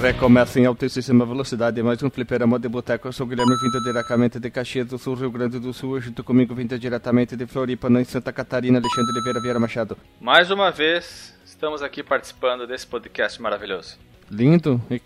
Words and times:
Recomeça 0.00 0.58
em 0.58 0.64
altíssima 0.64 1.26
velocidade 1.26 1.82
mais 1.82 2.02
um 2.02 2.08
fliperama 2.08 2.58
de 2.58 2.66
boteco. 2.70 3.06
Eu 3.06 3.12
sou 3.12 3.26
o 3.26 3.28
Guilherme, 3.28 3.54
vindo 3.60 3.82
diretamente 3.82 4.40
de 4.40 4.50
Caxias 4.50 4.86
do 4.86 4.96
Sul, 4.96 5.14
Rio 5.14 5.30
Grande 5.30 5.58
do 5.58 5.74
Sul. 5.74 6.00
Junto 6.00 6.24
comigo, 6.24 6.54
vindo 6.54 6.78
diretamente 6.78 7.36
de 7.36 7.46
Floripa, 7.46 7.88
em 7.88 8.04
Santa 8.04 8.32
Catarina, 8.32 8.78
Alexandre 8.78 9.12
Oliveira 9.12 9.40
Vieira 9.42 9.60
Machado. 9.60 9.98
Mais 10.18 10.50
uma 10.50 10.70
vez, 10.70 11.38
estamos 11.44 11.82
aqui 11.82 12.02
participando 12.02 12.66
desse 12.66 12.86
podcast 12.86 13.42
maravilhoso. 13.42 13.98
Lindo 14.30 14.80
e, 14.90 15.02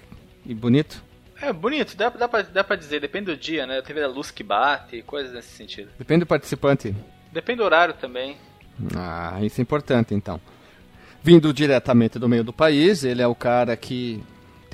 e 0.46 0.54
bonito. 0.54 1.02
É 1.42 1.52
bonito, 1.52 1.96
dá, 1.96 2.08
dá, 2.11 2.29
pra, 2.29 2.42
dá 2.42 2.62
pra 2.62 2.76
dizer, 2.76 3.00
depende 3.00 3.26
do 3.26 3.36
dia, 3.36 3.67
né? 3.67 3.82
Teve 3.82 4.00
a 4.00 4.06
luz 4.06 4.31
que 4.31 4.45
bate, 4.45 5.03
coisas 5.03 5.32
nesse 5.32 5.56
sentido. 5.56 5.90
Depende 5.98 6.20
do 6.20 6.26
participante. 6.26 6.95
Depende 7.32 7.58
do 7.58 7.64
horário 7.64 7.95
também. 7.95 8.36
Ah, 8.95 9.40
isso 9.42 9.61
é 9.61 9.62
importante 9.62 10.14
então. 10.14 10.40
Vindo 11.20 11.53
diretamente 11.53 12.17
do 12.17 12.29
meio 12.29 12.45
do 12.45 12.53
país, 12.53 13.03
ele 13.03 13.20
é 13.20 13.26
o 13.26 13.34
cara 13.34 13.76
que 13.76 14.22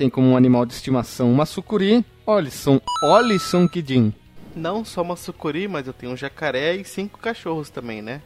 tem 0.01 0.09
como 0.09 0.29
um 0.29 0.35
animal 0.35 0.65
de 0.65 0.73
estimação 0.73 1.31
uma 1.31 1.45
sucuri, 1.45 2.03
Olisson, 2.25 2.81
Olisson 3.03 3.67
Kidin. 3.67 4.11
Não 4.55 4.83
só 4.83 5.03
uma 5.03 5.15
sucuri, 5.15 5.67
mas 5.67 5.85
eu 5.85 5.93
tenho 5.93 6.11
um 6.11 6.17
jacaré 6.17 6.75
e 6.75 6.83
cinco 6.83 7.19
cachorros 7.19 7.69
também, 7.69 8.01
né? 8.01 8.19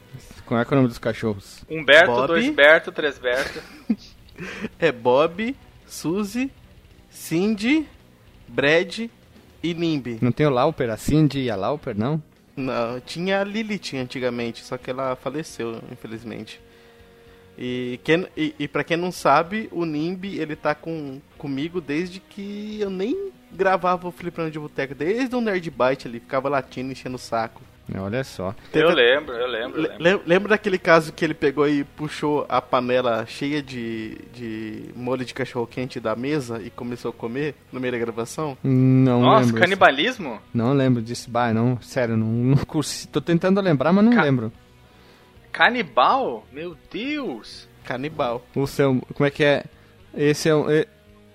Qual 0.46 0.58
é, 0.58 0.64
que 0.64 0.74
é 0.74 0.74
o 0.74 0.78
nome 0.78 0.88
dos 0.88 0.98
cachorros? 0.98 1.66
Humberto, 1.70 2.14
Bob. 2.14 2.28
dois 2.28 2.50
Berto, 2.50 2.94
três 2.94 3.20
Berto. 3.20 3.62
É 4.80 4.90
Bob, 4.90 5.54
Suzy, 5.86 6.50
Cindy, 7.10 7.86
Brad 8.48 9.10
e 9.62 9.74
Nimby. 9.74 10.20
Não 10.22 10.32
tem 10.32 10.46
o 10.46 10.50
Lauper, 10.50 10.90
a 10.90 10.98
Cindy 10.98 11.42
e 11.42 11.50
a 11.50 11.58
Lauper, 11.58 11.98
não? 11.98 12.24
Não, 12.56 13.02
tinha 13.02 13.42
a 13.42 13.44
Lilith 13.44 13.96
antigamente, 13.96 14.64
só 14.64 14.78
que 14.78 14.90
ela 14.90 15.16
faleceu, 15.18 15.82
infelizmente. 15.92 16.62
E, 17.58 18.00
quem, 18.04 18.28
e, 18.36 18.54
e 18.60 18.68
pra 18.68 18.84
quem 18.84 18.98
não 18.98 19.12
sabe, 19.12 19.70
o 19.72 19.86
Nimby, 19.86 20.40
ele 20.40 20.56
tá 20.56 20.76
com, 20.76 21.20
comigo 21.38 21.80
desde 21.80 22.20
que 22.20 22.78
eu 22.82 22.90
nem 22.90 23.32
gravava 23.52 24.08
o 24.08 24.12
Fliperama 24.12 24.52
de 24.52 24.60
Boteca. 24.60 24.94
Desde 24.94 25.34
o 25.36 25.42
Nerd 25.42 25.70
Byte 25.72 26.08
ele 26.08 26.20
ficava 26.20 26.50
latindo, 26.50 26.92
enchendo 26.92 27.16
o 27.16 27.20
saco. 27.20 27.62
Olha 28.00 28.24
só. 28.24 28.56
eu 28.74 28.90
lembro, 28.90 29.36
eu 29.36 29.48
lembro, 29.48 29.78
eu 29.80 29.84
lembro. 29.90 30.04
lem- 30.04 30.22
Lembra 30.26 30.50
daquele 30.50 30.80
caso 30.80 31.14
que 31.14 31.24
ele 31.24 31.36
pegou 31.36 31.70
e 31.70 31.84
puxou 31.84 32.44
a 32.50 32.60
panela 32.60 33.24
cheia 33.28 33.62
de, 33.62 34.18
de 34.34 34.86
molho 34.96 35.24
de 35.24 35.36
cachorro 35.36 35.68
quente 35.68 36.00
da 36.00 36.16
mesa 36.16 36.60
e 36.66 36.72
começou 36.72 37.12
a 37.12 37.14
comer 37.14 37.54
no 37.72 37.80
meio 37.80 37.92
da 37.94 38.00
gravação? 38.00 38.58
Não 38.64 39.22
Nossa, 39.22 39.46
lembro. 39.46 39.62
canibalismo? 39.62 40.40
Não 40.52 40.74
lembro 40.74 41.00
disso. 41.00 41.30
Bah, 41.30 41.54
não, 41.54 41.80
sério, 41.80 42.18
não, 42.18 42.26
não. 42.28 42.58
Tô 43.12 43.22
tentando 43.22 43.62
lembrar, 43.62 43.94
mas 43.94 44.04
não 44.04 44.14
Ca- 44.14 44.24
lembro. 44.24 44.52
Canibal? 45.60 46.44
Meu 46.52 46.76
Deus! 46.92 47.66
Canibal. 47.86 48.46
O 48.54 48.68
seu. 48.68 49.02
Como 49.14 49.26
é 49.26 49.32
que 49.32 49.42
é? 49.42 49.64
Esse 50.14 50.50
é 50.50 50.56
um. 50.56 50.70
é- 50.70 50.86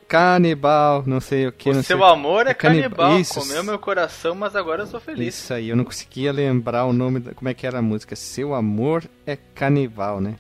canibal, 0.07 1.05
não 1.07 1.21
sei 1.21 1.47
o 1.47 1.53
que. 1.53 1.71
o 1.71 1.73
não 1.75 1.83
seu 1.83 1.97
sei. 1.99 2.07
amor 2.07 2.47
é 2.47 2.53
canib- 2.53 2.83
canibal, 2.83 3.19
Isso. 3.19 3.41
comeu 3.41 3.65
meu 3.65 3.79
coração, 3.79 4.35
mas 4.35 4.55
agora 4.55 4.83
eu 4.83 4.87
sou 4.87 5.01
feliz. 5.01 5.35
Isso 5.37 5.55
aí, 5.55 5.71
eu 5.71 5.77
não 5.77 5.85
conseguia 5.85 6.33
lembrar 6.33 6.85
o 6.85 6.93
nome, 6.93 7.19
da, 7.21 7.33
como 7.33 7.49
é 7.49 7.55
que 7.55 7.67
era 7.67 7.79
a 7.79 7.83
música. 7.83 8.15
Seu 8.15 8.53
amor 8.55 9.05
é 9.25 9.37
canibal, 9.55 10.21
né? 10.21 10.35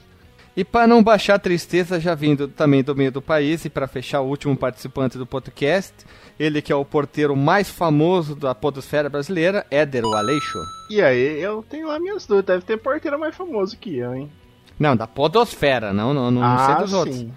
E 0.54 0.62
para 0.62 0.86
não 0.86 1.02
baixar 1.02 1.36
a 1.36 1.38
tristeza, 1.38 1.98
já 1.98 2.14
vindo 2.14 2.48
também 2.48 2.82
do 2.82 2.94
meio 2.94 3.10
do 3.12 3.22
país, 3.22 3.64
e 3.64 3.70
para 3.70 3.86
fechar 3.86 4.20
o 4.20 4.26
último 4.26 4.54
participante 4.56 5.16
do 5.16 5.24
podcast, 5.24 5.94
ele 6.40 6.62
que 6.62 6.72
é 6.72 6.74
o 6.74 6.86
porteiro 6.86 7.36
mais 7.36 7.68
famoso 7.68 8.34
da 8.34 8.54
podosfera 8.54 9.10
brasileira, 9.10 9.66
Éder 9.70 10.06
o 10.06 10.14
Aleixo. 10.14 10.58
E 10.88 11.02
aí, 11.02 11.38
eu 11.38 11.62
tenho 11.68 11.88
lá 11.88 12.00
minhas 12.00 12.24
dúvidas. 12.26 12.54
Deve 12.56 12.64
ter 12.64 12.78
porteiro 12.78 13.20
mais 13.20 13.36
famoso 13.36 13.76
que 13.76 13.98
eu, 13.98 14.14
hein? 14.14 14.32
Não, 14.78 14.96
da 14.96 15.06
podosfera, 15.06 15.92
não, 15.92 16.14
não, 16.14 16.30
não, 16.30 16.42
ah, 16.42 16.64
sei 16.64 16.74
dos 16.76 16.92
outros. 16.94 17.16
sim. 17.16 17.32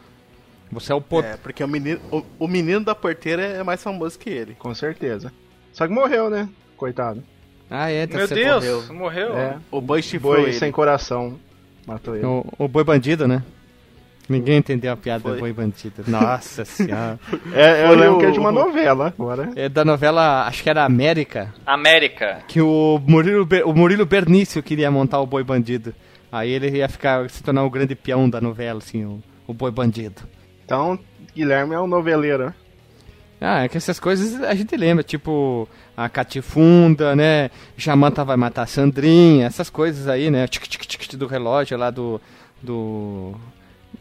Você 0.71 0.93
é 0.93 0.95
o 0.95 1.01
por... 1.01 1.23
É, 1.25 1.35
porque 1.35 1.61
o 1.61 1.67
menino, 1.67 1.99
o, 2.09 2.23
o 2.39 2.47
menino 2.47 2.79
da 2.79 2.95
porteira 2.95 3.43
é 3.43 3.61
mais 3.61 3.83
famoso 3.83 4.17
que 4.17 4.29
ele. 4.29 4.55
Com 4.55 4.73
certeza. 4.73 5.33
Só 5.73 5.85
que 5.85 5.93
morreu, 5.93 6.29
né? 6.29 6.47
Coitado. 6.77 7.21
Ah, 7.69 7.91
é, 7.91 8.07
Meu 8.07 8.25
você 8.25 8.33
Deus, 8.35 8.89
morreu. 8.89 8.93
morreu. 8.93 9.37
É. 9.37 9.57
O 9.69 9.81
boi 9.81 10.01
chifrou 10.01 10.35
Boi 10.35 10.43
ele. 10.43 10.53
sem 10.53 10.71
coração. 10.71 11.37
Matou 11.85 12.15
ele. 12.15 12.25
O, 12.25 12.45
o 12.57 12.67
boi 12.69 12.85
bandido, 12.85 13.27
né? 13.27 13.43
Ninguém 14.29 14.57
entendeu 14.57 14.93
a 14.93 14.97
piada 14.97 15.21
Foi. 15.21 15.33
do 15.33 15.39
boi 15.39 15.51
bandido. 15.53 16.03
Nossa 16.07 16.63
senhora. 16.63 17.19
É, 17.53 17.83
eu 17.83 17.87
Foi 17.87 17.95
lembro 17.97 18.15
o- 18.15 18.19
que 18.19 18.25
é 18.25 18.31
de 18.31 18.39
uma 18.39 18.51
novela 18.51 19.07
agora. 19.07 19.51
É 19.55 19.67
da 19.67 19.83
novela, 19.83 20.47
acho 20.47 20.63
que 20.63 20.69
era 20.69 20.85
América, 20.85 21.53
América. 21.65 22.39
que 22.47 22.61
o 22.61 23.01
Murilo, 23.05 23.45
Ber- 23.45 23.67
o 23.67 23.73
Murilo 23.73 24.05
Bernício 24.05 24.63
queria 24.63 24.89
montar 24.89 25.19
o 25.19 25.25
boi 25.27 25.43
bandido. 25.43 25.93
Aí 26.31 26.49
ele 26.49 26.69
ia 26.77 26.87
ficar, 26.89 27.29
se 27.29 27.43
tornar 27.43 27.63
o 27.63 27.69
grande 27.69 27.95
peão 27.95 28.29
da 28.29 28.39
novela, 28.41 28.79
assim, 28.79 29.03
o, 29.05 29.21
o 29.45 29.53
boi 29.53 29.69
bandido. 29.71 30.21
Então, 30.65 30.97
Guilherme 31.35 31.75
é 31.75 31.79
um 31.79 31.85
noveleiro. 31.87 32.53
Ah, 33.41 33.65
é 33.65 33.67
que 33.67 33.75
essas 33.75 33.99
coisas 33.99 34.41
a 34.41 34.55
gente 34.55 34.75
lembra, 34.77 35.03
tipo 35.03 35.67
a 35.97 36.07
Catifunda, 36.07 37.13
né? 37.13 37.51
Jamanta 37.75 38.23
vai 38.23 38.37
matar 38.37 38.63
a 38.63 38.65
Sandrinha, 38.65 39.45
essas 39.45 39.69
coisas 39.69 40.07
aí, 40.07 40.31
né? 40.31 40.47
Tic 40.47 40.63
tic 40.65 40.81
tic 40.85 41.13
do 41.15 41.27
relógio 41.27 41.77
lá 41.77 41.91
do 41.91 42.21
do 42.61 43.35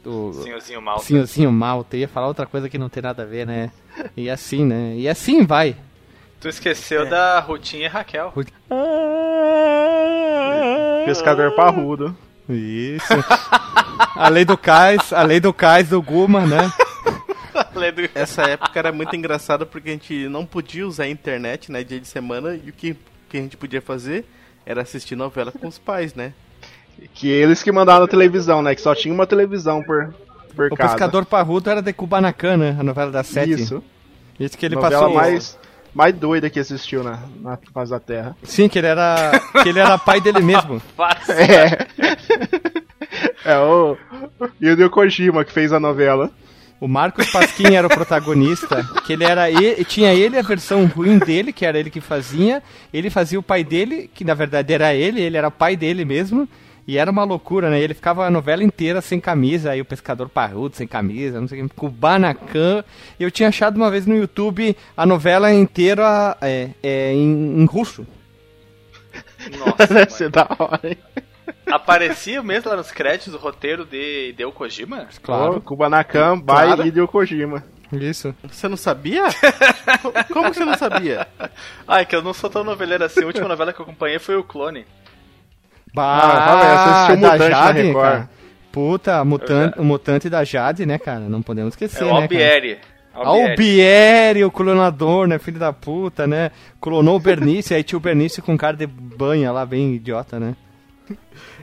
do 0.02 0.32
Senhorzinho 0.32 0.82
mal. 0.82 0.98
Senhorzinho 0.98 1.52
Malta. 1.52 1.96
Ia 1.96 2.08
falar 2.08 2.28
outra 2.28 2.46
coisa 2.46 2.68
que 2.68 2.78
não 2.78 2.88
tem 2.88 3.02
nada 3.02 3.22
a 3.22 3.26
ver, 3.26 3.46
né? 3.46 3.70
E 4.16 4.28
assim, 4.28 4.64
né? 4.64 4.94
E 4.96 5.08
assim 5.08 5.44
vai. 5.44 5.76
Tu 6.40 6.48
esqueceu 6.48 7.08
da 7.08 7.38
Rutinha 7.40 7.84
e 7.86 7.88
Raquel. 7.88 8.32
Pescador 11.04 11.54
parrudo. 11.54 12.16
Isso. 12.48 13.06
a 14.16 14.28
lei 14.28 14.44
do 14.44 14.58
cais, 14.58 15.12
a 15.12 15.22
lei 15.22 15.38
do 15.38 15.52
cais 15.52 15.88
do 15.88 16.02
Guma, 16.02 16.44
né? 16.46 16.72
Essa 18.14 18.42
época 18.42 18.78
era 18.78 18.92
muito 18.92 19.14
engraçada 19.14 19.64
porque 19.64 19.90
a 19.90 19.92
gente 19.92 20.28
não 20.28 20.44
podia 20.44 20.86
usar 20.86 21.04
a 21.04 21.08
internet, 21.08 21.70
né, 21.70 21.84
dia 21.84 22.00
de 22.00 22.08
semana, 22.08 22.54
e 22.54 22.70
o 22.70 22.72
que, 22.72 22.96
que 23.28 23.36
a 23.36 23.40
gente 23.40 23.56
podia 23.56 23.80
fazer 23.80 24.24
era 24.64 24.82
assistir 24.82 25.16
novela 25.16 25.52
com 25.52 25.66
os 25.66 25.78
pais, 25.78 26.14
né? 26.14 26.32
Que 27.14 27.28
eles 27.28 27.62
que 27.62 27.70
mandaram 27.72 28.00
na 28.00 28.08
televisão, 28.08 28.62
né? 28.62 28.75
Que 28.75 28.80
só 28.80 28.94
tinha 28.94 29.12
uma 29.12 29.26
televisão 29.26 29.82
por, 29.82 30.14
por 30.54 30.72
O 30.72 30.76
casa. 30.76 30.91
pescador 30.91 31.25
parrudo 31.26 31.70
era 31.70 31.82
de 31.82 31.92
Kubanacan, 31.92 32.56
né? 32.56 32.76
A 32.78 32.82
novela 32.82 33.10
das 33.10 33.26
sete. 33.26 33.53
Isso. 33.53 33.82
Isso 34.38 34.56
que 34.56 34.66
ele 34.66 34.75
novela 34.75 35.02
passou. 35.02 35.14
mais, 35.14 35.58
mais 35.94 36.14
doida 36.14 36.48
que 36.48 36.58
assistiu 36.58 37.02
na, 37.02 37.20
na 37.41 37.58
face 37.72 37.91
da 37.91 38.00
Terra. 38.00 38.36
Sim, 38.42 38.69
que 38.69 38.78
ele 38.78 38.86
era. 38.86 39.32
que 39.62 39.69
ele 39.69 39.78
era 39.78 39.98
pai 39.98 40.20
dele 40.20 40.41
mesmo. 40.41 40.81
Fácil. 40.97 41.34
É. 41.34 41.86
é 43.44 43.58
o 43.58 43.97
Hideo 44.60 44.91
Kojima 44.91 45.44
que 45.44 45.52
fez 45.52 45.72
a 45.72 45.81
novela. 45.81 46.31
O 46.82 46.88
Marcos 46.88 47.31
Pasquim 47.31 47.76
era 47.76 47.86
o 47.86 47.91
protagonista, 47.91 48.82
que 49.06 49.12
ele 49.12 49.22
era 49.22 49.48
ele, 49.48 49.84
tinha 49.84 50.12
ele 50.12 50.36
a 50.36 50.42
versão 50.42 50.84
ruim 50.86 51.16
dele, 51.16 51.52
que 51.52 51.64
era 51.64 51.78
ele 51.78 51.91
que 51.91 52.00
fazia, 52.00 52.60
ele 52.92 53.08
fazia 53.08 53.38
o 53.38 53.42
pai 53.42 53.62
dele, 53.62 54.10
que 54.12 54.25
na 54.25 54.34
verdade 54.34 54.72
era 54.72 54.92
ele, 54.92 55.20
ele 55.20 55.36
era 55.36 55.48
pai 55.48 55.76
dele 55.76 56.04
mesmo, 56.04 56.48
e 56.87 56.98
era 56.98 57.10
uma 57.10 57.25
loucura, 57.25 57.70
né? 57.70 57.81
Ele 57.81 57.94
ficava 57.94 58.26
a 58.26 58.31
novela 58.31 58.62
inteira 58.65 59.00
sem 59.00 59.20
camisa, 59.20 59.70
aí 59.70 59.81
o 59.81 59.84
pescador 59.84 60.28
parrudo 60.28 60.76
sem 60.76 60.87
camisa, 60.87 61.41
não 61.41 61.47
sei 61.48 61.62
o 61.62 61.69
que, 61.69 61.75
Kubanacan. 61.76 62.84
Eu 63.19 63.31
tinha 63.31 63.48
achado 63.48 63.76
uma 63.76 63.91
vez 63.91 64.06
no 64.06 64.16
YouTube 64.16 64.76
a 64.97 65.06
novela 65.06 65.53
inteira 65.53 66.37
é, 66.41 66.70
é, 66.82 67.12
em, 67.12 67.62
em 67.62 67.65
russo. 67.66 68.06
Nossa, 69.59 69.87
Deve 69.93 70.10
ser 70.12 70.31
da 70.31 70.47
hora, 70.59 70.81
hein? 70.84 70.97
Aparecia 71.70 72.43
mesmo 72.43 72.70
lá 72.70 72.76
nos 72.76 72.91
créditos 72.91 73.34
o 73.34 73.38
roteiro 73.38 73.84
de 73.84 74.31
Hideo 74.31 74.53
Kojima? 74.53 75.09
Claro. 75.22 75.56
Ó, 75.56 75.60
Kubanacan 75.60 76.38
by 76.38 76.44
Claro. 76.47 76.87
Hideo 76.87 77.09
Kojima. 77.09 77.64
Isso. 77.93 78.34
Você 78.44 78.69
não 78.69 78.76
sabia? 78.76 79.25
Co- 80.00 80.12
Como 80.32 80.50
que 80.50 80.56
você 80.56 80.64
não 80.64 80.76
sabia? 80.79 81.26
Ai, 81.87 82.06
que 82.06 82.17
eu 82.17 82.23
não 82.23 82.32
sou 82.32 82.49
tão 82.49 82.64
noveleiro 82.64 83.05
assim. 83.05 83.23
A 83.23 83.26
última 83.26 83.46
novela 83.49 83.73
que 83.73 83.81
eu 83.81 83.84
acompanhei 83.84 84.19
foi 84.19 84.34
o 84.37 84.43
Clone. 84.44 84.87
Bah, 85.94 86.21
Ah? 86.23 86.59
Você 86.59 86.91
assistiu 86.91 87.17
da 87.17 87.33
Mutante 87.33 87.50
Jade, 87.50 87.83
Record. 87.83 88.05
cara. 88.05 88.31
Puta, 88.73 89.25
mutante, 89.25 89.79
o 89.79 89.85
mutante 89.85 90.31
da 90.31 90.44
Jade, 90.44 90.87
né, 90.87 90.99
cara? 90.99 91.21
Não 91.21 91.43
podemos 91.43 91.75
É 91.75 91.75
esquecer, 91.75 92.05
o 92.05 92.06
né, 92.06 92.12
cara? 92.12 92.23
Albieri. 92.23 92.79
Albieri, 93.15 94.44
o 94.44 94.50
clonador, 94.50 95.27
né? 95.27 95.39
Filho 95.39 95.59
da 95.59 95.73
puta, 95.73 96.27
né? 96.27 96.50
Clonou 96.81 97.17
o 97.17 97.21
Bernice, 97.21 97.75
aí 97.75 97.83
tinha 97.83 97.99
o 97.99 98.00
Bernice 98.00 98.41
com 98.41 98.56
cara 98.56 98.77
de 98.77 98.87
banha 98.87 99.53
lá, 99.53 99.67
bem 99.67 99.94
idiota, 99.94 100.41
né? 100.41 100.56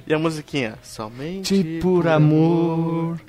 E 0.06 0.14
a 0.14 0.20
musiquinha? 0.20 0.76
Somente 0.84 1.80
por 1.82 2.08
amor. 2.08 3.20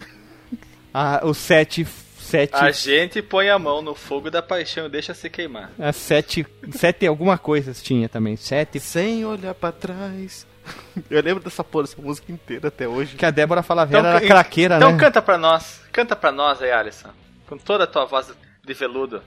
Ah, 0.92 1.20
o 1.24 1.32
sete. 1.32 1.86
Sete. 2.18 2.54
A 2.54 2.70
gente 2.70 3.22
põe 3.22 3.48
a 3.48 3.58
mão 3.58 3.82
no 3.82 3.94
fogo 3.94 4.30
da 4.30 4.40
paixão 4.42 4.86
e 4.86 4.88
deixa 4.90 5.14
se 5.14 5.28
queimar. 5.30 5.70
A 5.78 5.92
sete. 5.92 6.46
Sete 6.72 7.06
alguma 7.06 7.36
coisa 7.38 7.72
tinha 7.72 8.08
também. 8.08 8.36
Sete. 8.36 8.78
Sem 8.78 9.24
olhar 9.24 9.54
pra 9.54 9.72
trás. 9.72 10.46
Eu 11.10 11.22
lembro 11.22 11.42
dessa 11.42 11.62
porra, 11.64 11.84
essa 11.84 12.00
música 12.00 12.30
inteira 12.32 12.68
até 12.68 12.86
hoje. 12.88 13.16
Que 13.16 13.24
a 13.26 13.30
Débora 13.30 13.62
Falaveira 13.62 14.00
Então, 14.00 14.10
era 14.18 14.26
craqueira, 14.26 14.76
Então 14.76 14.92
né? 14.92 14.98
canta 14.98 15.22
pra 15.22 15.38
nós. 15.38 15.80
Canta 15.92 16.14
pra 16.16 16.30
nós 16.32 16.60
aí, 16.62 16.70
Alisson. 16.72 17.08
Com 17.48 17.56
toda 17.58 17.84
a 17.84 17.86
tua 17.86 18.04
voz 18.04 18.28
de 18.64 18.74
veludo. 18.74 19.22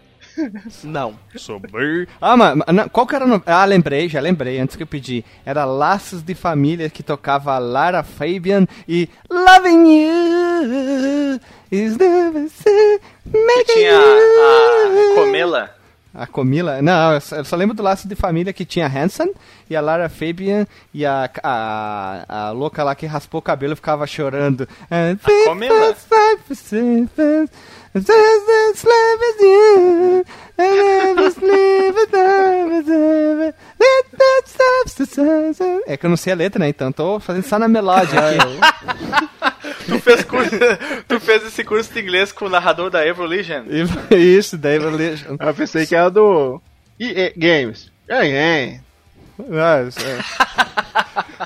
Não. 0.83 1.13
Sobre. 1.35 2.07
Ah, 2.19 2.35
mas 2.35 2.55
mas 2.55 2.75
não, 2.75 2.89
qual 2.89 3.05
que 3.05 3.13
era 3.15 3.23
o 3.25 3.27
nome? 3.27 3.43
Ah, 3.45 3.63
lembrei, 3.65 4.09
já 4.09 4.19
lembrei, 4.19 4.59
antes 4.59 4.75
que 4.75 4.81
eu 4.81 4.87
pedi. 4.87 5.23
Era 5.45 5.63
Laços 5.63 6.23
de 6.23 6.33
Família 6.33 6.89
que 6.89 7.03
tocava 7.03 7.57
Lara 7.59 8.01
Fabian 8.01 8.65
e 8.87 9.07
Loving 9.29 9.87
You 9.95 11.39
is 11.71 11.97
never 11.97 12.47
Que 12.49 12.99
making 13.31 13.73
tinha 13.73 13.91
you. 13.91 15.11
a 15.11 15.15
Comela. 15.15 15.75
A 16.13 16.27
Comila? 16.27 16.81
Não, 16.81 17.13
eu 17.13 17.43
só, 17.43 17.55
lembro 17.55 17.75
do 17.75 17.81
Laço 17.81 18.07
de 18.07 18.15
Família 18.15 18.53
que 18.53 18.65
tinha 18.65 18.87
Hanson 18.87 19.29
e 19.67 19.75
a 19.75 19.81
Lara 19.81 20.07
Fabian 20.09 20.67
e 20.93 21.05
a, 21.05 21.29
a, 21.41 22.25
a 22.27 22.51
louca 22.51 22.83
lá 22.83 22.93
que 22.93 23.07
raspou 23.07 23.39
o 23.39 23.41
cabelo 23.41 23.73
e 23.73 23.75
ficava 23.75 24.05
chorando. 24.05 24.67
A 24.89 25.49
Comila? 25.49 25.95
É 35.87 35.97
que 35.97 36.05
eu 36.05 36.09
não 36.09 36.17
sei 36.17 36.33
a 36.33 36.35
letra, 36.35 36.59
né? 36.59 36.69
Então 36.69 36.91
tô 36.91 37.19
fazendo 37.19 37.43
só 37.43 37.59
na 37.59 37.67
melódia 37.67 38.19
aqui. 38.19 39.29
Tu 39.85 39.99
fez, 39.99 40.23
curso, 40.23 40.51
tu 41.07 41.19
fez 41.19 41.45
esse 41.45 41.63
curso 41.63 41.93
de 41.93 42.01
inglês 42.01 42.31
com 42.31 42.45
o 42.45 42.49
narrador 42.49 42.89
da 42.89 43.05
Evolution. 43.05 43.63
Isso, 44.11 44.57
da 44.57 44.73
Evolution. 44.73 45.37
Eu 45.39 45.53
pensei 45.53 45.85
que 45.85 45.95
era 45.95 46.09
do 46.09 46.61
EA 46.99 47.33
Games. 47.35 47.91
É, 48.07 48.27
é. 48.27 48.79
Ah, 49.51 49.81
isso 49.87 49.99
é. 49.99 50.19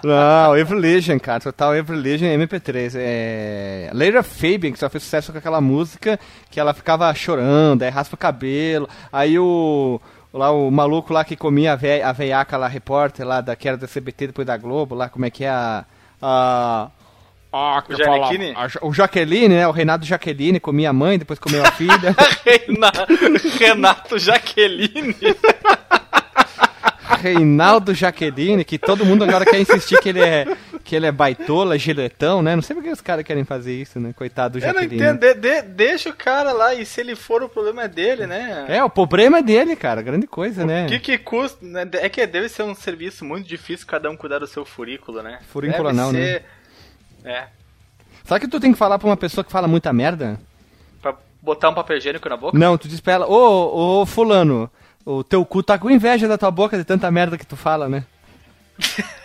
Não, 0.04 0.58
Evolution, 0.58 1.18
cara. 1.20 1.40
Total 1.40 1.76
Evolution 1.76 2.26
MP3. 2.26 2.94
É... 2.96 3.90
Leila 3.94 4.22
Fabian, 4.24 4.72
que 4.72 4.80
só 4.80 4.90
fez 4.90 5.04
sucesso 5.04 5.32
com 5.32 5.38
aquela 5.38 5.62
música 5.62 6.20
que 6.50 6.60
ela 6.60 6.74
ficava 6.74 7.14
chorando, 7.14 7.84
aí 7.84 7.90
raspa 7.90 8.16
o 8.16 8.18
cabelo. 8.18 8.90
Aí 9.12 9.40
o. 9.40 10.02
Lá 10.34 10.52
o 10.52 10.70
maluco 10.70 11.14
lá 11.14 11.24
que 11.24 11.38
comia 11.38 11.74
a, 11.74 11.76
ve 11.76 12.02
a 12.02 12.12
veiaca 12.12 12.58
lá, 12.58 12.68
repórter 12.68 13.26
lá, 13.26 13.40
da, 13.40 13.56
que 13.56 13.68
era 13.68 13.78
da 13.78 13.88
CBT 13.88 14.28
depois 14.28 14.46
da 14.46 14.58
Globo, 14.58 14.94
lá, 14.94 15.08
como 15.10 15.26
é 15.26 15.30
que 15.30 15.46
é 15.46 15.50
a. 15.50 15.86
a 16.22 16.90
ah, 17.52 17.84
O 18.82 18.90
o 18.90 18.94
Jaqueline, 18.94 19.50
né? 19.56 19.68
O 19.68 19.72
Renato 19.72 20.06
Jaqueline 20.06 20.60
comia 20.60 20.90
a 20.90 20.94
mãe, 20.94 21.18
depois 21.18 21.40
comeu 21.40 21.64
a 21.66 21.72
filha. 21.72 22.16
Renato 23.60 24.20
Jaqueline. 24.20 25.16
Reinaldo 27.22 27.94
Jaqueline, 27.94 28.64
que 28.64 28.78
todo 28.78 29.06
mundo 29.06 29.24
agora 29.24 29.46
quer 29.46 29.60
insistir 29.60 29.98
que 30.00 30.10
ele 30.10 30.20
é 30.22 30.46
que 30.84 30.96
ele 30.96 31.06
é 31.06 31.12
baitola, 31.12 31.78
giletão, 31.78 32.42
né? 32.42 32.56
Não 32.56 32.62
sei 32.62 32.76
porque 32.76 32.90
os 32.90 33.02
caras 33.02 33.26
querem 33.26 33.44
fazer 33.44 33.74
isso, 33.74 34.00
né? 34.00 34.14
Coitado 34.14 34.58
do 34.60 34.64
Eu 34.64 34.74
não 34.74 34.82
Jaqueline. 34.82 34.96
entendo. 35.04 35.20
De- 35.20 35.34
de- 35.34 35.62
deixa 35.64 36.10
o 36.10 36.14
cara 36.14 36.52
lá 36.54 36.74
e 36.76 36.86
se 36.86 37.02
ele 37.02 37.16
for, 37.16 37.44
o 37.44 37.50
problema 37.50 37.84
é 37.84 37.88
dele, 37.88 38.26
né? 38.28 38.66
É, 38.70 38.84
o 38.84 38.90
problema 38.90 39.40
é 39.40 39.42
dele, 39.42 39.76
cara. 39.76 40.02
Grande 40.02 40.28
coisa, 40.28 40.66
né? 40.66 40.86
O 40.86 40.90
que 40.90 41.00
que 41.00 41.18
custa? 41.18 41.58
né? 41.66 41.86
É 41.94 42.08
que 42.08 42.26
deve 42.26 42.48
ser 42.50 42.64
um 42.64 42.76
serviço 42.76 43.26
muito 43.26 43.48
difícil 43.48 43.86
cada 43.88 44.10
um 44.10 44.16
cuidar 44.16 44.40
do 44.40 44.48
seu 44.48 44.64
furículo, 44.64 45.22
né? 45.22 45.40
Furículo 45.52 45.90
Deve 45.90 46.00
anal, 46.00 46.12
né? 46.14 46.42
É. 47.28 47.48
Sabe 48.24 48.42
que 48.42 48.48
tu 48.48 48.60
tem 48.60 48.72
que 48.72 48.78
falar 48.78 48.98
pra 49.00 49.08
uma 49.08 49.18
pessoa 49.18 49.44
que 49.44 49.52
fala 49.52 49.68
muita 49.68 49.94
merda? 49.94 50.40
Pra 51.02 51.16
botar 51.42 51.70
um 51.70 51.74
papel 51.74 51.98
higiênico 51.98 52.28
na 52.28 52.38
boca? 52.38 52.58
Não, 52.58 52.78
tu 52.78 52.88
diz 52.88 53.00
pra 53.00 53.14
ela, 53.14 53.28
ô, 53.28 54.02
ô, 54.02 54.06
fulano, 54.06 54.70
o 55.06 55.24
teu 55.24 55.46
cu 55.46 55.62
tá 55.64 55.78
com 55.78 55.90
inveja 55.90 56.28
da 56.28 56.38
tua 56.38 56.52
boca 56.52 56.78
de 56.78 56.84
tanta 56.84 57.10
merda 57.12 57.38
que 57.38 57.46
tu 57.46 57.56
fala, 57.56 57.88
né? 57.88 58.06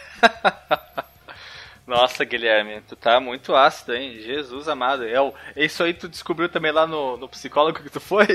Nossa, 1.86 2.24
Guilherme, 2.24 2.80
tu 2.88 2.94
tá 2.94 3.18
muito 3.20 3.54
ácido, 3.56 3.92
hein? 3.94 4.18
Jesus 4.24 4.68
amado. 4.68 5.04
É, 5.04 5.20
o- 5.20 5.34
isso 5.56 5.82
aí 5.82 5.92
tu 5.92 6.08
descobriu 6.08 6.48
também 6.48 6.70
lá 6.72 6.86
no, 6.86 7.16
no 7.16 7.28
psicólogo 7.28 7.82
que 7.82 7.90
tu 7.90 8.00
foi? 8.00 8.26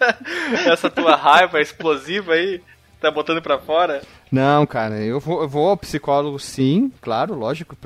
Essa 0.66 0.88
tua 0.90 1.14
raiva 1.14 1.60
explosiva 1.60 2.32
aí, 2.32 2.60
tá 3.00 3.10
botando 3.10 3.42
pra 3.42 3.58
fora? 3.58 4.02
Não, 4.32 4.64
cara, 4.66 4.96
eu 4.98 5.20
vou, 5.20 5.42
eu 5.42 5.48
vou 5.48 5.68
ao 5.68 5.76
psicólogo 5.76 6.38
sim, 6.38 6.90
claro, 7.02 7.34
lógico, 7.34 7.76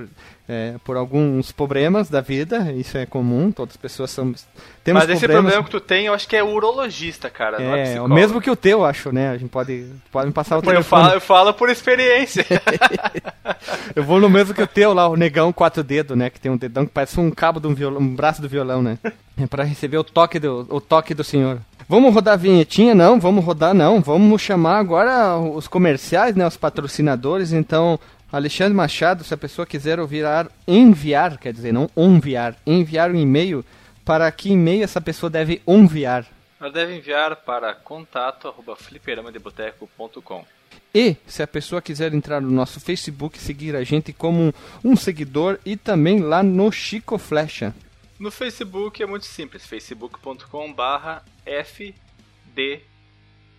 é, 0.49 0.75
por 0.85 0.97
alguns 0.97 1.51
problemas 1.53 2.11
da 2.11 2.21
vida, 2.21 2.71
isso 2.73 2.99
é 2.99 3.07
comum, 3.07 3.51
todas 3.51 3.75
as 3.75 3.77
pessoas 3.79 4.11
são, 4.11 4.35
temos 4.83 5.03
Mas 5.03 5.09
esse 5.11 5.21
problemas. 5.21 5.53
problema 5.53 5.65
que 5.65 5.71
tu 5.71 5.81
tem, 5.81 6.07
eu 6.07 6.13
acho 6.15 6.29
que 6.29 6.37
é 6.37 6.45
urologista, 6.45 7.31
cara, 7.31 7.59
não 7.59 7.75
é 7.75 7.95
É, 7.95 8.01
o 8.01 8.09
mesmo 8.09 8.41
que 8.43 8.51
o 8.51 8.57
teu, 8.57 8.85
acho, 8.85 9.11
né? 9.11 9.31
A 9.31 9.39
gente 9.39 9.49
pode, 9.49 9.87
pode 10.13 10.27
me 10.27 10.33
passar 10.35 10.57
o 10.57 10.59
eu, 10.59 10.63
telefone. 10.63 11.03
falo, 11.05 11.15
eu 11.15 11.21
falo 11.21 11.55
por 11.55 11.71
experiência. 11.71 12.45
Eu 13.95 14.03
vou 14.03 14.21
no 14.21 14.29
mesmo 14.29 14.55
que 14.55 14.63
o 14.63 14.67
teu 14.67 14.93
lá, 14.93 15.09
o 15.09 15.17
negão 15.17 15.53
quatro 15.53 15.83
dedos, 15.83 16.17
né? 16.17 16.29
Que 16.31 16.41
tem 16.41 16.51
um 16.51 16.57
dedão 16.57 16.85
que 16.87 16.93
parece 16.93 17.19
um 17.21 17.31
cabo 17.31 17.61
de 17.61 17.67
um 17.67 17.75
violão, 17.75 18.01
um 18.01 18.15
braço 18.15 18.41
do 18.43 18.49
violão, 18.49 18.83
né? 18.83 18.99
É 19.41 19.47
pra 19.47 19.65
receber 19.65 19.99
o 19.99 20.05
toque 20.05 20.39
do, 20.39 20.67
o 20.69 20.81
toque 20.81 21.15
do 21.15 21.23
senhor. 21.25 21.59
Vamos 21.89 22.13
rodar 22.15 22.35
a 22.35 22.37
vinhetinha? 22.39 22.95
Não, 22.95 23.21
vamos 23.21 23.45
rodar 23.45 23.75
não. 23.75 24.01
Vamos 24.01 24.41
chamar 24.41 24.79
agora 24.79 25.37
os 25.37 25.69
comerciais, 25.69 26.35
né? 26.35 26.47
Os 26.47 26.57
patrocinadores. 26.57 27.53
Então, 27.53 27.99
Alexandre 28.35 28.75
Machado, 28.75 29.23
se 29.23 29.33
a 29.33 29.37
pessoa 29.37 29.65
quiser 29.65 30.05
virar, 30.07 30.51
enviar, 30.67 31.39
quer 31.39 31.53
dizer, 31.53 31.73
não 31.73 31.89
enviar, 31.97 32.57
enviar 32.67 33.13
um 33.13 33.15
e-mail, 33.15 33.65
para 34.05 34.29
que 34.33 34.51
e-mail 34.51 34.83
essa 34.83 35.01
pessoa 35.01 35.31
deve 35.31 35.63
enviar? 35.65 36.27
Ela 36.61 36.73
deve 36.73 36.97
enviar 36.97 37.37
para 37.37 37.73
contato 37.75 38.49
arroba 38.49 38.75
fliperamadeboteco.com. 38.75 40.45
E 40.93 41.17
se 41.29 41.45
a 41.45 41.47
pessoa 41.47 41.81
quiser 41.81 42.13
entrar 42.13 42.41
no 42.41 42.51
nosso 42.51 42.81
Facebook, 42.81 43.39
seguir 43.39 43.77
a 43.77 43.85
gente 43.85 44.13
como 44.13 44.53
um, 44.85 44.97
seguidor 44.97 45.61
e 45.65 45.77
também 45.77 46.19
lá 46.19 46.43
no 46.43 46.73
Chico 46.73 47.17
Flecha. 47.19 47.73
No 48.19 48.33
Facebook 48.33 49.01
é 49.01 49.07
muito 49.07 49.27
simples, 49.27 49.65
facebook.com 49.65 50.73
barra 50.73 51.23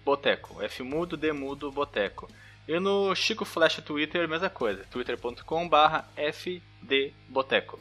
fdboteco, 0.04 0.62
F 0.62 0.84
mudo, 0.84 1.16
D 1.16 1.32
mudo, 1.32 1.72
boteco. 1.72 2.28
E 2.68 2.80
no 2.80 3.14
Chico 3.16 3.46
Flash 3.46 3.82
Twitter, 3.86 4.28
mesma 4.28 4.50
coisa, 4.50 4.84
twitter.com 4.92 5.70
barra 5.70 6.06
fdboteco. 6.18 7.80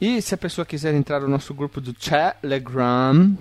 E 0.00 0.20
se 0.22 0.34
a 0.34 0.38
pessoa 0.38 0.64
quiser 0.64 0.94
entrar 0.94 1.20
no 1.20 1.28
nosso 1.28 1.54
grupo 1.54 1.80
do 1.80 1.92
Telegram, 1.92 3.36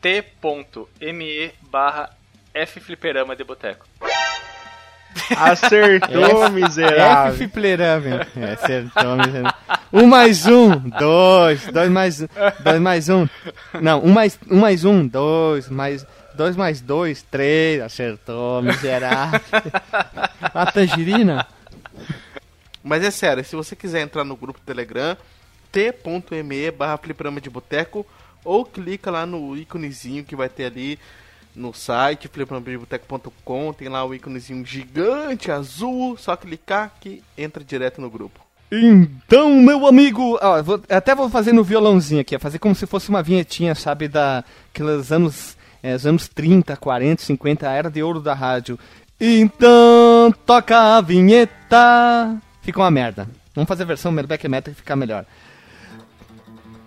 t.me 0.00 1.52
barra 1.70 2.10
ffliperama 2.54 3.34
de 3.34 3.44
boteco. 3.44 3.86
Acertou, 5.36 6.50
miserável. 6.52 7.34
F 7.34 7.48
Flerame. 7.48 8.08
É, 8.36 8.52
acertou, 8.52 9.16
miserável. 9.16 9.52
Um 9.92 10.06
mais 10.06 10.46
um, 10.46 10.76
dois, 10.90 11.66
dois 11.68 11.90
mais 11.90 12.20
um, 12.20 12.26
dois 12.62 12.80
mais 12.80 13.08
um. 13.08 13.28
Não, 13.80 14.04
um 14.04 14.12
mais 14.12 14.38
um, 14.50 14.60
mais 14.60 14.84
um 14.84 15.06
dois, 15.06 15.68
mais 15.68 16.06
dois 16.34 16.56
mais 16.56 16.80
dois, 16.80 17.22
três, 17.22 17.80
acertou, 17.80 18.62
miserável. 18.62 19.40
A 20.42 20.70
tangerina? 20.70 21.46
Mas 22.82 23.02
é 23.02 23.10
sério, 23.10 23.44
se 23.44 23.56
você 23.56 23.74
quiser 23.74 24.02
entrar 24.02 24.24
no 24.24 24.36
grupo 24.36 24.60
do 24.60 24.64
Telegram, 24.64 25.16
t.me 25.72 26.70
barra 26.70 26.98
fliperama 26.98 27.40
de 27.40 27.48
boteco 27.50 28.06
ou 28.44 28.64
clica 28.64 29.10
lá 29.10 29.24
no 29.24 29.56
íconezinho 29.56 30.22
que 30.24 30.36
vai 30.36 30.48
ter 30.48 30.66
ali 30.66 30.98
no 31.56 31.72
site 31.72 32.28
fliperamadeboteco.com, 32.28 33.72
tem 33.72 33.88
lá 33.88 34.04
o 34.04 34.14
íconezinho 34.14 34.64
gigante 34.66 35.50
azul, 35.50 36.16
só 36.18 36.36
clicar 36.36 36.92
que 37.00 37.22
entra 37.38 37.62
direto 37.64 38.00
no 38.00 38.10
grupo. 38.10 38.40
Então, 38.72 39.50
meu 39.62 39.86
amigo, 39.86 40.36
ó, 40.42 40.60
vou- 40.62 40.82
até 40.88 41.14
vou 41.14 41.30
fazer 41.30 41.52
no 41.52 41.62
violãozinho 41.62 42.20
aqui, 42.20 42.36
fazer 42.40 42.58
como 42.58 42.74
se 42.74 42.86
fosse 42.86 43.08
uma 43.08 43.22
vinhetinha, 43.22 43.72
sabe, 43.74 44.08
da 44.08 44.42
aqueles 44.74 45.12
anos, 45.12 45.53
é, 45.84 45.94
os 45.94 46.06
anos 46.06 46.26
30, 46.28 46.78
40, 46.78 47.22
50, 47.22 47.68
a 47.68 47.72
era 47.72 47.90
de 47.90 48.02
ouro 48.02 48.18
da 48.18 48.32
rádio. 48.32 48.78
Então, 49.20 50.34
toca 50.46 50.96
a 50.96 51.00
vinheta. 51.02 52.40
Fica 52.62 52.80
uma 52.80 52.90
merda. 52.90 53.28
Vamos 53.54 53.68
fazer 53.68 53.82
a 53.82 53.86
versão 53.86 54.10
Melback 54.10 54.48
Meta 54.48 54.70
que 54.70 54.78
fica 54.78 54.96
melhor. 54.96 55.26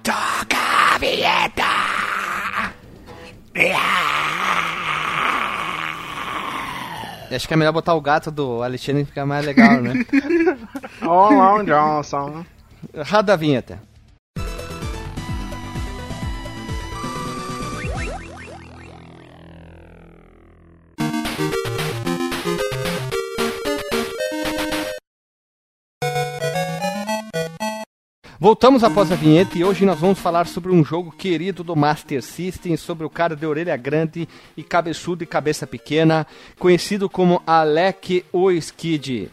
Toca 0.01 0.95
a 0.95 0.97
vinheta. 0.97 1.63
Acho 7.29 7.47
que 7.47 7.53
é 7.53 7.57
melhor 7.57 7.73
botar 7.73 7.93
o 7.93 8.01
gato 8.01 8.31
do 8.31 8.63
Alexandre 8.63 9.03
que 9.03 9.09
fica 9.09 9.27
mais 9.27 9.45
legal, 9.45 9.79
né? 9.79 9.93
Ó, 11.05 11.29
lá 11.29 11.53
o 11.53 11.63
Johnson. 11.63 12.43
Roda 13.07 13.33
a 13.33 13.35
vinheta. 13.35 13.79
Voltamos 28.39 28.84
após 28.84 29.12
a 29.12 29.15
vinheta 29.15 29.58
e 29.58 29.63
hoje 29.63 29.84
nós 29.84 30.00
vamos 30.00 30.20
falar 30.20 30.46
sobre 30.46 30.72
um 30.72 30.86
jogo 30.86 31.12
querido 31.12 31.63
do 31.63 31.75
Master 31.75 32.22
System, 32.22 32.77
sobre 32.77 33.03
o 33.03 33.10
cara 33.10 33.36
de 33.36 33.48
orelha 33.48 33.75
grande 33.75 34.29
e 34.56 34.62
cabeçudo 34.62 35.24
e 35.24 35.27
cabeça 35.27 35.65
pequena, 35.65 36.27
conhecido 36.60 37.10
como 37.10 37.41
Alec 37.48 38.24
o 38.32 38.51
Skid 38.51 39.32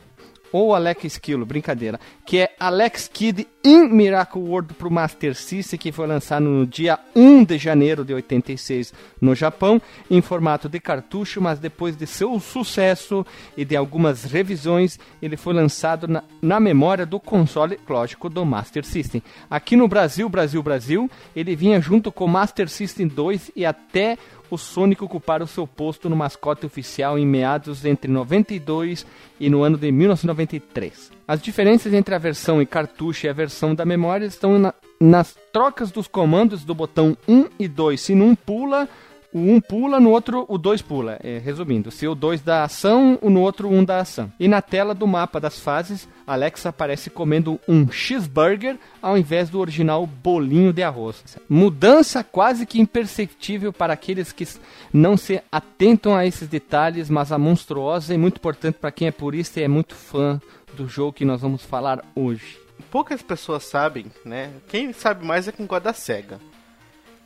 ou 0.55 0.73
Alex 0.73 1.03
Esquilo, 1.03 1.45
brincadeira, 1.45 1.99
que 2.25 2.39
é 2.39 2.55
Alex 2.61 3.11
Kidd 3.13 3.45
In 3.65 3.89
Miracle 3.89 4.41
World 4.41 4.73
para 4.75 4.87
o 4.87 4.93
Master 4.93 5.35
System, 5.35 5.77
que 5.77 5.91
foi 5.91 6.07
lançado 6.07 6.45
no 6.45 6.65
dia 6.65 6.97
1 7.17 7.43
de 7.43 7.59
janeiro 7.59 8.05
de 8.05 8.15
86 8.15 8.95
no 9.21 9.35
Japão, 9.35 9.83
em 10.09 10.23
formato 10.23 10.69
de 10.69 10.79
cartucho, 10.79 11.41
mas 11.41 11.59
depois 11.59 11.97
de 11.97 12.07
seu 12.07 12.39
sucesso 12.39 13.27
e 13.57 13.65
de 13.65 13.75
algumas 13.75 14.23
revisões, 14.23 14.97
ele 15.21 15.37
foi 15.37 15.55
lançado 15.55 16.07
na, 16.07 16.23
na 16.41 16.61
memória 16.61 17.05
do 17.05 17.19
console, 17.19 17.81
lógico, 17.89 18.31
do 18.31 18.47
Master 18.47 18.85
System. 18.85 19.25
Aqui 19.51 19.75
no 19.75 19.89
Brasil, 19.89 20.29
Brasil, 20.29 20.63
Brasil, 20.63 21.11
ele 21.35 21.57
vinha 21.57 21.81
junto 21.81 22.13
com 22.13 22.27
o 22.27 22.29
Master 22.29 22.69
System 22.69 23.09
2 23.09 23.51
e 23.57 23.67
até 23.67 24.17
o 24.55 24.59
Sonic 24.59 25.03
ocupar 25.03 25.43
o 25.43 25.47
seu 25.47 25.67
posto 25.67 26.09
no 26.09 26.17
mascote 26.17 26.65
oficial 26.65 27.19
em 27.19 27.27
meados 27.27 27.85
entre 27.85 28.11
92 28.11 29.05
e 29.39 29.51
no 29.51 29.63
ano 29.63 29.77
de 29.77 29.91
1993. 29.91 31.13
As 31.27 31.43
diferenças 31.43 31.93
entre 31.93 32.15
a 32.15 32.19
versão 32.19 32.63
em 32.63 32.67
cartucho 32.67 33.27
e 33.27 33.29
a 33.29 33.33
versão 33.33 33.75
da 33.75 33.85
memória 33.85 34.27
estão 34.27 34.59
na, 34.59 34.73
nas 35.01 35.37
trocas 35.53 35.91
dos 35.91 36.07
comandos 36.07 36.65
do 36.65 36.75
botão 36.75 37.17
1 37.29 37.47
e 37.59 37.67
2. 37.67 38.01
Se 38.01 38.15
num 38.15 38.35
pula, 38.35 38.89
o 39.35 39.39
1 39.39 39.61
pula, 39.63 39.99
no 39.99 40.11
outro 40.11 40.47
o 40.49 40.57
2 40.57 40.81
pula. 40.81 41.19
É, 41.21 41.39
resumindo, 41.39 41.91
se 41.91 42.07
o 42.07 42.15
2 42.15 42.41
dá 42.41 42.63
ação, 42.63 43.19
no 43.21 43.41
outro 43.41 43.69
1 43.69 43.85
dá 43.85 43.99
ação. 43.99 44.33
E 44.39 44.47
na 44.47 44.63
tela 44.63 44.95
do 44.95 45.09
mapa 45.09 45.41
das 45.41 45.59
fases, 45.59 46.09
Alex 46.25 46.65
aparece 46.65 47.11
comendo 47.11 47.59
um 47.67 47.91
cheeseburger 47.91 48.79
ao 49.03 49.19
invés 49.19 49.51
do 49.51 49.59
original 49.59 50.07
bolinho 50.07 50.73
de 50.73 50.85
arroz. 50.85 51.37
Mudança 51.49 52.23
quase 52.23 52.65
que 52.65 52.81
imperceptível 52.81 53.73
para 53.73 53.93
aqueles 53.93 54.31
que 54.31 54.47
não 54.93 55.17
se 55.17 55.43
atentam 55.51 56.15
a 56.15 56.25
esses 56.25 56.47
detalhes, 56.47 57.11
mas 57.11 57.33
a 57.33 57.39
monstruosa 57.39 58.15
e 58.15 58.19
muito 58.19 58.37
importante 58.37 58.79
para 58.79 58.93
quem 58.93 59.09
é 59.09 59.11
purista 59.11 59.59
e 59.59 59.65
é 59.65 59.69
muito 59.69 59.97
fã 59.97 60.41
do 60.75 60.89
jogo 60.89 61.13
que 61.13 61.25
nós 61.25 61.41
vamos 61.41 61.65
falar 61.65 62.05
hoje. 62.15 62.57
Poucas 62.89 63.21
pessoas 63.21 63.65
sabem, 63.65 64.07
né? 64.25 64.53
Quem 64.69 64.93
sabe 64.93 65.27
mais 65.27 65.49
é 65.49 65.53
quem 65.53 65.67
gosta 65.67 65.85
da 65.85 65.93
SEGA 65.93 66.39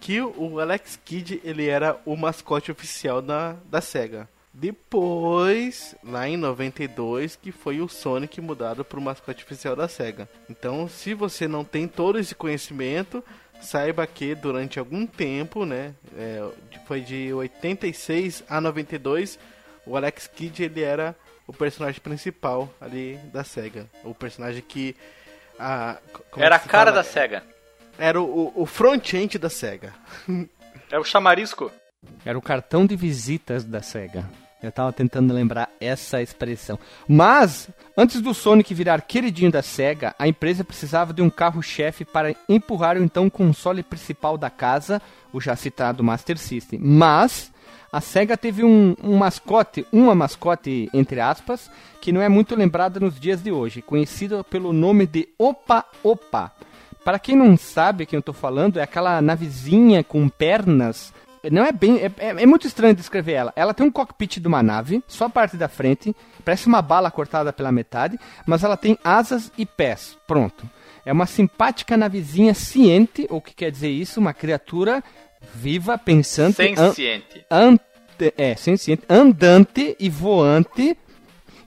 que 0.01 0.21
o 0.21 0.61
Alex 0.61 0.99
Kidd 1.05 1.41
ele 1.45 1.69
era 1.69 1.97
o 2.05 2.17
mascote 2.17 2.71
oficial 2.71 3.21
da, 3.21 3.57
da 3.71 3.81
SEGA. 3.81 4.29
Depois, 4.53 5.95
lá 6.03 6.29
em 6.29 6.37
92, 6.37 7.37
que 7.37 7.53
foi 7.53 7.81
o 7.81 7.89
Sonic 7.89 8.41
mudado 8.41 8.85
para 8.85 8.99
o 8.99 9.03
mascote 9.03 9.45
oficial 9.45 9.77
da 9.77 9.87
SEGA. 9.87 10.29
Então, 10.51 10.89
se 10.89 11.15
você 11.15 11.47
não 11.47 11.65
tem 11.65 11.87
todo 11.87 12.19
esse 12.19 12.35
conhecimento, 12.35 13.23
saiba 13.61 14.07
que 14.07 14.35
durante 14.35 14.79
algum 14.79 15.07
tempo, 15.07 15.65
né, 15.65 15.95
é, 16.17 16.45
foi 16.87 17.01
de 17.01 17.33
86 17.33 18.43
a 18.49 18.61
92, 18.61 19.39
o 19.87 19.97
Alex 19.97 20.27
Kidd 20.27 20.65
ele 20.65 20.83
era 20.83 21.15
o 21.47 21.53
personagem 21.53 22.01
principal 22.01 22.69
ali 22.81 23.17
da 23.33 23.45
SEGA. 23.45 23.87
O 24.03 24.15
personagem 24.15 24.63
que... 24.63 24.97
A, 25.59 25.99
era 26.37 26.57
a 26.57 26.59
cara 26.59 26.91
fala? 26.91 27.03
da 27.03 27.05
SEGA. 27.05 27.43
Era 27.99 28.21
o, 28.21 28.53
o 28.55 28.65
front-end 28.65 29.39
da 29.39 29.51
SEGA. 29.51 29.93
É 30.91 30.99
o 30.99 31.05
chamarisco. 31.05 31.71
Era 32.25 32.39
o 32.39 32.43
cartão 32.43 32.87
de 32.87 32.97
visitas 32.97 33.65
da 33.65 33.83
SEGA. 33.83 34.25
Eu 34.63 34.73
tava 34.73 34.93
tentando 34.93 35.33
lembrar 35.33 35.71
essa 35.81 36.21
expressão. 36.21 36.79
Mas, 37.07 37.69
antes 37.97 38.21
do 38.21 38.35
Sonic 38.35 38.75
virar 38.75 39.03
queridinho 39.03 39.53
da 39.53 39.63
SEGA, 39.63 40.15
a 40.19 40.27
empresa 40.27 40.65
precisava 40.65 41.13
de 41.13 41.23
um 41.23 41.31
carro-chefe 41.31 42.05
para 42.05 42.35
empurrar 42.49 42.97
o 42.97 43.03
então 43.03 43.31
console 43.31 43.83
principal 43.83 44.37
da 44.37 44.51
casa, 44.51 45.01
o 45.33 45.41
já 45.41 45.55
citado 45.55 46.03
Master 46.03 46.39
System. 46.39 46.81
Mas, 46.83 47.53
a 47.93 48.01
SEGA 48.01 48.37
teve 48.37 48.65
um, 48.65 48.97
um 49.03 49.17
mascote, 49.17 49.87
uma 49.93 50.15
mascote, 50.15 50.91
entre 50.93 51.21
aspas, 51.21 51.71
que 52.01 52.11
não 52.11 52.21
é 52.21 52.29
muito 52.29 52.57
lembrada 52.57 52.99
nos 52.99 53.19
dias 53.19 53.41
de 53.41 53.53
hoje, 53.53 53.81
conhecida 53.81 54.43
pelo 54.43 54.73
nome 54.73 55.07
de 55.07 55.29
Opa 55.39 55.85
Opa. 56.03 56.53
Para 57.09 57.19
quem 57.19 57.35
não 57.35 57.57
sabe 57.57 58.05
quem 58.05 58.19
eu 58.19 58.23
tô 58.23 58.35
falando, 58.35 58.79
é 58.79 58.83
aquela 58.83 59.23
navezinha 59.23 60.05
com 60.05 60.29
pernas. 60.29 61.11
Não 61.51 61.65
é 61.65 61.73
bem. 61.73 61.97
É, 62.01 62.13
é, 62.19 62.43
é, 62.43 62.45
muito 62.45 62.67
estranho 62.67 62.95
descrever 62.95 63.33
ela. 63.33 63.53
Ela 63.57 63.73
tem 63.73 63.87
um 63.87 63.91
cockpit 63.91 64.37
de 64.37 64.47
uma 64.47 64.63
nave, 64.63 65.03
só 65.09 65.25
a 65.25 65.31
parte 65.31 65.57
da 65.57 65.71
frente, 65.71 66.15
parece 66.45 66.67
uma 66.67 66.83
bala 66.83 67.11
cortada 67.11 67.51
pela 67.51 67.73
metade, 67.73 68.19
mas 68.45 68.63
ela 68.63 68.77
tem 68.77 68.99
asas 69.03 69.51
e 69.57 69.65
pés. 69.65 70.19
Pronto. 70.27 70.69
É 71.03 71.11
uma 71.11 71.25
simpática 71.25 71.97
navezinha 71.97 72.53
ciente, 72.53 73.27
o 73.31 73.41
que 73.41 73.55
quer 73.55 73.71
dizer 73.71 73.89
isso? 73.89 74.21
Uma 74.21 74.35
criatura 74.35 75.03
viva, 75.55 75.97
pensante. 75.97 76.57
Senciente. 76.57 77.43
An, 77.51 77.73
an, 77.73 77.79
é, 78.37 78.55
senciente, 78.55 79.05
andante 79.09 79.97
e 79.99 80.11
voante 80.11 80.95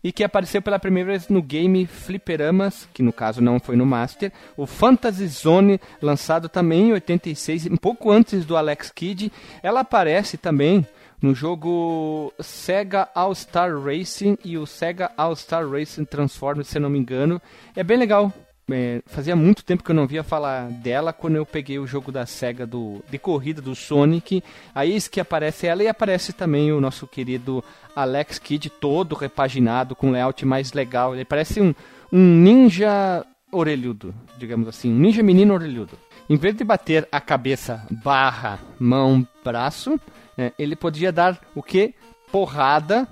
e 0.04 0.12
que 0.12 0.24
apareceu 0.24 0.62
pela 0.62 0.80
primeira 0.80 1.12
vez 1.12 1.28
no 1.28 1.42
game 1.42 1.86
Fliperamas, 1.86 2.88
que 2.94 3.04
no 3.04 3.14
caso 3.14 3.42
não 3.42 3.60
foi 3.60 3.76
no 3.76 3.86
Master, 3.86 4.32
o 4.58 4.66
Fantasy 4.66 5.28
Zone, 5.28 5.80
lançado 6.02 6.50
também 6.50 6.90
em 6.90 6.94
86, 6.94 7.68
um 7.68 7.78
pouco 7.78 8.12
antes 8.12 8.46
do 8.46 8.58
Alex 8.58 8.92
Kidd. 8.92 9.32
Ela 9.62 9.82
aparece 9.82 10.38
também 10.38 10.86
no 11.22 11.36
jogo 11.36 12.34
Sega 12.40 13.08
All 13.14 13.36
Star 13.36 13.80
Racing 13.80 14.38
e 14.44 14.58
o 14.58 14.66
Sega 14.66 15.12
All 15.16 15.36
Star 15.36 15.70
Racing 15.70 16.06
Transformers, 16.06 16.68
se 16.68 16.80
não 16.80 16.90
me 16.90 16.98
engano. 16.98 17.40
É 17.76 17.84
bem 17.84 17.98
legal, 17.98 18.34
é, 18.74 19.02
fazia 19.06 19.36
muito 19.36 19.64
tempo 19.64 19.84
que 19.84 19.92
eu 19.92 19.96
não 19.96 20.08
via 20.08 20.24
falar 20.24 20.70
dela 20.70 21.14
quando 21.14 21.36
eu 21.36 21.46
peguei 21.46 21.80
o 21.80 21.88
jogo 21.88 22.12
da 22.12 22.26
SEGA 22.26 22.66
do, 22.66 23.04
de 23.10 23.18
corrida 23.18 23.62
do 23.62 23.76
Sonic. 23.76 24.44
Aí 24.74 25.00
que 25.02 25.20
aparece 25.20 25.68
ela 25.68 25.84
e 25.84 25.88
aparece 25.88 26.34
também 26.34 26.72
o 26.72 26.82
nosso 26.82 27.08
querido 27.08 27.64
Alex 27.96 28.40
Kidd 28.40 28.70
todo 28.70 29.16
repaginado, 29.16 29.96
com 29.96 30.12
layout 30.12 30.46
mais 30.46 30.74
legal. 30.74 31.16
Ele 31.16 31.26
parece 31.26 31.62
um, 31.62 31.74
um 32.12 32.20
ninja 32.20 33.26
orelhudo, 33.52 34.14
digamos 34.38 34.68
assim, 34.68 34.92
um 34.92 34.98
ninja 34.98 35.22
menino 35.22 35.54
orelhudo. 35.54 35.98
Em 36.30 36.38
vez 36.38 36.56
de 36.56 36.64
bater 36.64 37.08
a 37.12 37.20
cabeça 37.20 37.86
barra 37.90 38.60
mão 38.80 39.28
braço, 39.44 40.00
é, 40.38 40.54
ele 40.58 40.76
podia 40.76 41.12
dar 41.12 41.40
o 41.54 41.62
que? 41.62 41.94
Porrada, 42.32 43.08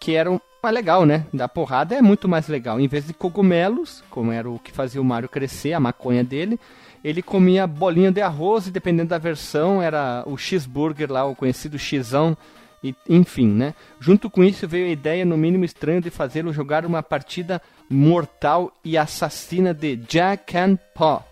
que 0.00 0.14
era 0.14 0.30
um, 0.30 0.40
mais 0.62 0.74
legal, 0.74 1.04
né? 1.04 1.26
Da 1.32 1.48
porrada 1.48 1.94
é 1.94 2.00
muito 2.00 2.28
mais 2.28 2.46
legal. 2.46 2.78
Em 2.78 2.86
vez 2.86 3.06
de 3.06 3.12
cogumelos, 3.12 4.02
como 4.08 4.30
era 4.30 4.48
o 4.48 4.58
que 4.58 4.70
fazia 4.70 5.00
o 5.00 5.04
Mario 5.04 5.28
crescer, 5.28 5.72
a 5.72 5.80
maconha 5.80 6.22
dele, 6.22 6.58
ele 7.02 7.20
comia 7.20 7.66
bolinha 7.66 8.12
de 8.12 8.20
arroz 8.20 8.68
e 8.68 8.70
dependendo 8.70 9.08
da 9.08 9.18
versão 9.18 9.82
era 9.82 10.22
o 10.24 10.36
cheeseburger 10.36 11.10
lá, 11.10 11.24
o 11.24 11.34
conhecido 11.34 11.78
xizão. 11.78 12.36
E, 12.84 12.94
enfim, 13.08 13.48
né? 13.48 13.74
Junto 13.98 14.30
com 14.30 14.44
isso 14.44 14.68
veio 14.68 14.86
a 14.86 14.90
ideia, 14.90 15.24
no 15.24 15.36
mínimo 15.36 15.64
estranha, 15.64 16.00
de 16.00 16.10
fazê-lo 16.10 16.52
jogar 16.52 16.86
uma 16.86 17.02
partida 17.02 17.60
mortal 17.90 18.72
e 18.84 18.96
assassina 18.96 19.74
de 19.74 19.96
Jack 19.96 20.56
and 20.56 20.78
Paw 20.94 21.31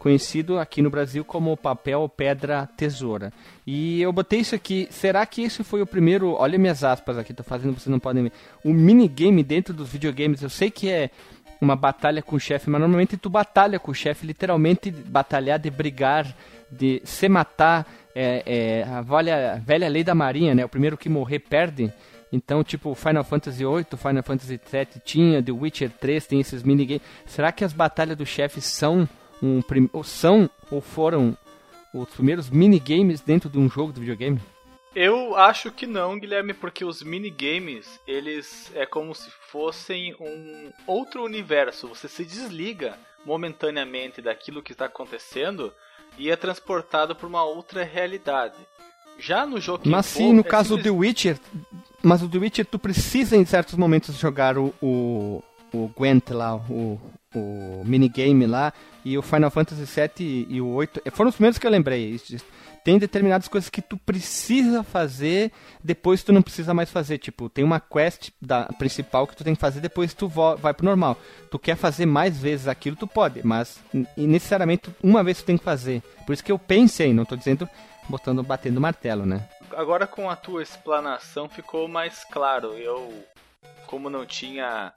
conhecido 0.00 0.58
aqui 0.58 0.80
no 0.80 0.88
Brasil 0.88 1.22
como 1.22 1.54
papel, 1.58 2.08
pedra, 2.08 2.66
tesoura. 2.74 3.30
E 3.66 4.00
eu 4.00 4.10
botei 4.10 4.40
isso 4.40 4.54
aqui. 4.54 4.88
Será 4.90 5.24
que 5.26 5.42
esse 5.42 5.62
foi 5.62 5.82
o 5.82 5.86
primeiro? 5.86 6.32
Olha 6.32 6.58
minhas 6.58 6.82
aspas 6.82 7.18
aqui, 7.18 7.34
tô 7.34 7.42
fazendo, 7.42 7.78
vocês 7.78 7.88
não 7.88 8.00
podem 8.00 8.24
ver. 8.24 8.32
O 8.64 8.72
minigame 8.72 9.44
dentro 9.44 9.74
dos 9.74 9.90
videogames. 9.90 10.40
Eu 10.42 10.48
sei 10.48 10.70
que 10.70 10.88
é 10.88 11.10
uma 11.60 11.76
batalha 11.76 12.22
com 12.22 12.34
o 12.34 12.40
chefe, 12.40 12.70
mas 12.70 12.80
normalmente 12.80 13.18
tu 13.18 13.28
batalha 13.28 13.78
com 13.78 13.90
o 13.90 13.94
chefe, 13.94 14.26
literalmente 14.26 14.90
batalhar 14.90 15.58
de 15.58 15.70
brigar, 15.70 16.34
de 16.72 17.02
se 17.04 17.28
matar. 17.28 17.86
É, 18.14 18.42
é 18.46 18.82
a 18.84 19.02
velha, 19.02 19.62
velha 19.64 19.86
lei 19.86 20.02
da 20.02 20.14
marinha, 20.14 20.54
né? 20.54 20.64
O 20.64 20.68
primeiro 20.68 20.96
que 20.96 21.10
morrer 21.10 21.40
perde. 21.40 21.92
Então, 22.32 22.64
tipo, 22.64 22.94
Final 22.94 23.22
Fantasy 23.22 23.58
VIII, 23.58 23.86
Final 23.98 24.22
Fantasy 24.22 24.58
VII 24.72 25.02
tinha, 25.04 25.42
The 25.42 25.52
Witcher 25.52 25.90
3 25.90 26.26
tem 26.26 26.40
esses 26.40 26.62
minigames. 26.62 27.02
Será 27.26 27.52
que 27.52 27.64
as 27.64 27.74
batalhas 27.74 28.16
do 28.16 28.24
chefe 28.24 28.62
são 28.62 29.06
um 29.42 29.60
ou 29.92 30.04
são 30.04 30.48
ou 30.70 30.80
foram 30.80 31.36
os 31.92 32.08
primeiros 32.10 32.50
minigames 32.50 33.20
dentro 33.20 33.48
de 33.48 33.58
um 33.58 33.68
jogo 33.68 33.92
de 33.92 34.00
videogame? 34.00 34.40
Eu 34.94 35.36
acho 35.36 35.70
que 35.70 35.86
não, 35.86 36.18
Guilherme, 36.18 36.52
porque 36.52 36.84
os 36.84 37.02
minigames, 37.02 38.00
eles 38.06 38.72
é 38.74 38.84
como 38.84 39.14
se 39.14 39.30
fossem 39.50 40.14
um 40.18 40.72
outro 40.86 41.22
universo. 41.22 41.86
Você 41.88 42.08
se 42.08 42.24
desliga 42.24 42.98
momentaneamente 43.24 44.20
daquilo 44.20 44.62
que 44.62 44.72
está 44.72 44.86
acontecendo 44.86 45.72
e 46.18 46.28
é 46.28 46.36
transportado 46.36 47.14
para 47.14 47.26
uma 47.26 47.44
outra 47.44 47.84
realidade. 47.84 48.56
Já 49.18 49.46
no 49.46 49.60
jogo 49.60 49.88
Mas 49.88 50.06
sim, 50.06 50.32
no 50.32 50.40
é 50.40 50.44
caso 50.44 50.70
simples... 50.70 50.84
do 50.84 50.92
The 50.92 50.98
Witcher, 50.98 51.38
mas 52.02 52.22
o 52.22 52.28
The 52.28 52.38
Witcher 52.38 52.66
tu 52.66 52.78
precisa 52.78 53.36
em 53.36 53.44
certos 53.44 53.74
momentos 53.74 54.16
jogar 54.16 54.56
o, 54.56 54.74
o, 54.80 55.42
o 55.72 55.88
Gwent 55.88 56.30
lá, 56.30 56.56
o, 56.56 56.98
o 57.34 57.82
minigame 57.84 58.46
lá, 58.46 58.72
e 59.04 59.16
o 59.16 59.22
Final 59.22 59.50
Fantasy 59.50 59.84
VII 59.84 60.46
e 60.48 60.60
o 60.60 60.68
8 60.68 61.00
foram 61.12 61.28
os 61.28 61.36
primeiros 61.36 61.58
que 61.58 61.66
eu 61.66 61.70
lembrei. 61.70 62.20
Tem 62.82 62.98
determinadas 62.98 63.46
coisas 63.46 63.68
que 63.68 63.82
tu 63.82 63.96
precisa 63.96 64.82
fazer, 64.82 65.52
depois 65.84 66.22
tu 66.22 66.32
não 66.32 66.42
precisa 66.42 66.72
mais 66.72 66.90
fazer. 66.90 67.18
Tipo, 67.18 67.48
tem 67.48 67.62
uma 67.62 67.78
quest 67.78 68.30
da 68.40 68.64
principal 68.78 69.26
que 69.26 69.36
tu 69.36 69.44
tem 69.44 69.54
que 69.54 69.60
fazer, 69.60 69.80
depois 69.80 70.14
tu 70.14 70.28
vai 70.28 70.74
pro 70.74 70.86
normal. 70.86 71.16
Tu 71.50 71.58
quer 71.58 71.76
fazer 71.76 72.06
mais 72.06 72.38
vezes 72.38 72.66
aquilo, 72.66 72.96
tu 72.96 73.06
pode, 73.06 73.46
mas 73.46 73.78
necessariamente 74.16 74.90
uma 75.02 75.22
vez 75.22 75.38
tu 75.38 75.44
tem 75.44 75.58
que 75.58 75.64
fazer. 75.64 76.02
Por 76.26 76.32
isso 76.32 76.42
que 76.42 76.50
eu 76.50 76.58
pensei, 76.58 77.12
não 77.12 77.24
tô 77.24 77.36
dizendo 77.36 77.68
botando, 78.08 78.42
batendo 78.42 78.80
martelo, 78.80 79.24
né? 79.24 79.46
Agora 79.76 80.06
com 80.06 80.28
a 80.28 80.34
tua 80.34 80.62
explanação 80.62 81.48
ficou 81.48 81.86
mais 81.86 82.24
claro. 82.24 82.72
Eu, 82.72 83.24
como 83.86 84.10
não 84.10 84.26
tinha 84.26 84.92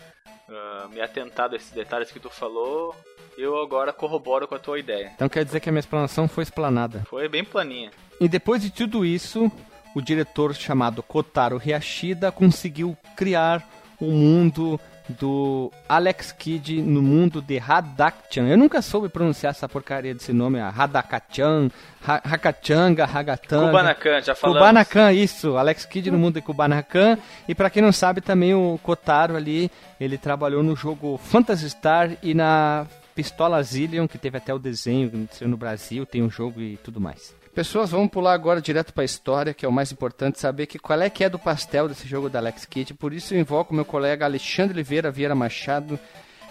uh, 0.49 0.89
me 0.89 1.01
atentado 1.01 1.53
a 1.53 1.57
esses 1.57 1.71
detalhes 1.71 2.11
que 2.11 2.19
tu 2.19 2.29
falou, 2.29 2.95
eu 3.37 3.61
agora 3.61 3.91
corroboro 3.91 4.47
com 4.47 4.55
a 4.55 4.59
tua 4.59 4.79
ideia. 4.79 5.11
Então 5.15 5.29
quer 5.29 5.43
dizer 5.43 5.59
que 5.59 5.69
a 5.69 5.71
minha 5.71 5.79
explanação 5.79 6.27
foi 6.27 6.43
explanada. 6.43 7.03
Foi 7.09 7.27
bem 7.27 7.43
planinha. 7.43 7.91
E 8.19 8.27
depois 8.27 8.61
de 8.61 8.71
tudo 8.71 9.05
isso, 9.05 9.51
o 9.95 10.01
diretor 10.01 10.53
chamado 10.55 11.03
Kotaro 11.03 11.61
Hiyashida 11.63 12.31
conseguiu 12.31 12.97
criar 13.15 13.67
um 13.99 14.11
mundo 14.11 14.79
do 15.09 15.71
Alex 15.87 16.31
Kidd 16.31 16.81
no 16.81 17.01
mundo 17.01 17.41
de 17.41 17.59
Hadakchan. 17.59 18.47
Eu 18.47 18.57
nunca 18.57 18.81
soube 18.81 19.09
pronunciar 19.09 19.51
essa 19.51 19.67
porcaria 19.67 20.13
desse 20.13 20.31
nome, 20.31 20.59
a 20.59 20.69
Hadakachan, 20.69 21.69
ha 22.05 22.21
Hakachanga, 22.23 23.05
Hagatanga. 23.05 23.67
Kubanakan, 23.67 24.21
já 24.21 24.35
falamos. 24.35 24.59
Kubanakan, 24.59 25.13
isso. 25.13 25.57
Alex 25.57 25.85
Kidd 25.85 26.09
no 26.11 26.17
mundo 26.17 26.35
de 26.35 26.41
Kubanakan. 26.41 27.17
E 27.47 27.53
para 27.53 27.69
quem 27.69 27.81
não 27.81 27.91
sabe, 27.91 28.21
também 28.21 28.53
o 28.53 28.79
Kotaro 28.81 29.35
ali, 29.35 29.69
ele 29.99 30.17
trabalhou 30.17 30.63
no 30.63 30.75
jogo 30.75 31.17
Phantasy 31.17 31.69
Star 31.69 32.11
e 32.21 32.33
na 32.33 32.85
Pistola 33.15 33.61
Zillion, 33.61 34.07
que 34.07 34.17
teve 34.17 34.37
até 34.37 34.53
o 34.53 34.59
desenho 34.59 35.27
no 35.41 35.57
Brasil, 35.57 36.05
tem 36.05 36.23
um 36.23 36.29
jogo 36.29 36.61
e 36.61 36.77
tudo 36.77 36.99
mais. 36.99 37.35
Pessoas, 37.53 37.91
vamos 37.91 38.09
pular 38.09 38.33
agora 38.33 38.59
direto 38.59 38.91
para 38.91 39.03
a 39.03 39.05
história, 39.05 39.53
que 39.53 39.63
é 39.63 39.69
o 39.69 39.71
mais 39.71 39.91
importante, 39.91 40.39
saber 40.39 40.65
que 40.65 40.79
qual 40.79 40.99
é 40.99 41.07
que 41.07 41.23
é 41.23 41.29
do 41.29 41.37
pastel 41.37 41.87
desse 41.87 42.07
jogo 42.07 42.27
da 42.27 42.39
Alex 42.39 42.65
Kidd. 42.65 42.95
Por 42.95 43.13
isso 43.13 43.35
eu 43.35 43.39
invoco 43.39 43.75
meu 43.75 43.85
colega 43.85 44.25
Alexandre 44.25 44.73
Oliveira 44.73 45.11
Vieira 45.11 45.35
Machado 45.35 45.99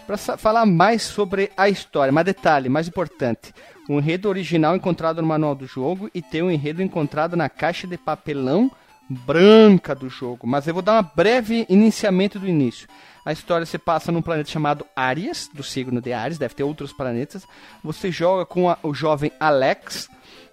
para 0.06 0.16
falar 0.16 0.64
mais 0.64 1.02
sobre 1.02 1.50
a 1.56 1.68
história. 1.68 2.12
Mas 2.12 2.25
detalhe, 2.25 2.68
mais 2.68 2.87
importante, 2.87 3.52
o 3.88 3.99
enredo 3.99 4.28
original 4.28 4.76
encontrado 4.76 5.21
no 5.21 5.26
manual 5.26 5.56
do 5.56 5.66
jogo 5.66 6.09
e 6.14 6.23
tem 6.23 6.40
um 6.40 6.50
enredo 6.52 6.80
encontrado 6.80 7.37
na 7.37 7.49
caixa 7.49 7.85
de 7.85 7.99
papelão 7.99 8.71
branca 9.11 9.97
do 9.97 10.09
jogo. 10.09 10.47
Mas 10.47 10.68
eu 10.68 10.75
vou 10.75 10.85
dar 10.85 11.02
um 11.02 11.09
breve 11.16 11.66
iniciamento 11.68 12.38
do 12.38 12.49
início. 12.49 12.87
A 13.24 13.32
história 13.32 13.64
se 13.64 13.78
passa 13.78 14.10
num 14.10 14.22
planeta 14.22 14.50
chamado 14.50 14.84
Arias, 14.96 15.48
do 15.52 15.62
signo 15.62 16.00
de 16.00 16.12
Ares, 16.12 16.38
deve 16.38 16.54
ter 16.54 16.64
outros 16.64 16.92
planetas. 16.92 17.46
Você 17.82 18.10
joga 18.10 18.44
com 18.44 18.68
a, 18.68 18.76
o 18.82 18.92
jovem 18.92 19.30
Alex, 19.38 20.08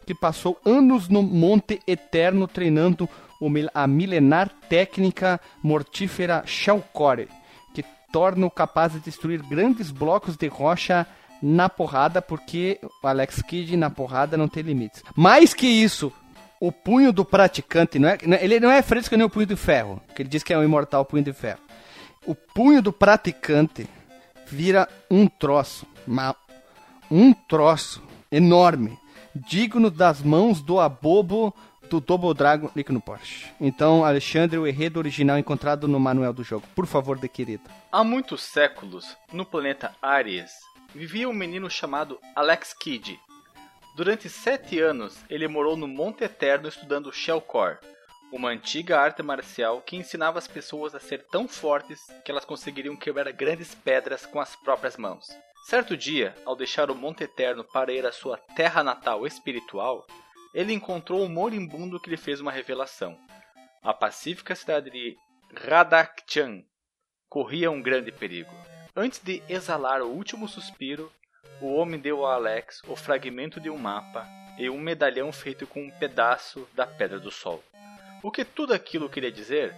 que 0.05 0.13
passou 0.13 0.59
anos 0.63 1.09
no 1.09 1.23
Monte 1.23 1.79
Eterno 1.88 2.47
treinando 2.47 3.09
a 3.73 3.88
milenar 3.88 4.49
técnica 4.69 5.39
mortífera 5.63 6.43
Shellcore, 6.45 7.27
que 7.73 7.83
torna-o 8.11 8.51
capaz 8.51 8.93
de 8.93 8.99
destruir 8.99 9.41
grandes 9.41 9.89
blocos 9.89 10.35
de 10.35 10.47
rocha 10.47 11.07
na 11.41 11.69
porrada, 11.69 12.21
porque 12.21 12.79
o 13.01 13.07
Alex 13.07 13.41
Kidd 13.41 13.75
na 13.77 13.89
porrada 13.89 14.38
não 14.38 14.47
tem 14.47 14.61
limites. 14.61 15.01
Mais 15.15 15.53
que 15.53 15.65
isso, 15.65 16.11
o 16.59 16.71
punho 16.71 17.13
do 17.13 17.23
praticante, 17.23 17.97
não 17.97 18.09
é, 18.09 18.17
é 18.21 18.43
ele 18.43 18.59
não 18.59 18.69
é 18.69 18.81
fresco 18.81 19.15
nem 19.15 19.25
o 19.25 19.29
punho 19.29 19.45
de 19.45 19.55
ferro, 19.55 20.01
que 20.13 20.21
ele 20.21 20.29
diz 20.29 20.43
que 20.43 20.53
é 20.53 20.57
um 20.57 20.63
imortal 20.63 21.05
punho 21.05 21.23
de 21.23 21.33
ferro. 21.33 21.68
O 22.29 22.36
punho 22.36 22.79
do 22.79 22.93
praticante 22.93 23.89
vira 24.45 24.88
um 25.09 25.27
troço, 25.27 25.88
uma, 26.05 26.36
um 27.09 27.33
troço 27.33 28.03
enorme 28.31 29.00
digno 29.33 29.89
das 29.89 30.21
mãos 30.21 30.62
do 30.62 30.79
abobo 30.79 31.51
do 31.89 32.00
Double 32.00 32.36
Dragon 32.36 32.69
Nick 32.75 32.91
no 32.91 33.01
Porsche. 33.01 33.51
Então, 33.59 34.05
Alexandre, 34.05 34.59
o 34.59 34.67
enredo 34.67 35.00
original 35.00 35.39
encontrado 35.39 35.88
no 35.88 36.00
manual 36.00 36.31
do 36.31 36.43
jogo. 36.43 36.67
Por 36.75 36.86
favor, 36.86 37.17
de 37.17 37.27
querido. 37.27 37.63
Há 37.91 38.03
muitos 38.03 38.43
séculos, 38.43 39.17
no 39.33 39.43
planeta 39.43 39.95
Ares, 40.00 40.51
vivia 40.93 41.27
um 41.27 41.33
menino 41.33 41.67
chamado 41.67 42.19
Alex 42.36 42.75
Kidd. 42.75 43.19
Durante 43.95 44.29
sete 44.29 44.79
anos, 44.79 45.17
ele 45.31 45.48
morou 45.48 45.75
no 45.75 45.88
Monte 45.88 46.25
Eterno 46.25 46.67
estudando 46.67 47.12
Shellcore, 47.12 47.79
uma 48.31 48.50
antiga 48.50 49.00
arte 49.00 49.24
marcial 49.24 49.81
que 49.81 49.95
ensinava 49.95 50.38
as 50.38 50.48
pessoas 50.48 50.93
a 50.93 51.00
ser 51.00 51.25
tão 51.27 51.48
fortes 51.48 52.00
que 52.24 52.31
elas 52.31 52.45
conseguiriam 52.45 52.95
quebrar 52.95 53.31
grandes 53.31 53.74
pedras 53.74 54.25
com 54.25 54.39
as 54.39 54.55
próprias 54.55 54.98
mãos. 54.98 55.27
Certo 55.65 55.98
dia, 55.98 56.36
ao 56.45 56.55
deixar 56.55 56.89
o 56.89 56.95
Monte 56.95 57.24
Eterno 57.24 57.63
para 57.63 57.91
ir 57.91 58.05
à 58.05 58.12
sua 58.12 58.38
terra 58.55 58.83
natal 58.83 59.25
espiritual, 59.25 60.05
ele 60.53 60.74
encontrou 60.74 61.24
um 61.24 61.29
moribundo 61.29 62.00
que 62.00 62.09
lhe 62.09 62.17
fez 62.17 62.39
uma 62.39 62.51
revelação. 62.51 63.17
A 63.81 63.93
pacífica 63.93 64.55
cidade 64.55 64.89
de 64.89 65.15
Radakchan 65.55 66.63
corria 67.27 67.69
um 67.69 67.82
grande 67.82 68.12
perigo. 68.12 68.51
Antes 68.95 69.19
de 69.19 69.43
exalar 69.47 70.01
o 70.01 70.10
último 70.10 70.47
suspiro, 70.47 71.12
o 71.62 71.73
homem 71.73 71.99
deu 71.99 72.25
a 72.25 72.36
Alex 72.36 72.82
o 72.88 72.95
fragmento 72.95 73.60
de 73.60 73.69
um 73.69 73.77
mapa 73.77 74.27
e 74.58 74.69
um 74.69 74.80
medalhão 74.80 75.32
feito 75.32 75.67
com 75.67 75.84
um 75.84 75.91
pedaço 75.91 76.67
da 76.73 76.86
Pedra 76.86 77.19
do 77.19 77.32
Sol. 77.32 77.63
O 78.21 78.32
que 78.32 78.43
tudo 78.43 78.73
aquilo 78.73 79.10
queria 79.10 79.32
dizer 79.32 79.73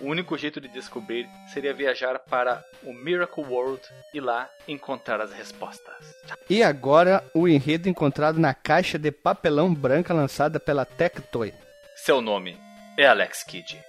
o 0.00 0.06
único 0.06 0.36
jeito 0.36 0.60
de 0.60 0.68
descobrir 0.68 1.28
seria 1.52 1.72
viajar 1.72 2.18
para 2.18 2.64
o 2.82 2.92
Miracle 2.92 3.44
World 3.44 3.82
e 4.12 4.20
lá 4.20 4.48
encontrar 4.66 5.20
as 5.20 5.32
respostas. 5.32 6.14
E 6.48 6.62
agora 6.62 7.24
o 7.34 7.46
enredo 7.46 7.88
encontrado 7.88 8.38
na 8.40 8.54
caixa 8.54 8.98
de 8.98 9.12
papelão 9.12 9.72
branca 9.72 10.14
lançada 10.14 10.58
pela 10.58 10.84
Tectoy. 10.84 11.52
Seu 11.94 12.20
nome 12.20 12.58
é 12.96 13.06
Alex 13.06 13.44
Kidd. 13.44 13.80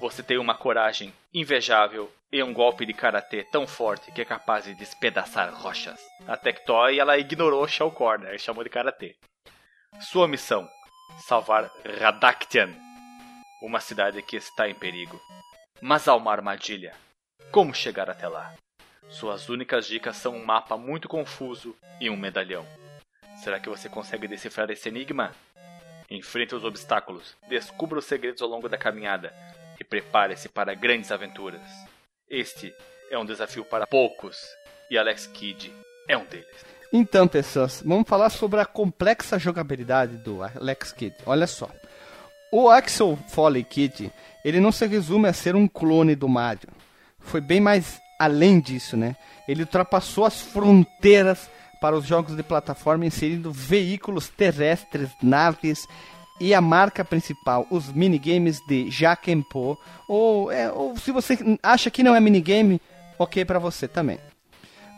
Você 0.00 0.22
tem 0.22 0.38
uma 0.38 0.54
coragem 0.54 1.12
invejável 1.34 2.10
e 2.32 2.42
um 2.42 2.52
golpe 2.52 2.86
de 2.86 2.94
karatê 2.94 3.44
tão 3.50 3.66
forte 3.66 4.12
que 4.12 4.22
é 4.22 4.24
capaz 4.24 4.64
de 4.64 4.74
despedaçar 4.74 5.52
rochas. 5.52 5.98
A 6.26 6.36
Tectoy 6.36 6.98
ela 6.98 7.18
ignorou 7.18 7.66
Shell 7.66 7.90
Corner 7.90 8.34
e 8.34 8.38
chamou 8.38 8.62
de 8.62 8.70
karatê. 8.70 9.16
Sua 10.00 10.28
missão: 10.28 10.68
salvar 11.26 11.70
Radactian 12.00 12.87
uma 13.60 13.80
cidade 13.80 14.22
que 14.22 14.36
está 14.36 14.68
em 14.68 14.74
perigo. 14.74 15.20
Mas 15.80 16.08
há 16.08 16.14
uma 16.14 16.32
armadilha. 16.32 16.94
Como 17.50 17.74
chegar 17.74 18.10
até 18.10 18.28
lá? 18.28 18.54
Suas 19.08 19.48
únicas 19.48 19.86
dicas 19.86 20.16
são 20.16 20.34
um 20.36 20.44
mapa 20.44 20.76
muito 20.76 21.08
confuso 21.08 21.74
e 22.00 22.10
um 22.10 22.16
medalhão. 22.16 22.66
Será 23.42 23.58
que 23.58 23.68
você 23.68 23.88
consegue 23.88 24.28
decifrar 24.28 24.70
esse 24.70 24.88
enigma? 24.88 25.32
Enfrente 26.10 26.54
os 26.54 26.64
obstáculos, 26.64 27.36
descubra 27.48 27.98
os 27.98 28.04
segredos 28.04 28.42
ao 28.42 28.48
longo 28.48 28.68
da 28.68 28.76
caminhada 28.76 29.32
e 29.78 29.84
prepare-se 29.84 30.48
para 30.48 30.74
grandes 30.74 31.12
aventuras. 31.12 31.62
Este 32.28 32.74
é 33.10 33.18
um 33.18 33.24
desafio 33.24 33.64
para 33.64 33.86
poucos 33.86 34.36
e 34.90 34.98
Alex 34.98 35.26
Kidd 35.26 35.72
é 36.06 36.16
um 36.16 36.24
deles. 36.24 36.64
Então, 36.92 37.28
pessoas, 37.28 37.82
vamos 37.84 38.08
falar 38.08 38.30
sobre 38.30 38.60
a 38.60 38.66
complexa 38.66 39.38
jogabilidade 39.38 40.16
do 40.16 40.42
Alex 40.42 40.92
Kidd. 40.92 41.14
Olha 41.26 41.46
só. 41.46 41.70
O 42.50 42.68
Axel 42.70 43.18
Foley 43.28 43.62
Kid, 43.62 44.10
ele 44.44 44.60
não 44.60 44.72
se 44.72 44.86
resume 44.86 45.28
a 45.28 45.32
ser 45.32 45.54
um 45.54 45.68
clone 45.68 46.14
do 46.14 46.28
Mario. 46.28 46.68
Foi 47.20 47.40
bem 47.40 47.60
mais 47.60 48.00
além 48.18 48.58
disso, 48.58 48.96
né? 48.96 49.16
Ele 49.46 49.62
ultrapassou 49.62 50.24
as 50.24 50.40
fronteiras 50.40 51.50
para 51.80 51.96
os 51.96 52.06
jogos 52.06 52.36
de 52.36 52.42
plataforma, 52.42 53.06
inserindo 53.06 53.52
veículos 53.52 54.28
terrestres, 54.28 55.10
naves 55.22 55.86
e 56.40 56.54
a 56.54 56.60
marca 56.60 57.04
principal, 57.04 57.66
os 57.70 57.92
minigames 57.92 58.60
de 58.66 58.90
Jaquempo. 58.90 59.78
Ou, 60.08 60.50
é, 60.50 60.70
ou 60.72 60.96
se 60.96 61.12
você 61.12 61.38
acha 61.62 61.90
que 61.90 62.02
não 62.02 62.14
é 62.14 62.20
minigame, 62.20 62.80
ok 63.18 63.44
para 63.44 63.58
você 63.58 63.86
também. 63.86 64.18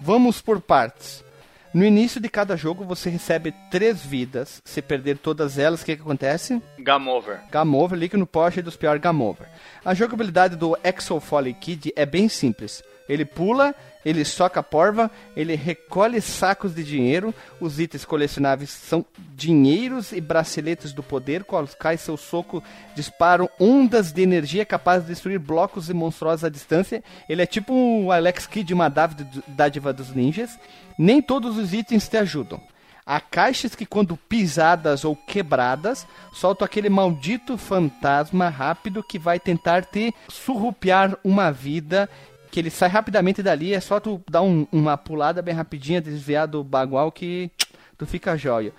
Vamos 0.00 0.40
por 0.40 0.60
partes. 0.60 1.24
No 1.72 1.84
início 1.84 2.20
de 2.20 2.28
cada 2.28 2.56
jogo 2.56 2.84
você 2.84 3.08
recebe 3.08 3.54
três 3.70 4.04
vidas. 4.04 4.60
Se 4.64 4.82
perder 4.82 5.18
todas 5.18 5.56
elas, 5.56 5.82
o 5.82 5.84
que, 5.84 5.94
que 5.94 6.02
acontece? 6.02 6.60
Game 6.80 7.08
over. 7.08 7.38
Game 7.48 7.76
over, 7.76 7.96
liga 7.96 8.18
no 8.18 8.26
Porsche 8.26 8.60
dos 8.60 8.76
piores 8.76 9.00
game 9.00 9.22
over. 9.22 9.46
A 9.84 9.94
jogabilidade 9.94 10.56
do 10.56 10.76
Exo 10.82 11.20
Folly 11.20 11.54
Kid 11.54 11.92
é 11.94 12.04
bem 12.04 12.28
simples. 12.28 12.82
Ele 13.10 13.24
pula, 13.24 13.74
ele 14.04 14.24
soca 14.24 14.60
a 14.60 14.62
porva, 14.62 15.10
ele 15.36 15.56
recolhe 15.56 16.20
sacos 16.20 16.72
de 16.72 16.84
dinheiro. 16.84 17.34
Os 17.60 17.80
itens 17.80 18.04
colecionáveis 18.04 18.70
são 18.70 19.04
dinheiros 19.34 20.12
e 20.12 20.20
braceletes 20.20 20.92
do 20.92 21.02
poder, 21.02 21.42
quais 21.42 21.74
cai 21.74 21.96
seu 21.96 22.16
soco 22.16 22.62
disparam 22.94 23.50
ondas 23.58 24.12
de 24.12 24.22
energia 24.22 24.64
capazes 24.64 25.08
de 25.08 25.12
destruir 25.12 25.40
blocos 25.40 25.90
e 25.90 25.92
monstruosos 25.92 26.44
à 26.44 26.48
distância. 26.48 27.02
Ele 27.28 27.42
é 27.42 27.46
tipo 27.46 27.74
o 27.74 28.12
Alex 28.12 28.46
Kidd, 28.46 28.72
uma 28.72 28.88
dádiva 28.88 29.92
dos 29.92 30.14
ninjas. 30.14 30.56
Nem 30.96 31.20
todos 31.20 31.58
os 31.58 31.74
itens 31.74 32.08
te 32.08 32.16
ajudam. 32.16 32.60
Há 33.04 33.18
caixas 33.18 33.74
que, 33.74 33.84
quando 33.84 34.16
pisadas 34.16 35.04
ou 35.04 35.16
quebradas, 35.16 36.06
soltam 36.32 36.64
aquele 36.64 36.88
maldito 36.88 37.58
fantasma 37.58 38.48
rápido 38.48 39.02
que 39.02 39.18
vai 39.18 39.40
tentar 39.40 39.84
te 39.84 40.14
surrupiar 40.28 41.18
uma 41.24 41.50
vida 41.50 42.08
que 42.50 42.58
ele 42.58 42.70
sai 42.70 42.88
rapidamente 42.88 43.42
dali, 43.42 43.72
é 43.72 43.80
só 43.80 44.00
tu 44.00 44.20
dar 44.28 44.42
um, 44.42 44.66
uma 44.72 44.96
pulada 44.96 45.40
bem 45.40 45.54
rapidinha, 45.54 46.00
desviar 46.00 46.46
do 46.46 46.64
bagual 46.64 47.12
que 47.12 47.50
tu 47.96 48.06
fica 48.06 48.36
jóia. 48.36 48.72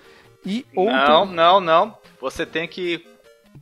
E 0.44 0.66
outro... 0.74 0.94
Não, 0.94 1.26
não, 1.26 1.60
não. 1.60 1.98
Você 2.20 2.44
tem 2.44 2.68
que 2.68 3.04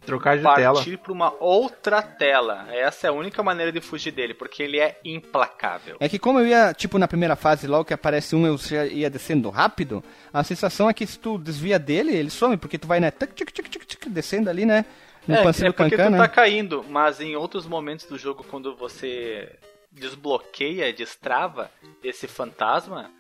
trocar 0.05 0.37
de 0.37 0.43
partir 0.43 0.61
tela. 0.61 0.75
Partir 0.75 0.97
para 0.99 1.13
uma 1.13 1.35
outra 1.39 2.03
tela. 2.03 2.67
Essa 2.71 3.07
é 3.07 3.11
a 3.11 3.13
única 3.13 3.43
maneira 3.43 3.71
de 3.71 3.81
fugir 3.81 4.13
dele, 4.13 4.35
porque 4.35 4.63
ele 4.63 4.79
é 4.79 4.99
implacável. 5.05 5.97
É 6.01 6.09
que 6.09 6.19
como 6.19 6.41
eu 6.41 6.47
ia, 6.47 6.73
tipo, 6.73 6.99
na 6.99 7.09
primeira 7.09 7.37
fase, 7.37 7.67
logo 7.67 7.85
que 7.85 7.95
aparece 7.95 8.35
um, 8.35 8.47
eu 8.47 8.57
já 8.57 8.87
ia 8.87 9.11
descendo 9.11 9.51
rápido, 9.51 10.03
a 10.33 10.43
sensação 10.43 10.89
é 10.89 10.95
que 10.95 11.07
se 11.07 11.19
tu 11.19 11.39
desvia 11.39 11.79
dele, 11.79 12.15
ele 12.15 12.31
some, 12.31 12.57
porque 12.57 12.79
tu 12.79 12.87
vai, 12.87 13.01
né, 13.01 13.11
tic, 13.11 13.33
tic, 13.35 13.51
tic, 13.51 13.69
tic, 13.69 13.85
tic, 13.85 14.09
descendo 14.09 14.49
ali, 14.49 14.65
né, 14.65 14.85
no 15.27 15.35
é, 15.35 15.41
é 15.41 15.73
porque 15.73 15.97
tu 15.97 16.11
né? 16.11 16.19
tá 16.19 16.29
caindo, 16.29 16.85
mas 16.89 17.21
em 17.21 17.37
outros 17.37 17.67
momentos 17.67 18.07
do 18.07 18.17
jogo, 18.17 18.45
quando 18.49 18.75
você 18.75 19.51
desbloqueia, 19.91 20.93
destrava 20.93 21.71
esse 22.03 22.27
fantasma, 22.27 23.11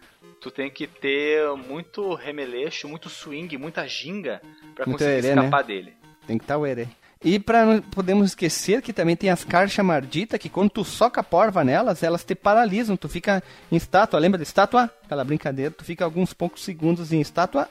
tu 0.40 0.50
tem 0.50 0.70
que 0.70 0.86
ter 0.86 1.44
muito 1.56 2.14
remeleixo, 2.14 2.88
muito 2.88 3.08
swing, 3.08 3.56
muita 3.58 3.86
ginga 3.86 4.40
pra 4.74 4.86
Muito 4.86 4.98
conseguir 4.98 5.26
herê, 5.26 5.34
né? 5.34 5.42
escapar 5.42 5.62
dele. 5.64 5.92
Tem 6.26 6.38
que 6.38 6.44
estar 6.44 6.58
o 6.58 6.66
Ere. 6.66 6.88
E 7.22 7.38
pra 7.38 7.66
não 7.66 7.82
podemos 7.82 8.28
esquecer 8.28 8.80
que 8.80 8.94
também 8.94 9.14
tem 9.14 9.28
as 9.28 9.44
carchas 9.44 9.84
mardita 9.84 10.38
que 10.38 10.48
quando 10.48 10.70
tu 10.70 10.84
soca 10.84 11.20
a 11.20 11.24
porva 11.24 11.62
nelas, 11.62 12.02
elas 12.02 12.24
te 12.24 12.34
paralisam. 12.34 12.96
Tu 12.96 13.10
fica 13.10 13.42
em 13.70 13.76
estátua, 13.76 14.18
lembra 14.18 14.38
de 14.38 14.44
estátua? 14.44 14.90
Aquela 15.04 15.22
brincadeira, 15.22 15.70
tu 15.70 15.84
fica 15.84 16.02
alguns 16.02 16.32
poucos 16.32 16.64
segundos 16.64 17.12
em 17.12 17.20
estátua 17.20 17.68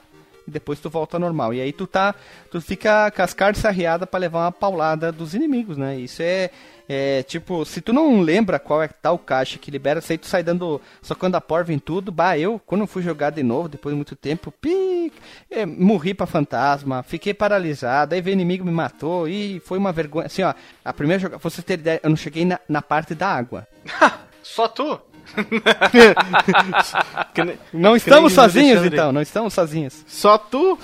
e 0.50 0.52
depois 0.52 0.80
tu 0.80 0.90
volta 0.90 1.16
ao 1.16 1.20
normal. 1.20 1.54
E 1.54 1.60
aí 1.60 1.72
tu 1.72 1.86
tá, 1.86 2.14
tu 2.50 2.60
fica 2.60 3.10
com 3.10 3.22
as 3.22 3.32
cartas 3.32 3.64
arriadas 3.64 4.08
pra 4.08 4.20
levar 4.20 4.44
uma 4.44 4.52
paulada 4.52 5.10
dos 5.12 5.34
inimigos, 5.34 5.76
né? 5.76 5.96
Isso 5.98 6.20
é, 6.22 6.50
é 6.88 7.22
tipo, 7.22 7.64
se 7.64 7.80
tu 7.80 7.92
não 7.92 8.20
lembra 8.20 8.58
qual 8.58 8.82
é 8.82 8.88
tal 8.88 9.18
caixa 9.18 9.58
que 9.58 9.70
libera, 9.70 10.02
aí 10.08 10.18
tu 10.18 10.26
sai 10.26 10.42
dando, 10.42 10.80
socando 11.00 11.36
a 11.36 11.40
porva 11.40 11.72
em 11.72 11.78
tudo. 11.78 12.10
Bah, 12.12 12.36
eu, 12.36 12.60
quando 12.66 12.86
fui 12.86 13.02
jogar 13.02 13.30
de 13.30 13.42
novo, 13.42 13.68
depois 13.68 13.92
de 13.92 13.96
muito 13.96 14.16
tempo, 14.16 14.52
pic, 14.52 15.14
é, 15.50 15.64
morri 15.64 16.12
pra 16.12 16.26
fantasma, 16.26 17.02
fiquei 17.02 17.32
paralisado, 17.32 18.14
aí 18.14 18.20
veio 18.20 18.34
inimigo 18.34 18.64
me 18.64 18.72
matou 18.72 19.28
e 19.28 19.60
foi 19.60 19.78
uma 19.78 19.92
vergonha. 19.92 20.26
Assim, 20.26 20.42
ó, 20.42 20.52
a 20.84 20.92
primeira 20.92 21.20
jogada, 21.20 21.40
você 21.42 21.62
ter 21.62 21.74
ideia, 21.74 22.00
eu 22.02 22.10
não 22.10 22.16
cheguei 22.16 22.44
na, 22.44 22.58
na 22.68 22.82
parte 22.82 23.14
da 23.14 23.28
água. 23.28 23.66
Só 24.42 24.66
tu? 24.66 25.00
Não 27.72 27.96
estamos 27.96 28.32
sozinhos, 28.32 28.84
então, 28.84 29.12
não 29.12 29.22
estamos 29.22 29.54
sozinhos. 29.54 30.04
Só 30.06 30.36
tu? 30.38 30.78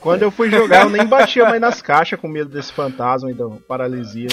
Quando 0.00 0.22
eu 0.22 0.30
fui 0.30 0.50
jogar, 0.50 0.84
eu 0.84 0.90
nem 0.90 1.06
batia 1.06 1.44
mais 1.44 1.60
nas 1.60 1.82
caixas 1.82 2.18
com 2.20 2.28
medo 2.28 2.50
desse 2.50 2.72
fantasma, 2.72 3.30
então, 3.30 3.58
paralisia. 3.66 4.28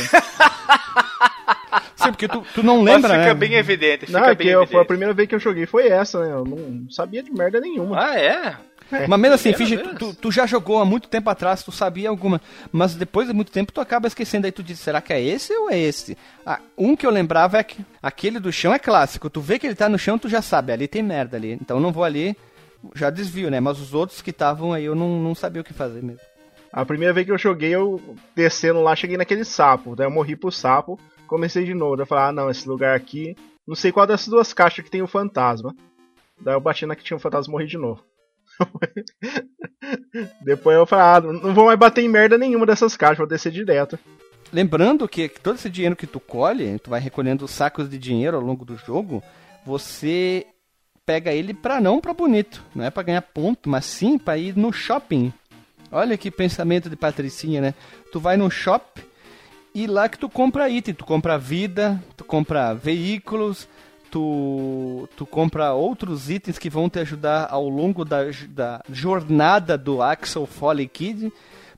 Sim, 1.95 2.11
porque 2.11 2.27
tu, 2.27 2.43
tu 2.53 2.63
não 2.63 2.83
Mas 2.83 2.95
lembra, 2.95 3.09
fica 3.11 3.25
né? 3.25 3.33
bem 3.33 3.53
evidente, 3.53 4.05
fica 4.05 4.19
Não, 4.19 4.25
é 4.25 4.35
bem 4.35 4.47
que 4.47 4.53
eu, 4.53 4.59
evidente. 4.61 4.71
foi 4.73 4.81
a 4.81 4.85
primeira 4.85 5.13
vez 5.13 5.27
que 5.27 5.35
eu 5.35 5.39
joguei 5.39 5.65
foi 5.65 5.87
essa, 5.87 6.19
né? 6.19 6.31
Eu 6.31 6.45
não 6.45 6.89
sabia 6.89 7.23
de 7.23 7.31
merda 7.31 7.59
nenhuma. 7.59 7.99
Ah, 7.99 8.19
é? 8.19 8.55
Mas 8.91 9.19
mesmo 9.19 9.35
assim, 9.35 9.53
finge, 9.53 9.75
vez. 9.75 9.97
tu, 9.97 10.13
tu 10.13 10.31
já 10.31 10.45
jogou 10.45 10.79
há 10.79 10.85
muito 10.85 11.07
tempo 11.07 11.29
atrás, 11.29 11.63
tu 11.63 11.71
sabia 11.71 12.09
alguma. 12.09 12.39
Mas 12.71 12.95
depois 12.95 13.27
de 13.27 13.33
muito 13.33 13.51
tempo 13.51 13.71
tu 13.71 13.81
acaba 13.81 14.07
esquecendo. 14.07 14.45
Aí 14.45 14.51
tu 14.51 14.63
diz, 14.63 14.79
será 14.79 15.01
que 15.01 15.11
é 15.11 15.21
esse 15.21 15.53
ou 15.53 15.69
é 15.69 15.77
esse? 15.77 16.17
Ah, 16.45 16.59
um 16.77 16.95
que 16.95 17.05
eu 17.05 17.11
lembrava 17.11 17.57
é 17.57 17.63
que 17.63 17.83
aquele 18.01 18.39
do 18.39 18.51
chão 18.51 18.73
é 18.73 18.79
clássico. 18.79 19.29
Tu 19.29 19.41
vê 19.41 19.57
que 19.57 19.65
ele 19.65 19.75
tá 19.75 19.89
no 19.89 19.97
chão, 19.97 20.17
tu 20.17 20.29
já 20.29 20.41
sabe, 20.41 20.71
ali 20.71 20.87
tem 20.87 21.01
merda 21.01 21.37
ali. 21.37 21.53
Então 21.53 21.79
não 21.79 21.91
vou 21.91 22.03
ali, 22.03 22.37
já 22.93 23.09
desvio, 23.09 23.49
né? 23.49 23.59
Mas 23.59 23.79
os 23.79 23.93
outros 23.93 24.21
que 24.21 24.29
estavam 24.29 24.73
aí 24.73 24.85
eu 24.85 24.95
não, 24.95 25.19
não 25.19 25.33
sabia 25.33 25.61
o 25.61 25.65
que 25.65 25.73
fazer 25.73 26.03
mesmo. 26.03 26.21
A 26.71 26.85
primeira 26.85 27.13
vez 27.13 27.25
que 27.25 27.31
eu 27.31 27.37
joguei, 27.37 27.73
eu 27.73 28.01
descendo 28.35 28.81
lá, 28.81 28.95
cheguei 28.95 29.17
naquele 29.17 29.45
sapo. 29.45 29.95
Daí 29.95 30.05
eu 30.05 30.11
morri 30.11 30.35
pro 30.35 30.51
sapo, 30.51 30.99
comecei 31.25 31.63
de 31.63 31.73
novo. 31.73 31.95
Daí 31.95 32.03
eu 32.03 32.07
falei, 32.07 32.25
ah 32.25 32.31
não, 32.33 32.49
esse 32.49 32.67
lugar 32.67 32.95
aqui. 32.95 33.35
Não 33.65 33.75
sei 33.75 33.91
qual 33.91 34.05
dessas 34.05 34.27
duas 34.27 34.53
caixas 34.53 34.83
que 34.83 34.91
tem 34.91 35.01
o 35.01 35.07
fantasma. 35.07 35.73
Daí 36.39 36.53
eu 36.53 36.59
bati 36.59 36.85
na 36.85 36.95
que 36.95 37.03
tinha 37.03 37.15
o 37.15 37.19
fantasma 37.19 37.49
e 37.49 37.53
morri 37.53 37.65
de 37.65 37.77
novo. 37.77 38.03
Depois 40.41 40.77
eu 40.77 40.85
falei, 40.85 41.05
ah, 41.05 41.21
não 41.21 41.53
vou 41.53 41.65
mais 41.65 41.77
bater 41.79 42.03
em 42.03 42.09
merda 42.09 42.37
nenhuma 42.37 42.65
dessas 42.65 42.95
caixas, 42.97 43.17
vou 43.17 43.27
descer 43.27 43.51
direto. 43.51 43.99
Lembrando 44.51 45.07
que 45.07 45.27
todo 45.27 45.55
esse 45.55 45.69
dinheiro 45.69 45.95
que 45.95 46.07
tu 46.07 46.19
colhe, 46.19 46.79
tu 46.79 46.89
vai 46.89 46.99
recolhendo 46.99 47.47
sacos 47.47 47.89
de 47.89 47.97
dinheiro 47.97 48.37
ao 48.37 48.43
longo 48.43 48.63
do 48.63 48.77
jogo, 48.77 49.23
você 49.65 50.45
pega 51.05 51.31
ele 51.31 51.53
pra 51.53 51.81
não 51.81 51.99
pra 51.99 52.13
bonito, 52.13 52.63
não 52.73 52.85
é 52.85 52.89
pra 52.89 53.03
ganhar 53.03 53.21
ponto, 53.21 53.69
mas 53.69 53.85
sim 53.85 54.17
pra 54.17 54.37
ir 54.37 54.57
no 54.57 54.71
shopping. 54.71 55.31
Olha 55.91 56.17
que 56.17 56.31
pensamento 56.31 56.89
de 56.89 56.95
patricinha, 56.95 57.61
né? 57.61 57.73
Tu 58.11 58.19
vai 58.19 58.37
no 58.37 58.49
shopping 58.49 59.03
e 59.73 59.87
lá 59.87 60.07
que 60.07 60.17
tu 60.17 60.29
compra 60.29 60.69
item, 60.69 60.93
tu 60.93 61.05
compra 61.05 61.37
vida, 61.37 62.01
tu 62.15 62.23
compra 62.23 62.73
veículos, 62.73 63.67
tu, 64.15 65.10
tu 65.17 65.25
compra 65.25 65.73
outros 65.73 66.30
itens 66.30 66.58
que 66.58 66.69
vão 66.69 66.89
te 66.89 66.99
ajudar 66.99 67.49
ao 67.51 67.67
longo 67.67 68.06
da, 68.06 68.19
da 68.47 68.82
jornada 68.89 69.78
do 69.78 70.01
Axel 70.01 70.45
Foley 70.45 70.88
Kid. 70.88 71.34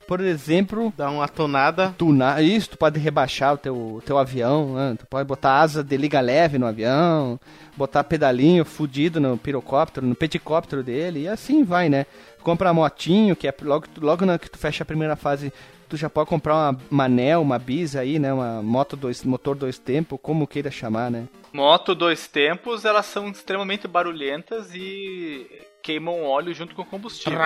Por 0.06 0.20
exemplo, 0.20 0.92
Dá 0.96 1.10
uma 1.10 1.26
tonada. 1.26 1.92
tunar, 1.98 2.42
isso, 2.42 2.70
tu 2.70 2.78
pode 2.78 2.98
rebaixar 3.00 3.54
o 3.54 3.58
teu, 3.58 4.02
teu 4.06 4.16
avião, 4.16 4.74
né? 4.74 4.94
tu 4.96 5.04
pode 5.06 5.26
botar 5.26 5.60
asa 5.60 5.82
de 5.82 5.96
liga 5.96 6.20
leve 6.20 6.58
no 6.58 6.66
avião, 6.66 7.40
botar 7.76 8.04
pedalinho 8.04 8.64
fudido 8.64 9.20
no 9.20 9.36
pirocóptero, 9.36 10.06
no 10.06 10.14
peticóptero 10.14 10.84
dele, 10.84 11.22
e 11.22 11.28
assim 11.28 11.64
vai, 11.64 11.88
né? 11.88 12.06
Compra 12.42 12.72
motinho, 12.72 13.34
que 13.34 13.48
é 13.48 13.54
logo, 13.62 13.86
logo 14.00 14.24
na 14.24 14.38
que 14.38 14.48
tu 14.48 14.56
fecha 14.58 14.84
a 14.84 14.86
primeira 14.86 15.16
fase, 15.16 15.52
tu 15.88 15.96
já 15.96 16.10
pode 16.10 16.28
comprar 16.28 16.54
uma 16.54 16.80
Manel, 16.90 17.42
uma 17.42 17.58
Bis 17.58 17.96
aí, 17.96 18.18
né? 18.18 18.32
Uma 18.32 18.62
moto 18.62 18.96
dois, 18.96 19.24
motor 19.24 19.56
dois 19.56 19.78
tempos, 19.78 20.18
como 20.22 20.46
queira 20.46 20.70
chamar, 20.70 21.10
né? 21.10 21.26
Moto 21.52 21.94
dois 21.94 22.28
tempos, 22.28 22.84
elas 22.84 23.06
são 23.06 23.28
extremamente 23.28 23.88
barulhentas 23.88 24.74
e 24.74 25.46
queimam 25.88 26.22
óleo 26.24 26.52
junto 26.54 26.74
com 26.74 26.84
combustível. 26.84 27.32
Então. 27.32 27.42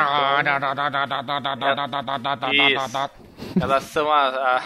Elas 3.61 3.85
são 3.85 4.11
a- 4.11 4.63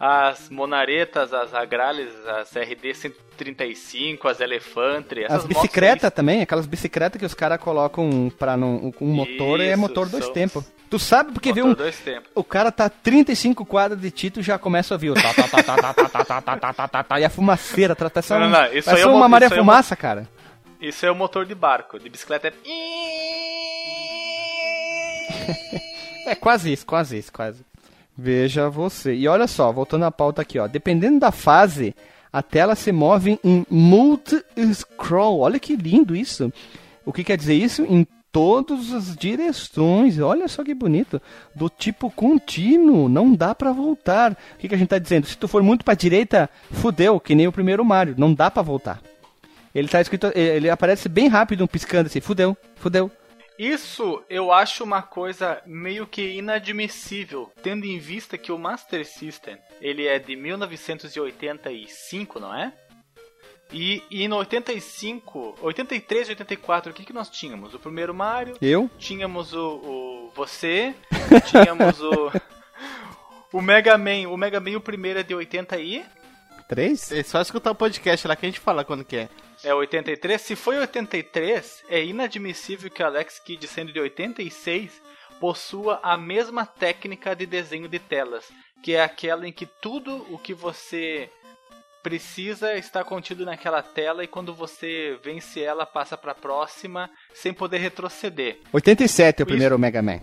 a- 0.00 0.28
as 0.28 0.50
monaretas, 0.50 1.32
as 1.32 1.54
agrales, 1.54 2.08
as 2.26 2.54
RD 2.56 2.92
135, 2.94 4.26
as 4.28 4.40
Elefantre, 4.40 5.22
essas 5.24 5.38
As 5.38 5.44
bicicletas 5.46 6.10
também, 6.12 6.42
aquelas 6.42 6.66
bicicletas 6.66 7.16
que 7.18 7.24
os 7.24 7.34
caras 7.34 7.58
colocam 7.60 8.28
não, 8.56 8.90
com 8.90 9.06
motor, 9.06 9.60
é 9.60 9.70
Isso, 9.70 9.78
motor 9.80 10.08
dois 10.08 10.24
são- 10.24 10.32
tempos. 10.32 10.64
Tu 10.90 10.98
sabe 10.98 11.32
porque 11.32 11.52
vê 11.52 11.62
um, 11.62 11.72
dois 11.74 11.98
tempos. 12.00 12.28
O 12.34 12.42
cara 12.44 12.70
tá 12.72 12.88
35 12.90 13.64
quadras 13.64 13.98
de 14.00 14.10
Tito 14.10 14.40
e 14.40 14.42
já 14.42 14.58
começa 14.58 14.92
a 14.92 14.96
ouvir 14.96 15.10
o 15.10 15.14
tá, 15.14 15.32
tá, 15.32 15.48
tá, 15.48 15.62
tá, 15.62 15.76
tá, 15.76 15.94
tá, 15.94 16.04
tá, 16.04 16.24
tá, 16.24 16.42
tá, 16.42 16.72
tá, 16.74 16.88
tá, 16.88 17.02
tá, 17.04 17.20
e 17.20 17.24
a 17.24 17.30
fumaceira, 17.30 17.94
tá, 17.96 18.10
tá 18.10 18.20
só, 18.20 18.38
Não, 18.38 18.48
não, 18.50 18.60
não, 18.60 18.66
isso 18.72 18.86
vai 18.86 18.96
aí 18.96 19.00
ser 19.02 19.08
é 19.08 19.10
uma 19.10 19.28
maré 19.28 19.46
é 19.46 19.50
fumaça, 19.50 19.94
cara. 19.96 20.28
Isso 20.82 21.06
é 21.06 21.10
o 21.12 21.14
motor 21.14 21.46
de 21.46 21.54
barco. 21.54 21.96
De 21.96 22.08
bicicleta 22.08 22.48
é. 22.48 22.52
É 26.24 26.36
quase 26.36 26.72
isso, 26.72 26.86
quase 26.86 27.18
isso, 27.18 27.32
quase. 27.32 27.64
Veja 28.16 28.68
você. 28.68 29.12
E 29.12 29.26
olha 29.26 29.48
só, 29.48 29.72
voltando 29.72 30.04
à 30.04 30.10
pauta 30.10 30.42
aqui, 30.42 30.58
ó. 30.58 30.68
Dependendo 30.68 31.18
da 31.18 31.32
fase, 31.32 31.94
a 32.32 32.42
tela 32.42 32.76
se 32.76 32.92
move 32.92 33.40
em 33.42 33.66
multi-scroll. 33.68 35.40
Olha 35.40 35.58
que 35.58 35.74
lindo 35.74 36.14
isso. 36.14 36.52
O 37.04 37.12
que 37.12 37.24
quer 37.24 37.36
dizer 37.36 37.54
isso? 37.54 37.84
Em 37.84 38.06
todas 38.30 38.92
as 38.92 39.16
direções. 39.16 40.20
Olha 40.20 40.46
só 40.46 40.62
que 40.62 40.74
bonito. 40.74 41.20
Do 41.54 41.68
tipo 41.68 42.08
contínuo. 42.08 43.08
Não 43.08 43.34
dá 43.34 43.52
pra 43.52 43.72
voltar. 43.72 44.32
O 44.32 44.58
que, 44.58 44.68
que 44.68 44.74
a 44.76 44.78
gente 44.78 44.88
tá 44.88 44.98
dizendo? 44.98 45.26
Se 45.26 45.36
tu 45.36 45.48
for 45.48 45.62
muito 45.62 45.84
pra 45.84 45.94
direita, 45.94 46.48
fudeu, 46.70 47.18
que 47.18 47.34
nem 47.34 47.48
o 47.48 47.52
primeiro 47.52 47.84
Mario. 47.84 48.14
Não 48.16 48.32
dá 48.32 48.48
pra 48.48 48.62
voltar. 48.62 49.00
Ele 49.74 49.88
tá 49.88 50.00
escrito. 50.00 50.30
Ele 50.34 50.70
aparece 50.70 51.08
bem 51.08 51.28
rápido, 51.28 51.64
um 51.64 51.66
piscando 51.66 52.06
assim. 52.06 52.20
Fudeu, 52.20 52.56
fudeu. 52.76 53.10
Isso 53.58 54.22
eu 54.28 54.52
acho 54.52 54.82
uma 54.82 55.02
coisa 55.02 55.62
meio 55.66 56.06
que 56.06 56.36
inadmissível, 56.36 57.52
tendo 57.62 57.84
em 57.84 57.98
vista 57.98 58.38
que 58.38 58.50
o 58.50 58.58
Master 58.58 59.06
System 59.06 59.58
ele 59.80 60.06
é 60.06 60.18
de 60.18 60.34
1985, 60.34 62.40
não 62.40 62.54
é? 62.54 62.72
E, 63.72 64.02
e 64.10 64.28
no 64.28 64.36
85, 64.36 65.56
83 65.62 66.28
e 66.28 66.30
84, 66.32 66.90
o 66.90 66.94
que, 66.94 67.04
que 67.04 67.12
nós 67.12 67.30
tínhamos? 67.30 67.72
O 67.72 67.78
primeiro 67.78 68.12
Mario, 68.12 68.56
Eu? 68.60 68.90
tínhamos 68.98 69.54
o, 69.54 69.76
o 69.76 70.30
você, 70.34 70.94
tínhamos 71.46 72.02
o 72.02 72.30
o 73.52 73.62
Mega 73.62 73.96
Man, 73.96 74.28
o 74.28 74.36
Mega 74.36 74.60
Man 74.60 74.76
o 74.76 74.80
primeiro 74.80 75.20
é 75.20 75.22
de 75.22 75.34
80 75.34 75.78
e 75.78 76.04
Três? 76.68 77.12
É 77.12 77.22
só 77.22 77.40
escutar 77.40 77.70
o 77.70 77.74
podcast 77.74 78.26
lá 78.26 78.36
que 78.36 78.46
a 78.46 78.48
gente 78.48 78.60
fala 78.60 78.84
quando 78.84 79.04
que 79.04 79.16
é. 79.16 79.28
É 79.64 79.72
83. 79.72 80.40
Se 80.40 80.56
foi 80.56 80.78
83, 80.78 81.84
é 81.88 82.04
inadmissível 82.04 82.90
que 82.90 83.02
Alex 83.02 83.38
Kidd, 83.38 83.66
sendo 83.66 83.92
de 83.92 84.00
86, 84.00 85.00
possua 85.38 86.00
a 86.02 86.16
mesma 86.16 86.64
técnica 86.64 87.34
de 87.34 87.46
desenho 87.46 87.88
de 87.88 87.98
telas, 87.98 88.44
que 88.82 88.94
é 88.94 89.02
aquela 89.02 89.46
em 89.46 89.52
que 89.52 89.66
tudo 89.66 90.26
o 90.30 90.38
que 90.38 90.54
você 90.54 91.28
precisa 92.02 92.74
está 92.74 93.04
contido 93.04 93.44
naquela 93.44 93.80
tela 93.80 94.24
e 94.24 94.26
quando 94.26 94.52
você 94.52 95.18
vence 95.22 95.62
ela 95.62 95.86
passa 95.86 96.16
para 96.16 96.32
a 96.32 96.34
próxima 96.34 97.08
sem 97.32 97.52
poder 97.52 97.78
retroceder. 97.78 98.58
87 98.72 99.40
é 99.40 99.44
o 99.44 99.46
primeiro 99.46 99.78
Mega 99.78 100.02
Man. 100.02 100.20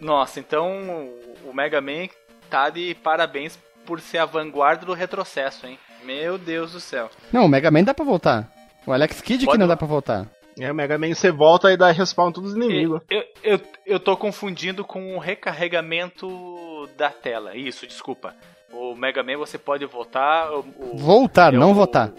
Nossa, 0.00 0.38
então 0.38 1.10
o 1.44 1.52
Mega 1.52 1.80
Man 1.80 2.08
tá 2.48 2.70
de 2.70 2.94
parabéns 3.02 3.58
por 3.86 4.00
ser 4.00 4.18
a 4.18 4.24
vanguarda 4.26 4.84
do 4.84 4.92
retrocesso, 4.92 5.66
hein? 5.66 5.78
Meu 6.04 6.36
Deus 6.36 6.72
do 6.72 6.80
céu. 6.80 7.08
Não, 7.32 7.46
o 7.46 7.48
Mega 7.48 7.70
Man 7.70 7.84
dá 7.84 7.94
pra 7.94 8.04
voltar. 8.04 8.52
O 8.86 8.92
Alex 8.92 9.20
Kidd 9.20 9.40
que 9.40 9.46
Pode- 9.46 9.58
não 9.58 9.66
dá 9.66 9.76
pra 9.76 9.86
voltar. 9.86 10.26
É, 10.58 10.70
o 10.70 10.74
Mega 10.74 10.96
Man 10.98 11.14
você 11.14 11.30
volta 11.30 11.70
e 11.72 11.76
dá 11.76 11.90
respawn 11.90 12.32
todos 12.32 12.50
os 12.52 12.56
inimigos. 12.56 13.00
Eu, 13.10 13.22
eu, 13.42 13.60
eu 13.84 14.00
tô 14.00 14.16
confundindo 14.16 14.84
com 14.84 15.14
o 15.16 15.18
recarregamento 15.18 16.88
da 16.96 17.10
tela. 17.10 17.56
Isso, 17.56 17.86
desculpa. 17.86 18.34
O 18.72 18.94
Mega 18.94 19.22
Man 19.22 19.36
você 19.38 19.58
pode 19.58 19.84
voltar. 19.86 20.50
O, 20.52 20.60
o- 20.78 20.96
Voltar, 20.98 21.52
é 21.54 21.56
não 21.56 21.72
o- 21.72 21.74
votar. 21.74 22.10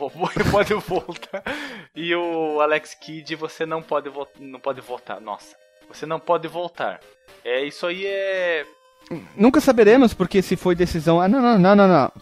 o- 0.00 0.08
vo- 0.08 0.30
pode 0.50 0.74
voltar. 0.74 1.42
E 1.94 2.14
o 2.14 2.60
Alex 2.60 2.94
Kidd 2.94 3.34
você 3.36 3.66
não 3.66 3.82
pode, 3.82 4.08
vo- 4.08 4.28
não 4.38 4.60
pode 4.60 4.80
voltar. 4.80 5.20
Nossa, 5.20 5.56
você 5.88 6.06
não 6.06 6.20
pode 6.20 6.46
voltar. 6.48 7.00
É, 7.44 7.64
isso 7.64 7.86
aí 7.86 8.06
é 8.06 8.64
Nunca 9.36 9.60
saberemos, 9.60 10.14
porque 10.14 10.40
se 10.42 10.56
foi 10.56 10.74
decisão. 10.74 11.20
Ah, 11.20 11.28
não, 11.28 11.40
não, 11.40 11.58
não, 11.58 11.76
não, 11.76 11.88
não. 11.88 12.12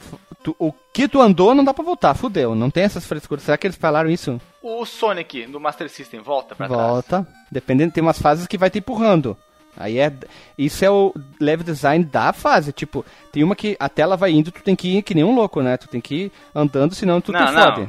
Tu- 0.43 0.57
o 0.59 0.73
que 0.93 1.07
tu 1.07 1.21
andou 1.21 1.55
não 1.55 1.63
dá 1.65 1.73
pra 1.75 1.85
voltar, 1.85 2.15
fudeu. 2.15 2.55
Não 2.55 2.71
tem 2.71 2.83
essas 2.85 3.05
frescuras. 3.07 3.45
Será 3.45 3.57
que 3.59 3.67
eles 3.67 3.77
falaram 3.77 4.09
isso? 4.11 4.41
O 4.63 4.85
Sonic 4.87 5.47
no 5.47 5.61
Master 5.61 5.89
System 5.91 6.21
volta 6.21 6.55
pra 6.55 6.67
trás. 6.67 6.81
Volta. 6.83 7.27
Dependendo, 7.53 7.93
tem 7.93 8.03
umas 8.03 8.19
fases 8.21 8.47
que 8.47 8.59
vai 8.59 8.71
te 8.71 8.79
empurrando. 8.79 9.37
Aí 9.77 9.99
é. 9.99 10.13
Isso 10.59 10.85
é 10.85 10.91
o 10.91 11.15
level 11.39 11.65
design 11.65 12.05
da 12.05 12.33
fase. 12.33 12.73
Tipo, 12.73 13.05
tem 13.31 13.45
uma 13.45 13.55
que 13.55 13.77
a 13.79 13.89
tela 13.89 14.17
vai 14.17 14.33
indo, 14.33 14.51
tu 14.51 14.63
tem 14.63 14.75
que 14.75 14.97
ir 14.97 15.03
que 15.03 15.15
nem 15.15 15.23
um 15.25 15.35
louco, 15.35 15.63
né? 15.63 15.77
Tu 15.77 15.87
tem 15.89 16.01
que 16.01 16.15
ir 16.15 16.33
andando, 16.55 16.95
senão 16.95 17.21
tu 17.21 17.31
Não, 17.33 17.47
te 17.47 17.53
não. 17.53 17.63
fode. 17.63 17.89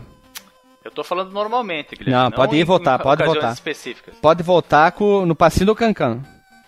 Eu 0.84 0.92
tô 0.92 1.04
falando 1.04 1.32
normalmente, 1.32 1.96
Guilherme. 1.96 2.24
Não, 2.24 2.32
pode 2.32 2.56
ir 2.56 2.64
voltar, 2.64 2.98
pode 3.00 3.24
voltar. 3.24 3.52
específicas. 3.54 4.16
Pode 4.22 4.42
voltar 4.44 4.92
com, 4.94 5.26
no 5.26 5.36
passinho 5.36 5.68
do 5.68 5.76
Cancan. 5.76 6.22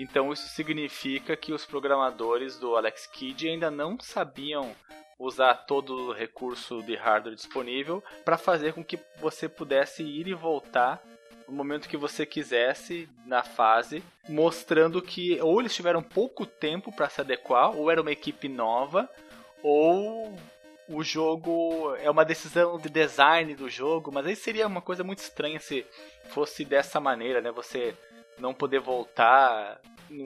Então 0.03 0.33
isso 0.33 0.49
significa 0.49 1.33
que 1.37 1.53
os 1.53 1.65
programadores 1.65 2.59
do 2.59 2.75
Alex 2.75 3.07
Kidd 3.07 3.47
ainda 3.47 3.71
não 3.71 3.97
sabiam 3.97 4.75
usar 5.17 5.53
todo 5.53 6.09
o 6.09 6.11
recurso 6.11 6.83
de 6.83 6.93
hardware 6.93 7.35
disponível 7.35 8.03
para 8.25 8.37
fazer 8.37 8.73
com 8.73 8.83
que 8.83 8.99
você 9.21 9.47
pudesse 9.47 10.03
ir 10.03 10.27
e 10.27 10.33
voltar 10.33 11.01
no 11.47 11.55
momento 11.55 11.87
que 11.87 11.95
você 11.95 12.25
quisesse 12.25 13.07
na 13.25 13.43
fase, 13.43 14.03
mostrando 14.27 15.01
que 15.01 15.39
ou 15.41 15.61
eles 15.61 15.73
tiveram 15.73 16.03
pouco 16.03 16.45
tempo 16.45 16.91
para 16.91 17.07
se 17.07 17.21
adequar, 17.21 17.73
ou 17.73 17.89
era 17.89 18.01
uma 18.01 18.11
equipe 18.11 18.49
nova, 18.49 19.09
ou 19.61 20.35
o 20.89 21.01
jogo 21.01 21.95
é 21.95 22.09
uma 22.09 22.25
decisão 22.25 22.77
de 22.77 22.89
design 22.89 23.55
do 23.55 23.69
jogo, 23.69 24.11
mas 24.11 24.25
aí 24.25 24.35
seria 24.35 24.67
uma 24.67 24.81
coisa 24.81 25.01
muito 25.01 25.19
estranha 25.19 25.61
se 25.61 25.85
fosse 26.29 26.65
dessa 26.65 26.99
maneira, 26.99 27.39
né? 27.41 27.51
Você 27.51 27.95
não 28.37 28.53
poder 28.53 28.79
voltar. 28.79 29.79
Num- 30.13 30.25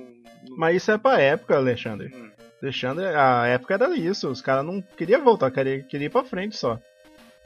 num- 0.50 0.56
Mas 0.58 0.78
isso 0.78 0.92
é 0.92 0.98
pra 0.98 1.20
época, 1.20 1.56
Alexandre. 1.58 2.12
Hum. 2.16 2.30
Alexandre, 2.62 3.06
a 3.06 3.46
época 3.48 3.74
era 3.76 3.96
isso. 3.96 4.30
Os 4.30 4.42
caras 4.42 4.66
não 4.66 4.82
queriam 4.98 5.24
voltar, 5.24 5.52
queriam, 5.52 5.82
queriam 5.84 6.08
ir 6.08 6.10
pra 6.12 6.24
frente 6.24 6.58
só. 6.58 6.80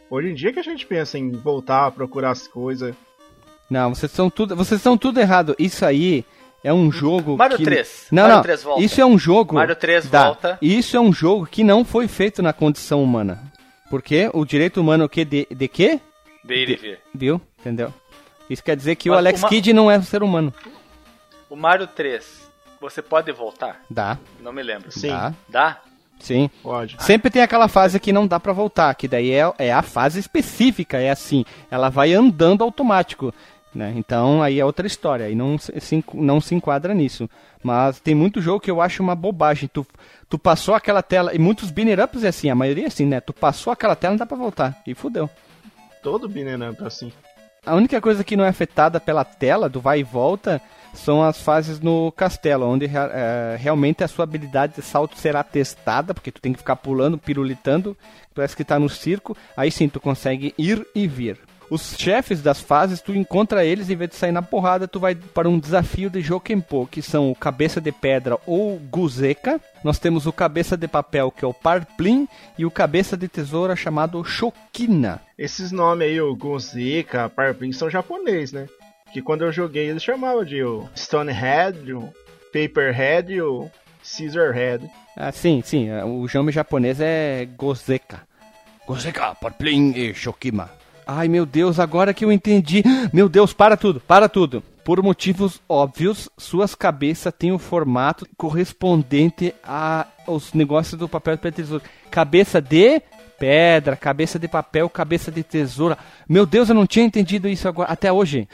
Hoje 0.10 0.30
em 0.30 0.34
dia 0.34 0.52
que 0.52 0.60
a 0.60 0.64
gente 0.64 0.86
pensa 0.86 1.18
em 1.18 1.30
voltar, 1.32 1.92
procurar 1.92 2.32
as 2.32 2.48
coisas. 2.48 2.94
Não, 3.70 3.94
vocês 3.96 4.12
são 4.12 4.30
tudo, 4.30 4.56
vocês 4.56 4.80
estão 4.80 4.98
tudo 4.98 5.20
errado. 5.20 5.56
Isso 5.58 5.86
aí 5.86 6.26
é 6.64 6.74
um 6.74 6.92
jogo 6.92 7.38
Mario 7.38 7.58
que... 7.58 7.64
3. 7.64 8.08
Não, 8.12 8.24
Mario 8.24 8.36
não. 8.38 8.44
3 8.44 8.64
volta. 8.64 8.82
Isso 8.84 9.02
é 9.02 9.06
um 9.06 9.18
jogo 9.18 9.56
Mario 9.56 9.76
3 9.76 10.10
Dá. 10.10 10.26
volta. 10.26 10.58
Isso 10.62 10.98
é 10.98 11.00
um 11.00 11.14
jogo 11.14 11.46
que 11.46 11.64
não 11.64 11.86
foi 11.86 12.08
feito 12.10 12.42
na 12.42 12.52
condição 12.52 13.02
humana. 13.04 13.42
Porque 13.90 14.30
o 14.34 14.46
direito 14.46 14.80
humano 14.82 15.04
é 15.04 15.06
o 15.06 15.10
que 15.10 15.24
de, 15.26 15.48
de 15.50 15.68
quê? 15.68 16.00
De 16.44 16.54
ir 16.56 16.70
e 16.70 16.76
vir. 16.76 17.00
Viu? 17.14 17.42
Entendeu? 17.60 17.94
Isso 18.50 18.64
quer 18.64 18.76
dizer 18.76 18.96
que 18.96 19.10
o 19.10 19.14
Mas 19.14 19.20
Alex 19.20 19.40
uma- 19.44 19.50
Kidd 19.50 19.72
não 19.74 19.90
é 19.92 19.98
um 19.98 20.04
ser 20.04 20.24
humano. 20.24 20.54
O 21.52 21.56
Mario 21.58 21.86
3, 21.86 22.50
você 22.80 23.02
pode 23.02 23.30
voltar? 23.34 23.82
Dá, 23.90 24.18
Não 24.40 24.54
me 24.54 24.64
lembro. 24.64 24.90
Sim. 24.90 25.10
dá, 25.10 25.34
Dá? 25.50 25.82
sim. 26.18 26.50
Pode. 26.64 26.96
Sempre 27.04 27.30
tem 27.30 27.42
aquela 27.42 27.68
fase 27.68 28.00
que 28.00 28.14
não 28.14 28.26
dá 28.26 28.40
pra 28.40 28.54
voltar, 28.54 28.96
que 28.96 29.06
daí 29.06 29.32
é, 29.34 29.52
é 29.58 29.74
a 29.74 29.82
fase 29.82 30.18
específica, 30.18 30.98
é 30.98 31.10
assim, 31.10 31.44
ela 31.70 31.90
vai 31.90 32.14
andando 32.14 32.64
automático, 32.64 33.34
né? 33.76 33.92
Então 33.98 34.42
aí 34.42 34.62
é 34.62 34.66
outra 34.66 34.88
história, 34.88 35.26
aí 35.26 35.36
não 35.36 35.58
se, 35.58 35.74
não 36.14 36.40
se 36.40 36.56
enquadra 36.56 36.94
nisso. 36.94 37.30
Mas 37.62 38.00
tem 38.00 38.16
muito 38.16 38.42
jogo 38.42 38.62
que 38.62 38.72
eu 38.72 38.80
acho 38.82 39.04
uma 39.04 39.14
bobagem. 39.14 39.70
Tu, 39.72 39.86
tu 40.30 40.40
passou 40.40 40.74
aquela 40.74 41.04
tela, 41.04 41.36
e 41.36 41.38
muitos 41.38 41.70
binner 41.70 42.02
ups 42.02 42.24
é 42.24 42.30
assim, 42.30 42.50
a 42.50 42.56
maioria 42.56 42.86
é 42.86 42.88
assim, 42.88 43.06
né? 43.06 43.20
Tu 43.20 43.34
passou 43.34 43.74
aquela 43.74 43.96
tela, 43.98 44.14
não 44.14 44.20
dá 44.20 44.26
pra 44.26 44.38
voltar, 44.38 44.82
e 44.88 44.96
fudeu. 44.96 45.30
Todo 46.02 46.30
Beat'em 46.30 46.70
Up 46.70 46.82
assim. 46.86 47.12
A 47.66 47.76
única 47.76 48.00
coisa 48.00 48.24
que 48.24 48.38
não 48.38 48.46
é 48.46 48.48
afetada 48.48 49.02
pela 49.02 49.26
tela, 49.26 49.68
do 49.70 49.80
vai 49.82 50.00
e 50.00 50.04
volta, 50.04 50.60
são 50.94 51.24
as 51.24 51.42
fases 51.42 51.80
no 51.80 52.12
castelo, 52.12 52.68
onde 52.68 52.86
eh, 52.86 53.58
realmente 53.60 54.04
a 54.04 54.08
sua 54.08 54.24
habilidade 54.24 54.76
de 54.76 54.82
salto 54.82 55.18
será 55.18 55.44
testada, 55.44 56.14
porque 56.14 56.32
tu 56.32 56.42
tem 56.42 56.54
que 56.54 56.60
ficar 56.60 56.76
pulando, 56.76 57.18
pirulitando, 57.18 57.98
parece 58.34 58.56
que 58.56 58.64
tá 58.64 58.80
no 58.80 58.90
circo, 58.90 59.36
aí 59.56 59.72
sim 59.72 59.88
tu 59.90 60.00
consegue 60.00 60.54
ir 60.58 60.86
e 60.94 61.08
vir. 61.08 61.40
Os 61.72 61.96
chefes 61.98 62.42
das 62.42 62.60
fases, 62.60 63.00
tu 63.00 63.16
encontra 63.16 63.64
eles, 63.64 63.90
em 63.90 63.96
vez 63.96 64.10
de 64.10 64.18
sair 64.18 64.34
na 64.34 64.42
porrada, 64.42 64.90
tu 64.90 65.00
vai 65.00 65.16
para 65.16 65.48
um 65.48 65.58
desafio 65.58 66.10
de 66.10 66.20
Jokenpo, 66.20 66.86
que 66.86 67.02
são 67.02 67.32
o 67.32 67.36
Cabeça 67.36 67.80
de 67.80 67.94
Pedra 67.94 68.38
ou 68.46 68.78
Guzeka. 68.78 69.58
Nós 69.82 69.98
temos 69.98 70.26
o 70.26 70.34
Cabeça 70.34 70.76
de 70.76 70.86
Papel, 70.86 71.32
que 71.32 71.46
é 71.46 71.48
o 71.48 71.54
Parplin, 71.54 72.28
e 72.58 72.66
o 72.66 72.72
Cabeça 72.72 73.16
de 73.16 73.30
Tesoura, 73.30 73.74
chamado 73.74 74.22
Shokina. 74.22 75.22
Esses 75.38 75.72
nomes 75.72 76.10
aí, 76.10 76.20
o 76.20 76.36
Gonzika, 76.36 77.30
Parpin, 77.30 77.72
são 77.72 77.90
japonês, 77.90 78.52
né? 78.52 78.68
Que 79.14 79.22
quando 79.22 79.44
eu 79.44 79.52
joguei 79.52 79.90
eles 79.90 80.04
chamavam 80.04 80.44
de 80.46 80.64
o 80.64 80.88
Stonehead, 80.96 81.94
o 81.94 82.10
Paperhead 82.54 83.34
e 83.34 83.42
o 83.42 83.70
Scissorhead. 84.04 84.90
Ah, 85.16 85.32
sim, 85.32 85.62
sim. 85.64 85.90
é, 85.90 86.04
O 86.04 86.26
nome 86.34 86.52
japonês 86.52 87.00
é 87.02 87.46
Gozeka. 87.58 88.22
Gozeka, 88.88 89.36
Parplin 89.36 89.92
e 89.96 90.14
Shokima. 90.14 90.70
Ai, 91.06 91.28
meu 91.28 91.46
Deus, 91.46 91.80
agora 91.80 92.14
que 92.14 92.24
eu 92.24 92.32
entendi. 92.32 92.84
Meu 93.12 93.28
Deus, 93.28 93.54
para 93.54 93.76
tudo, 93.76 94.00
para 94.00 94.30
tudo. 94.30 94.64
Por 94.84 95.02
motivos 95.04 95.62
óbvios, 95.70 96.30
suas 96.38 96.74
cabeças 96.74 97.34
têm 97.38 97.52
o 97.52 97.60
formato 97.60 98.26
correspondente 98.38 99.54
a- 99.64 100.08
aos 100.26 100.54
negócios 100.54 100.98
do 101.00 101.08
papel 101.08 101.36
de 101.38 101.52
tesoura. 101.52 101.84
Cabeça 102.10 102.60
de 102.62 103.02
pedra, 103.42 103.96
cabeça 103.96 104.38
de 104.38 104.48
papel, 104.48 104.88
cabeça 104.88 105.32
de 105.32 105.42
tesoura. 105.42 105.98
Meu 106.30 106.46
Deus, 106.46 106.70
eu 106.70 106.76
não 106.76 106.86
tinha 106.86 107.04
entendido 107.04 107.48
isso 107.50 107.68
agora, 107.68 107.92
até 107.92 108.14
hoje. 108.14 108.48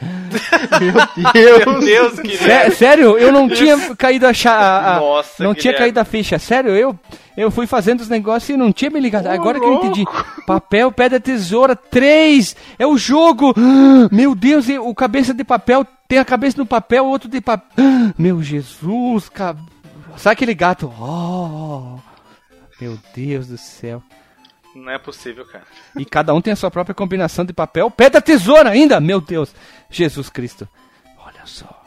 Meu 1.34 1.80
Deus, 1.80 2.14
Sé- 2.14 2.22
Guilherme. 2.22 2.74
sério, 2.74 3.18
eu 3.18 3.30
não 3.30 3.48
tinha 3.50 3.94
caído 3.96 4.26
a, 4.26 4.32
cha- 4.32 4.50
a- 4.56 4.96
a- 4.96 5.00
Nossa, 5.00 5.44
não 5.44 5.54
tinha 5.54 5.74
caído 5.74 6.00
a 6.00 6.04
ficha. 6.04 6.38
Sério, 6.38 6.70
eu 6.70 6.98
eu 7.36 7.50
fui 7.50 7.66
fazendo 7.66 8.00
os 8.00 8.08
negócios 8.08 8.48
e 8.48 8.56
não 8.56 8.72
tinha 8.72 8.90
me 8.90 8.98
ligado. 8.98 9.26
Agora 9.26 9.60
que 9.60 9.66
eu 9.66 9.74
entendi. 9.74 10.04
Papel, 10.46 10.90
pedra, 10.90 11.20
tesoura, 11.20 11.76
três. 11.76 12.56
É 12.78 12.86
o 12.86 12.96
jogo. 12.96 13.54
Meu 14.10 14.34
Deus, 14.34 14.66
o 14.68 14.94
cabeça 14.94 15.34
de 15.34 15.44
papel 15.44 15.86
tem 16.08 16.18
a 16.18 16.24
cabeça 16.24 16.56
no 16.56 16.64
papel, 16.66 17.04
o 17.04 17.08
outro 17.10 17.28
de 17.28 17.40
papel. 17.42 17.68
Meu 18.18 18.42
Jesus, 18.42 19.28
ca... 19.28 19.54
sabe 20.16 20.32
aquele 20.32 20.54
gato? 20.54 20.90
Oh, 20.98 21.98
meu 22.80 22.96
Deus 23.14 23.48
do 23.48 23.58
céu. 23.58 24.02
Não 24.78 24.92
é 24.92 24.98
possível, 24.98 25.44
cara. 25.44 25.64
E 25.96 26.04
cada 26.04 26.32
um 26.34 26.40
tem 26.40 26.52
a 26.52 26.56
sua 26.56 26.70
própria 26.70 26.94
combinação 26.94 27.44
de 27.44 27.52
papel. 27.52 27.90
Pedra, 27.90 28.20
tesoura 28.20 28.70
ainda! 28.70 29.00
Meu 29.00 29.20
Deus! 29.20 29.54
Jesus 29.90 30.28
Cristo. 30.28 30.68
Olha 31.18 31.44
só. 31.44 31.82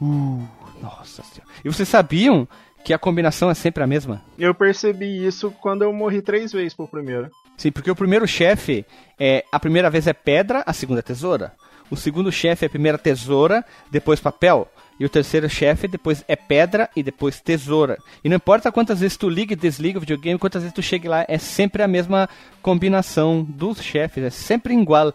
Uh, 0.00 0.46
nossa 0.82 1.22
senhora. 1.22 1.50
E 1.64 1.68
vocês 1.68 1.88
sabiam 1.88 2.48
que 2.84 2.92
a 2.92 2.98
combinação 2.98 3.50
é 3.50 3.54
sempre 3.54 3.82
a 3.82 3.86
mesma? 3.86 4.22
Eu 4.38 4.54
percebi 4.54 5.24
isso 5.24 5.50
quando 5.60 5.82
eu 5.82 5.92
morri 5.92 6.22
três 6.22 6.52
vezes 6.52 6.74
pro 6.74 6.86
primeiro. 6.86 7.30
Sim, 7.56 7.72
porque 7.72 7.90
o 7.90 7.96
primeiro 7.96 8.26
chefe, 8.26 8.84
é 9.18 9.44
a 9.50 9.58
primeira 9.58 9.88
vez 9.88 10.06
é 10.06 10.12
pedra, 10.12 10.62
a 10.66 10.72
segunda 10.72 11.00
é 11.00 11.02
tesoura. 11.02 11.54
O 11.90 11.96
segundo 11.96 12.30
chefe 12.32 12.64
é 12.64 12.68
a 12.68 12.70
primeira 12.70 12.98
tesoura, 12.98 13.64
depois 13.90 14.20
papel. 14.20 14.68
E 14.98 15.04
o 15.04 15.08
terceiro 15.08 15.48
chefe 15.48 15.86
depois 15.86 16.24
é 16.26 16.34
pedra 16.34 16.88
e 16.96 17.02
depois 17.02 17.40
tesoura. 17.40 17.98
E 18.24 18.28
não 18.28 18.36
importa 18.36 18.72
quantas 18.72 19.00
vezes 19.00 19.16
tu 19.16 19.28
liga 19.28 19.52
e 19.52 19.56
desliga 19.56 19.98
o 19.98 20.00
videogame, 20.00 20.38
quantas 20.38 20.62
vezes 20.62 20.74
tu 20.74 20.82
chega 20.82 21.08
lá, 21.08 21.24
é 21.28 21.38
sempre 21.38 21.82
a 21.82 21.88
mesma 21.88 22.28
combinação 22.62 23.42
dos 23.42 23.82
chefes, 23.82 24.24
é 24.24 24.30
sempre 24.30 24.74
igual. 24.74 25.12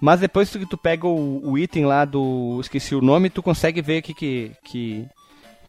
Mas 0.00 0.20
depois 0.20 0.50
que 0.50 0.66
tu 0.66 0.76
pega 0.76 1.06
o, 1.06 1.50
o 1.50 1.58
item 1.58 1.86
lá 1.86 2.04
do. 2.04 2.58
esqueci 2.60 2.94
o 2.94 3.00
nome, 3.00 3.30
tu 3.30 3.42
consegue 3.42 3.80
ver 3.82 4.02
que 4.02 4.14
que. 4.14 4.52
que 4.64 5.06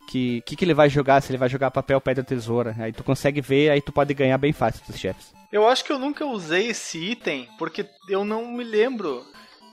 que, 0.07 0.41
que, 0.45 0.55
que 0.55 0.63
ele 0.63 0.75
vai 0.75 0.87
jogar, 0.87 1.19
se 1.19 1.31
ele 1.31 1.39
vai 1.39 1.49
jogar 1.49 1.71
papel, 1.71 1.99
pedra, 1.99 2.23
tesoura. 2.23 2.75
Aí 2.77 2.93
tu 2.93 3.03
consegue 3.03 3.41
ver, 3.41 3.71
aí 3.71 3.81
tu 3.81 3.91
pode 3.91 4.13
ganhar 4.13 4.37
bem 4.37 4.53
fácil 4.53 4.83
dos 4.85 4.99
chefes. 4.99 5.33
Eu 5.51 5.67
acho 5.67 5.83
que 5.83 5.91
eu 5.91 5.97
nunca 5.97 6.23
usei 6.25 6.67
esse 6.67 6.99
item 6.99 7.47
porque 7.57 7.85
eu 8.07 8.23
não 8.23 8.51
me 8.51 8.63
lembro 8.63 9.25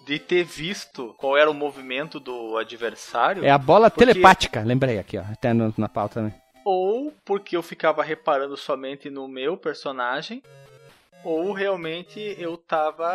de 0.07 0.19
ter 0.19 0.45
visto 0.45 1.15
qual 1.19 1.37
era 1.37 1.51
o 1.51 1.55
movimento 1.55 2.19
do 2.19 2.57
adversário. 2.57 3.45
É 3.45 3.51
a 3.51 3.59
bola 3.59 3.91
Porque- 3.91 4.05
telepática, 4.07 4.61
lembrei 4.62 4.99
aqui, 4.99 5.17
ó, 5.19 5.23
até 5.23 5.53
no- 5.53 5.73
na 5.77 5.88
pauta 5.88 6.15
também. 6.17 6.35
Ou 6.65 7.12
porque 7.25 7.57
eu 7.57 7.62
ficava 7.62 8.03
reparando 8.03 8.57
somente 8.57 9.11
no 9.11 9.27
meu 9.29 9.57
personagem. 9.57 10.43
Ou 11.25 11.53
realmente 11.53 12.19
eu 12.38 12.57
tava. 12.57 13.12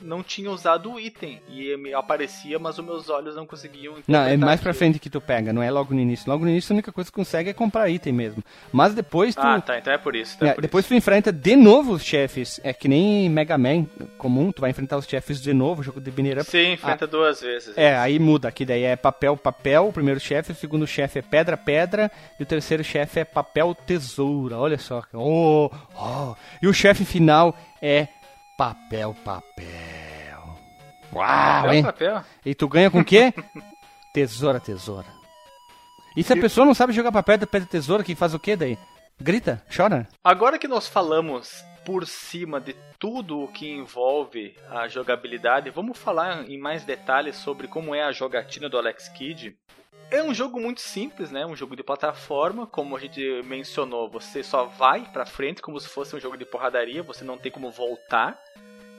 Não 0.00 0.20
tinha 0.20 0.50
usado 0.50 0.92
o 0.92 0.98
item. 0.98 1.40
E 1.48 1.76
me 1.76 1.94
aparecia, 1.94 2.58
mas 2.58 2.76
os 2.76 2.84
meus 2.84 3.08
olhos 3.08 3.36
não 3.36 3.46
conseguiam 3.46 3.94
Não, 4.08 4.22
é 4.22 4.36
mais 4.36 4.60
pra 4.60 4.70
aquilo. 4.70 4.78
frente 4.80 4.98
que 4.98 5.08
tu 5.08 5.20
pega, 5.20 5.52
não 5.52 5.62
é 5.62 5.70
logo 5.70 5.94
no 5.94 6.00
início. 6.00 6.28
Logo 6.28 6.44
no 6.44 6.50
início 6.50 6.72
a 6.72 6.74
única 6.74 6.90
coisa 6.90 7.08
que 7.08 7.12
tu 7.12 7.16
consegue 7.16 7.50
é 7.50 7.52
comprar 7.52 7.88
item 7.88 8.12
mesmo. 8.12 8.42
Mas 8.72 8.94
depois 8.94 9.34
tu. 9.34 9.40
Ah, 9.40 9.60
tá, 9.60 9.78
então 9.78 9.92
é 9.92 9.98
por 9.98 10.16
isso. 10.16 10.34
Então 10.34 10.48
é 10.48 10.50
é, 10.50 10.54
por 10.54 10.62
depois 10.62 10.86
tu 10.86 10.94
enfrenta 10.94 11.30
de 11.30 11.54
novo 11.54 11.92
os 11.92 12.02
chefes. 12.02 12.60
É 12.64 12.72
que 12.72 12.88
nem 12.88 13.28
Mega 13.30 13.56
Man 13.56 13.84
comum, 14.18 14.50
tu 14.50 14.60
vai 14.60 14.70
enfrentar 14.70 14.96
os 14.96 15.06
chefes 15.06 15.40
de 15.40 15.52
novo, 15.52 15.84
jogo 15.84 16.00
de 16.00 16.10
Binner 16.10 16.38
isso. 16.38 16.48
Up. 16.48 16.50
Sim, 16.50 16.72
enfrenta 16.72 17.06
duas 17.06 17.40
vezes. 17.40 17.78
É, 17.78 17.96
aí 17.96 18.18
muda, 18.18 18.50
que 18.50 18.64
daí 18.64 18.82
é 18.82 18.96
papel, 18.96 19.36
papel, 19.36 19.86
o 19.86 19.92
primeiro 19.92 20.18
chefe, 20.18 20.50
o 20.50 20.54
segundo 20.56 20.84
chefe 20.84 21.20
é 21.20 21.22
pedra, 21.22 21.56
pedra, 21.56 22.10
e 22.40 22.42
o 22.42 22.46
terceiro 22.46 22.82
chefe 22.82 23.20
é 23.20 23.24
papel, 23.24 23.72
tesoura, 23.72 24.58
olha 24.58 24.78
só. 24.78 25.04
Oh, 25.12 25.70
oh. 25.96 26.34
E 26.60 26.66
o 26.66 26.74
chefe 26.74 27.04
final 27.04 27.56
é 27.80 28.08
papel, 28.62 29.16
papel. 29.24 30.58
Uau, 31.12 31.26
Papel, 31.26 31.72
hein? 31.72 31.82
papel. 31.82 32.24
E 32.46 32.54
tu 32.54 32.68
ganha 32.68 32.90
com 32.90 33.00
o 33.00 33.04
quê? 33.04 33.34
tesoura, 34.14 34.60
tesoura. 34.60 35.08
E 36.16 36.22
se 36.22 36.32
a 36.32 36.36
pessoa 36.36 36.64
não 36.64 36.72
sabe 36.74 36.92
jogar 36.92 37.10
papel, 37.10 37.38
pedra, 37.40 37.66
tesoura, 37.66 38.04
que 38.04 38.14
faz 38.14 38.34
o 38.34 38.38
que 38.38 38.54
daí? 38.54 38.78
Grita? 39.20 39.64
Chora? 39.74 40.06
Agora 40.22 40.58
que 40.58 40.68
nós 40.68 40.86
falamos 40.86 41.64
por 41.84 42.06
cima 42.06 42.60
de 42.60 42.76
tudo 43.00 43.40
o 43.42 43.48
que 43.48 43.68
envolve 43.68 44.54
a 44.70 44.86
jogabilidade, 44.86 45.68
vamos 45.70 45.98
falar 45.98 46.48
em 46.48 46.56
mais 46.56 46.84
detalhes 46.84 47.34
sobre 47.36 47.66
como 47.66 47.94
é 47.94 48.04
a 48.04 48.12
jogatina 48.12 48.68
do 48.68 48.78
Alex 48.78 49.08
Kidd. 49.08 49.56
É 50.12 50.22
um 50.22 50.34
jogo 50.34 50.60
muito 50.60 50.82
simples, 50.82 51.30
né? 51.30 51.46
Um 51.46 51.56
jogo 51.56 51.74
de 51.74 51.82
plataforma, 51.82 52.66
como 52.66 52.94
a 52.94 53.00
gente 53.00 53.42
mencionou, 53.44 54.10
você 54.10 54.42
só 54.42 54.66
vai 54.66 55.10
para 55.10 55.24
frente 55.24 55.62
como 55.62 55.80
se 55.80 55.88
fosse 55.88 56.14
um 56.14 56.20
jogo 56.20 56.36
de 56.36 56.44
porradaria, 56.44 57.02
você 57.02 57.24
não 57.24 57.38
tem 57.38 57.50
como 57.50 57.70
voltar. 57.70 58.38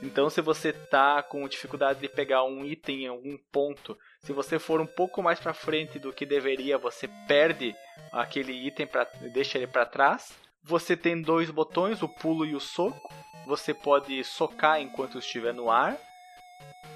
Então, 0.01 0.27
se 0.27 0.41
você 0.41 0.73
tá 0.73 1.21
com 1.21 1.47
dificuldade 1.47 1.99
de 1.99 2.09
pegar 2.09 2.43
um 2.43 2.65
item 2.65 3.03
em 3.03 3.07
algum 3.07 3.37
ponto, 3.51 3.95
se 4.21 4.33
você 4.33 4.57
for 4.57 4.81
um 4.81 4.87
pouco 4.87 5.21
mais 5.21 5.39
para 5.39 5.53
frente 5.53 5.99
do 5.99 6.11
que 6.11 6.25
deveria, 6.25 6.79
você 6.79 7.07
perde 7.27 7.75
aquele 8.11 8.51
item 8.65 8.87
para 8.87 9.03
deixa 9.31 9.59
ele 9.59 9.67
para 9.67 9.85
trás. 9.85 10.33
Você 10.63 10.97
tem 10.97 11.21
dois 11.21 11.51
botões, 11.51 12.01
o 12.01 12.09
pulo 12.09 12.43
e 12.43 12.55
o 12.55 12.59
soco. 12.59 13.13
Você 13.45 13.71
pode 13.71 14.23
socar 14.23 14.81
enquanto 14.81 15.19
estiver 15.19 15.53
no 15.53 15.69
ar. 15.69 15.95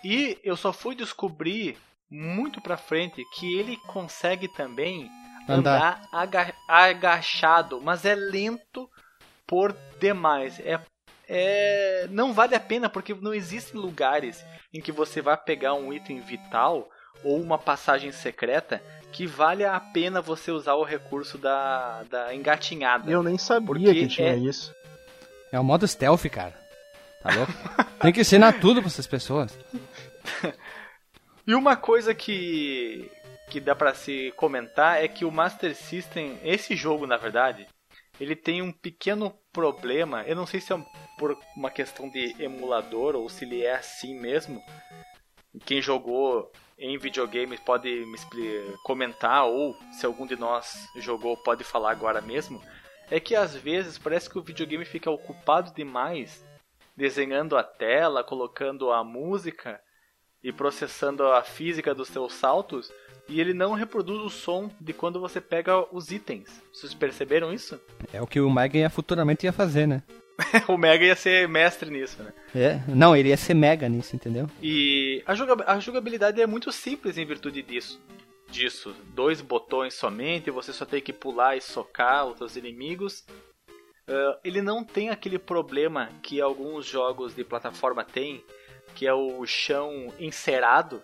E 0.04 0.40
eu 0.44 0.58
só 0.58 0.74
fui 0.74 0.96
descobrir 0.96 1.78
muito 2.10 2.62
pra 2.62 2.78
frente 2.78 3.24
que 3.36 3.58
ele 3.58 3.78
consegue 3.88 4.48
também 4.48 5.10
andar, 5.48 6.02
andar 6.14 6.54
agachado, 6.68 7.82
mas 7.82 8.06
é 8.06 8.16
lento 8.16 8.90
por 9.46 9.76
demais. 10.00 10.60
É, 10.60 10.80
é 11.28 12.08
não 12.10 12.34
vale 12.34 12.56
a 12.56 12.60
pena 12.60 12.90
porque 12.90 13.14
não 13.14 13.34
existem 13.34 13.80
lugares 13.80 14.46
em 14.74 14.82
que 14.82 14.92
você 14.92 15.22
vai 15.22 15.38
pegar 15.38 15.74
um 15.74 15.92
item 15.92 16.20
vital 16.20 16.90
ou 17.24 17.42
uma 17.42 17.58
passagem 17.58 18.12
secreta 18.12 18.82
que 19.12 19.26
vale 19.26 19.66
a 19.66 19.80
pena 19.80 20.22
você 20.22 20.52
usar 20.52 20.76
o 20.76 20.84
recurso 20.84 21.38
da, 21.38 22.04
da 22.04 22.36
engatinhada. 22.36 23.10
Eu 23.10 23.24
nem 23.24 23.38
sabia 23.38 23.94
que 23.94 24.08
tinha 24.08 24.34
é... 24.34 24.38
isso. 24.38 24.76
É 25.52 25.60
o 25.60 25.64
modo 25.64 25.88
stealth, 25.88 26.26
cara. 26.30 26.54
Tá 27.24 27.34
louco? 27.34 27.54
Tem 28.00 28.14
que 28.14 28.22
ensinar 28.22 28.60
tudo 28.60 28.82
pra 28.82 28.88
essas 28.88 29.08
pessoas. 29.08 29.58
E 31.48 31.56
uma 31.56 31.78
coisa 31.78 32.14
que 32.14 33.10
que 33.50 33.62
dá 33.62 33.74
para 33.74 33.94
se 33.94 34.34
comentar 34.36 35.02
é 35.02 35.08
que 35.08 35.24
o 35.24 35.32
Master 35.32 35.74
System, 35.74 36.38
esse 36.44 36.76
jogo 36.76 37.08
na 37.08 37.16
verdade, 37.16 37.66
ele 38.20 38.36
tem 38.36 38.62
um 38.62 38.74
pequeno 38.74 39.34
problema. 39.54 40.24
Eu 40.24 40.36
não 40.36 40.46
sei 40.46 40.60
se 40.60 40.74
é 40.74 40.86
por 41.18 41.38
uma 41.56 41.72
questão 41.72 42.10
de 42.10 42.36
emulador 42.44 43.16
ou 43.16 43.30
se 43.30 43.46
ele 43.46 43.64
é 43.64 43.76
assim 43.76 44.20
mesmo. 44.20 44.62
Quem 45.66 45.82
jogou 45.82 46.52
em 46.78 46.98
videogame 46.98 47.58
pode 47.60 47.90
me 47.90 48.18
comentar 48.84 49.46
ou 49.46 49.74
se 49.94 50.06
algum 50.06 50.28
de 50.28 50.36
nós 50.36 50.86
jogou 50.98 51.38
pode 51.38 51.64
falar 51.64 51.92
agora 51.92 52.20
mesmo. 52.20 52.62
É 53.10 53.22
que 53.22 53.34
às 53.34 53.56
vezes 53.56 53.98
parece 53.98 54.30
que 54.30 54.38
o 54.38 54.44
videogame 54.44 54.84
fica 54.84 55.10
ocupado 55.10 55.74
demais 55.74 56.46
desenhando 56.98 57.56
a 57.56 57.64
tela, 57.64 58.26
colocando 58.26 58.92
a 58.92 59.02
música 59.06 59.80
e 60.44 60.52
processando 60.52 61.24
a 61.28 61.44
física 61.44 61.94
dos 61.94 62.08
seus 62.10 62.34
saltos 62.34 62.92
e 63.30 63.42
ele 63.42 63.54
não 63.54 63.74
reproduz 63.74 64.22
o 64.22 64.30
som 64.30 64.72
de 64.80 64.94
quando 64.94 65.20
você 65.20 65.42
pega 65.42 65.86
os 65.94 66.12
itens. 66.12 66.62
Vocês 66.74 66.94
perceberam 66.94 67.54
isso? 67.54 67.80
É 68.14 68.22
o 68.22 68.28
que 68.28 68.40
o 68.40 68.50
Mega 68.50 68.78
ia 68.78 68.90
futuramente 68.90 69.46
ia 69.46 69.52
fazer, 69.52 69.86
né? 69.86 70.02
o 70.68 70.78
Mega 70.78 71.04
ia 71.04 71.16
ser 71.16 71.48
mestre 71.48 71.90
nisso, 71.90 72.24
né? 72.24 72.32
É, 72.56 72.82
não, 72.88 73.16
ele 73.16 73.30
ia 73.30 73.38
ser 73.38 73.54
Mega 73.54 73.90
nisso, 73.90 74.16
entendeu? 74.16 74.50
E 74.62 75.22
a, 75.26 75.80
jogabilidade 75.80 76.42
é 76.42 76.48
muito 76.48 76.72
simples 76.72 77.18
em 77.18 77.26
virtude 77.26 77.62
disso. 77.62 78.00
Disso, 78.50 78.96
dois 79.14 79.42
botões 79.42 79.94
somente, 79.94 80.50
você 80.50 80.72
só 80.72 80.86
tem 80.86 81.02
que 81.02 81.12
pular 81.12 81.58
e 81.58 81.62
socar 81.62 82.26
outros 82.26 82.56
inimigos. 82.56 83.26
Uh, 84.08 84.40
ele 84.42 84.62
não 84.62 84.86
tem 84.86 85.10
aquele 85.10 85.38
problema 85.38 86.10
que 86.24 86.40
alguns 86.40 86.86
jogos 86.86 87.36
de 87.36 87.44
plataforma 87.44 88.06
têm, 88.06 88.42
que 88.98 89.06
é 89.06 89.14
o 89.14 89.46
chão 89.46 90.12
encerado. 90.20 91.04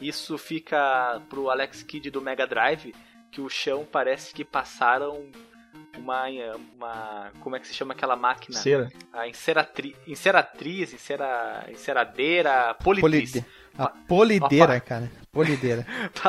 Isso 0.00 0.38
fica 0.38 1.20
pro 1.28 1.50
Alex 1.50 1.82
Kidd 1.82 2.08
do 2.08 2.22
Mega 2.22 2.46
Drive, 2.46 2.94
que 3.32 3.40
o 3.40 3.48
chão 3.48 3.84
parece 3.84 4.32
que 4.32 4.44
passaram 4.44 5.26
uma, 5.98 6.26
uma 6.76 7.32
como 7.40 7.56
é 7.56 7.58
que 7.58 7.66
se 7.66 7.74
chama 7.74 7.94
aquela 7.94 8.14
máquina? 8.14 8.56
Cera. 8.56 8.92
A 9.12 9.26
enceratri, 9.26 9.96
enceratriz, 10.06 10.94
encera, 10.94 11.66
enceradeira, 11.68 12.74
politriz. 12.74 13.32
Polide. 13.32 13.46
A 13.76 13.88
polideira, 13.88 14.78
cara. 14.78 15.10
Polideira. 15.32 15.84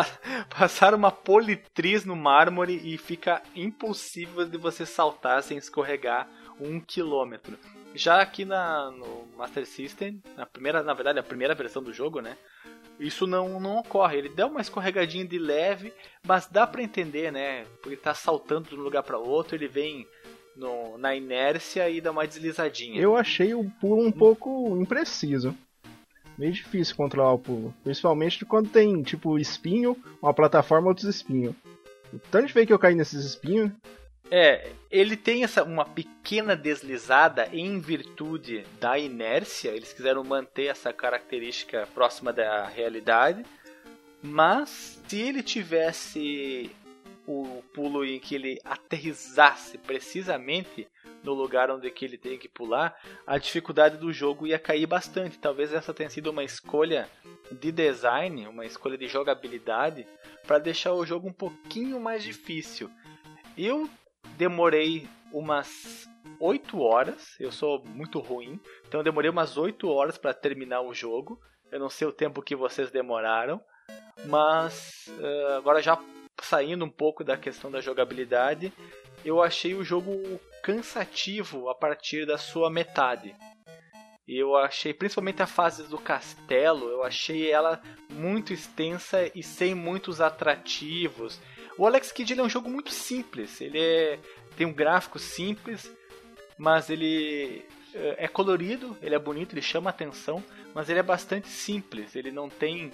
Passaram 0.49 0.97
uma 0.97 1.12
politriz 1.12 2.06
no 2.06 2.15
mármore 2.15 2.82
e 2.84 2.97
fica 2.97 3.39
impossível 3.56 4.47
de 4.47 4.58
você 4.58 4.84
saltar 4.84 5.43
sem 5.43 5.60
escorregar 5.60 6.28
um 6.60 6.80
quilômetro. 6.80 7.56
Já 7.95 8.21
aqui 8.21 8.43
na, 8.43 8.91
no 8.91 9.27
Master 9.38 9.65
System, 9.65 10.21
na 10.36 10.45
primeira, 10.45 10.82
na 10.82 10.93
verdade, 10.93 11.19
a 11.19 11.23
primeira 11.23 11.53
versão 11.53 11.84
do 11.84 11.93
jogo, 11.93 12.21
né? 12.21 12.38
Isso 12.99 13.27
não, 13.27 13.60
não 13.60 13.77
ocorre. 13.77 14.17
Ele 14.17 14.29
dá 14.29 14.47
uma 14.47 14.62
escorregadinha 14.62 15.25
de 15.25 15.38
leve, 15.38 15.93
mas 16.25 16.47
dá 16.47 16.65
para 16.65 16.84
entender, 16.84 17.32
né? 17.32 17.65
Porque 17.82 17.97
tá 17.97 18.13
saltando 18.13 18.69
de 18.69 18.75
um 18.75 18.82
lugar 18.82 19.03
para 19.03 19.17
outro, 19.17 19.56
ele 19.56 19.67
vem 19.67 20.08
no, 20.56 20.97
na 20.97 21.15
inércia 21.15 21.89
e 21.89 21.99
dá 21.99 22.12
uma 22.12 22.27
deslizadinha. 22.27 23.01
Eu 23.01 23.15
achei 23.15 23.53
o 23.53 23.69
pulo 23.79 24.06
um 24.06 24.12
pouco 24.12 24.77
impreciso. 24.79 25.56
Meio 26.38 26.51
difícil 26.51 26.95
controlar 26.95 27.34
o 27.34 27.39
pulo. 27.39 27.73
Principalmente 27.84 28.45
quando 28.45 28.69
tem, 28.69 29.03
tipo, 29.03 29.38
espinho, 29.38 29.95
uma 30.21 30.34
plataforma, 30.34 30.88
outros 30.88 31.08
espinhos. 31.08 31.56
Tanto 32.32 32.47
de 32.47 32.53
vez 32.53 32.65
que 32.67 32.73
eu 32.73 32.79
caí 32.79 32.95
nesses 32.95 33.23
espinhos, 33.25 33.71
é, 34.32 34.72
ele 34.90 35.16
tem 35.16 35.44
essa 35.44 35.64
uma 35.64 35.86
pequena 35.86 36.56
deslizada 36.56 37.50
em 37.52 37.80
virtude 37.80 38.66
da 38.80 38.98
inércia. 38.98 39.70
Eles 39.70 39.94
quiseram 39.94 40.24
manter 40.24 40.66
essa 40.66 40.92
característica 40.94 41.88
próxima 41.94 42.32
da 42.32 42.66
realidade. 42.68 43.46
Mas 44.22 45.02
se 45.08 45.20
ele 45.20 45.44
tivesse 45.44 46.72
o 47.28 47.64
pulo 47.74 48.06
em 48.06 48.20
que 48.20 48.36
ele 48.36 48.60
aterrizasse 48.64 49.78
precisamente 49.78 50.88
no 51.24 51.34
lugar 51.34 51.72
onde 51.72 51.90
que 51.90 52.04
ele 52.04 52.18
tem 52.18 52.38
que 52.38 52.50
pular, 52.50 53.00
a 53.26 53.38
dificuldade 53.38 53.98
do 53.98 54.12
jogo 54.12 54.46
ia 54.46 54.60
cair 54.60 54.86
bastante. 54.86 55.40
Talvez 55.40 55.74
essa 55.74 55.94
tenha 55.94 56.10
sido 56.10 56.32
uma 56.32 56.44
escolha 56.44 57.10
de 57.52 57.72
design, 57.72 58.48
uma 58.48 58.66
escolha 58.66 58.98
de 58.98 59.08
jogabilidade 59.08 60.06
para 60.46 60.60
deixar 60.60 60.94
o 60.94 61.06
jogo 61.06 61.28
um 61.28 61.34
pouquinho 61.34 62.00
mais 62.00 62.24
difícil. 62.24 62.90
Eu 63.58 63.90
demorei 64.38 65.08
umas 65.32 66.08
8 66.40 66.80
horas. 66.80 67.36
Eu 67.40 67.52
sou 67.52 67.84
muito 67.86 68.20
ruim, 68.20 68.60
então 68.88 69.00
eu 69.00 69.04
demorei 69.04 69.30
umas 69.30 69.58
8 69.58 69.88
horas 69.90 70.18
para 70.18 70.34
terminar 70.34 70.82
o 70.82 70.94
jogo. 70.94 71.40
Eu 71.72 71.80
não 71.80 71.90
sei 71.90 72.08
o 72.08 72.14
tempo 72.14 72.42
que 72.42 72.56
vocês 72.56 72.92
demoraram, 72.92 73.60
mas 74.26 75.08
uh, 75.20 75.58
agora 75.58 75.82
já 75.82 75.98
saindo 76.42 76.86
um 76.86 76.90
pouco 76.90 77.24
da 77.24 77.38
questão 77.38 77.72
da 77.72 77.82
jogabilidade, 77.82 78.74
eu 79.24 79.42
achei 79.42 79.74
o 79.74 79.84
jogo 79.84 80.40
cansativo 80.62 81.70
a 81.70 81.76
partir 81.76 82.26
da 82.26 82.38
sua 82.38 82.70
metade. 82.70 83.36
Eu 84.28 84.56
achei 84.56 84.94
principalmente 84.94 85.42
a 85.42 85.48
fase 85.48 85.84
do 85.84 85.98
castelo, 85.98 86.90
eu 86.90 87.04
achei 87.04 87.52
ela 87.52 87.82
muito 88.10 88.54
extensa 88.54 89.30
e 89.36 89.44
sem 89.44 89.76
muitos 89.76 90.22
atrativos. 90.22 91.40
O 91.78 91.88
Alex 91.88 92.12
Kidd 92.12 92.40
é 92.40 92.44
um 92.44 92.50
jogo 92.50 92.70
muito 92.70 92.92
simples. 92.92 93.60
Ele 93.62 93.80
é, 93.80 94.20
tem 94.56 94.68
um 94.68 94.74
gráfico 94.74 95.18
simples, 95.18 95.92
mas 96.58 96.90
ele 96.90 97.66
é, 97.94 98.26
é 98.26 98.28
colorido, 98.28 98.98
ele 99.02 99.16
é 99.16 99.20
bonito, 99.20 99.54
ele 99.54 99.62
chama 99.62 99.90
atenção, 99.90 100.44
mas 100.74 100.90
ele 100.90 101.00
é 101.00 101.04
bastante 101.04 101.48
simples. 101.48 102.16
Ele 102.16 102.32
não 102.32 102.50
tem 102.50 102.88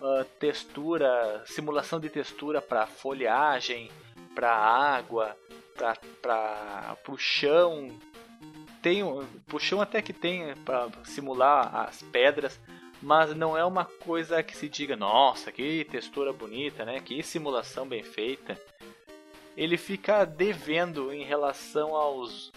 uh, 0.00 0.24
textura, 0.38 1.42
simulação 1.46 2.00
de 2.00 2.08
textura 2.08 2.60
para 2.62 2.86
folhagem, 2.86 3.90
para 4.34 4.54
água, 4.54 5.36
para 6.20 6.96
o 7.08 7.18
chão. 7.18 7.88
Tem 8.80 9.02
pro 9.46 9.60
chão 9.60 9.80
até 9.80 10.02
que 10.02 10.12
tem 10.12 10.56
para 10.64 10.88
simular 11.04 11.86
as 11.86 12.02
pedras, 12.02 12.58
mas 13.02 13.34
não 13.34 13.56
é 13.56 13.64
uma 13.64 13.84
coisa 13.84 14.42
que 14.42 14.56
se 14.56 14.68
diga, 14.68 14.96
nossa, 14.96 15.50
que 15.50 15.84
textura 15.90 16.32
bonita, 16.32 16.84
né? 16.84 17.00
Que 17.00 17.22
simulação 17.22 17.86
bem 17.86 18.02
feita. 18.02 18.58
Ele 19.56 19.76
fica 19.76 20.24
devendo 20.24 21.12
em 21.12 21.24
relação 21.24 21.96
aos 21.96 22.52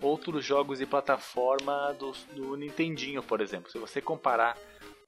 outros 0.00 0.44
jogos 0.44 0.78
de 0.78 0.86
plataforma 0.86 1.94
do, 1.98 2.12
do 2.34 2.56
Nintendinho, 2.56 3.22
por 3.22 3.40
exemplo. 3.40 3.70
Se 3.70 3.78
você 3.78 4.00
comparar 4.00 4.56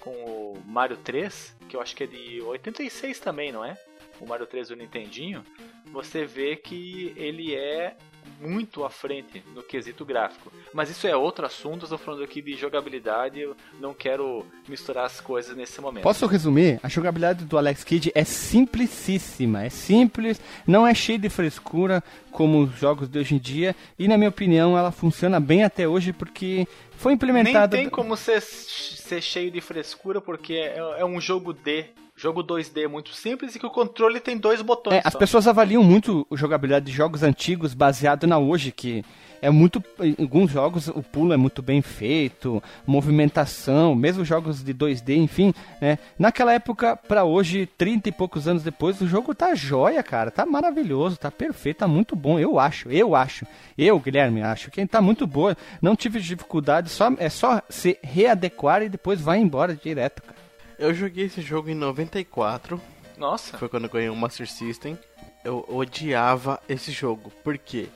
com 0.01 0.11
o 0.11 0.63
Mario 0.65 0.97
3, 0.97 1.57
que 1.69 1.77
eu 1.77 1.83
acho 1.83 1.95
que 1.95 2.05
é 2.05 2.07
de 2.07 2.41
86 2.41 3.21
também, 3.21 3.53
não 3.53 3.65
é? 3.65 3.77
O 4.19 4.27
Mario 4.27 4.47
3 4.47 4.69
do 4.69 4.77
Nintendinho, 4.77 5.45
você 5.87 6.25
vê 6.25 6.57
que 6.57 7.13
ele 7.15 7.55
é 7.55 7.97
muito 8.41 8.85
à 8.85 8.91
frente 8.91 9.43
no 9.55 9.63
quesito 9.63 10.05
gráfico. 10.05 10.53
Mas 10.73 10.91
isso 10.91 11.07
é 11.07 11.17
outro 11.17 11.47
assunto, 11.47 11.85
estou 11.85 11.99
falando 11.99 12.23
aqui 12.23 12.41
de 12.41 12.55
jogabilidade, 12.55 13.41
eu 13.41 13.57
não 13.81 13.93
quero 13.93 14.45
misturar 14.69 15.07
as 15.07 15.21
coisas 15.21 15.57
nesse 15.57 15.81
momento. 15.81 16.03
Posso 16.03 16.27
resumir? 16.27 16.79
A 16.83 16.89
jogabilidade 16.89 17.45
do 17.45 17.59
Alex 17.59 17.85
Kidd 17.85 18.13
é 18.15 18.25
simplicíssima, 18.25 19.65
é 19.65 19.71
simples, 19.71 20.41
não 20.67 20.87
é 20.87 20.95
cheia 20.95 21.19
de 21.19 21.29
frescura 21.29 22.03
como 22.31 22.63
os 22.63 22.79
jogos 22.79 23.09
de 23.09 23.19
hoje 23.19 23.35
em 23.35 23.39
dia, 23.39 23.75
e 23.99 24.07
na 24.07 24.17
minha 24.17 24.29
opinião 24.31 24.77
ela 24.77 24.93
funciona 24.93 25.41
bem 25.41 25.65
até 25.65 25.89
hoje 25.89 26.13
porque 26.13 26.67
foi 26.97 27.13
implementada. 27.13 27.77
Nem 27.77 27.87
tem 27.87 27.91
como 27.91 28.17
ser, 28.17 28.41
ser 28.41 29.21
cheio 29.21 29.51
de 29.51 29.61
frescura 29.61 30.21
porque 30.21 30.55
é, 30.55 30.79
é 30.99 31.05
um 31.05 31.21
jogo 31.21 31.53
de 31.53 31.87
jogo 32.19 32.43
2D 32.43 32.89
muito 32.89 33.15
simples 33.15 33.55
e 33.55 33.59
que 33.59 33.67
o 33.67 33.71
controle 33.71 34.19
tem 34.19 34.37
dois 34.37 34.61
botões. 34.61 34.97
É, 34.97 35.03
as 35.05 35.15
pessoas 35.15 35.47
avaliam 35.47 35.83
muito 35.85 36.27
a 36.31 36.37
jogabilidade 36.37 36.87
de 36.87 36.93
jogos 36.93 37.23
antigos 37.23 37.75
baseado 37.75 38.27
na 38.27 38.39
hoje, 38.39 38.73
que 38.73 39.05
é 39.41 39.51
muito. 39.51 39.83
Em 40.01 40.17
alguns 40.19 40.51
jogos 40.51 40.89
o 40.89 41.01
pulo 41.01 41.33
é 41.33 41.37
muito 41.37 41.63
bem 41.63 41.81
feito, 41.81 42.61
movimentação, 42.85 43.95
mesmo 43.95 44.25
jogos 44.25 44.65
de 44.65 44.75
2D, 44.75 45.17
enfim, 45.17 45.55
né? 45.81 45.99
Naquela 46.19 46.53
época, 46.53 46.97
para 46.97 47.23
hoje, 47.23 47.69
30 47.79 48.09
e 48.09 48.13
poucos 48.13 48.49
anos 48.49 48.65
depois, 48.65 49.01
o 49.01 49.07
jogo 49.07 49.33
tá 49.33 49.55
jóia, 49.55 50.03
cara. 50.03 50.33
Tá 50.33 50.45
maravilhoso, 50.45 51.17
tá 51.17 51.31
perfeito, 51.31 51.79
tá 51.79 51.89
muito 51.89 52.17
bom, 52.17 52.39
eu 52.39 52.59
acho, 52.59 52.91
eu 52.91 53.15
acho. 53.15 53.47
Eu, 53.77 53.99
Guilherme, 54.01 54.43
acho 54.43 54.73
que 54.73 54.85
tá 54.87 55.01
muito 55.01 55.25
boa. 55.25 55.57
Não 55.81 55.95
tive 55.95 56.19
dificuldade, 56.19 56.91
só, 56.91 57.13
é 57.19 57.29
só 57.29 57.63
se 57.69 57.97
readequar 58.03 58.83
e 58.83 58.89
depois 58.89 59.21
vai 59.21 59.39
embora 59.39 59.77
direto, 59.77 60.21
cara. 60.23 60.38
Eu 60.79 60.95
joguei 60.95 61.25
esse 61.27 61.41
jogo 61.43 61.69
em 61.71 61.75
94. 61.75 62.81
Nossa. 63.17 63.59
Foi 63.59 63.69
quando 63.69 63.85
eu 63.85 63.91
ganhei 63.91 64.09
o 64.09 64.17
Master 64.17 64.49
System. 64.49 64.97
Eu 65.45 65.65
odiava 65.69 66.61
esse 66.69 66.93
jogo. 66.93 67.33
Por 67.43 67.59
quê? 67.59 67.89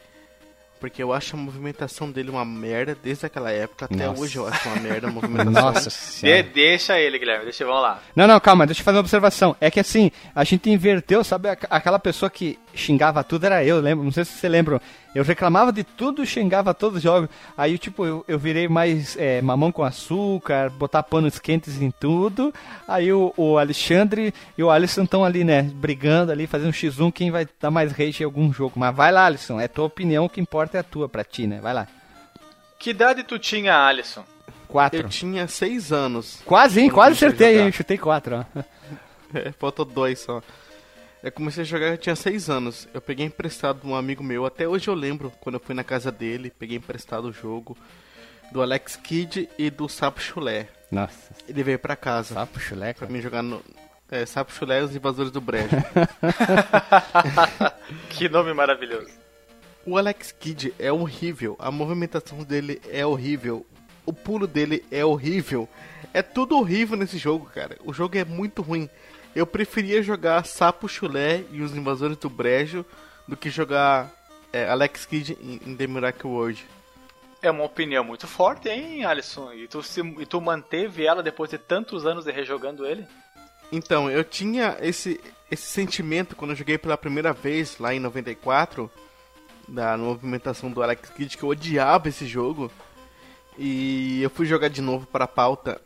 Porque 0.81 1.01
eu 1.01 1.13
acho 1.13 1.37
a 1.37 1.39
movimentação 1.39 2.11
dele 2.11 2.29
uma 2.31 2.45
merda 2.45 2.97
desde 3.01 3.25
aquela 3.27 3.53
época. 3.53 3.85
Até 3.85 4.05
Nossa. 4.07 4.21
hoje 4.21 4.37
eu 4.37 4.49
acho 4.49 4.69
uma 4.69 4.81
merda 4.81 5.07
a 5.07 5.11
movimentação. 5.13 5.53
Nossa 5.73 5.91
De, 6.27 6.43
deixa 6.43 6.99
ele, 6.99 7.21
Guilherme, 7.21 7.45
deixa, 7.45 7.65
vamos 7.65 7.83
lá. 7.83 8.03
Não, 8.17 8.27
não, 8.27 8.41
calma, 8.41 8.67
deixa 8.67 8.81
eu 8.81 8.85
fazer 8.85 8.97
uma 8.97 9.03
observação. 9.03 9.55
É 9.61 9.71
que 9.71 9.79
assim, 9.79 10.11
a 10.35 10.43
gente 10.43 10.69
inverteu, 10.69 11.23
sabe? 11.23 11.51
aqu- 11.51 11.67
Aquela 11.71 12.01
pessoa 12.01 12.29
que 12.29 12.59
xingava 12.75 13.23
tudo 13.25 13.45
era 13.45 13.65
eu, 13.65 13.81
lembro. 13.81 14.05
Não 14.05 14.13
sei 14.13 14.25
se 14.25 14.33
você 14.33 14.49
lembra. 14.49 14.81
Eu 15.15 15.25
reclamava 15.25 15.73
de 15.73 15.85
tudo, 15.85 16.25
xingava 16.25 16.73
todos 16.73 16.97
os 16.99 17.03
jogos. 17.03 17.29
Aí, 17.57 17.79
tipo, 17.79 18.05
eu, 18.05 18.25
eu 18.27 18.39
virei 18.39 18.69
mais 18.69 19.17
é, 19.17 19.43
mamão 19.43 19.71
com 19.71 19.83
açúcar, 19.83 20.71
botar 20.71 21.03
panos 21.03 21.39
quentes 21.39 21.81
em 21.81 21.91
tudo. 21.91 22.53
Aí 22.89 23.13
o, 23.13 23.33
o 23.37 23.59
Alexandre 23.59 24.33
e 24.57 24.63
o 24.63 24.71
Alisson 24.71 25.05
estão 25.05 25.25
ali, 25.25 25.45
né? 25.45 25.63
Brigando 25.63 26.33
ali, 26.33 26.47
fazendo 26.47 26.69
um 26.69 26.73
X1 26.73 27.13
quem 27.13 27.31
vai 27.31 27.47
dar 27.61 27.71
mais 27.71 27.93
rage 27.93 28.23
em 28.23 28.25
algum 28.25 28.53
jogo. 28.53 28.75
Mas 28.77 28.95
vai 28.95 29.13
lá, 29.13 29.27
Alisson. 29.27 29.61
É 29.61 29.69
tua 29.69 29.85
opinião, 29.85 30.25
o 30.25 30.29
que 30.29 30.41
importa 30.41 30.79
é 30.79 30.81
a 30.81 30.85
tua 30.85 31.09
pra 31.09 31.25
ti, 31.25 31.47
né? 31.47 31.61
Vai 31.61 31.75
lá. 31.75 31.87
Que 32.79 32.91
idade 32.91 33.23
tu 33.23 33.39
tinha, 33.39 33.77
Alisson? 33.87 34.25
Quatro. 34.67 35.01
Eu 35.01 35.09
tinha 35.09 35.47
6 35.47 35.93
anos. 35.93 36.41
Quase, 36.47 36.81
hein? 36.81 36.89
Quando 36.89 36.95
Quase 36.95 37.13
acertei, 37.27 37.61
hein? 37.61 37.71
Chutei 37.71 37.99
quatro, 37.99 38.47
ó. 38.55 38.63
É, 39.35 39.51
faltou 39.53 39.87
dois 39.87 40.21
só. 40.21 40.43
Eu 41.23 41.31
comecei 41.31 41.63
a 41.63 41.67
jogar, 41.67 41.87
eu 41.89 41.99
tinha 41.99 42.17
6 42.17 42.51
anos. 42.51 42.89
Eu 42.93 43.01
peguei 43.01 43.25
emprestado 43.25 43.81
de 43.81 43.87
um 43.87 43.95
amigo 43.95 44.25
meu. 44.25 44.45
Até 44.45 44.67
hoje 44.67 44.89
eu 44.89 44.95
lembro 44.95 45.33
quando 45.41 45.55
eu 45.55 45.61
fui 45.61 45.75
na 45.75 45.85
casa 45.85 46.11
dele. 46.11 46.53
Peguei 46.59 46.77
emprestado 46.77 47.27
o 47.27 47.33
jogo 47.33 47.77
do 48.51 48.61
Alex 48.61 48.97
Kidd 48.97 49.49
e 49.57 49.71
do 49.71 49.89
Sapo 49.89 50.21
Chulé. 50.21 50.69
Nossa, 50.91 51.33
Ele 51.49 51.63
veio 51.63 51.79
pra 51.79 51.97
casa 51.97 52.35
sapo 52.35 52.61
chulé, 52.61 52.93
pra 52.93 53.09
mim 53.09 53.21
jogar 53.21 53.43
no. 53.43 53.63
É, 54.11 54.27
Sapo 54.27 54.53
Chulé 54.53 54.81
e 54.81 54.83
os 54.83 54.95
Invasores 54.95 55.33
do 55.33 55.41
Brejo. 55.41 55.71
que 58.11 58.29
nome 58.29 58.53
maravilhoso. 58.53 59.09
O 59.87 59.97
Alex 59.97 60.33
Kidd 60.33 60.75
é 60.79 60.93
horrível, 60.93 61.57
a 61.59 61.71
movimentação 61.71 62.45
dele 62.45 62.79
é 62.91 63.07
horrível, 63.07 63.65
o 64.05 64.13
pulo 64.13 64.47
dele 64.47 64.85
é 64.91 65.03
horrível. 65.03 65.67
É 66.13 66.21
tudo 66.21 66.59
horrível 66.59 66.97
nesse 66.97 67.17
jogo, 67.17 67.47
cara. 67.47 67.79
O 67.85 67.93
jogo 67.93 68.19
é 68.19 68.25
muito 68.25 68.61
ruim. 68.61 68.91
Eu 69.35 69.47
preferia 69.47 70.03
jogar 70.03 70.45
Sapo 70.45 70.89
Chulé 70.89 71.45
e 71.51 71.63
os 71.63 71.75
Invasores 71.75 72.17
do 72.19 72.29
Brejo 72.29 72.85
do 73.27 73.37
que 73.37 73.49
jogar 73.49 74.11
é, 74.53 74.69
Alex 74.69 75.07
Kidd 75.07 75.39
em, 75.41 75.75
The 75.75 75.87
Miracle 75.87 76.31
World. 76.31 76.65
É 77.41 77.51
uma 77.51 77.65
opinião 77.65 78.05
muito 78.05 78.27
forte, 78.27 78.69
hein, 78.69 79.05
Alisson? 79.05 79.53
E 79.53 79.67
tu, 79.67 79.83
se, 79.83 80.01
e 80.01 80.27
tu 80.27 80.41
manteve 80.41 81.05
ela 81.05 81.23
depois 81.23 81.51
de 81.51 81.59
tantos 81.59 82.07
anos 82.07 82.25
de 82.25 82.31
rejogando 82.31 82.87
ele? 82.87 83.07
Então, 83.73 84.11
eu 84.11 84.23
tinha 84.23 84.77
esse, 84.81 85.19
esse 85.51 85.65
sentimento 85.65 86.37
quando 86.37 86.51
eu 86.51 86.57
joguei 86.57 86.77
pela 86.77 86.97
primeira 86.97 87.33
vez 87.33 87.79
lá 87.79 87.95
em 87.95 87.99
94, 87.99 88.91
da 89.67 89.97
movimentação 89.97 90.71
do 90.71 90.83
Alex 90.83 91.09
Kidd, 91.11 91.37
que 91.37 91.43
eu 91.43 91.49
odiava 91.49 92.09
esse 92.09 92.27
jogo. 92.27 92.71
E 93.59 94.23
eu 94.23 94.31
fui 94.31 94.45
jogar 94.47 94.69
de 94.69 94.83
novo 94.83 95.07
para 95.07 95.25
a 95.25 95.29
pauta. 95.29 95.81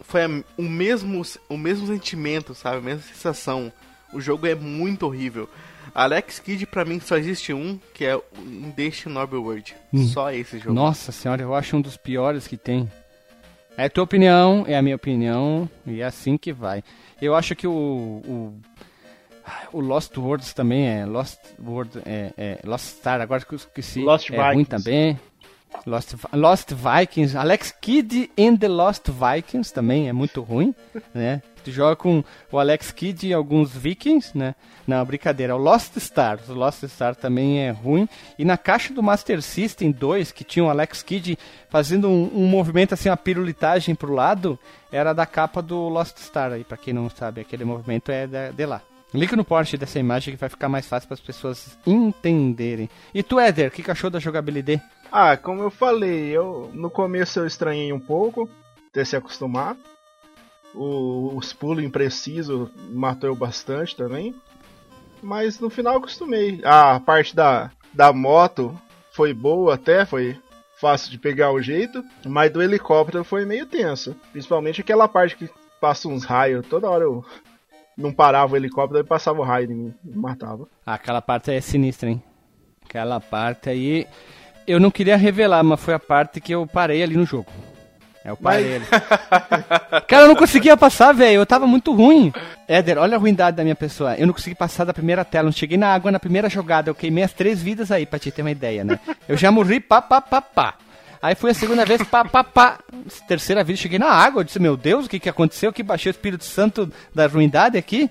Foi 0.00 0.20
o 0.56 0.62
mesmo, 0.62 1.22
o 1.48 1.56
mesmo 1.56 1.86
sentimento, 1.86 2.54
sabe? 2.54 2.78
A 2.78 2.80
mesma 2.80 3.02
sensação. 3.02 3.72
O 4.12 4.20
jogo 4.20 4.46
é 4.46 4.54
muito 4.54 5.04
horrível. 5.06 5.48
Alex 5.94 6.38
Kidd 6.38 6.66
pra 6.66 6.84
mim 6.84 7.00
só 7.00 7.16
existe 7.16 7.52
um, 7.52 7.78
que 7.92 8.04
é 8.04 8.16
o 8.16 8.22
Indation 8.38 9.10
Noble 9.10 9.38
World. 9.38 9.74
Só 10.12 10.30
esse 10.32 10.58
jogo. 10.58 10.74
Nossa 10.74 11.12
senhora, 11.12 11.42
eu 11.42 11.54
acho 11.54 11.76
um 11.76 11.80
dos 11.80 11.96
piores 11.96 12.46
que 12.46 12.56
tem. 12.56 12.90
É 13.76 13.88
tua 13.88 14.04
opinião, 14.04 14.64
é 14.66 14.76
a 14.76 14.82
minha 14.82 14.96
opinião, 14.96 15.68
e 15.86 16.00
é 16.00 16.04
assim 16.04 16.36
que 16.36 16.52
vai. 16.52 16.82
Eu 17.20 17.34
acho 17.34 17.54
que 17.54 17.66
o. 17.66 17.72
O, 17.72 18.54
o 19.72 19.80
Lost 19.80 20.16
Worlds 20.16 20.52
também 20.52 20.88
é. 20.88 21.06
Lost 21.06 21.38
World. 21.64 21.98
É, 22.04 22.32
é 22.36 22.58
Lost 22.64 22.86
Star, 22.86 23.20
agora 23.20 23.44
que 23.44 23.54
eu 23.54 23.56
esqueci. 23.56 24.00
Lost 24.00 24.30
é 24.30 24.36
ruim 24.36 24.58
Vikings. 24.58 24.84
também. 24.84 25.20
Lost, 25.86 26.14
Lost 26.32 26.72
Vikings, 26.72 27.36
Alex 27.36 27.74
Kidd 27.80 28.30
and 28.38 28.56
the 28.56 28.68
Lost 28.68 29.06
Vikings 29.08 29.72
também 29.72 30.08
é 30.08 30.12
muito 30.12 30.40
ruim, 30.42 30.74
né? 31.14 31.42
Tu 31.64 31.70
joga 31.70 31.96
com 31.96 32.22
o 32.50 32.58
Alex 32.58 32.90
Kidd 32.92 33.26
e 33.28 33.32
alguns 33.34 33.70
Vikings, 33.74 34.36
né? 34.36 34.54
Não, 34.86 35.04
brincadeira, 35.04 35.54
o 35.54 35.58
Lost 35.58 35.96
Stars, 35.96 36.48
o 36.48 36.54
Lost 36.54 36.82
Star 36.84 37.14
também 37.14 37.60
é 37.60 37.70
ruim. 37.70 38.08
E 38.38 38.44
na 38.44 38.56
caixa 38.56 38.92
do 38.94 39.02
Master 39.02 39.42
System 39.42 39.90
2, 39.90 40.32
que 40.32 40.44
tinha 40.44 40.64
o 40.64 40.70
Alex 40.70 41.02
Kidd 41.02 41.38
fazendo 41.68 42.08
um, 42.08 42.30
um 42.34 42.46
movimento 42.46 42.94
assim, 42.94 43.08
uma 43.10 43.16
pirulitagem 43.16 43.94
pro 43.94 44.14
lado, 44.14 44.58
era 44.90 45.12
da 45.12 45.26
capa 45.26 45.60
do 45.60 45.88
Lost 45.88 46.16
Star 46.18 46.52
aí, 46.52 46.64
pra 46.64 46.76
quem 46.78 46.94
não 46.94 47.10
sabe, 47.10 47.40
aquele 47.42 47.64
movimento 47.64 48.10
é 48.10 48.26
da- 48.26 48.50
de 48.50 48.64
lá. 48.66 48.80
Link 49.12 49.34
no 49.34 49.42
post 49.44 49.74
dessa 49.78 49.98
imagem 49.98 50.34
que 50.34 50.40
vai 50.40 50.50
ficar 50.50 50.68
mais 50.68 50.86
fácil 50.86 51.08
para 51.08 51.14
as 51.14 51.20
pessoas 51.20 51.78
entenderem. 51.86 52.90
E 53.14 53.22
tu, 53.22 53.40
Éder, 53.40 53.68
o 53.68 53.70
que, 53.70 53.82
que 53.82 53.90
achou 53.90 54.10
da 54.10 54.18
jogabilidade? 54.18 54.82
Ah, 55.10 55.36
como 55.36 55.62
eu 55.62 55.70
falei, 55.70 56.28
eu 56.30 56.70
no 56.74 56.90
começo 56.90 57.38
eu 57.40 57.46
estranhei 57.46 57.92
um 57.92 58.00
pouco, 58.00 58.48
até 58.90 59.04
se 59.04 59.16
acostumar. 59.16 59.76
O- 60.74 61.34
os 61.36 61.52
pulos 61.52 61.82
imprecisos 61.82 62.68
matou 62.90 63.30
eu 63.30 63.34
bastante 63.36 63.96
também. 63.96 64.34
Mas 65.22 65.58
no 65.58 65.70
final 65.70 65.96
acostumei. 65.96 66.60
A 66.64 67.00
parte 67.00 67.34
da, 67.34 67.70
da 67.92 68.12
moto 68.12 68.78
foi 69.12 69.32
boa 69.34 69.74
até, 69.74 70.04
foi 70.04 70.38
fácil 70.78 71.10
de 71.10 71.18
pegar 71.18 71.50
o 71.52 71.60
jeito. 71.60 72.04
Mas 72.26 72.52
do 72.52 72.62
helicóptero 72.62 73.24
foi 73.24 73.44
meio 73.44 73.66
tenso. 73.66 74.14
Principalmente 74.30 74.80
aquela 74.80 75.08
parte 75.08 75.36
que 75.36 75.48
passa 75.80 76.06
uns 76.08 76.24
raios. 76.24 76.66
Toda 76.68 76.88
hora 76.88 77.04
eu 77.04 77.24
não 77.96 78.12
parava 78.12 78.52
o 78.52 78.56
helicóptero 78.56 79.00
e 79.02 79.08
passava 79.08 79.40
o 79.40 79.44
raio 79.44 79.72
em 79.72 79.74
mim, 79.74 79.94
me 80.04 80.16
matava. 80.16 80.68
Aquela 80.86 81.20
parte 81.22 81.50
é 81.50 81.60
sinistra, 81.60 82.10
hein? 82.10 82.22
Aquela 82.84 83.18
parte 83.20 83.68
aí. 83.70 84.06
Eu 84.68 84.78
não 84.78 84.90
queria 84.90 85.16
revelar, 85.16 85.64
mas 85.64 85.80
foi 85.80 85.94
a 85.94 85.98
parte 85.98 86.42
que 86.42 86.52
eu 86.52 86.66
parei 86.66 87.02
ali 87.02 87.16
no 87.16 87.24
jogo. 87.24 87.50
É, 88.22 88.28
eu 88.28 88.36
parei 88.36 88.76
ali. 88.76 88.84
Cara, 90.06 90.24
eu 90.24 90.28
não 90.28 90.36
conseguia 90.36 90.76
passar, 90.76 91.14
velho. 91.14 91.36
Eu 91.36 91.46
tava 91.46 91.66
muito 91.66 91.90
ruim. 91.94 92.30
Éder, 92.68 92.98
olha 92.98 93.16
a 93.16 93.18
ruindade 93.18 93.56
da 93.56 93.62
minha 93.62 93.74
pessoa. 93.74 94.14
Eu 94.16 94.26
não 94.26 94.34
consegui 94.34 94.54
passar 94.54 94.84
da 94.84 94.92
primeira 94.92 95.24
tela. 95.24 95.44
Não 95.44 95.52
cheguei 95.52 95.78
na 95.78 95.88
água 95.88 96.12
na 96.12 96.20
primeira 96.20 96.50
jogada. 96.50 96.90
Eu 96.90 96.94
queimei 96.94 97.24
as 97.24 97.32
três 97.32 97.62
vidas 97.62 97.90
aí, 97.90 98.04
pra 98.04 98.18
te 98.18 98.30
ter 98.30 98.42
uma 98.42 98.50
ideia, 98.50 98.84
né? 98.84 99.00
Eu 99.26 99.38
já 99.38 99.50
morri 99.50 99.80
pá, 99.80 100.02
pá, 100.02 100.20
pá, 100.20 100.42
pá. 100.42 100.74
Aí 101.22 101.34
fui 101.34 101.50
a 101.50 101.54
segunda 101.54 101.86
vez, 101.86 102.02
pá, 102.02 102.22
pá, 102.26 102.44
pá. 102.44 102.78
Terceira 103.26 103.64
vez, 103.64 103.78
cheguei 103.78 103.98
na 103.98 104.10
água. 104.10 104.40
Eu 104.40 104.44
disse, 104.44 104.60
meu 104.60 104.76
Deus, 104.76 105.06
o 105.06 105.08
que 105.08 105.18
que 105.18 105.30
aconteceu? 105.30 105.72
Que 105.72 105.82
baixei 105.82 106.10
o 106.10 106.12
Espírito 106.12 106.44
Santo 106.44 106.92
da 107.14 107.26
ruindade 107.26 107.78
aqui. 107.78 108.10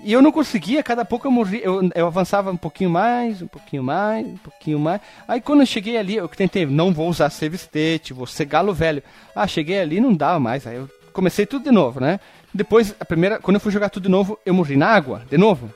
E 0.00 0.12
eu 0.12 0.22
não 0.22 0.30
conseguia, 0.30 0.82
cada 0.82 1.04
pouco 1.04 1.26
eu 1.26 1.30
morri, 1.30 1.60
eu, 1.62 1.90
eu 1.94 2.06
avançava 2.06 2.50
um 2.50 2.56
pouquinho 2.56 2.90
mais, 2.90 3.42
um 3.42 3.48
pouquinho 3.48 3.82
mais, 3.82 4.26
um 4.26 4.36
pouquinho 4.36 4.78
mais. 4.78 5.00
Aí 5.26 5.40
quando 5.40 5.60
eu 5.60 5.66
cheguei 5.66 5.96
ali, 5.96 6.16
eu 6.16 6.28
tentei, 6.28 6.64
não 6.66 6.92
vou 6.92 7.08
usar 7.08 7.30
save 7.30 7.56
state, 7.56 8.12
vou 8.12 8.26
ser 8.26 8.44
galo 8.44 8.72
velho. 8.72 9.02
Ah, 9.34 9.46
cheguei 9.46 9.80
ali, 9.80 10.00
não 10.00 10.14
dava 10.14 10.38
mais. 10.38 10.66
Aí 10.66 10.76
eu 10.76 10.88
comecei 11.12 11.46
tudo 11.46 11.64
de 11.64 11.72
novo, 11.72 12.00
né? 12.00 12.20
Depois, 12.54 12.94
a 12.98 13.04
primeira, 13.04 13.38
quando 13.38 13.56
eu 13.56 13.60
fui 13.60 13.72
jogar 13.72 13.90
tudo 13.90 14.04
de 14.04 14.08
novo, 14.08 14.38
eu 14.46 14.54
morri 14.54 14.76
na 14.76 14.86
água, 14.86 15.22
de 15.28 15.36
novo. 15.36 15.72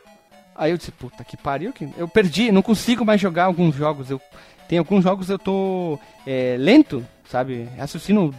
Aí 0.55 0.71
eu 0.71 0.79
disse, 0.79 0.93
puta 0.93 1.25
que 1.25 1.37
pariu, 1.37 1.73
que 1.73 1.89
eu 1.97 2.07
perdi, 2.07 2.53
não 2.53 2.63
consigo 2.63 3.05
mais 3.05 3.21
jogar 3.21 3.45
alguns 3.45 3.75
jogos. 3.75 4.11
Eu, 4.11 4.21
tem 4.69 4.79
alguns 4.79 5.03
jogos 5.03 5.29
eu 5.29 5.39
tô 5.39 5.99
é, 6.27 6.57
lento, 6.59 7.05
sabe? 7.29 7.69
Raciocínio 7.77 8.33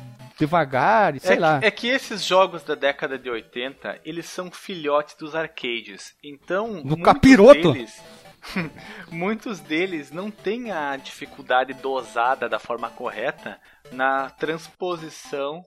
devagar, 0.46 1.20
sei 1.20 1.38
é, 1.38 1.40
lá. 1.40 1.60
Que, 1.60 1.66
é 1.66 1.72
que 1.72 1.88
esses 1.88 2.24
jogos 2.24 2.64
da 2.64 2.76
década 2.76 3.18
de 3.18 3.30
80, 3.30 4.02
eles 4.06 4.26
são 4.26 4.52
filhotes 4.52 5.16
dos 5.16 5.36
arcades. 5.36 6.16
Então, 6.24 6.82
muitos 6.84 7.04
capiroto. 7.04 7.74
deles 7.74 8.02
muitos 9.12 9.60
deles 9.60 10.12
não 10.12 10.30
têm 10.30 10.72
a 10.72 10.96
dificuldade 10.98 11.74
dosada 11.74 12.50
da 12.50 12.60
forma 12.60 12.90
correta 12.90 13.60
na 13.92 14.30
transposição 14.30 15.64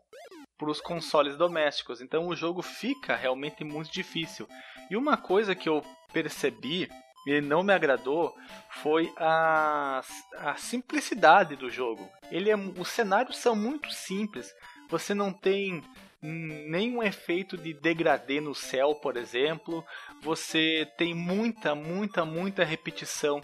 para 0.58 0.70
os 0.70 0.80
consoles 0.80 1.36
domésticos. 1.36 2.00
Então 2.00 2.26
o 2.26 2.36
jogo 2.36 2.62
fica 2.62 3.14
realmente 3.14 3.64
muito 3.64 3.90
difícil. 3.90 4.48
E 4.90 4.96
uma 4.96 5.16
coisa 5.16 5.54
que 5.54 5.68
eu 5.68 5.82
percebi 6.12 6.88
e 7.26 7.40
não 7.40 7.64
me 7.64 7.72
agradou 7.72 8.36
foi 8.70 9.12
a, 9.16 10.00
a 10.38 10.54
simplicidade 10.54 11.56
do 11.56 11.68
jogo. 11.68 12.08
Ele 12.30 12.50
é, 12.50 12.56
os 12.56 12.88
cenários 12.88 13.36
são 13.36 13.56
muito 13.56 13.90
simples. 13.90 14.54
Você 14.88 15.12
não 15.12 15.32
tem 15.32 15.82
nenhum 16.22 17.02
efeito 17.02 17.56
de 17.56 17.74
degradê 17.74 18.40
no 18.40 18.54
céu, 18.54 18.94
por 18.94 19.16
exemplo. 19.16 19.84
Você 20.22 20.88
tem 20.96 21.14
muita, 21.14 21.74
muita, 21.74 22.24
muita 22.24 22.64
repetição 22.64 23.40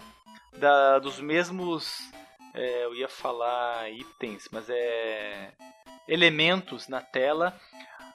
da, 0.57 0.99
dos 0.99 1.19
mesmos. 1.19 2.09
É, 2.53 2.85
eu 2.85 2.95
ia 2.95 3.09
falar 3.09 3.89
itens, 3.91 4.47
mas 4.51 4.69
é. 4.69 5.51
elementos 6.07 6.87
na 6.87 7.01
tela. 7.01 7.59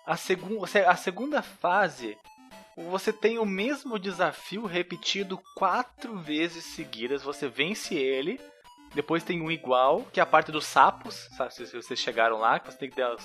A, 0.07 0.17
segu 0.17 0.65
a 0.65 0.97
segunda 0.97 1.43
fase 1.43 2.17
você 2.85 3.13
tem 3.13 3.39
o 3.39 3.47
mesmo 3.47 3.99
desafio 3.99 4.67
repetido 4.67 5.41
quatro 5.55 6.17
vezes 6.19 6.65
seguidas. 6.65 7.23
Você 7.23 7.49
vence 7.49 7.95
ele. 7.95 8.41
Depois 8.95 9.23
tem 9.23 9.43
um 9.43 9.51
igual, 9.51 10.07
que 10.13 10.19
é 10.19 10.23
a 10.23 10.27
parte 10.27 10.51
dos 10.51 10.65
sapos. 10.65 11.29
Sabe, 11.37 11.53
se 11.53 11.67
vocês 11.77 11.99
chegaram 11.99 12.39
lá, 12.39 12.59
que 12.59 12.73
você 12.73 12.79
tem 12.79 12.91
que 12.91 12.97
dar 12.97 13.17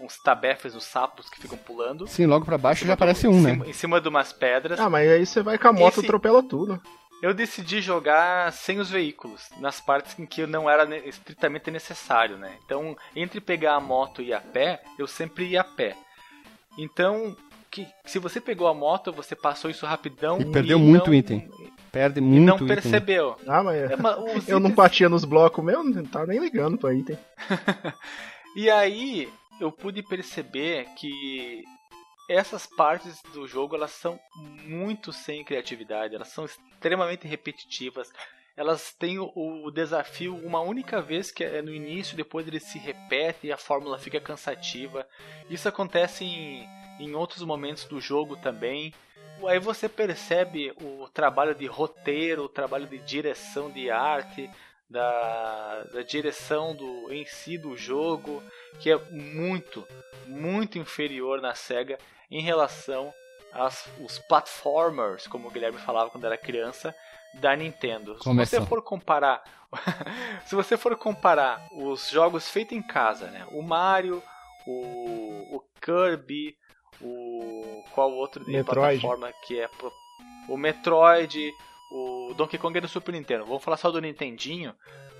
uns 0.00 0.18
tabefes 0.18 0.74
nos 0.74 0.84
sapos 0.84 1.30
que 1.30 1.40
ficam 1.40 1.56
pulando. 1.56 2.06
Sim, 2.06 2.26
logo 2.26 2.44
para 2.44 2.58
baixo 2.58 2.86
já 2.86 2.92
aparece 2.92 3.26
um, 3.26 3.40
né? 3.40 3.52
Em 3.66 3.72
cima 3.72 4.00
de 4.00 4.08
umas 4.08 4.32
pedras. 4.32 4.78
Ah, 4.78 4.90
mas 4.90 5.08
aí 5.10 5.24
você 5.24 5.42
vai 5.42 5.56
com 5.56 5.68
a 5.68 5.72
moto 5.72 6.02
e 6.02 6.04
atropela 6.04 6.42
tudo. 6.42 6.80
Eu 7.22 7.34
decidi 7.34 7.80
jogar 7.80 8.52
sem 8.52 8.78
os 8.78 8.90
veículos, 8.90 9.48
nas 9.58 9.80
partes 9.80 10.16
em 10.18 10.26
que 10.26 10.46
não 10.46 10.70
era 10.70 10.84
estritamente 10.98 11.70
necessário, 11.70 12.36
né? 12.36 12.56
Então, 12.64 12.96
entre 13.16 13.40
pegar 13.40 13.74
a 13.74 13.80
moto 13.80 14.22
e 14.22 14.26
ir 14.26 14.34
a 14.34 14.40
pé, 14.40 14.82
eu 14.98 15.06
sempre 15.06 15.46
ia 15.46 15.62
a 15.62 15.64
pé. 15.64 15.96
Então, 16.76 17.36
que 17.86 18.10
se 18.10 18.18
você 18.18 18.40
pegou 18.40 18.66
a 18.66 18.74
moto, 18.74 19.12
você 19.12 19.34
passou 19.34 19.70
isso 19.70 19.86
rapidão. 19.86 20.40
E 20.40 20.44
perdeu 20.44 20.78
e 20.78 20.82
muito 20.82 21.06
não, 21.06 21.14
item. 21.14 21.50
Perde 21.90 22.20
muito. 22.20 22.36
E 22.36 22.40
não 22.40 22.54
item. 22.56 22.66
percebeu. 22.66 23.36
Ah, 23.46 23.62
mas, 23.62 23.76
é, 23.76 23.96
mas 23.96 24.16
eu 24.18 24.36
itens... 24.36 24.60
não 24.60 24.70
batia 24.70 25.08
nos 25.08 25.24
blocos 25.24 25.64
mesmo, 25.64 25.84
não 25.84 26.04
tava 26.04 26.26
nem 26.26 26.38
ligando 26.38 26.78
pra 26.78 26.94
item. 26.94 27.18
e 28.56 28.70
aí 28.70 29.28
eu 29.60 29.72
pude 29.72 30.02
perceber 30.02 30.86
que 30.96 31.64
essas 32.28 32.66
partes 32.66 33.22
do 33.32 33.46
jogo 33.46 33.74
elas 33.74 33.90
são 33.90 34.20
muito 34.66 35.12
sem 35.12 35.42
criatividade, 35.42 36.14
elas 36.14 36.28
são 36.28 36.44
extremamente 36.44 37.26
repetitivas. 37.26 38.12
Elas 38.54 38.92
têm 38.92 39.18
o, 39.20 39.30
o 39.34 39.70
desafio 39.70 40.36
uma 40.36 40.60
única 40.60 41.00
vez 41.00 41.30
que 41.30 41.44
é 41.44 41.62
no 41.62 41.72
início, 41.72 42.16
depois 42.16 42.46
ele 42.46 42.58
se 42.58 42.76
repete 42.76 43.46
e 43.46 43.52
a 43.52 43.56
fórmula 43.56 43.98
fica 43.98 44.20
cansativa. 44.20 45.06
Isso 45.48 45.68
acontece 45.68 46.24
em 46.24 46.68
em 46.98 47.14
outros 47.14 47.42
momentos 47.42 47.84
do 47.84 48.00
jogo 48.00 48.36
também. 48.36 48.92
Aí 49.46 49.58
você 49.58 49.88
percebe 49.88 50.72
o 50.82 51.08
trabalho 51.08 51.54
de 51.54 51.66
roteiro, 51.66 52.44
o 52.44 52.48
trabalho 52.48 52.86
de 52.86 52.98
direção 52.98 53.70
de 53.70 53.90
arte, 53.90 54.50
da, 54.90 55.84
da 55.92 56.02
direção 56.02 56.74
do 56.74 57.12
em 57.12 57.24
si 57.26 57.58
do 57.58 57.76
jogo, 57.76 58.42
que 58.80 58.90
é 58.90 58.98
muito, 59.10 59.86
muito 60.26 60.78
inferior 60.78 61.40
na 61.40 61.54
SEGA 61.54 61.98
em 62.30 62.42
relação 62.42 63.12
aos 63.52 63.86
os 64.00 64.18
platformers, 64.18 65.26
como 65.26 65.48
o 65.48 65.50
Guilherme 65.50 65.78
falava 65.78 66.10
quando 66.10 66.24
era 66.24 66.36
criança, 66.36 66.94
da 67.34 67.54
Nintendo. 67.54 68.16
Começou. 68.16 68.58
Se 68.58 68.64
você 68.64 68.68
for 68.68 68.82
comparar, 68.82 69.42
se 70.46 70.54
você 70.54 70.76
for 70.76 70.96
comparar 70.96 71.66
os 71.72 72.08
jogos 72.10 72.48
feitos 72.48 72.76
em 72.76 72.82
casa, 72.82 73.30
né? 73.30 73.46
O 73.52 73.62
Mario, 73.62 74.22
o, 74.66 75.56
o 75.56 75.64
Kirby, 75.80 76.56
o 77.00 77.84
qual 77.94 78.12
outro 78.12 78.44
de 78.44 78.50
Metroid. 78.50 79.00
plataforma 79.00 79.32
que 79.46 79.60
é 79.60 79.68
o 80.48 80.56
Metroid, 80.56 81.52
o 81.90 82.34
Donkey 82.34 82.58
Kong 82.58 82.76
é 82.76 82.80
do 82.80 82.88
Super 82.88 83.12
Nintendo. 83.12 83.44
Vamos 83.44 83.62
falar 83.62 83.76
só 83.76 83.90
do 83.90 84.00
Nintendinho. 84.00 84.74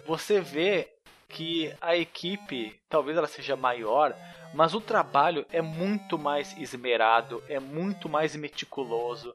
Você 0.07 0.41
vê 0.41 0.89
que 1.29 1.73
a 1.81 1.97
equipe, 1.97 2.79
talvez 2.89 3.17
ela 3.17 3.27
seja 3.27 3.55
maior, 3.55 4.17
mas 4.55 4.75
o 4.75 4.81
trabalho 4.81 5.45
é 5.53 5.61
muito 5.61 6.19
mais 6.19 6.57
esmerado, 6.57 7.43
é 7.49 7.61
muito 7.61 8.09
mais 8.09 8.35
meticuloso. 8.35 9.35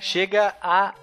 Chega 0.00 0.56
a, 0.60 0.94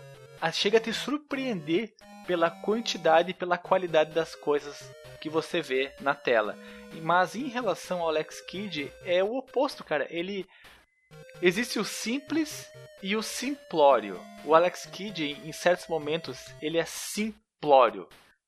a 0.42 0.52
chega 0.52 0.80
a 0.80 0.82
te 0.82 0.92
surpreender 0.92 1.94
pela 2.26 2.50
quantidade 2.50 3.32
e 3.32 3.34
pela 3.34 3.58
qualidade 3.58 4.12
das 4.12 4.34
coisas 4.34 4.92
que 5.22 5.30
você 5.30 5.62
vê 5.62 5.94
na 6.02 6.16
tela. 6.16 6.58
Mas 7.02 7.36
em 7.36 7.48
relação 7.48 8.02
ao 8.02 8.10
Alex 8.10 8.42
Kidd, 8.42 8.92
é 9.06 9.24
o 9.24 9.36
oposto, 9.36 9.84
cara. 9.84 10.08
Ele 10.10 10.48
Existe 11.42 11.78
o 11.78 11.84
simples 11.84 12.72
e 13.02 13.16
o 13.16 13.22
simplório. 13.22 14.22
O 14.46 14.56
Alex 14.56 14.86
Kidd, 14.86 15.38
em 15.44 15.52
certos 15.52 15.88
momentos, 15.88 16.54
ele 16.62 16.78
é 16.78 16.86
simplório. 16.86 18.08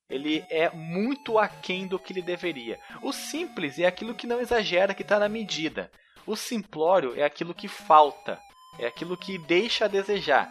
Ele 0.09 0.45
é 0.49 0.69
muito 0.69 1.37
aquém 1.37 1.87
do 1.87 1.99
que 1.99 2.13
ele 2.13 2.21
deveria. 2.21 2.79
O 3.01 3.11
simples 3.11 3.79
é 3.79 3.85
aquilo 3.85 4.15
que 4.15 4.27
não 4.27 4.39
exagera, 4.39 4.93
que 4.93 5.01
está 5.01 5.19
na 5.19 5.27
medida. 5.27 5.91
O 6.25 6.35
simplório 6.35 7.19
é 7.19 7.23
aquilo 7.23 7.53
que 7.53 7.67
falta, 7.67 8.39
é 8.79 8.87
aquilo 8.87 9.17
que 9.17 9.37
deixa 9.37 9.85
a 9.85 9.89
desejar. 9.89 10.49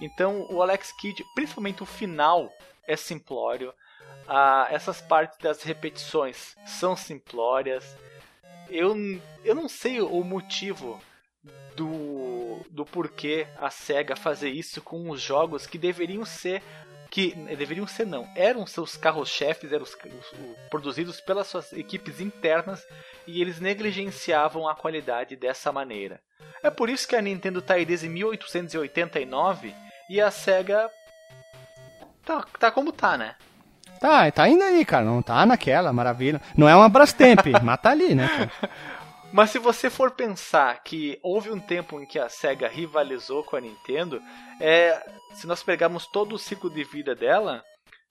Então, 0.00 0.46
o 0.50 0.62
Alex 0.62 0.92
Kidd, 0.92 1.22
principalmente 1.34 1.82
o 1.82 1.86
final, 1.86 2.50
é 2.86 2.96
simplório. 2.96 3.72
Ah, 4.26 4.66
essas 4.70 5.00
partes 5.00 5.38
das 5.38 5.62
repetições 5.62 6.56
são 6.64 6.96
simplórias. 6.96 7.96
Eu, 8.68 8.96
eu 9.44 9.54
não 9.54 9.68
sei 9.68 10.00
o 10.00 10.24
motivo 10.24 11.00
do, 12.62 12.70
do 12.70 12.84
porquê 12.84 13.46
a 13.58 13.70
SEGA 13.70 14.16
fazer 14.16 14.50
isso 14.50 14.80
com 14.80 15.10
os 15.10 15.20
jogos 15.20 15.66
que 15.66 15.78
deveriam 15.78 16.24
ser 16.24 16.62
que 17.10 17.34
deveriam 17.34 17.86
ser 17.86 18.06
não, 18.06 18.26
eram 18.34 18.66
seus 18.66 18.96
carros-chefes, 18.96 19.70
eram 19.70 19.82
os, 19.82 19.94
os, 19.94 20.32
os, 20.32 20.56
produzidos 20.70 21.20
pelas 21.20 21.46
suas 21.46 21.70
equipes 21.74 22.22
internas 22.22 22.82
e 23.26 23.42
eles 23.42 23.60
negligenciavam 23.60 24.66
a 24.66 24.74
qualidade 24.74 25.36
dessa 25.36 25.70
maneira. 25.70 26.18
É 26.62 26.70
por 26.70 26.88
isso 26.88 27.06
que 27.06 27.14
a 27.14 27.20
Nintendo 27.20 27.58
está 27.58 27.74
aí 27.74 27.84
desde 27.84 28.08
1889 28.08 29.74
e 30.08 30.22
a 30.22 30.30
SEGA 30.30 30.90
tá, 32.24 32.46
tá 32.58 32.70
como 32.70 32.90
tá, 32.92 33.18
né? 33.18 33.34
Tá, 34.00 34.30
tá 34.30 34.48
indo 34.48 34.64
aí, 34.64 34.82
cara, 34.82 35.04
não 35.04 35.20
tá 35.20 35.44
naquela 35.44 35.92
maravilha. 35.92 36.40
Não 36.56 36.66
é 36.66 36.74
uma 36.74 36.88
Brastemp, 36.88 37.46
mas 37.62 37.80
tá 37.80 37.90
ali, 37.90 38.14
né? 38.14 38.26
Cara? 38.26 38.50
Mas 39.32 39.50
se 39.50 39.58
você 39.58 39.88
for 39.88 40.10
pensar 40.10 40.82
que 40.82 41.18
houve 41.22 41.50
um 41.50 41.58
tempo 41.58 41.98
em 41.98 42.04
que 42.04 42.18
a 42.18 42.28
SEGA 42.28 42.68
rivalizou 42.68 43.42
com 43.42 43.56
a 43.56 43.60
Nintendo, 43.60 44.22
é, 44.60 45.02
se 45.32 45.46
nós 45.46 45.62
pegarmos 45.62 46.06
todo 46.06 46.34
o 46.34 46.38
ciclo 46.38 46.68
de 46.68 46.84
vida 46.84 47.14
dela, 47.14 47.64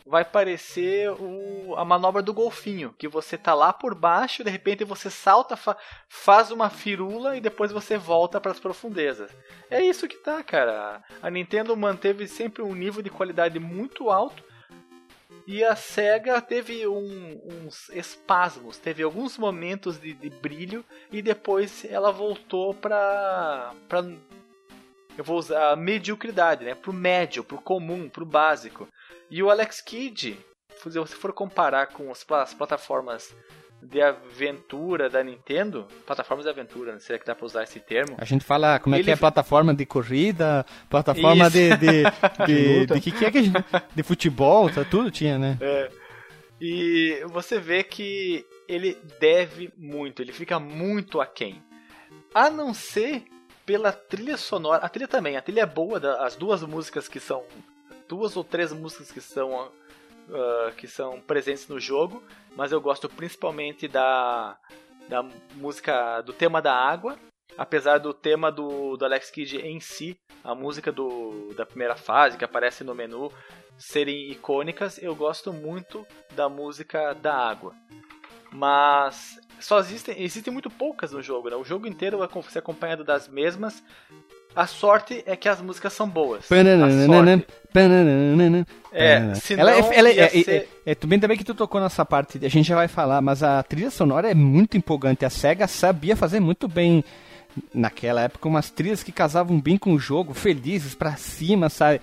vai 0.03 0.26
parecer 0.26 1.11
o, 1.11 1.76
a 1.76 1.86
manobra 1.86 2.24
do 2.24 2.34
golfinho, 2.34 2.95
que 2.97 3.07
você 3.07 3.38
tá 3.38 3.53
lá 3.53 3.72
por 3.72 3.93
baixo, 3.93 4.43
de 4.43 4.49
repente 4.49 4.84
você 4.84 5.11
salta, 5.11 5.55
fa, 5.55 5.78
faz 6.09 6.49
uma 6.49 6.72
firula 6.72 7.38
e 7.38 7.41
depois 7.41 7.72
você 7.72 7.97
volta 7.97 8.41
para 8.41 8.51
as 8.51 8.59
profundezas. 8.59 9.32
É 9.69 9.80
isso 9.80 10.07
que 10.07 10.17
tá, 10.17 10.41
cara. 10.41 11.03
A 11.22 11.30
Nintendo 11.30 11.78
manteve 11.78 12.28
sempre 12.28 12.63
um 12.63 12.74
nível 12.74 13.03
de 13.03 13.11
qualidade 13.11 13.59
muito 13.59 14.09
alto 14.09 14.43
e 15.47 15.63
a 15.63 15.75
SEGA 15.75 16.41
teve 16.41 16.87
um, 16.87 17.41
uns 17.45 17.89
espasmos, 17.89 18.77
teve 18.77 19.03
alguns 19.03 19.37
momentos 19.37 19.99
de, 19.99 20.13
de, 20.13 20.29
brilho 20.29 20.85
e 21.11 21.21
depois 21.21 21.85
ela 21.85 22.11
voltou 22.11 22.73
para 22.73 23.73
para 23.87 24.05
eu 25.17 25.23
vou 25.23 25.37
usar 25.37 25.71
a 25.71 25.75
mediocridade, 25.75 26.63
né? 26.63 26.73
Pro 26.73 26.93
médio, 26.93 27.43
pro 27.43 27.57
comum, 27.57 28.07
pro 28.09 28.25
básico. 28.25 28.87
E 29.29 29.43
o 29.43 29.49
Alex 29.49 29.81
Kidd, 29.81 30.39
se 30.69 30.89
você 30.89 31.15
for 31.15 31.33
comparar 31.33 31.87
com 31.87 32.09
as 32.11 32.23
plataformas 32.53 33.35
de 33.82 34.01
aventura 34.01 35.09
da 35.09 35.23
Nintendo, 35.23 35.88
plataformas 36.05 36.45
de 36.45 36.51
aventura, 36.51 36.93
não 36.93 36.99
sei 36.99 37.17
se 37.17 37.25
dá 37.25 37.34
pra 37.34 37.45
usar 37.45 37.63
esse 37.63 37.79
termo. 37.79 38.15
A 38.17 38.25
gente 38.25 38.45
fala 38.45 38.79
como 38.79 38.95
é 38.95 39.03
que 39.03 39.09
é 39.09 39.15
plataforma 39.15 39.73
de 39.73 39.86
corrida, 39.86 40.65
plataforma 40.89 41.47
Isso. 41.47 41.57
de 41.57 41.77
de, 41.77 42.03
de, 42.45 42.86
de, 42.86 43.01
que, 43.01 43.11
que 43.11 43.25
é 43.25 43.32
que 43.32 43.43
gente, 43.43 43.63
de 43.95 44.03
futebol, 44.03 44.69
tá, 44.69 44.86
tudo 44.86 45.09
tinha, 45.09 45.38
né? 45.38 45.57
É. 45.59 45.89
E 46.59 47.23
você 47.27 47.59
vê 47.59 47.84
que 47.84 48.45
ele 48.67 48.97
deve 49.19 49.73
muito, 49.75 50.21
ele 50.21 50.32
fica 50.32 50.59
muito 50.59 51.19
aquém. 51.19 51.61
A 52.34 52.49
não 52.49 52.73
ser 52.73 53.23
pela 53.65 53.91
trilha 53.91 54.38
sonora, 54.38 54.84
a 54.84 54.89
trilha 54.89 55.07
também, 55.07 55.38
a 55.38 55.41
trilha 55.41 55.61
é 55.61 55.65
boa, 55.65 55.99
as 56.23 56.36
duas 56.36 56.61
músicas 56.63 57.07
que 57.07 57.19
são 57.19 57.43
duas 58.07 58.36
ou 58.36 58.43
três 58.43 58.71
músicas 58.73 59.11
que 59.11 59.21
são 59.21 59.71
uh, 60.30 60.74
que 60.76 60.88
são 60.88 61.22
presentes 61.22 61.67
no 61.67 61.80
jogo, 61.80 62.24
mas 62.55 62.72
eu 62.72 62.82
gosto 62.82 63.07
principalmente 63.09 63.88
da, 63.88 64.57
da 65.07 65.24
música 65.55 66.22
do 66.22 66.34
tema 66.34 66.61
da 66.61 66.74
água, 66.74 67.17
apesar 67.57 67.97
do 67.97 68.13
tema 68.13 68.51
do, 68.51 68.97
do 68.97 69.05
Alex 69.05 69.30
Kidd 69.30 69.57
em 69.57 69.80
si 69.80 70.17
a 70.43 70.55
música 70.55 70.91
do, 70.91 71.53
da 71.55 71.65
primeira 71.65 71.95
fase 71.95 72.38
que 72.38 72.45
aparece 72.45 72.84
no 72.84 72.95
menu 72.95 73.32
serem 73.78 74.32
icônicas, 74.32 75.01
eu 75.01 75.15
gosto 75.15 75.51
muito 75.51 76.05
da 76.36 76.49
música 76.49 77.13
da 77.13 77.36
água. 77.36 77.74
Mas 78.51 79.39
só 79.59 79.80
existem, 79.80 80.22
existem 80.22 80.51
muito 80.51 80.69
poucas 80.69 81.11
no 81.11 81.22
jogo, 81.22 81.49
né? 81.49 81.55
O 81.55 81.63
jogo 81.63 81.88
inteiro 81.88 82.17
vai 82.17 82.28
ser 82.49 82.59
acompanhado 82.59 83.03
das 83.03 83.28
mesmas. 83.28 83.84
A 84.55 84.67
sorte 84.67 85.23
é 85.25 85.35
que 85.35 85.47
as 85.47 85.61
músicas 85.61 85.93
são 85.93 86.07
boas. 86.07 86.45
É, 88.91 89.33
senão 89.35 89.61
ela 89.61 89.71
é, 89.71 89.97
ela 89.97 90.09
é, 90.09 90.19
é, 90.19 90.29
ser... 90.29 90.67
é, 90.85 90.91
é, 90.91 90.95
bem 91.05 91.19
também 91.19 91.37
que 91.37 91.43
tu 91.43 91.55
tocou 91.55 91.79
nessa 91.79 92.05
parte, 92.05 92.37
a 92.43 92.49
gente 92.49 92.67
já 92.67 92.75
vai 92.75 92.89
falar, 92.89 93.21
mas 93.21 93.41
a 93.41 93.63
trilha 93.63 93.89
sonora 93.89 94.29
é 94.29 94.35
muito 94.35 94.75
empolgante. 94.75 95.23
A 95.23 95.29
SEGA 95.29 95.67
sabia 95.67 96.15
fazer 96.15 96.41
muito 96.41 96.67
bem 96.67 97.03
naquela 97.73 98.21
época 98.21 98.47
umas 98.47 98.69
trilhas 98.69 99.03
que 99.03 99.11
casavam 99.11 99.59
bem 99.59 99.77
com 99.77 99.93
o 99.93 99.99
jogo, 99.99 100.33
felizes 100.33 100.95
pra 100.95 101.15
cima, 101.15 101.69
sabe? 101.69 102.01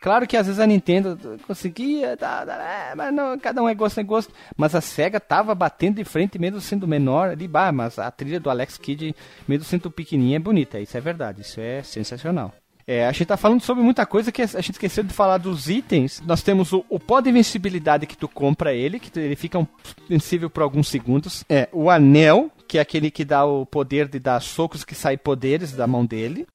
Claro 0.00 0.26
que 0.26 0.36
às 0.36 0.46
vezes 0.46 0.58
a 0.58 0.66
Nintendo 0.66 1.18
conseguia, 1.46 2.16
tá, 2.16 2.46
tá, 2.46 2.54
é, 2.54 2.94
mas 2.94 3.12
não, 3.12 3.38
cada 3.38 3.62
um 3.62 3.68
é 3.68 3.74
gosto, 3.74 4.00
é 4.00 4.02
gosto. 4.02 4.32
Mas 4.56 4.74
a 4.74 4.80
SEGA 4.80 5.20
tava 5.20 5.54
batendo 5.54 5.96
de 5.96 6.04
frente, 6.04 6.38
mesmo 6.38 6.58
sendo 6.58 6.88
menor 6.88 7.28
ali, 7.28 7.46
bah, 7.46 7.70
mas 7.70 7.98
a 7.98 8.10
trilha 8.10 8.40
do 8.40 8.48
Alex 8.48 8.78
Kidd, 8.78 9.14
mesmo 9.46 9.64
sendo 9.64 9.90
pequenininha, 9.90 10.36
é 10.36 10.40
bonita. 10.40 10.80
Isso 10.80 10.96
é 10.96 11.00
verdade, 11.00 11.42
isso 11.42 11.60
é 11.60 11.82
sensacional. 11.82 12.54
É, 12.86 13.06
a 13.06 13.12
gente 13.12 13.26
tá 13.26 13.36
falando 13.36 13.60
sobre 13.60 13.84
muita 13.84 14.06
coisa 14.06 14.32
que 14.32 14.40
a 14.40 14.46
gente 14.46 14.72
esqueceu 14.72 15.04
de 15.04 15.12
falar 15.12 15.36
dos 15.36 15.68
itens. 15.68 16.22
Nós 16.26 16.42
temos 16.42 16.72
o, 16.72 16.82
o 16.88 16.98
pó 16.98 17.20
de 17.20 17.28
invencibilidade 17.28 18.06
que 18.06 18.16
tu 18.16 18.26
compra 18.26 18.72
ele, 18.72 18.98
que 18.98 19.16
ele 19.18 19.36
fica 19.36 19.64
invencível 20.06 20.48
por 20.48 20.62
alguns 20.62 20.88
segundos. 20.88 21.44
É, 21.48 21.68
o 21.72 21.90
anel, 21.90 22.50
que 22.66 22.78
é 22.78 22.80
aquele 22.80 23.10
que 23.10 23.24
dá 23.24 23.44
o 23.44 23.66
poder 23.66 24.08
de 24.08 24.18
dar 24.18 24.40
socos 24.40 24.82
que 24.82 24.94
sai 24.94 25.18
poderes 25.18 25.72
da 25.72 25.86
mão 25.86 26.06
dele. 26.06 26.46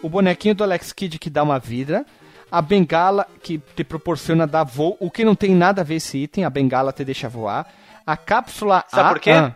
O 0.00 0.08
bonequinho 0.08 0.54
do 0.54 0.62
Alex 0.62 0.92
Kidd 0.92 1.18
que 1.18 1.28
dá 1.28 1.42
uma 1.42 1.58
vida 1.58 2.06
a 2.50 2.62
bengala 2.62 3.26
que 3.42 3.58
te 3.58 3.82
proporciona 3.84 4.46
dar 4.46 4.64
voo, 4.64 4.96
o 5.00 5.10
que 5.10 5.24
não 5.24 5.34
tem 5.34 5.54
nada 5.54 5.80
a 5.80 5.84
ver 5.84 5.96
esse 5.96 6.18
item, 6.18 6.44
a 6.44 6.50
bengala 6.50 6.92
te 6.92 7.04
deixa 7.04 7.28
voar. 7.28 7.66
A 8.06 8.16
cápsula 8.16 8.84
Sabe 8.88 9.08
A, 9.08 9.12
por 9.12 9.20
quê? 9.20 9.30
Ah, 9.30 9.52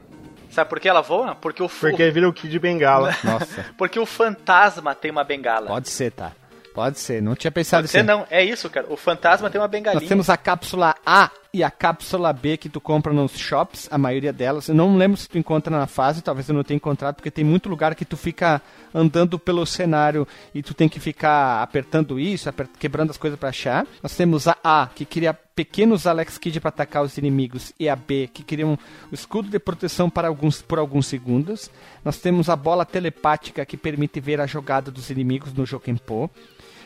Sabe 0.50 0.70
por 0.70 0.80
que 0.80 0.88
ela 0.88 1.02
voa? 1.02 1.34
Porque 1.34 1.62
o 1.62 1.68
Porque 1.68 2.02
ele 2.02 2.10
vira 2.10 2.28
o 2.28 2.32
Kid 2.32 2.58
Bengala. 2.58 3.14
nossa, 3.22 3.66
porque 3.76 3.98
o 4.00 4.06
fantasma 4.06 4.94
tem 4.94 5.10
uma 5.10 5.22
bengala. 5.22 5.66
pode 5.66 5.88
ser, 5.90 6.10
tá? 6.12 6.32
Pode 6.78 7.00
ser, 7.00 7.20
não 7.20 7.34
tinha 7.34 7.50
pensado 7.50 7.82
Pode 7.82 7.90
ser 7.90 7.98
assim. 7.98 8.06
não, 8.06 8.24
é 8.30 8.44
isso, 8.44 8.70
cara. 8.70 8.86
O 8.88 8.96
fantasma 8.96 9.50
tem 9.50 9.60
uma 9.60 9.66
bengalinha. 9.66 10.00
Nós 10.00 10.08
temos 10.08 10.30
a 10.30 10.36
cápsula 10.36 10.94
A 11.04 11.28
e 11.52 11.64
a 11.64 11.72
cápsula 11.72 12.32
B 12.32 12.56
que 12.56 12.68
tu 12.68 12.80
compra 12.80 13.12
nos 13.12 13.36
shops, 13.36 13.88
a 13.90 13.98
maioria 13.98 14.32
delas. 14.32 14.68
Eu 14.68 14.76
não 14.76 14.96
lembro 14.96 15.16
se 15.16 15.28
tu 15.28 15.36
encontra 15.36 15.76
na 15.76 15.88
fase, 15.88 16.22
talvez 16.22 16.48
eu 16.48 16.54
não 16.54 16.62
tenha 16.62 16.76
encontrado, 16.76 17.16
porque 17.16 17.32
tem 17.32 17.44
muito 17.44 17.68
lugar 17.68 17.96
que 17.96 18.04
tu 18.04 18.16
fica 18.16 18.62
andando 18.94 19.40
pelo 19.40 19.66
cenário 19.66 20.24
e 20.54 20.62
tu 20.62 20.72
tem 20.72 20.88
que 20.88 21.00
ficar 21.00 21.60
apertando 21.64 22.20
isso, 22.20 22.48
quebrando 22.78 23.10
as 23.10 23.16
coisas 23.16 23.36
pra 23.36 23.48
achar. 23.48 23.84
Nós 24.00 24.14
temos 24.14 24.46
a 24.46 24.56
A, 24.62 24.88
que 24.94 25.04
cria 25.04 25.34
pequenos 25.34 26.06
Alex 26.06 26.38
Kidd 26.38 26.60
para 26.60 26.68
atacar 26.68 27.02
os 27.02 27.18
inimigos, 27.18 27.72
e 27.80 27.88
a 27.88 27.96
B, 27.96 28.30
que 28.32 28.44
cria 28.44 28.64
um 28.64 28.78
escudo 29.10 29.48
de 29.48 29.58
proteção 29.58 30.08
para 30.08 30.28
alguns, 30.28 30.62
por 30.62 30.78
alguns 30.78 31.08
segundos. 31.08 31.72
Nós 32.04 32.18
temos 32.18 32.48
a 32.48 32.54
bola 32.54 32.86
telepática, 32.86 33.66
que 33.66 33.76
permite 33.76 34.20
ver 34.20 34.40
a 34.40 34.46
jogada 34.46 34.92
dos 34.92 35.10
inimigos 35.10 35.52
no 35.52 35.66
Jokenpô. 35.66 36.30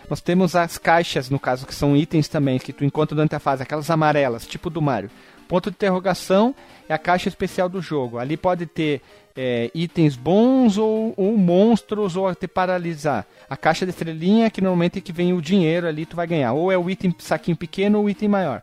Nós 0.08 0.20
temos 0.20 0.54
as 0.54 0.78
caixas, 0.78 1.30
no 1.30 1.38
caso, 1.38 1.66
que 1.66 1.74
são 1.74 1.96
itens 1.96 2.28
também, 2.28 2.58
que 2.58 2.72
tu 2.72 2.84
encontra 2.84 3.14
durante 3.14 3.34
a 3.34 3.38
fase, 3.38 3.62
aquelas 3.62 3.90
amarelas, 3.90 4.46
tipo 4.46 4.68
do 4.68 4.82
Mario. 4.82 5.10
Ponto 5.48 5.70
de 5.70 5.74
interrogação 5.74 6.54
é 6.88 6.94
a 6.94 6.98
caixa 6.98 7.28
especial 7.28 7.68
do 7.68 7.80
jogo. 7.82 8.18
Ali 8.18 8.36
pode 8.36 8.66
ter 8.66 9.02
é, 9.36 9.70
itens 9.74 10.16
bons 10.16 10.78
ou, 10.78 11.14
ou 11.16 11.36
monstros 11.36 12.16
ou 12.16 12.34
te 12.34 12.46
paralisar. 12.46 13.26
A 13.48 13.56
caixa 13.56 13.84
de 13.84 13.90
estrelinha, 13.90 14.50
que 14.50 14.60
normalmente 14.60 14.98
é 14.98 15.00
que 15.02 15.12
vem 15.12 15.32
o 15.32 15.42
dinheiro 15.42 15.86
ali, 15.86 16.06
tu 16.06 16.16
vai 16.16 16.26
ganhar. 16.26 16.52
Ou 16.52 16.70
é 16.70 16.78
o 16.78 16.88
item 16.88 17.14
saquinho 17.18 17.56
pequeno 17.56 17.98
ou 17.98 18.04
o 18.04 18.10
item 18.10 18.28
maior. 18.28 18.62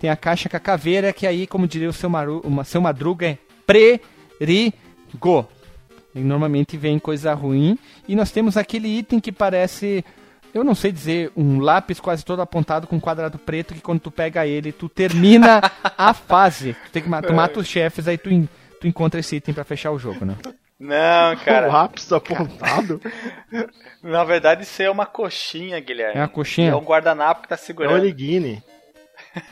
Tem 0.00 0.10
a 0.10 0.16
caixa 0.16 0.48
com 0.48 0.56
a 0.56 0.60
caveira, 0.60 1.12
que 1.12 1.26
aí, 1.26 1.46
como 1.46 1.66
diria 1.66 1.88
o 1.88 1.92
seu, 1.92 2.10
Maru, 2.10 2.40
uma, 2.44 2.64
seu 2.64 2.80
Madruga, 2.80 3.26
é 3.26 3.38
perigo. 3.66 5.48
E 6.14 6.20
normalmente 6.20 6.76
vem 6.76 6.98
coisa 6.98 7.32
ruim. 7.34 7.78
E 8.06 8.14
nós 8.14 8.30
temos 8.30 8.56
aquele 8.56 8.88
item 8.88 9.18
que 9.18 9.32
parece, 9.32 10.04
eu 10.54 10.64
não 10.64 10.74
sei 10.74 10.92
dizer, 10.92 11.30
um 11.36 11.58
lápis 11.60 11.98
quase 12.00 12.24
todo 12.24 12.40
apontado 12.40 12.86
com 12.86 12.96
um 12.96 13.00
quadrado 13.00 13.38
preto 13.38 13.74
que 13.74 13.80
quando 13.80 14.00
tu 14.00 14.10
pega 14.10 14.46
ele, 14.46 14.72
tu 14.72 14.88
termina 14.88 15.60
a 15.98 16.14
fase. 16.14 16.74
Tu, 16.86 16.90
tem 16.92 17.02
que, 17.02 17.08
ma- 17.08 17.20
tu 17.22 17.32
mata 17.34 17.58
os 17.60 17.66
chefes, 17.66 18.06
aí 18.08 18.16
tu, 18.16 18.30
en- 18.30 18.48
tu 18.80 18.86
encontra 18.86 19.18
esse 19.20 19.36
item 19.36 19.52
pra 19.54 19.64
fechar 19.64 19.90
o 19.90 19.98
jogo, 19.98 20.24
né? 20.24 20.36
Não, 20.78 21.32
o 21.34 21.36
cara. 21.44 21.66
lápis 21.66 22.12
apontado. 22.12 23.00
Na 24.02 24.24
verdade, 24.24 24.62
isso 24.62 24.82
é 24.82 24.90
uma 24.90 25.06
coxinha, 25.06 25.78
Guilherme. 25.80 26.16
É 26.16 26.20
uma 26.22 26.28
coxinha? 26.28 26.70
É 26.70 26.76
um 26.76 26.84
guardanapo 26.84 27.42
que 27.42 27.48
tá 27.48 27.54
É 27.54 27.58
segurando. 27.58 27.94
origine. 27.94 28.62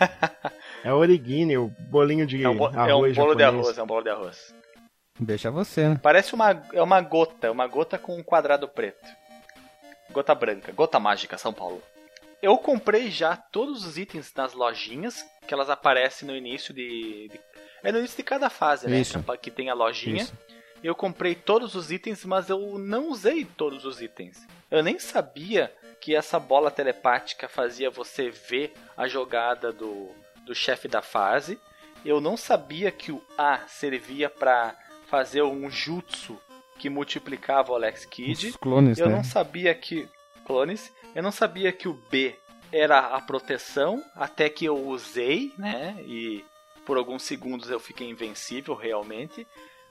É 0.84 0.92
origine, 0.92 1.56
o 1.56 1.68
bolinho 1.90 2.26
de 2.26 2.42
É 2.42 2.48
um, 2.48 2.56
bo- 2.56 2.66
arroz 2.66 2.88
é 2.88 2.94
um 2.94 3.24
bolo 3.24 3.34
de 3.36 3.42
japonês. 3.42 3.42
arroz, 3.66 3.78
é 3.78 3.82
um 3.82 3.86
bolo 3.86 4.02
de 4.02 4.08
arroz. 4.10 4.54
Deixa 5.20 5.48
você, 5.50 5.88
né? 5.90 6.00
Parece 6.02 6.34
uma, 6.34 6.60
é 6.72 6.82
uma 6.82 7.00
gota, 7.00 7.46
é 7.46 7.50
uma 7.50 7.66
gota 7.68 7.96
com 7.98 8.16
um 8.16 8.22
quadrado 8.22 8.66
preto. 8.66 9.08
Gota 10.12 10.34
branca, 10.34 10.72
gota 10.72 11.00
mágica, 11.00 11.38
São 11.38 11.52
Paulo. 11.52 11.82
Eu 12.40 12.58
comprei 12.58 13.10
já 13.10 13.36
todos 13.36 13.84
os 13.86 13.96
itens 13.96 14.32
nas 14.34 14.52
lojinhas, 14.52 15.24
que 15.46 15.54
elas 15.54 15.70
aparecem 15.70 16.26
no 16.26 16.36
início 16.36 16.74
de. 16.74 17.28
de- 17.28 17.40
é 17.84 17.90
no 17.90 17.98
início 17.98 18.16
de 18.16 18.22
cada 18.22 18.48
fase, 18.50 18.88
né? 18.88 18.98
Isso. 19.00 19.22
Que 19.40 19.50
tem 19.50 19.68
a 19.70 19.74
lojinha. 19.74 20.22
Isso. 20.22 20.36
Eu 20.82 20.94
comprei 20.94 21.34
todos 21.34 21.74
os 21.76 21.90
itens, 21.92 22.24
mas 22.24 22.48
eu 22.50 22.78
não 22.78 23.08
usei 23.08 23.44
todos 23.44 23.84
os 23.84 24.00
itens. 24.02 24.44
Eu 24.70 24.82
nem 24.82 24.98
sabia 24.98 25.72
que 26.00 26.14
essa 26.14 26.38
bola 26.40 26.70
telepática 26.70 27.48
fazia 27.48 27.88
você 27.90 28.30
ver 28.30 28.72
a 28.96 29.06
jogada 29.06 29.72
do, 29.72 30.10
do 30.44 30.54
chefe 30.54 30.88
da 30.88 31.00
fase. 31.00 31.58
Eu 32.04 32.20
não 32.20 32.36
sabia 32.36 32.90
que 32.90 33.12
o 33.12 33.22
A 33.38 33.58
servia 33.68 34.28
pra 34.28 34.76
fazer 35.06 35.42
um 35.42 35.70
jutsu 35.70 36.40
que 36.82 36.90
multiplicava 36.90 37.70
o 37.70 37.76
Alex 37.76 38.04
Kidd. 38.04 38.48
Os 38.48 38.56
clones, 38.56 38.98
Eu 38.98 39.08
né? 39.08 39.14
não 39.14 39.22
sabia 39.22 39.72
que. 39.72 40.08
Clones. 40.44 40.92
Eu 41.14 41.22
não 41.22 41.30
sabia 41.30 41.70
que 41.70 41.86
o 41.86 41.96
B 42.10 42.34
era 42.72 42.98
a 42.98 43.20
proteção, 43.20 44.02
até 44.16 44.48
que 44.48 44.64
eu 44.64 44.76
usei, 44.88 45.52
né? 45.56 45.94
E 46.00 46.44
por 46.84 46.96
alguns 46.96 47.22
segundos 47.22 47.70
eu 47.70 47.78
fiquei 47.78 48.10
invencível 48.10 48.74
realmente. 48.74 49.46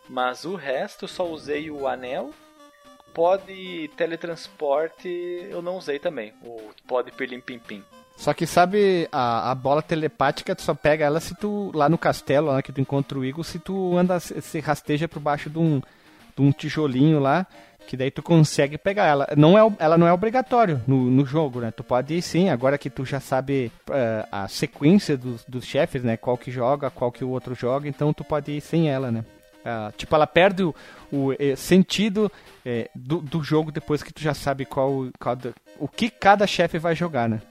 Mas 0.09 0.43
o 0.43 0.55
resto 0.55 1.05
eu 1.05 1.07
só 1.07 1.25
usei 1.25 1.71
o 1.71 1.87
anel. 1.87 2.31
Pod 3.13 3.89
teletransporte 3.95 5.07
eu 5.49 5.61
não 5.61 5.77
usei 5.77 5.97
também. 5.97 6.33
O 6.43 6.71
pod 6.85 7.09
pirlim 7.13 7.39
pim 7.39 7.57
pim. 7.57 7.81
Só 8.17 8.33
que 8.33 8.45
sabe, 8.45 9.07
a, 9.13 9.51
a 9.51 9.55
bola 9.55 9.81
telepática, 9.81 10.53
tu 10.53 10.61
só 10.61 10.75
pega 10.75 11.05
ela 11.05 11.21
se 11.21 11.33
tu, 11.35 11.71
lá 11.73 11.87
no 11.87 11.97
castelo, 11.97 12.47
lá 12.47 12.61
que 12.61 12.73
tu 12.73 12.81
encontra 12.81 13.17
o 13.17 13.23
Eagle, 13.23 13.43
se 13.45 13.59
tu 13.59 13.97
anda, 13.97 14.19
se 14.19 14.59
rasteja 14.59 15.07
por 15.07 15.19
baixo 15.21 15.49
de 15.49 15.57
um, 15.57 15.81
de 16.36 16.41
um 16.41 16.51
tijolinho 16.51 17.19
lá, 17.19 17.45
que 17.88 17.97
daí 17.97 18.11
tu 18.11 18.21
consegue 18.21 18.77
pegar 18.77 19.05
ela. 19.05 19.27
Não 19.36 19.57
é, 19.57 19.75
ela 19.79 19.97
não 19.97 20.07
é 20.07 20.13
obrigatório 20.13 20.82
no, 20.88 21.09
no 21.09 21.25
jogo, 21.25 21.59
né? 21.59 21.71
Tu 21.71 21.84
pode 21.84 22.13
ir 22.13 22.21
sim, 22.21 22.49
agora 22.49 22.77
que 22.77 22.89
tu 22.89 23.03
já 23.05 23.19
sabe 23.19 23.71
eh, 23.89 24.25
a 24.32 24.47
sequência 24.47 25.17
dos, 25.17 25.43
dos 25.45 25.65
chefes, 25.65 26.03
né? 26.03 26.15
Qual 26.15 26.38
que 26.38 26.51
joga, 26.51 26.89
qual 26.89 27.11
que 27.11 27.23
o 27.23 27.29
outro 27.29 27.53
joga, 27.55 27.88
então 27.89 28.13
tu 28.13 28.23
pode 28.23 28.51
ir 28.51 28.61
sem 28.61 28.89
ela, 28.89 29.11
né? 29.11 29.25
Ah, 29.63 29.91
tipo, 29.95 30.15
ela 30.15 30.25
perde 30.25 30.63
o, 30.63 30.73
o, 31.11 31.34
eh, 31.34 31.55
sentido 31.55 32.32
eh, 32.65 32.89
do, 32.95 33.19
do 33.19 33.43
jogo 33.43 33.71
depois 33.71 34.01
que 34.01 34.11
tu 34.11 34.21
já 34.21 34.34
sabe 34.34 34.65
qual, 34.65 35.07
qual 35.19 35.38
o 35.79 35.88
que 35.88 36.09
cada 36.09 36.47
chefe 36.47 36.79
vai 36.79 36.95
jogar, 36.95 37.29
né? 37.29 37.41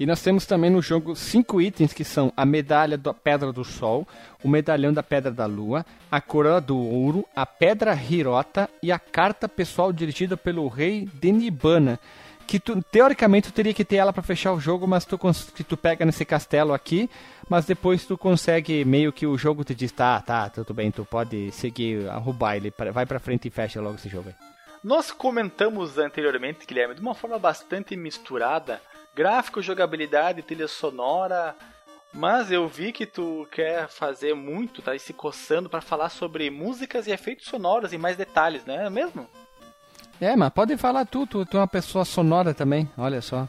E 0.00 0.06
nós 0.06 0.22
temos 0.22 0.46
também 0.46 0.70
no 0.70 0.80
jogo 0.80 1.16
cinco 1.16 1.60
itens 1.60 1.92
que 1.92 2.04
são 2.04 2.32
a 2.36 2.46
medalha 2.46 2.96
da 2.96 3.12
Pedra 3.12 3.52
do 3.52 3.64
Sol, 3.64 4.06
o 4.44 4.48
medalhão 4.48 4.92
da 4.92 5.02
Pedra 5.02 5.30
da 5.32 5.44
Lua, 5.46 5.84
a 6.10 6.20
coroa 6.20 6.60
do 6.60 6.78
Ouro, 6.78 7.24
a 7.34 7.44
Pedra 7.44 7.94
Hirota 7.94 8.70
e 8.82 8.92
a 8.92 8.98
carta 8.98 9.48
pessoal 9.48 9.92
dirigida 9.92 10.36
pelo 10.36 10.68
rei 10.68 11.08
Denibana. 11.14 11.98
Que 12.46 12.58
tu, 12.58 12.80
teoricamente 12.90 13.50
tu 13.50 13.54
teria 13.54 13.74
que 13.74 13.84
ter 13.84 13.96
ela 13.96 14.10
para 14.12 14.22
fechar 14.22 14.52
o 14.54 14.60
jogo, 14.60 14.86
mas 14.86 15.04
tu, 15.04 15.18
que 15.54 15.62
tu 15.62 15.76
pega 15.76 16.06
nesse 16.06 16.24
castelo 16.24 16.72
aqui, 16.72 17.10
mas 17.46 17.66
depois 17.66 18.06
tu 18.06 18.16
consegue 18.16 18.86
meio 18.86 19.12
que 19.12 19.26
o 19.26 19.36
jogo 19.36 19.64
te 19.64 19.74
diz, 19.74 19.92
tá, 19.92 20.18
tá, 20.22 20.48
tudo 20.48 20.72
bem, 20.72 20.90
tu 20.90 21.04
pode 21.04 21.50
seguir 21.52 22.06
baile, 22.38 22.70
pra- 22.70 22.90
vai 22.90 23.04
pra 23.04 23.18
frente 23.20 23.48
e 23.48 23.50
fecha 23.50 23.82
logo 23.82 23.96
esse 23.96 24.08
jogo 24.08 24.30
aí. 24.30 24.34
Nós 24.82 25.10
comentamos 25.10 25.98
anteriormente, 25.98 26.64
Guilherme, 26.66 26.94
de 26.94 27.02
uma 27.02 27.14
forma 27.14 27.38
bastante 27.38 27.94
misturada, 27.96 28.80
gráfico, 29.14 29.60
jogabilidade, 29.62 30.42
trilha 30.42 30.68
sonora, 30.68 31.54
mas 32.12 32.50
eu 32.50 32.66
vi 32.68 32.92
que 32.92 33.04
tu 33.06 33.46
quer 33.50 33.88
fazer 33.88 34.34
muito, 34.34 34.80
tá 34.82 34.92
aí 34.92 34.98
se 34.98 35.12
coçando 35.12 35.68
para 35.68 35.80
falar 35.80 36.08
sobre 36.08 36.50
músicas 36.50 37.06
e 37.06 37.10
efeitos 37.10 37.46
sonoros 37.46 37.92
e 37.92 37.98
mais 37.98 38.16
detalhes, 38.16 38.64
não 38.64 38.74
é 38.74 38.88
mesmo? 38.90 39.26
É, 40.20 40.34
mas 40.34 40.50
pode 40.50 40.76
falar 40.76 41.04
tu, 41.06 41.26
tu, 41.26 41.44
tu 41.46 41.56
é 41.56 41.60
uma 41.60 41.68
pessoa 41.68 42.04
sonora 42.04 42.52
também, 42.54 42.88
olha 42.96 43.20
só. 43.20 43.48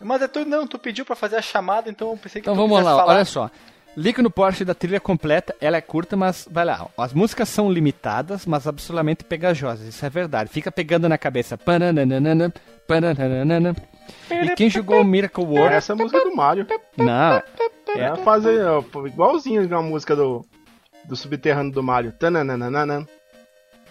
Mas 0.00 0.20
é 0.22 0.28
tu 0.28 0.44
não, 0.44 0.66
tu 0.66 0.78
pediu 0.78 1.04
para 1.04 1.16
fazer 1.16 1.36
a 1.36 1.42
chamada, 1.42 1.88
então 1.90 2.10
eu 2.10 2.16
pensei 2.16 2.40
que 2.42 2.48
Então 2.48 2.54
tu 2.54 2.68
vamos 2.68 2.84
lá, 2.84 2.96
falar. 2.96 3.14
olha 3.14 3.24
só. 3.24 3.50
Link 3.96 4.20
no 4.20 4.30
Porsche 4.30 4.62
da 4.62 4.74
trilha 4.74 5.00
completa, 5.00 5.56
ela 5.58 5.78
é 5.78 5.80
curta, 5.80 6.14
mas 6.18 6.46
vai 6.50 6.66
lá. 6.66 6.86
As 6.98 7.14
músicas 7.14 7.48
são 7.48 7.72
limitadas, 7.72 8.44
mas 8.44 8.66
absolutamente 8.66 9.24
pegajosas, 9.24 9.86
isso 9.88 10.04
é 10.04 10.10
verdade. 10.10 10.50
Fica 10.50 10.70
pegando 10.70 11.08
na 11.08 11.16
cabeça. 11.16 11.56
Pananana, 11.56 12.52
pananana. 12.86 13.74
E 14.30 14.54
quem 14.54 14.68
jogou 14.70 15.04
Miracle 15.04 15.44
World? 15.44 15.74
Essa 15.74 15.92
é 15.92 15.94
a 15.94 15.96
música 15.96 16.20
do 16.20 16.34
Mario. 16.34 16.66
Não, 16.96 17.42
É 17.96 18.16
fazer 18.16 18.64
ó, 18.66 18.82
igualzinho 19.06 19.76
a 19.76 19.82
música 19.82 20.14
do, 20.16 20.44
do 21.04 21.16
subterrâneo 21.16 21.72
do 21.72 21.82
Mario. 21.82 22.12
Tananana. 22.12 23.06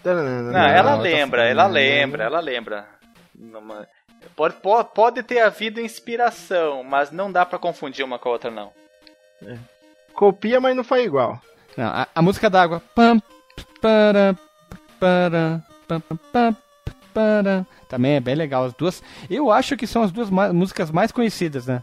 Tananana. 0.03 0.51
Não, 0.51 0.67
ela 0.67 0.95
lembra, 0.95 1.43
ela 1.45 1.67
lembra, 1.67 2.23
ela 2.25 2.39
lembra. 2.39 2.87
Pode, 4.35 4.55
pode, 4.55 4.89
pode 4.93 5.23
ter 5.23 5.39
havido 5.39 5.79
inspiração, 5.79 6.83
mas 6.83 7.11
não 7.11 7.31
dá 7.31 7.45
pra 7.45 7.59
confundir 7.59 8.03
uma 8.03 8.19
com 8.19 8.29
a 8.29 8.31
outra, 8.33 8.51
não. 8.51 8.71
Copia, 10.13 10.59
mas 10.59 10.75
não 10.75 10.83
faz 10.83 11.05
igual. 11.05 11.39
Não, 11.75 11.87
a, 11.87 12.07
a 12.13 12.21
música 12.21 12.49
d'água. 12.49 12.81
Pam, 12.93 13.21
para, 13.81 14.35
para, 14.99 15.63
pam, 15.87 15.99
pam, 16.01 16.17
pam, 16.31 16.55
para. 17.13 17.67
Também 17.95 18.15
é 18.15 18.19
bem 18.19 18.35
legal. 18.35 18.65
As 18.65 18.73
duas. 18.73 19.01
Eu 19.29 19.49
acho 19.49 19.77
que 19.77 19.87
são 19.87 20.03
as 20.03 20.11
duas 20.11 20.29
músicas 20.29 20.91
mais 20.91 21.13
conhecidas, 21.13 21.65
né? 21.65 21.81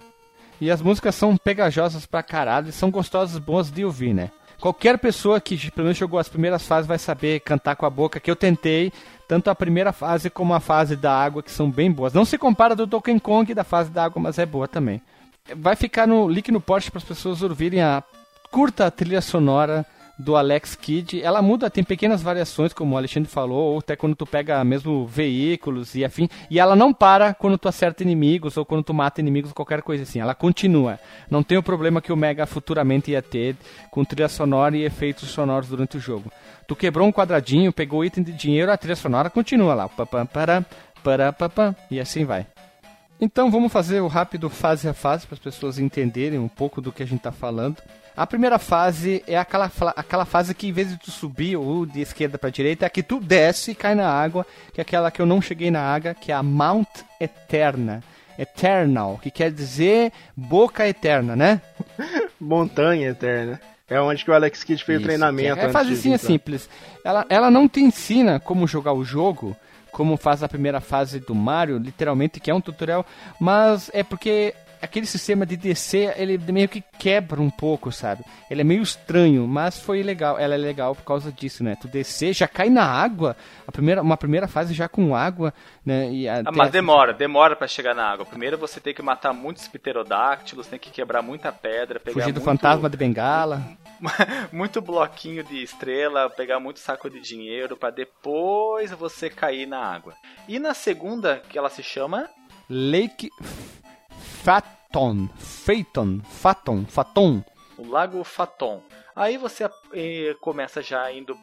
E 0.60 0.70
as 0.70 0.82
músicas 0.82 1.14
são 1.14 1.38
pegajosas 1.38 2.04
pra 2.04 2.22
caralho 2.22 2.68
e 2.68 2.72
são 2.72 2.90
gostosas, 2.90 3.38
boas 3.38 3.70
de 3.70 3.82
ouvir, 3.82 4.12
né? 4.12 4.30
Qualquer 4.60 4.98
pessoa 4.98 5.40
que 5.40 5.70
pelo 5.70 5.86
menos 5.86 5.96
jogou 5.96 6.20
as 6.20 6.28
primeiras 6.28 6.66
fases 6.66 6.86
vai 6.86 6.98
saber 6.98 7.40
cantar 7.40 7.76
com 7.76 7.86
a 7.86 7.90
boca, 7.90 8.20
que 8.20 8.30
eu 8.30 8.36
tentei, 8.36 8.92
tanto 9.26 9.48
a 9.48 9.54
primeira 9.54 9.90
fase 9.90 10.28
como 10.28 10.52
a 10.52 10.60
fase 10.60 10.96
da 10.96 11.12
água, 11.16 11.42
que 11.42 11.50
são 11.50 11.70
bem 11.70 11.90
boas. 11.90 12.12
Não 12.12 12.26
se 12.26 12.36
compara 12.36 12.76
do 12.76 12.84
Donkey 12.84 13.18
Kong 13.18 13.54
da 13.54 13.64
fase 13.64 13.90
da 13.90 14.04
água, 14.04 14.20
mas 14.20 14.38
é 14.38 14.44
boa 14.44 14.68
também. 14.68 15.00
Vai 15.56 15.76
ficar 15.76 16.06
no 16.06 16.28
link 16.28 16.52
no 16.52 16.60
post 16.60 16.90
para 16.90 16.98
as 16.98 17.04
pessoas 17.04 17.42
ouvirem 17.42 17.80
a 17.80 18.04
curta 18.50 18.90
trilha 18.90 19.22
sonora 19.22 19.86
do 20.22 20.36
Alex 20.36 20.74
Kidd. 20.74 21.20
Ela 21.22 21.42
muda, 21.42 21.68
tem 21.68 21.82
pequenas 21.82 22.22
variações, 22.22 22.72
como 22.72 22.94
o 22.94 22.98
Alexandre 22.98 23.28
falou, 23.28 23.72
ou 23.72 23.78
até 23.78 23.96
quando 23.96 24.14
tu 24.14 24.24
pega 24.24 24.62
mesmo 24.64 25.06
veículos 25.06 25.94
e 25.94 26.04
afim. 26.04 26.28
E 26.50 26.58
ela 26.58 26.76
não 26.76 26.92
para 26.92 27.34
quando 27.34 27.58
tu 27.58 27.68
acerta 27.68 28.02
inimigos 28.02 28.56
ou 28.56 28.64
quando 28.64 28.84
tu 28.84 28.94
mata 28.94 29.20
inimigos, 29.20 29.52
qualquer 29.52 29.82
coisa 29.82 30.04
assim. 30.04 30.20
Ela 30.20 30.34
continua. 30.34 30.98
Não 31.30 31.42
tem 31.42 31.58
o 31.58 31.62
problema 31.62 32.00
que 32.00 32.12
o 32.12 32.16
Mega 32.16 32.46
futuramente 32.46 33.10
ia 33.10 33.22
ter 33.22 33.56
com 33.90 34.04
trilha 34.04 34.28
sonora 34.28 34.76
e 34.76 34.84
efeitos 34.84 35.28
sonoros 35.30 35.68
durante 35.68 35.96
o 35.96 36.00
jogo. 36.00 36.30
Tu 36.66 36.76
quebrou 36.76 37.06
um 37.06 37.12
quadradinho, 37.12 37.72
pegou 37.72 38.04
item 38.04 38.22
de 38.22 38.32
dinheiro, 38.32 38.70
a 38.70 38.76
trilha 38.76 38.96
sonora 38.96 39.28
continua 39.28 39.74
lá. 39.74 39.88
Pará, 39.88 40.64
pará, 41.02 41.32
pá, 41.32 41.48
pá, 41.48 41.74
e 41.90 41.98
assim 41.98 42.24
vai. 42.24 42.46
Então 43.20 43.50
vamos 43.50 43.72
fazer 43.72 44.00
o 44.00 44.08
rápido 44.08 44.50
fase 44.50 44.88
a 44.88 44.94
fase 44.94 45.26
para 45.26 45.34
as 45.34 45.40
pessoas 45.40 45.78
entenderem 45.78 46.38
um 46.38 46.48
pouco 46.48 46.80
do 46.80 46.90
que 46.90 47.02
a 47.02 47.06
gente 47.06 47.18
está 47.18 47.30
falando. 47.30 47.76
A 48.22 48.26
primeira 48.26 48.56
fase 48.56 49.20
é 49.26 49.36
aquela, 49.36 49.68
aquela 49.96 50.24
fase 50.24 50.54
que 50.54 50.68
em 50.68 50.72
vez 50.72 50.90
de 50.90 50.96
tu 50.96 51.10
subir 51.10 51.56
ou 51.56 51.84
de 51.84 52.02
esquerda 52.02 52.38
para 52.38 52.50
direita, 52.50 52.84
é 52.84 52.86
a 52.86 52.88
que 52.88 53.02
tu 53.02 53.18
desce 53.18 53.72
e 53.72 53.74
cai 53.74 53.96
na 53.96 54.08
água, 54.08 54.46
que 54.72 54.80
é 54.80 54.82
aquela 54.82 55.10
que 55.10 55.20
eu 55.20 55.26
não 55.26 55.42
cheguei 55.42 55.72
na 55.72 55.80
água, 55.80 56.14
que 56.14 56.30
é 56.30 56.34
a 56.36 56.40
Mount 56.40 56.86
Eterna. 57.20 58.00
Eternal, 58.38 59.18
que 59.20 59.28
quer 59.28 59.50
dizer 59.50 60.12
boca 60.36 60.86
eterna, 60.86 61.34
né? 61.34 61.60
Montanha 62.40 63.08
Eterna. 63.08 63.60
É 63.90 64.00
onde 64.00 64.24
que 64.24 64.30
o 64.30 64.34
Alex 64.34 64.62
Kidd 64.62 64.84
fez 64.84 65.00
o 65.00 65.02
treinamento. 65.02 65.58
É, 65.58 65.64
é 65.64 65.68
fasezinha 65.68 66.16
simples. 66.16 66.70
Ela, 67.04 67.26
ela 67.28 67.50
não 67.50 67.68
te 67.68 67.80
ensina 67.80 68.38
como 68.38 68.68
jogar 68.68 68.92
o 68.92 69.04
jogo, 69.04 69.56
como 69.90 70.16
faz 70.16 70.44
a 70.44 70.48
primeira 70.48 70.80
fase 70.80 71.18
do 71.18 71.34
Mario, 71.34 71.76
literalmente, 71.76 72.38
que 72.38 72.52
é 72.52 72.54
um 72.54 72.60
tutorial, 72.60 73.04
mas 73.40 73.90
é 73.92 74.04
porque 74.04 74.54
aquele 74.82 75.06
sistema 75.06 75.46
de 75.46 75.56
descer, 75.56 76.12
ele 76.18 76.36
meio 76.36 76.68
que 76.68 76.82
quebra 76.98 77.40
um 77.40 77.48
pouco, 77.48 77.92
sabe? 77.92 78.24
Ele 78.50 78.62
é 78.62 78.64
meio 78.64 78.82
estranho, 78.82 79.46
mas 79.46 79.78
foi 79.78 80.02
legal. 80.02 80.38
Ela 80.38 80.54
é 80.54 80.58
legal 80.58 80.94
por 80.94 81.04
causa 81.04 81.30
disso, 81.30 81.62
né? 81.62 81.76
Tu 81.80 81.86
descer, 81.86 82.32
já 82.32 82.48
cai 82.48 82.68
na 82.68 82.84
água, 82.84 83.36
a 83.66 83.70
primeira, 83.70 84.02
uma 84.02 84.16
primeira 84.16 84.48
fase 84.48 84.74
já 84.74 84.88
com 84.88 85.14
água, 85.14 85.54
né? 85.86 86.10
E 86.12 86.28
Ah, 86.28 86.42
mas 86.52 86.72
demora, 86.72 87.14
demora 87.14 87.54
pra 87.54 87.68
chegar 87.68 87.94
na 87.94 88.04
água. 88.04 88.26
Primeiro 88.26 88.58
você 88.58 88.80
tem 88.80 88.92
que 88.92 89.00
matar 89.00 89.32
muitos 89.32 89.68
pterodáctilos, 89.68 90.66
tem 90.66 90.78
que 90.78 90.90
quebrar 90.90 91.22
muita 91.22 91.52
pedra, 91.52 92.00
pegar 92.00 92.14
Fugir 92.14 92.32
do 92.32 92.40
muito, 92.40 92.44
fantasma 92.44 92.90
de 92.90 92.96
bengala. 92.96 93.62
muito 94.50 94.80
bloquinho 94.80 95.44
de 95.44 95.62
estrela, 95.62 96.28
pegar 96.28 96.58
muito 96.58 96.80
saco 96.80 97.08
de 97.08 97.20
dinheiro 97.20 97.76
pra 97.76 97.90
depois 97.90 98.90
você 98.90 99.30
cair 99.30 99.66
na 99.66 99.78
água. 99.78 100.14
E 100.48 100.58
na 100.58 100.74
segunda, 100.74 101.40
que 101.48 101.56
ela 101.56 101.70
se 101.70 101.84
chama 101.84 102.28
Lake 102.68 103.30
Faton. 104.32 105.28
Phaeton. 105.36 106.20
Faton. 106.20 106.84
Faton. 106.86 107.44
o 107.78 107.86
Lago 107.86 108.24
Faton. 108.24 108.82
Aí 109.14 109.36
você 109.36 109.64
eh, 109.92 110.34
começa 110.40 110.82
já 110.82 111.12
indo, 111.12 111.38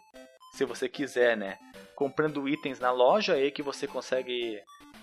se 0.53 0.65
você 0.65 0.89
quiser, 0.89 1.37
né? 1.37 1.57
Comprando 1.95 2.49
itens 2.49 2.79
na 2.79 2.91
loja, 2.91 3.33
aí 3.35 3.51
que 3.51 3.61
você 3.61 3.87
consegue 3.87 4.59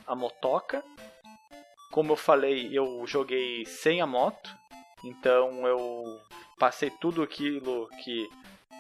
a 0.07 0.15
motoca. 0.15 0.85
Como 1.91 2.13
eu 2.13 2.17
falei, 2.17 2.77
eu 2.77 3.07
joguei 3.07 3.65
sem 3.65 4.01
a 4.01 4.07
moto, 4.07 4.51
então 5.05 5.67
eu 5.67 6.21
passei 6.59 6.91
tudo 6.91 7.23
aquilo 7.23 7.89
que 8.03 8.29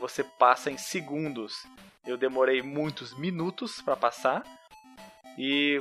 você 0.00 0.24
passa 0.24 0.70
em 0.70 0.76
segundos. 0.76 1.66
Eu 2.06 2.16
demorei 2.16 2.62
muitos 2.62 3.16
minutos 3.18 3.80
para 3.80 3.96
passar 3.96 4.42
e 5.38 5.80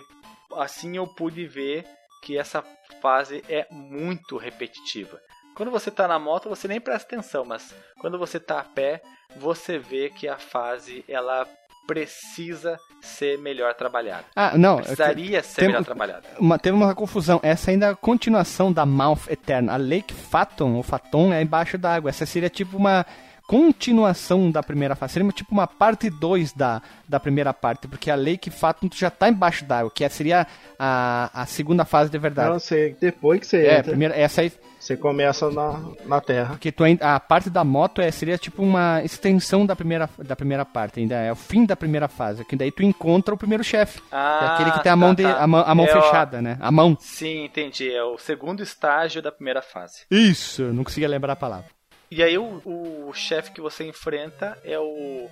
assim 0.53 0.97
eu 0.97 1.07
pude 1.07 1.45
ver 1.45 1.85
que 2.21 2.37
essa 2.37 2.63
fase 3.01 3.43
é 3.49 3.65
muito 3.71 4.37
repetitiva. 4.37 5.19
Quando 5.55 5.71
você 5.71 5.89
está 5.89 6.07
na 6.07 6.19
moto, 6.19 6.49
você 6.49 6.67
nem 6.67 6.81
presta 6.81 7.07
atenção, 7.15 7.45
mas 7.45 7.73
quando 7.99 8.17
você 8.19 8.37
está 8.37 8.59
a 8.59 8.63
pé, 8.63 9.01
você 9.37 9.77
vê 9.77 10.09
que 10.09 10.27
a 10.27 10.37
fase 10.37 11.03
ela 11.07 11.47
precisa 11.87 12.77
ser 13.01 13.37
melhor 13.37 13.73
trabalhada. 13.75 14.25
Ah, 14.35 14.57
não. 14.57 14.77
Precisaria 14.77 15.41
ser 15.43 15.61
tem- 15.61 15.67
melhor 15.69 15.85
trabalhada. 15.85 16.23
uma, 16.39 16.57
teve 16.59 16.75
uma 16.75 16.93
confusão. 16.95 17.39
Essa 17.43 17.71
ainda 17.71 17.85
é 17.85 17.89
a 17.91 17.95
continuação 17.95 18.73
da 18.73 18.85
Mouth 18.85 19.27
Eterna. 19.29 19.73
A 19.73 19.77
Lake 19.77 20.13
Faton, 20.13 20.73
ou 20.73 20.83
Faton, 20.83 21.31
é 21.33 21.41
embaixo 21.41 21.77
da 21.77 21.93
água. 21.95 22.09
Essa 22.09 22.25
seria 22.25 22.49
tipo 22.49 22.75
uma 22.75 23.05
continuação 23.47 24.49
da 24.51 24.61
primeira 24.63 24.95
fase. 24.95 25.13
Seria 25.13 25.29
tipo 25.31 25.51
uma 25.51 25.67
parte 25.67 26.09
2 26.09 26.53
da, 26.53 26.81
da 27.07 27.19
primeira 27.19 27.53
parte. 27.53 27.87
Porque 27.87 28.09
a 28.09 28.15
Lake 28.15 28.49
Faton 28.49 28.87
tu 28.87 28.97
já 28.97 29.09
tá 29.09 29.29
embaixo 29.29 29.65
da 29.65 29.79
água, 29.79 29.91
que 29.93 30.07
seria 30.09 30.47
a, 30.79 31.29
a 31.33 31.45
segunda 31.45 31.85
fase 31.85 32.09
de 32.09 32.17
verdade. 32.17 32.49
Não 32.49 32.59
sei, 32.59 32.95
depois 32.99 33.39
que 33.39 33.45
você 33.47 33.57
é, 33.65 33.79
entra, 33.79 33.91
primeira, 33.91 34.15
essa 34.17 34.41
aí. 34.41 34.51
você 34.79 34.95
começa 34.97 35.49
na, 35.51 35.79
na 36.05 36.21
Terra. 36.21 36.49
Porque 36.51 36.71
tu, 36.71 36.83
a 37.01 37.19
parte 37.19 37.49
da 37.49 37.63
moto 37.63 38.01
é, 38.01 38.09
seria 38.11 38.37
tipo 38.37 38.61
uma 38.63 39.01
extensão 39.03 39.65
da 39.65 39.75
primeira, 39.75 40.09
da 40.17 40.35
primeira 40.35 40.65
parte, 40.65 40.99
ainda 40.99 41.15
é 41.15 41.31
o 41.31 41.35
fim 41.35 41.65
da 41.65 41.75
primeira 41.75 42.07
fase. 42.07 42.43
Que 42.45 42.55
daí 42.55 42.71
tu 42.71 42.83
encontra 42.83 43.33
o 43.33 43.37
primeiro 43.37 43.63
chefe. 43.63 43.99
que 44.01 44.15
é 44.15 44.47
aquele 44.47 44.71
que 44.71 44.83
tem 44.83 44.91
a 44.91 44.93
Ah, 44.93 44.97
mão, 44.97 45.15
tá, 45.15 45.21
de, 45.21 45.23
tá. 45.23 45.43
a 45.43 45.47
mão, 45.47 45.63
a 45.65 45.75
mão 45.75 45.85
É, 45.85 45.91
fechada, 45.91 46.41
né? 46.41 46.57
A 46.59 46.71
mão. 46.71 46.97
Sim, 46.99 47.45
entendi. 47.45 47.91
É 47.91 48.03
o 48.03 48.17
segundo 48.17 48.61
estágio 48.63 49.21
da 49.21 49.31
primeira 49.31 49.61
fase. 49.61 50.01
Isso, 50.09 50.61
eu 50.63 50.73
não 50.73 50.83
conseguia 50.83 51.07
lembrar 51.09 51.33
a 51.33 51.35
palavra. 51.35 51.74
E 52.15 52.23
aí 52.23 52.37
o, 52.37 52.61
o 52.63 53.13
chefe 53.13 53.51
que 53.51 53.59
você 53.59 53.85
enfrenta 53.85 54.57
é 54.63 54.79
o, 54.79 55.29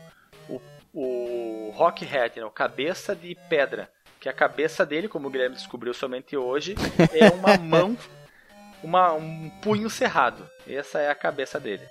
o, 0.49 0.61
o 0.93 1.71
Rockhead, 1.73 2.41
né? 2.41 2.45
o 2.45 2.51
cabeça 2.51 3.15
de 3.15 3.37
pedra. 3.47 3.89
Que 4.19 4.27
a 4.27 4.33
cabeça 4.33 4.85
dele, 4.85 5.07
como 5.07 5.29
o 5.29 5.31
Guilherme 5.31 5.55
descobriu 5.55 5.93
somente 5.93 6.35
hoje, 6.35 6.75
é 7.13 7.29
uma 7.29 7.55
mão, 7.63 7.97
uma, 8.83 9.13
um 9.13 9.49
punho 9.61 9.89
cerrado. 9.89 10.45
Essa 10.67 10.99
é 10.99 11.09
a 11.09 11.15
cabeça 11.15 11.57
dele. 11.57 11.87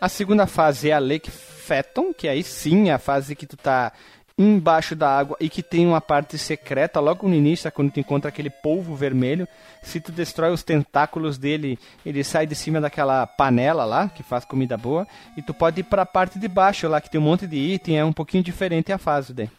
A 0.00 0.08
segunda 0.08 0.46
fase 0.46 0.90
é 0.90 0.92
a 0.92 1.00
Lake 1.00 1.32
Phaeton, 1.32 2.14
que 2.14 2.28
aí 2.28 2.44
sim 2.44 2.90
é 2.90 2.92
a 2.92 3.00
fase 3.00 3.34
que 3.34 3.44
tu 3.44 3.56
tá 3.56 3.92
embaixo 4.38 4.96
da 4.96 5.08
água 5.08 5.36
e 5.40 5.48
que 5.48 5.62
tem 5.62 5.86
uma 5.86 6.00
parte 6.00 6.38
secreta 6.38 7.00
logo 7.00 7.28
no 7.28 7.34
início, 7.34 7.68
é 7.68 7.70
quando 7.70 7.90
tu 7.90 8.00
encontra 8.00 8.28
aquele 8.28 8.50
polvo 8.50 8.94
vermelho. 8.94 9.46
Se 9.82 10.00
tu 10.00 10.12
destrói 10.12 10.52
os 10.52 10.62
tentáculos 10.62 11.38
dele, 11.38 11.78
ele 12.04 12.24
sai 12.24 12.46
de 12.46 12.54
cima 12.54 12.80
daquela 12.80 13.26
panela 13.26 13.84
lá, 13.84 14.08
que 14.08 14.22
faz 14.22 14.44
comida 14.44 14.76
boa, 14.76 15.06
e 15.36 15.42
tu 15.42 15.52
pode 15.52 15.80
ir 15.80 15.84
pra 15.84 16.06
parte 16.06 16.38
de 16.38 16.48
baixo 16.48 16.88
lá, 16.88 17.00
que 17.00 17.10
tem 17.10 17.20
um 17.20 17.24
monte 17.24 17.46
de 17.46 17.56
item, 17.56 17.98
é 17.98 18.04
um 18.04 18.12
pouquinho 18.12 18.42
diferente 18.42 18.92
a 18.92 18.98
fase 18.98 19.32
daí. 19.32 19.50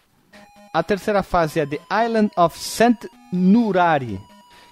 A 0.74 0.82
terceira 0.82 1.22
fase 1.22 1.60
é 1.60 1.66
The 1.66 1.80
Island 2.06 2.32
of 2.36 2.58
Saint 2.58 3.06
Nurari, 3.32 4.20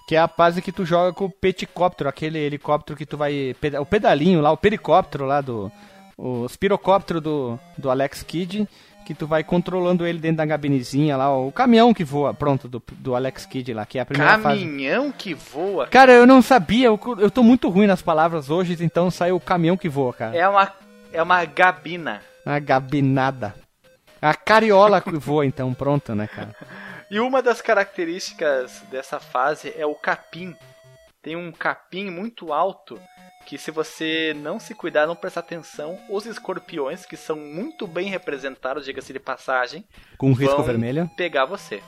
que 0.07 0.15
é 0.15 0.19
a 0.19 0.27
fase 0.27 0.61
que 0.61 0.71
tu 0.71 0.83
joga 0.83 1.13
com 1.13 1.25
o 1.25 1.29
peticóptero, 1.29 2.09
aquele 2.09 2.39
helicóptero 2.39 2.97
que 2.97 3.05
tu 3.05 3.17
vai. 3.17 3.55
O 3.79 3.85
pedalinho 3.85 4.41
lá, 4.41 4.51
o 4.51 4.57
pericóptero 4.57 5.25
lá 5.25 5.41
do. 5.41 5.71
O 6.17 6.47
pirocóptero 6.59 7.21
do, 7.21 7.59
do 7.77 7.89
Alex 7.89 8.21
Kidd, 8.21 8.67
que 9.05 9.13
tu 9.13 9.27
vai 9.27 9.43
controlando 9.43 10.05
ele 10.05 10.19
dentro 10.19 10.37
da 10.37 10.45
gabinezinha 10.45 11.17
lá, 11.17 11.35
o 11.35 11.51
caminhão 11.51 11.93
que 11.93 12.03
voa, 12.03 12.33
pronto, 12.33 12.67
do, 12.67 12.81
do 12.91 13.15
Alex 13.15 13.45
Kidd 13.45 13.73
lá, 13.73 13.85
que 13.85 13.97
é 13.97 14.01
a 14.01 14.05
primeira 14.05 14.39
fase. 14.39 14.61
Caminhão 14.61 15.11
que 15.11 15.33
voa. 15.33 15.87
Cara, 15.87 16.11
eu 16.11 16.25
não 16.25 16.41
sabia, 16.41 16.87
eu, 16.87 16.99
eu 17.17 17.29
tô 17.31 17.43
muito 17.43 17.69
ruim 17.69 17.87
nas 17.87 18.01
palavras 18.01 18.49
hoje, 18.49 18.77
então 18.81 19.11
saiu 19.11 19.35
o 19.35 19.39
caminhão 19.39 19.77
que 19.77 19.89
voa, 19.89 20.13
cara. 20.13 20.35
É 20.35 20.47
uma, 20.47 20.71
é 21.11 21.21
uma 21.21 21.43
gabina. 21.45 22.21
A 22.45 22.59
gabinada. 22.59 23.55
A 24.21 24.33
cariola 24.33 25.01
que 25.01 25.11
voa, 25.17 25.45
então, 25.45 25.73
pronto, 25.73 26.13
né, 26.15 26.27
cara? 26.27 26.55
E 27.09 27.19
uma 27.19 27.41
das 27.41 27.61
características 27.61 28.81
dessa 28.89 29.19
fase 29.19 29.73
é 29.75 29.85
o 29.85 29.95
capim. 29.95 30.55
Tem 31.21 31.35
um 31.35 31.51
capim 31.51 32.09
muito 32.09 32.53
alto 32.53 32.99
que 33.45 33.57
se 33.57 33.71
você 33.71 34.33
não 34.37 34.59
se 34.59 34.73
cuidar, 34.73 35.05
não 35.07 35.15
prestar 35.15 35.41
atenção, 35.41 35.97
os 36.09 36.25
escorpiões, 36.25 37.05
que 37.05 37.17
são 37.17 37.35
muito 37.35 37.85
bem 37.87 38.09
representados, 38.09 38.85
diga-se 38.85 39.11
de 39.13 39.19
passagem, 39.19 39.83
Com 40.17 40.31
risco 40.33 40.55
vão 40.55 40.63
vermelho? 40.65 41.09
pegar 41.17 41.45
você. 41.45 41.81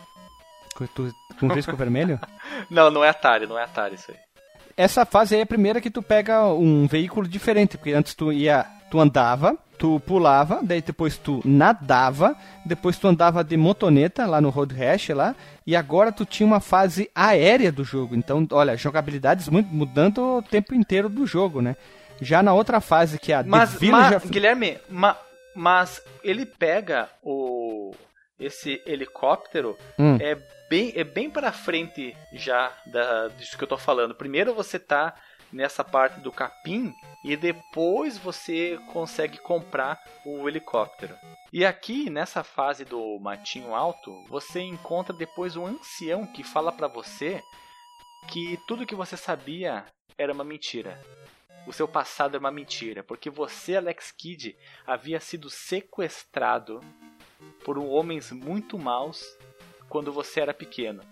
Com, 0.76 0.88
tu- 0.88 1.14
com 1.40 1.48
risco 1.48 1.76
vermelho? 1.76 2.20
Não, 2.70 2.90
não 2.90 3.04
é 3.04 3.10
Atari, 3.10 3.46
não 3.46 3.58
é 3.60 3.64
Atari 3.64 3.96
isso 3.96 4.12
aí. 4.12 4.18
Essa 4.76 5.06
fase 5.06 5.36
aí 5.36 5.42
é 5.42 5.44
a 5.44 5.48
primeira 5.48 5.80
que 5.80 5.92
tu 5.92 6.02
pega 6.02 6.46
um 6.46 6.88
veículo 6.88 7.28
diferente, 7.28 7.78
porque 7.78 7.92
antes 7.94 8.16
tu 8.16 8.32
ia, 8.32 8.66
tu 8.94 9.00
andava, 9.00 9.58
tu 9.76 10.00
pulava, 10.02 10.60
daí 10.62 10.80
depois 10.80 11.18
tu 11.18 11.42
nadava, 11.44 12.36
depois 12.64 12.96
tu 13.00 13.08
andava 13.08 13.44
de 13.44 13.58
motoneta 13.58 14.28
lá 14.28 14.40
no 14.40 14.52
Road 14.52 14.76
Rash 14.76 15.10
lá, 15.10 15.36
e 15.66 15.76
agora 15.76 16.12
tu 16.12 16.26
tinha 16.28 16.46
uma 16.46 16.60
fase 16.60 17.10
aérea 17.16 17.72
do 17.72 17.84
jogo. 17.84 18.16
Então, 18.16 18.48
olha, 18.52 18.78
jogabilidades 18.78 19.50
muito 19.50 19.74
mudando 19.74 20.38
o 20.38 20.42
tempo 20.44 20.76
inteiro 20.76 21.10
do 21.10 21.26
jogo, 21.26 21.60
né? 21.60 21.76
Já 22.22 22.44
na 22.44 22.54
outra 22.54 22.80
fase 22.80 23.18
que 23.18 23.32
é 23.34 23.38
a 23.38 23.44
Mas, 23.44 23.74
Village 23.74 24.12
ma- 24.12 24.18
of- 24.18 24.28
Guilherme, 24.30 24.78
ma- 24.88 25.18
mas 25.56 26.00
ele 26.24 26.46
pega 26.46 27.10
o 27.24 27.96
esse 28.40 28.80
helicóptero 28.86 29.76
Hum. 29.98 30.18
é 30.22 30.38
bem 30.70 30.94
é 30.96 31.04
bem 31.04 31.32
para 31.32 31.52
frente 31.52 32.16
já 32.32 32.72
da 32.86 33.30
disso 33.30 33.58
que 33.58 33.64
eu 33.64 33.68
tô 33.68 33.78
falando. 33.78 34.14
Primeiro 34.14 34.54
você 34.54 34.78
tá 34.78 35.16
nessa 35.54 35.84
parte 35.84 36.20
do 36.20 36.32
capim 36.32 36.94
e 37.24 37.38
depois 37.38 38.18
você 38.18 38.78
consegue 38.92 39.38
comprar 39.38 40.02
o 40.26 40.48
helicóptero. 40.50 41.16
E 41.52 41.66
aqui 41.66 42.10
nessa 42.10 42.44
fase 42.44 42.84
do 42.84 43.20
matinho 43.20 43.74
alto, 43.74 44.12
você 44.28 44.60
encontra 44.60 45.16
depois 45.16 45.56
um 45.56 45.66
ancião 45.66 46.26
que 46.26 46.44
fala 46.44 46.72
para 46.72 46.88
você 46.88 47.42
que 48.28 48.60
tudo 48.68 48.86
que 48.86 48.96
você 48.96 49.16
sabia 49.16 49.86
era 50.18 50.34
uma 50.34 50.44
mentira 50.44 51.00
o 51.66 51.72
seu 51.72 51.88
passado 51.88 52.36
é 52.36 52.40
uma 52.40 52.52
mentira, 52.52 53.04
porque 53.04 53.30
você, 53.30 53.78
Alex 53.78 54.12
Kidd, 54.12 54.56
havia 54.86 55.20
sido 55.20 55.50
sequestrado 55.50 56.82
por 57.64 57.78
homens 57.78 58.32
muito 58.32 58.78
maus 58.78 59.38
quando 59.88 60.12
você 60.12 60.42
era 60.42 60.54
pequeno. 60.54 61.04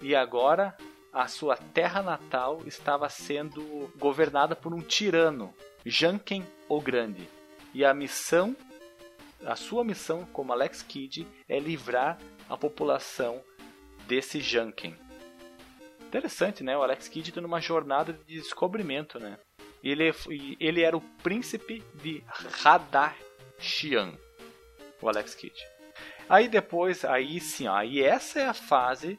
E 0.00 0.14
agora 0.14 0.76
a 1.12 1.28
sua 1.28 1.56
terra 1.56 2.02
natal 2.02 2.62
estava 2.66 3.08
sendo 3.08 3.92
governada 3.98 4.56
por 4.56 4.72
um 4.72 4.80
tirano, 4.80 5.54
Janken 5.84 6.46
o 6.68 6.80
Grande. 6.80 7.28
E 7.74 7.84
a 7.84 7.92
missão, 7.92 8.56
a 9.44 9.54
sua 9.54 9.84
missão 9.84 10.24
como 10.32 10.52
Alex 10.52 10.82
Kidd 10.82 11.26
é 11.48 11.58
livrar 11.58 12.18
a 12.48 12.56
população 12.56 13.42
desse 14.06 14.40
Janken. 14.40 14.96
Interessante, 16.00 16.62
né? 16.62 16.76
O 16.76 16.82
Alex 16.82 17.08
Kidd 17.08 17.30
está 17.30 17.40
numa 17.40 17.60
jornada 17.60 18.12
de 18.12 18.40
descobrimento, 18.40 19.18
né? 19.18 19.38
Ele, 19.82 20.12
e 20.30 20.56
ele 20.60 20.82
era 20.82 20.96
o 20.96 21.00
príncipe 21.22 21.82
de 21.94 22.22
Radashian, 22.62 24.16
o 25.00 25.08
Alex 25.08 25.34
Kidd. 25.34 25.58
Aí 26.28 26.48
depois, 26.48 27.04
aí 27.04 27.40
sim, 27.40 27.66
aí 27.66 28.02
essa 28.02 28.40
é 28.40 28.46
a 28.46 28.54
fase 28.54 29.18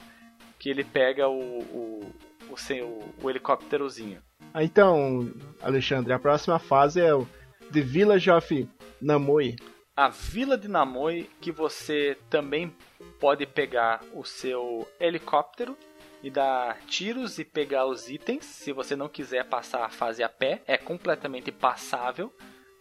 que 0.64 0.70
ele 0.70 0.86
pega 0.86 1.28
o, 1.28 1.60
o, 1.60 2.14
o, 2.50 2.56
seu, 2.56 3.04
o 3.22 3.30
helicópterozinho. 3.30 4.24
Ah, 4.54 4.64
Então, 4.64 5.30
Alexandre, 5.62 6.14
a 6.14 6.18
próxima 6.18 6.58
fase 6.58 7.02
é 7.02 7.14
o 7.14 7.28
The 7.74 7.82
Village 7.82 8.32
of 8.32 8.70
Namoi. 9.02 9.58
A 9.94 10.08
Vila 10.08 10.58
de 10.58 10.70
Namoi, 10.70 11.30
que 11.42 11.52
você 11.52 12.18
também 12.30 12.74
pode 13.20 13.46
pegar 13.46 14.06
o 14.14 14.24
seu 14.24 14.88
helicóptero 15.02 15.78
e 16.24 16.30
dar 16.30 16.80
tiros 16.86 17.40
e 17.40 17.44
pegar 17.44 17.86
os 17.86 18.10
itens. 18.10 18.46
Se 18.46 18.72
você 18.72 18.96
não 18.96 19.10
quiser 19.10 19.44
passar 19.44 19.84
a 19.84 19.90
fase 19.90 20.24
a 20.24 20.30
pé, 20.30 20.62
é 20.66 20.78
completamente 20.78 21.52
passável. 21.52 22.34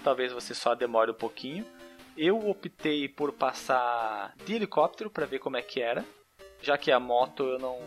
Talvez 0.05 0.30
você 0.30 0.55
só 0.55 0.76
demore 0.76 1.11
um 1.11 1.14
pouquinho. 1.14 1.66
Eu 2.16 2.49
optei 2.49 3.09
por 3.09 3.33
passar 3.33 4.37
de 4.47 4.55
helicóptero 4.55 5.11
para 5.11 5.26
ver 5.26 5.41
como 5.41 5.57
é 5.57 5.62
que 5.62 5.80
era, 5.80 6.05
já 6.63 6.79
que 6.79 6.91
a 6.91 7.01
moto 7.01 7.45
eu 7.45 7.59
não 7.59 7.79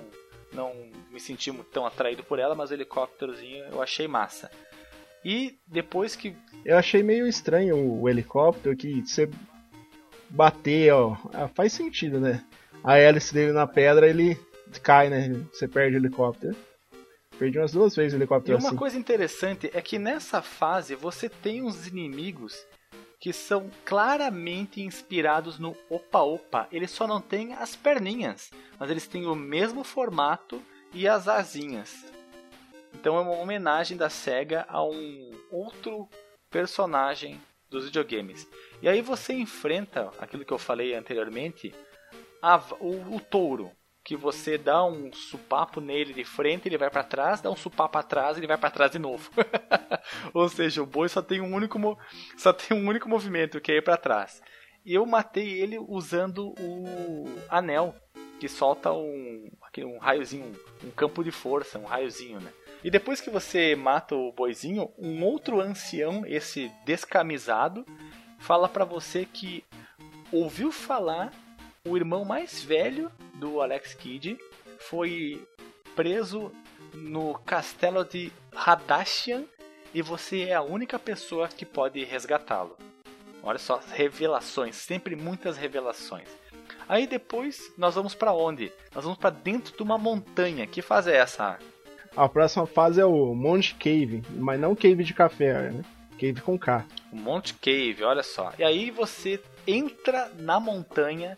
não 0.53 0.73
me 1.11 1.19
senti 1.19 1.51
tão 1.73 1.85
atraído 1.85 2.23
por 2.23 2.39
ela, 2.39 2.55
mas 2.55 2.71
o 2.71 2.73
helicópterozinho 2.73 3.65
eu 3.65 3.81
achei 3.81 4.07
massa. 4.07 4.49
E 5.23 5.57
depois 5.67 6.15
que 6.15 6.35
Eu 6.63 6.77
achei 6.77 7.03
meio 7.03 7.27
estranho 7.27 7.77
o 7.77 8.07
helicóptero 8.07 8.75
que 8.77 9.01
você 9.01 9.29
bater, 10.29 10.93
ó, 10.93 11.17
ah, 11.33 11.47
faz 11.47 11.73
sentido, 11.73 12.19
né? 12.19 12.43
A 12.83 12.97
hélice 12.97 13.33
dele 13.33 13.51
na 13.51 13.67
pedra, 13.67 14.07
ele 14.07 14.39
cai, 14.83 15.09
né? 15.09 15.29
Você 15.51 15.67
perde 15.67 15.97
o 15.97 15.99
helicóptero. 15.99 16.55
Perdi 17.37 17.57
umas 17.57 17.71
duas 17.71 17.95
vezes 17.95 18.13
o 18.13 18.15
E 18.15 18.19
helicóptero 18.19 18.57
uma 18.57 18.69
assim. 18.69 18.77
coisa 18.77 18.97
interessante 18.97 19.69
é 19.73 19.81
que 19.81 19.99
nessa 19.99 20.41
fase 20.41 20.95
você 20.95 21.27
tem 21.27 21.61
uns 21.63 21.87
inimigos 21.87 22.65
que 23.19 23.31
são 23.33 23.69
claramente 23.83 24.81
inspirados 24.81 25.57
no 25.57 25.75
Opa 25.89 26.19
Opa. 26.21 26.67
Eles 26.71 26.91
só 26.91 27.07
não 27.07 27.19
têm 27.21 27.53
as 27.53 27.75
perninhas, 27.75 28.51
mas 28.79 28.89
eles 28.89 29.07
têm 29.07 29.25
o 29.25 29.35
mesmo 29.35 29.83
formato 29.83 30.61
e 30.93 31.07
as 31.07 31.27
asinhas. 31.27 32.05
Então 32.93 33.17
é 33.17 33.21
uma 33.21 33.33
homenagem 33.37 33.97
da 33.97 34.09
SEGA 34.09 34.65
a 34.69 34.83
um 34.83 35.31
outro 35.51 36.07
personagem 36.49 37.41
dos 37.69 37.85
videogames. 37.85 38.47
E 38.81 38.87
aí 38.87 39.01
você 39.01 39.33
enfrenta 39.33 40.11
aquilo 40.19 40.45
que 40.45 40.53
eu 40.53 40.57
falei 40.57 40.93
anteriormente, 40.93 41.73
a- 42.41 42.61
o, 42.79 43.15
o 43.15 43.19
touro, 43.19 43.71
que 44.05 44.15
você 44.15 44.55
dá 44.55 44.85
um 44.85 45.11
supapo 45.11 45.81
nele 45.81 46.13
de 46.13 46.23
frente, 46.23 46.67
ele 46.67 46.77
vai 46.77 46.91
para 46.91 47.03
trás, 47.03 47.41
dá 47.41 47.49
um 47.49 47.55
supapo 47.55 47.97
atrás, 47.97 48.37
ele 48.37 48.45
vai 48.45 48.55
para 48.55 48.69
trás 48.69 48.91
de 48.91 48.99
novo. 48.99 49.31
Ou 50.31 50.47
seja, 50.47 50.83
o 50.83 50.85
boi 50.85 51.09
só 51.09 51.23
tem 51.23 51.41
um 51.41 51.55
único 51.55 51.97
só 52.37 52.53
tem 52.53 52.77
um 52.77 52.87
único 52.87 53.09
movimento, 53.09 53.59
que 53.59 53.71
é 53.71 53.77
ir 53.77 53.81
para 53.81 53.97
trás. 53.97 54.43
E 54.85 54.93
eu 54.93 55.03
matei 55.07 55.59
ele 55.59 55.79
usando 55.79 56.53
o 56.59 57.25
anel 57.49 57.95
que 58.39 58.47
solta 58.47 58.93
um 58.93 59.49
um 59.79 59.97
raiozinho, 59.97 60.53
um 60.85 60.91
campo 60.91 61.21
de 61.21 61.31
força, 61.31 61.77
um 61.77 61.83
raiozinho, 61.83 62.39
né? 62.39 62.49
E 62.81 62.89
depois 62.89 63.19
que 63.19 63.29
você 63.29 63.75
mata 63.75 64.15
o 64.15 64.31
boizinho, 64.31 64.89
um 64.97 65.21
outro 65.25 65.59
ancião, 65.59 66.23
esse 66.25 66.71
descamisado, 66.85 67.85
fala 68.39 68.69
para 68.69 68.85
você 68.85 69.25
que 69.25 69.65
ouviu 70.31 70.71
falar 70.71 71.33
o 71.85 71.95
irmão 71.95 72.25
mais 72.25 72.63
velho 72.63 73.11
do 73.35 73.61
Alex 73.61 73.93
Kidd 73.93 74.37
foi 74.79 75.45
preso 75.95 76.51
no 76.93 77.35
castelo 77.45 78.03
de 78.03 78.31
Hadashian 78.53 79.43
e 79.93 80.01
você 80.01 80.41
é 80.43 80.55
a 80.55 80.61
única 80.61 80.97
pessoa 80.97 81.47
que 81.47 81.65
pode 81.65 82.03
resgatá-lo. 82.03 82.75
Olha 83.43 83.59
só, 83.59 83.79
revelações, 83.91 84.75
sempre 84.75 85.15
muitas 85.15 85.55
revelações. 85.55 86.27
Aí 86.89 87.05
depois 87.05 87.71
nós 87.77 87.95
vamos 87.95 88.15
para 88.15 88.33
onde? 88.33 88.71
Nós 88.93 89.03
vamos 89.03 89.19
para 89.19 89.29
dentro 89.29 89.75
de 89.75 89.83
uma 89.83 89.97
montanha. 89.97 90.65
Que 90.65 90.81
fase 90.81 91.11
é 91.11 91.17
essa? 91.17 91.59
A 92.15 92.27
próxima 92.27 92.65
fase 92.65 92.99
é 92.99 93.05
o 93.05 93.35
Monte 93.35 93.75
Cave, 93.75 94.23
mas 94.31 94.59
não 94.59 94.75
Cave 94.75 95.03
de 95.03 95.13
café, 95.13 95.69
né? 95.71 95.83
Cave 96.19 96.41
com 96.41 96.57
K. 96.57 96.85
O 97.11 97.15
Monte 97.15 97.53
Cave, 97.55 98.03
olha 98.03 98.23
só. 98.23 98.53
E 98.57 98.63
aí 98.63 98.89
você 98.89 99.39
entra 99.67 100.31
na 100.37 100.59
montanha 100.59 101.37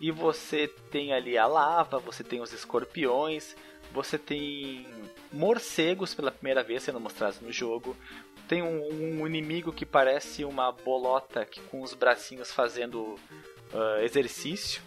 e 0.00 0.10
você 0.10 0.68
tem 0.90 1.12
ali 1.12 1.36
a 1.36 1.46
lava, 1.46 1.98
você 1.98 2.22
tem 2.22 2.40
os 2.40 2.52
escorpiões, 2.52 3.56
você 3.92 4.18
tem 4.18 4.86
morcegos 5.32 6.14
pela 6.14 6.30
primeira 6.30 6.62
vez 6.62 6.82
sendo 6.82 7.00
mostrados 7.00 7.40
no 7.40 7.52
jogo. 7.52 7.96
Tem 8.48 8.62
um, 8.62 9.20
um 9.20 9.26
inimigo 9.26 9.72
que 9.72 9.84
parece 9.84 10.44
uma 10.44 10.72
bolota 10.72 11.44
que, 11.44 11.60
com 11.62 11.82
os 11.82 11.92
bracinhos 11.94 12.52
fazendo 12.52 13.16
ah, 13.72 14.02
exercício. 14.02 14.82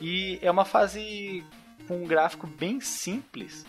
E 0.00 0.38
é 0.42 0.50
uma 0.50 0.64
fase 0.64 1.44
com 1.86 2.02
um 2.02 2.06
gráfico 2.06 2.46
bem 2.46 2.80
simples. 2.80 3.64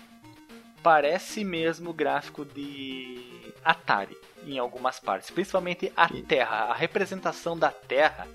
Parece 0.81 1.43
mesmo 1.43 1.93
gráfico 1.93 2.45
de 2.45 3.53
Atari 3.63 4.17
em 4.45 4.57
algumas 4.57 4.99
partes, 4.99 5.29
principalmente 5.29 5.91
a 5.95 6.07
Terra. 6.07 6.65
A 6.65 6.73
representação 6.73 7.57
da 7.57 7.71
Terra, 7.71 8.27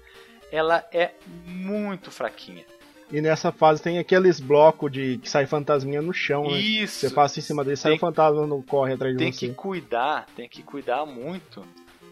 ela 0.50 0.86
é 0.92 1.12
muito 1.46 2.10
fraquinha. 2.10 2.64
E 3.12 3.20
nessa 3.20 3.52
fase 3.52 3.82
tem 3.82 3.98
aqueles 3.98 4.40
blocos 4.40 4.90
de 4.90 5.18
que 5.18 5.28
sai 5.28 5.46
fantasminha 5.46 6.00
no 6.02 6.12
chão, 6.12 6.44
né? 6.50 6.58
Isso. 6.58 7.00
Você 7.00 7.10
passa 7.14 7.38
em 7.38 7.42
cima 7.42 7.62
dele, 7.62 7.76
sai 7.76 7.92
Tem- 7.92 7.96
o 7.98 8.00
fantasma 8.00 8.46
não 8.46 8.62
corre 8.62 8.94
atrás 8.94 9.12
de 9.14 9.18
tem 9.18 9.30
você. 9.32 9.48
que 9.48 9.54
cuidar, 9.54 10.26
tem 10.34 10.48
que 10.48 10.62
cuidar 10.62 11.04
muito, 11.04 11.62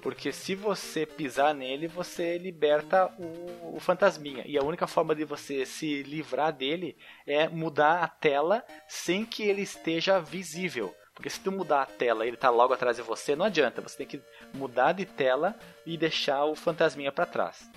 porque 0.02 0.30
se 0.30 0.54
você 0.54 1.06
pisar 1.06 1.54
nele, 1.54 1.88
você 1.88 2.36
liberta 2.36 3.06
o, 3.18 3.76
o 3.76 3.80
fantasminha. 3.80 4.44
E 4.46 4.58
a 4.58 4.62
única 4.62 4.86
forma 4.86 5.14
de 5.14 5.24
você 5.24 5.64
se 5.64 6.02
livrar 6.02 6.52
dele 6.52 6.96
é 7.26 7.48
mudar 7.48 8.02
a 8.04 8.08
tela 8.08 8.62
sem 8.86 9.24
que 9.24 9.42
ele 9.42 9.62
esteja 9.62 10.20
visível. 10.20 10.94
Porque 11.14 11.30
se 11.30 11.40
tu 11.40 11.50
mudar 11.52 11.82
a 11.82 11.86
tela 11.86 12.24
e 12.24 12.28
ele 12.28 12.36
tá 12.36 12.48
logo 12.50 12.72
atrás 12.74 12.96
de 12.96 13.02
você, 13.02 13.34
não 13.36 13.44
adianta. 13.46 13.80
Você 13.82 13.98
tem 13.98 14.06
que 14.06 14.20
mudar 14.54 14.92
de 14.92 15.04
tela 15.04 15.54
e 15.86 15.96
deixar 15.96 16.44
o 16.46 16.54
fantasminha 16.54 17.12
para 17.12 17.26
trás. 17.26 17.70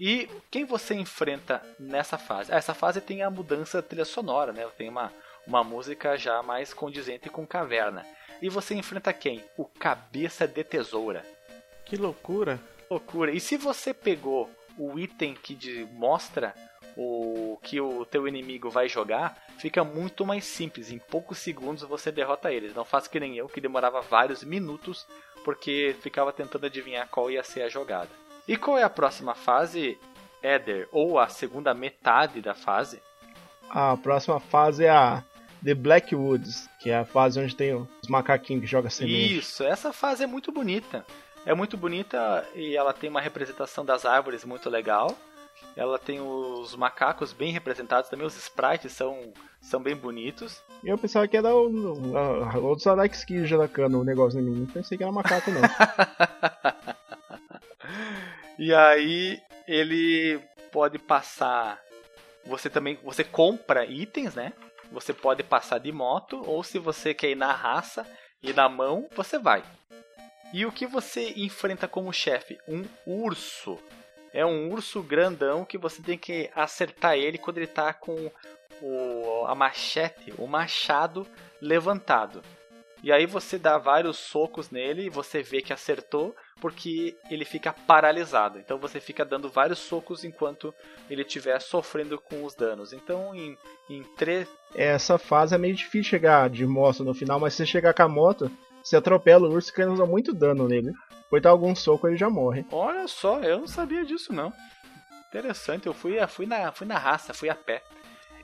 E 0.00 0.30
quem 0.50 0.64
você 0.64 0.94
enfrenta 0.94 1.62
nessa 1.78 2.16
fase? 2.16 2.50
Ah, 2.50 2.56
essa 2.56 2.72
fase 2.72 3.02
tem 3.02 3.22
a 3.22 3.28
mudança 3.28 3.82
da 3.82 3.86
trilha 3.86 4.06
sonora, 4.06 4.50
né? 4.50 4.66
Tem 4.78 4.88
uma, 4.88 5.12
uma 5.46 5.62
música 5.62 6.16
já 6.16 6.42
mais 6.42 6.72
condizente 6.72 7.28
com 7.28 7.46
caverna. 7.46 8.06
e 8.40 8.48
você 8.48 8.74
enfrenta 8.74 9.12
quem? 9.12 9.44
O 9.58 9.66
cabeça 9.66 10.48
de 10.48 10.64
tesoura. 10.64 11.22
Que 11.84 11.96
loucura. 11.96 12.58
Loucura. 12.90 13.30
E 13.30 13.38
se 13.38 13.58
você 13.58 13.92
pegou 13.92 14.50
o 14.78 14.98
item 14.98 15.34
que 15.34 15.84
mostra 15.92 16.54
o 16.96 17.58
que 17.62 17.78
o 17.78 18.06
teu 18.06 18.26
inimigo 18.26 18.70
vai 18.70 18.88
jogar, 18.88 19.36
fica 19.58 19.84
muito 19.84 20.24
mais 20.24 20.46
simples. 20.46 20.90
Em 20.90 20.98
poucos 20.98 21.36
segundos 21.36 21.82
você 21.82 22.10
derrota 22.10 22.50
eles. 22.50 22.74
Não 22.74 22.86
faça 22.86 23.10
que 23.10 23.20
nem 23.20 23.36
eu, 23.36 23.50
que 23.50 23.60
demorava 23.60 24.00
vários 24.00 24.42
minutos 24.42 25.06
porque 25.44 25.94
ficava 26.00 26.32
tentando 26.32 26.64
adivinhar 26.64 27.06
qual 27.08 27.30
ia 27.30 27.44
ser 27.44 27.60
a 27.62 27.68
jogada. 27.68 28.19
E 28.46 28.56
qual 28.56 28.78
é 28.78 28.82
a 28.82 28.90
próxima 28.90 29.34
fase, 29.34 29.98
Eder? 30.42 30.88
Ou 30.92 31.18
a 31.18 31.28
segunda 31.28 31.72
metade 31.74 32.40
da 32.40 32.54
fase? 32.54 33.00
A 33.68 33.96
próxima 33.96 34.40
fase 34.40 34.84
é 34.84 34.90
a 34.90 35.22
The 35.64 35.74
Black 35.74 36.14
Woods, 36.14 36.68
que 36.80 36.90
é 36.90 36.98
a 36.98 37.04
fase 37.04 37.38
onde 37.38 37.54
tem 37.54 37.74
os 37.74 38.08
macaquinhos 38.08 38.62
que 38.62 38.66
jogam 38.66 38.90
semente. 38.90 39.38
Isso, 39.38 39.62
essa 39.62 39.92
fase 39.92 40.24
é 40.24 40.26
muito 40.26 40.50
bonita. 40.50 41.04
É 41.46 41.54
muito 41.54 41.76
bonita 41.76 42.46
e 42.54 42.76
ela 42.76 42.92
tem 42.92 43.08
uma 43.08 43.20
representação 43.20 43.84
das 43.84 44.04
árvores 44.04 44.44
muito 44.44 44.68
legal. 44.68 45.16
Ela 45.76 45.98
tem 45.98 46.20
os 46.20 46.74
macacos 46.74 47.32
bem 47.32 47.52
representados 47.52 48.10
também, 48.10 48.26
os 48.26 48.36
sprites 48.36 48.92
são, 48.92 49.32
são 49.60 49.80
bem 49.80 49.94
bonitos. 49.94 50.60
Eu 50.82 50.98
pensava 50.98 51.28
que 51.28 51.36
era 51.36 51.54
o, 51.54 52.16
a, 52.16 52.58
outros 52.58 52.86
Alex 52.86 53.24
Kidd 53.24 53.46
jogando 53.46 54.00
o 54.00 54.04
negócio 54.04 54.40
em 54.40 54.42
mim. 54.42 54.60
Não 54.60 54.66
pensei 54.66 54.96
que 54.96 55.04
era 55.04 55.12
macaco, 55.12 55.50
não. 55.50 55.60
E 58.60 58.74
aí 58.74 59.42
ele 59.66 60.38
pode 60.70 60.98
passar. 60.98 61.80
Você 62.44 62.68
também. 62.68 62.98
Você 63.02 63.24
compra 63.24 63.86
itens, 63.86 64.34
né? 64.34 64.52
Você 64.92 65.14
pode 65.14 65.42
passar 65.42 65.78
de 65.78 65.90
moto, 65.90 66.42
ou 66.46 66.62
se 66.62 66.78
você 66.78 67.14
quer 67.14 67.30
ir 67.30 67.36
na 67.36 67.52
raça 67.52 68.06
e 68.42 68.52
na 68.52 68.68
mão, 68.68 69.08
você 69.16 69.38
vai. 69.38 69.64
E 70.52 70.66
o 70.66 70.72
que 70.72 70.86
você 70.86 71.32
enfrenta 71.38 71.88
como 71.88 72.12
chefe? 72.12 72.58
Um 72.68 72.84
urso. 73.06 73.78
É 74.30 74.44
um 74.44 74.70
urso 74.70 75.02
grandão 75.02 75.64
que 75.64 75.78
você 75.78 76.02
tem 76.02 76.18
que 76.18 76.50
acertar 76.54 77.14
ele 77.14 77.38
quando 77.38 77.56
ele 77.56 77.66
tá 77.66 77.94
com 77.94 78.30
o, 78.82 79.46
a 79.46 79.54
machete, 79.54 80.34
o 80.36 80.46
machado 80.46 81.26
levantado. 81.62 82.42
E 83.02 83.10
aí 83.10 83.24
você 83.26 83.58
dá 83.58 83.78
vários 83.78 84.18
socos 84.18 84.70
nele 84.70 85.06
e 85.06 85.10
você 85.10 85.42
vê 85.42 85.62
que 85.62 85.72
acertou 85.72 86.34
porque 86.60 87.16
ele 87.30 87.44
fica 87.44 87.72
paralisado. 87.72 88.58
Então 88.58 88.78
você 88.78 89.00
fica 89.00 89.24
dando 89.24 89.48
vários 89.48 89.78
socos 89.78 90.24
enquanto 90.24 90.74
ele 91.08 91.22
estiver 91.22 91.60
sofrendo 91.60 92.20
com 92.20 92.44
os 92.44 92.54
danos. 92.54 92.92
Então 92.92 93.34
em, 93.34 93.56
em 93.88 94.02
três. 94.16 94.46
Essa 94.74 95.18
fase 95.18 95.54
é 95.54 95.58
meio 95.58 95.74
difícil 95.74 96.10
chegar 96.10 96.50
de 96.50 96.66
moto 96.66 97.02
no 97.02 97.14
final, 97.14 97.40
mas 97.40 97.54
se 97.54 97.58
você 97.58 97.66
chegar 97.66 97.94
com 97.94 98.02
a 98.02 98.08
moto, 98.08 98.50
você 98.82 98.96
atropela 98.96 99.48
o 99.48 99.52
urso 99.52 99.72
que 99.72 99.82
causa 99.82 100.04
muito 100.04 100.34
dano 100.34 100.68
nele. 100.68 100.92
Por 101.30 101.40
dar 101.40 101.50
algum 101.50 101.74
soco 101.74 102.08
ele 102.08 102.16
já 102.16 102.28
morre. 102.28 102.66
Olha 102.72 103.06
só, 103.06 103.40
eu 103.40 103.60
não 103.60 103.66
sabia 103.66 104.04
disso 104.04 104.32
não. 104.32 104.52
Interessante, 105.28 105.86
eu 105.86 105.94
fui, 105.94 106.18
fui, 106.26 106.44
na, 106.44 106.72
fui 106.72 106.86
na 106.86 106.98
raça, 106.98 107.32
fui 107.32 107.48
a 107.48 107.54
pé. 107.54 107.82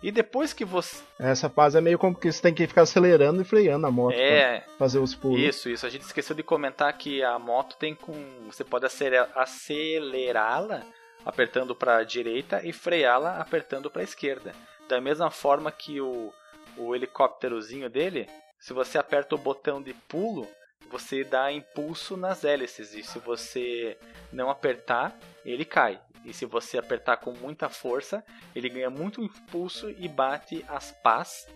E 0.02 0.10
depois 0.12 0.52
que 0.52 0.64
você. 0.64 1.02
Essa 1.18 1.48
fase 1.48 1.78
é 1.78 1.80
meio 1.80 1.98
como 1.98 2.14
que 2.14 2.30
você 2.30 2.40
tem 2.42 2.54
que 2.54 2.66
ficar 2.66 2.82
acelerando 2.82 3.42
e 3.42 3.44
freando 3.44 3.86
a 3.86 3.90
moto 3.90 4.14
É, 4.14 4.60
pra 4.60 4.72
fazer 4.78 4.98
os 4.98 5.14
pulos. 5.14 5.40
Isso, 5.40 5.68
isso. 5.68 5.86
A 5.86 5.88
gente 5.90 6.02
esqueceu 6.02 6.36
de 6.36 6.42
comentar 6.42 6.92
que 6.96 7.22
a 7.22 7.38
moto 7.38 7.76
tem 7.76 7.94
com. 7.94 8.14
Você 8.46 8.62
pode 8.64 8.86
acele- 8.86 9.16
acelerá-la 9.34 10.82
apertando 11.24 11.74
para 11.74 11.96
a 11.96 12.04
direita 12.04 12.60
e 12.64 12.72
freá-la 12.72 13.40
apertando 13.40 13.90
para 13.90 14.02
a 14.02 14.04
esquerda. 14.04 14.52
Da 14.88 15.00
mesma 15.00 15.30
forma 15.30 15.72
que 15.72 16.00
o, 16.00 16.32
o 16.76 16.94
helicópterozinho 16.94 17.90
dele, 17.90 18.28
se 18.60 18.72
você 18.72 18.98
aperta 18.98 19.34
o 19.34 19.38
botão 19.38 19.82
de 19.82 19.92
pulo, 19.92 20.46
você 20.88 21.24
dá 21.24 21.50
impulso 21.50 22.16
nas 22.16 22.44
hélices. 22.44 22.94
E 22.94 23.02
se 23.02 23.18
você 23.18 23.98
não 24.32 24.48
apertar, 24.50 25.18
ele 25.44 25.64
cai. 25.64 25.98
E 26.24 26.32
se 26.32 26.44
você 26.44 26.78
apertar 26.78 27.18
com 27.18 27.32
muita 27.32 27.68
força, 27.68 28.24
ele 28.54 28.68
ganha 28.68 28.90
muito 28.90 29.22
impulso 29.22 29.90
e 29.90 30.08
bate 30.08 30.64
as 30.68 30.90
pás 30.90 31.46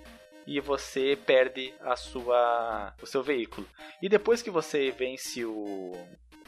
e 0.47 0.61
você 0.61 1.19
perde 1.27 1.75
a 1.81 1.97
sua 1.97 2.95
o 3.03 3.07
seu 3.07 3.23
veículo. 3.23 3.67
E 4.01 4.09
depois 4.09 4.43
que 4.43 4.51
você 4.51 4.91
vence 4.91 5.45
o, 5.45 5.93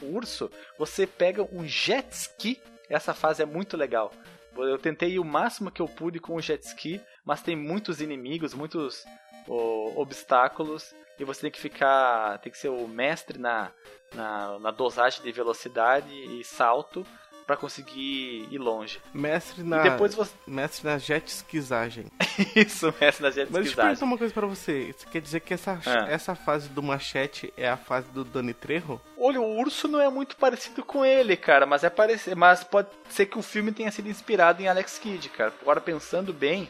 o 0.01 0.05
urso, 0.05 0.49
você 0.77 1.05
pega 1.05 1.43
um 1.43 1.65
jet 1.65 2.11
ski. 2.11 2.61
Essa 2.89 3.13
fase 3.13 3.41
é 3.41 3.45
muito 3.45 3.77
legal. 3.77 4.11
Eu 4.55 4.77
tentei 4.77 5.17
o 5.17 5.23
máximo 5.23 5.71
que 5.71 5.81
eu 5.81 5.87
pude 5.87 6.19
com 6.19 6.35
o 6.35 6.41
jet 6.41 6.63
ski, 6.63 7.01
mas 7.25 7.41
tem 7.41 7.55
muitos 7.55 8.01
inimigos, 8.01 8.53
muitos 8.53 9.03
obstáculos 9.95 10.93
e 11.19 11.23
você 11.23 11.41
tem 11.41 11.51
que 11.51 11.59
ficar, 11.59 12.37
tem 12.39 12.51
que 12.51 12.57
ser 12.57 12.69
o 12.69 12.87
mestre 12.87 13.37
na, 13.37 13.71
na, 14.13 14.59
na 14.59 14.71
dosagem 14.71 15.21
de 15.23 15.31
velocidade 15.31 16.09
e 16.11 16.43
salto 16.43 17.05
para 17.45 17.57
conseguir 17.57 18.47
ir 18.51 18.57
longe. 18.57 18.99
Mestre 19.13 19.63
na, 19.63 19.85
E 19.85 19.89
depois 19.89 20.15
você 20.15 20.31
mestre 20.47 20.87
na 20.87 20.97
jet 20.97 21.27
skizagem. 21.27 22.05
isso, 22.55 22.93
mestre 22.99 23.23
na 23.23 23.29
jet 23.31 23.45
Mas 23.51 23.51
deixa 23.51 23.57
eu 23.57 23.63
skizagem. 23.63 23.75
perguntar 23.75 24.05
uma 24.05 24.17
coisa 24.17 24.33
pra 24.33 24.47
você. 24.47 24.89
Isso 24.89 25.07
quer 25.07 25.21
dizer 25.21 25.39
que 25.41 25.53
essa, 25.53 25.79
Ah. 25.85 26.07
essa 26.09 26.35
fase 26.35 26.69
do 26.69 26.81
machete 26.81 27.53
é 27.57 27.67
a 27.69 27.77
fase 27.77 28.07
do 28.09 28.23
Dani 28.23 28.53
Trejo? 28.53 28.99
Olha, 29.17 29.39
o 29.41 29.57
urso 29.59 29.87
não 29.87 29.99
é 30.01 30.09
muito 30.09 30.35
parecido 30.35 30.83
com 30.83 31.05
ele, 31.05 31.35
cara, 31.37 31.65
mas 31.65 31.83
é 31.83 31.89
parecido, 31.89 32.35
mas 32.35 32.63
pode 32.63 32.87
ser 33.09 33.25
que 33.25 33.37
o 33.37 33.41
filme 33.41 33.71
tenha 33.71 33.91
sido 33.91 34.09
inspirado 34.09 34.61
em 34.61 34.67
Alex 34.67 34.97
Kidd, 34.99 35.29
cara. 35.29 35.53
Agora 35.61 35.79
pensando 35.81 36.33
bem, 36.33 36.69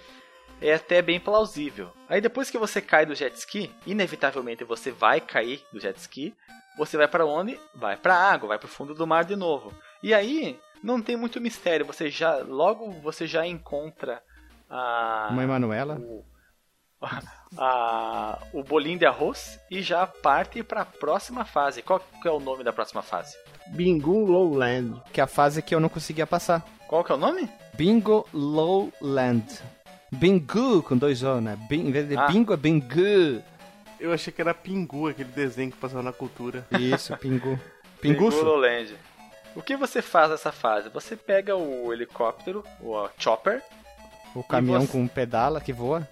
é 0.62 0.74
até 0.76 1.02
bem 1.02 1.20
plausível. 1.20 1.92
Aí 2.08 2.22
depois 2.22 2.50
que 2.50 2.58
você 2.58 2.82
cai 2.82 3.06
do 3.06 3.16
jet 3.16 3.36
ski, 3.38 3.72
inevitavelmente 3.86 4.64
você 4.64 4.92
vai 4.92 5.20
cair 5.22 5.64
do 5.72 5.80
jet 5.80 5.98
ski. 6.00 6.34
Você 6.78 6.98
vai 6.98 7.08
pra 7.08 7.24
onde? 7.26 7.60
Vai 7.76 7.96
pra 7.96 8.16
água, 8.16 8.50
vai 8.50 8.58
pro 8.58 8.68
fundo 8.68 8.96
do 8.96 9.06
mar 9.06 9.24
de 9.26 9.36
novo. 9.36 9.72
E 10.04 10.14
aí 10.14 10.60
não 10.84 11.02
tem 11.02 11.16
muito 11.16 11.40
mistério, 11.42 11.86
você 11.86 12.10
já 12.10 12.38
logo 12.40 12.92
você 13.02 13.26
já 13.26 13.48
encontra 13.48 14.22
a 14.70 15.30
Mãe 15.32 15.48
Manuela. 15.48 15.96
o, 15.96 16.24
a- 17.58 18.40
o 18.54 18.64
bolinho 18.64 19.00
de 19.00 19.06
arroz 19.06 19.60
e 19.70 19.82
já 19.82 20.06
parte 20.06 20.64
para 20.64 20.82
a 20.82 20.86
próxima 20.86 21.46
fase. 21.46 21.82
Qual 21.82 22.00
que 22.22 22.28
é 22.28 22.32
o 22.32 22.40
nome 22.40 22.64
da 22.64 22.74
próxima 22.74 23.02
fase? 23.02 23.36
Bingo 23.68 24.26
Lowland. 24.26 25.02
Que 25.12 25.22
é 25.22 25.24
a 25.24 25.28
fase 25.28 25.62
que 25.62 25.74
eu 25.74 25.80
não 25.80 25.90
conseguia 25.90 26.28
passar. 26.28 26.66
Qual 26.88 27.04
que 27.04 27.12
é 27.12 27.16
o 27.16 27.18
nome? 27.18 27.50
Bingo 27.76 28.28
Lowland. 28.34 29.46
Bingo 30.12 30.84
com 30.84 30.96
dois 30.98 31.24
O, 31.24 31.40
né? 31.42 31.58
Bin, 31.70 31.88
em 31.88 31.92
vez 31.92 32.08
de 32.08 32.16
Ah. 32.18 32.28
bingo 32.28 32.54
é 32.54 32.58
bingo. 32.58 33.42
Eu 34.00 34.12
achei 34.12 34.34
que 34.34 34.42
era 34.42 34.54
Pingu, 34.54 35.08
aquele 35.08 35.30
desenho 35.30 35.72
que 35.72 35.78
passava 35.78 36.04
na 36.04 36.12
cultura. 36.12 36.68
Isso, 36.78 37.16
pingu. 37.18 37.58
Pinguço. 38.02 38.38
Pinguloland. 38.40 38.94
O 39.56 39.62
que 39.62 39.76
você 39.76 40.02
faz 40.02 40.30
nessa 40.32 40.52
fase? 40.52 40.90
Você 40.90 41.16
pega 41.16 41.56
o 41.56 41.94
helicóptero, 41.94 42.64
o 42.82 43.08
chopper, 43.18 43.62
O 44.36 44.44
caminhão 44.44 44.82
você- 44.82 44.92
com 44.92 45.08
pedala 45.08 45.62
que 45.62 45.72
voa. 45.72 46.08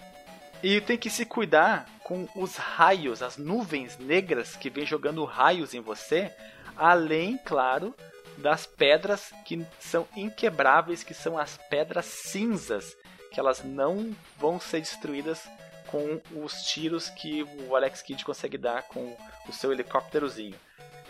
e 0.62 0.80
tem 0.80 0.96
que 0.96 1.10
se 1.10 1.24
cuidar 1.26 1.86
com 2.04 2.28
os 2.36 2.56
raios, 2.56 3.20
as 3.22 3.36
nuvens 3.36 3.98
negras 3.98 4.54
que 4.54 4.70
vem 4.70 4.86
jogando 4.86 5.24
raios 5.24 5.74
em 5.74 5.80
você, 5.80 6.32
além, 6.76 7.36
claro, 7.44 7.94
das 8.38 8.64
pedras 8.64 9.32
que 9.44 9.66
são 9.80 10.06
inquebráveis, 10.16 11.02
que 11.02 11.12
são 11.14 11.36
as 11.36 11.56
pedras 11.68 12.06
cinzas, 12.06 12.96
que 13.32 13.40
elas 13.40 13.62
não 13.64 14.14
vão 14.38 14.60
ser 14.60 14.80
destruídas 14.80 15.42
com 15.88 16.20
os 16.42 16.62
tiros 16.62 17.08
que 17.10 17.42
o 17.42 17.74
Alex 17.76 18.00
Kidd 18.02 18.24
consegue 18.24 18.56
dar 18.56 18.82
com 18.84 19.16
o 19.48 19.52
seu 19.52 19.72
helicópterozinho. 19.72 20.54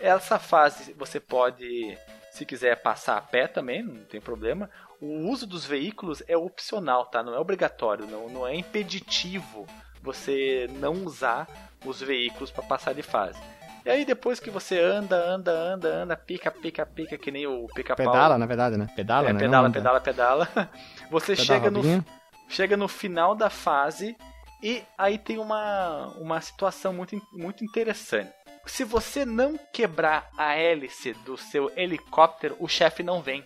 Essa 0.01 0.37
fase 0.39 0.93
você 0.93 1.19
pode, 1.19 1.97
se 2.33 2.47
quiser 2.47 2.81
passar 2.81 3.17
a 3.17 3.21
pé 3.21 3.47
também, 3.47 3.83
não 3.83 4.05
tem 4.05 4.19
problema. 4.19 4.67
O 4.99 5.29
uso 5.29 5.45
dos 5.45 5.65
veículos 5.65 6.23
é 6.27 6.35
opcional, 6.35 7.05
tá? 7.05 7.21
Não 7.21 7.35
é 7.35 7.39
obrigatório, 7.39 8.07
não, 8.07 8.27
não 8.27 8.47
é 8.47 8.55
impeditivo 8.55 9.67
você 10.01 10.67
não 10.79 10.93
usar 11.05 11.47
os 11.85 12.01
veículos 12.01 12.49
para 12.49 12.63
passar 12.63 12.93
de 12.93 13.03
fase. 13.03 13.39
E 13.85 13.89
aí 13.89 14.03
depois 14.03 14.39
que 14.39 14.49
você 14.49 14.79
anda, 14.79 15.15
anda, 15.15 15.51
anda, 15.51 15.89
anda, 16.03 16.17
pica, 16.17 16.49
pica, 16.49 16.83
pica, 16.87 17.19
que 17.19 17.29
nem 17.29 17.45
o 17.45 17.67
pica-pau. 17.67 18.11
Pedala, 18.11 18.37
na 18.39 18.47
verdade, 18.47 18.77
né? 18.77 18.87
Pedala, 18.95 19.29
é, 19.29 19.33
né? 19.33 19.39
pedala, 19.39 19.61
Não 19.61 19.65
anda. 19.67 19.79
pedala, 19.79 20.01
pedala. 20.01 20.49
Você 21.11 21.35
Pedala 21.35 21.45
chega 21.45 21.69
no, 21.69 22.05
chega 22.49 22.75
no 22.75 22.87
final 22.87 23.35
da 23.35 23.51
fase 23.51 24.17
e 24.63 24.81
aí 24.97 25.19
tem 25.19 25.37
uma, 25.37 26.07
uma 26.17 26.41
situação 26.41 26.93
muito, 26.93 27.21
muito 27.31 27.63
interessante. 27.63 28.33
Se 28.65 28.83
você 28.83 29.25
não 29.25 29.57
quebrar 29.71 30.29
a 30.37 30.55
hélice 30.55 31.13
do 31.13 31.37
seu 31.37 31.71
helicóptero, 31.77 32.55
o 32.59 32.67
chefe 32.67 33.03
não 33.03 33.21
vem. 33.21 33.45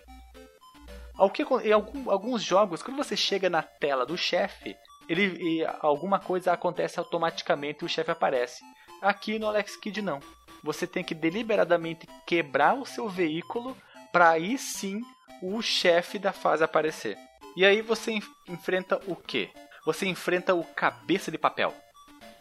Ao 1.16 1.28
que 1.30 1.42
Em 1.42 1.72
alguns 1.72 2.42
jogos, 2.42 2.82
quando 2.82 2.96
você 2.96 3.16
chega 3.16 3.50
na 3.50 3.62
tela 3.62 4.06
do 4.06 4.16
chefe, 4.16 4.76
ele, 5.08 5.64
alguma 5.80 6.18
coisa 6.20 6.52
acontece 6.52 6.98
automaticamente 6.98 7.82
e 7.82 7.86
o 7.86 7.88
chefe 7.88 8.10
aparece. 8.10 8.62
Aqui 9.02 9.38
no 9.38 9.48
Alex 9.48 9.76
Kidd 9.76 10.00
não. 10.00 10.20
Você 10.62 10.86
tem 10.86 11.02
que 11.02 11.14
deliberadamente 11.14 12.06
quebrar 12.26 12.74
o 12.74 12.86
seu 12.86 13.08
veículo 13.08 13.76
para 14.12 14.30
aí 14.30 14.56
sim 14.58 15.00
o 15.42 15.60
chefe 15.62 16.18
da 16.18 16.32
fase 16.32 16.62
aparecer. 16.64 17.16
E 17.56 17.64
aí 17.64 17.82
você 17.82 18.12
enf- 18.12 18.30
enfrenta 18.48 19.00
o 19.06 19.16
quê? 19.16 19.50
Você 19.84 20.06
enfrenta 20.06 20.54
o 20.54 20.64
cabeça 20.64 21.30
de 21.30 21.38
papel. 21.38 21.74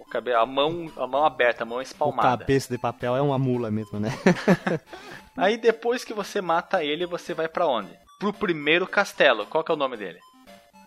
O 0.08 0.10
cabe... 0.10 0.34
a, 0.34 0.46
mão, 0.46 0.92
a 0.98 1.06
mão 1.06 1.26
aberta, 1.26 1.64
a 1.64 1.66
mão 1.66 1.80
O 1.80 1.82
espalmada. 1.82 2.38
cabeça 2.38 2.74
de 2.74 2.80
papel 2.80 3.16
é 3.16 3.22
uma 3.22 3.38
mula 3.38 3.70
mesmo, 3.70 4.00
né? 4.00 4.10
Aí 5.36 5.58
depois 5.58 6.04
que 6.04 6.14
você 6.14 6.42
mata 6.42 6.84
ele, 6.84 7.06
você 7.06 7.34
vai 7.34 7.48
pra 7.48 7.68
onde? 7.68 7.90
Pro 8.20 8.34
primeiro 8.34 8.88
castelo. 8.88 9.46
Qual 9.46 9.64
que 9.64 9.72
é 9.72 9.76
o 9.76 9.78
nome 9.78 9.98
dele? 9.98 10.20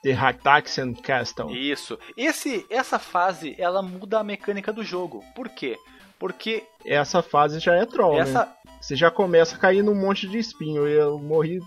The 0.02 0.12
Hataxian 0.12 0.94
Castle. 0.94 1.54
Isso. 1.54 1.98
Esse, 2.16 2.66
essa 2.70 2.98
fase, 2.98 3.54
ela 3.58 3.82
muda 3.82 4.18
a 4.18 4.24
mecânica 4.24 4.72
do 4.72 4.82
jogo. 4.82 5.22
Por 5.34 5.48
quê? 5.50 5.76
Porque 6.18 6.64
Essa 6.84 7.22
fase 7.22 7.60
já 7.60 7.74
é 7.74 7.86
troll, 7.86 8.14
né? 8.14 8.20
essa, 8.20 8.52
Você 8.80 8.96
já 8.96 9.10
começa 9.10 9.56
a 9.56 9.58
cair 9.58 9.82
num 9.82 9.94
monte 9.94 10.26
de 10.26 10.38
espinho. 10.38 10.88
E 10.88 10.92
eu 10.92 11.18
morri 11.18 11.60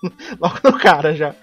logo 0.40 0.58
no 0.64 0.78
cara 0.78 1.14
já. 1.14 1.34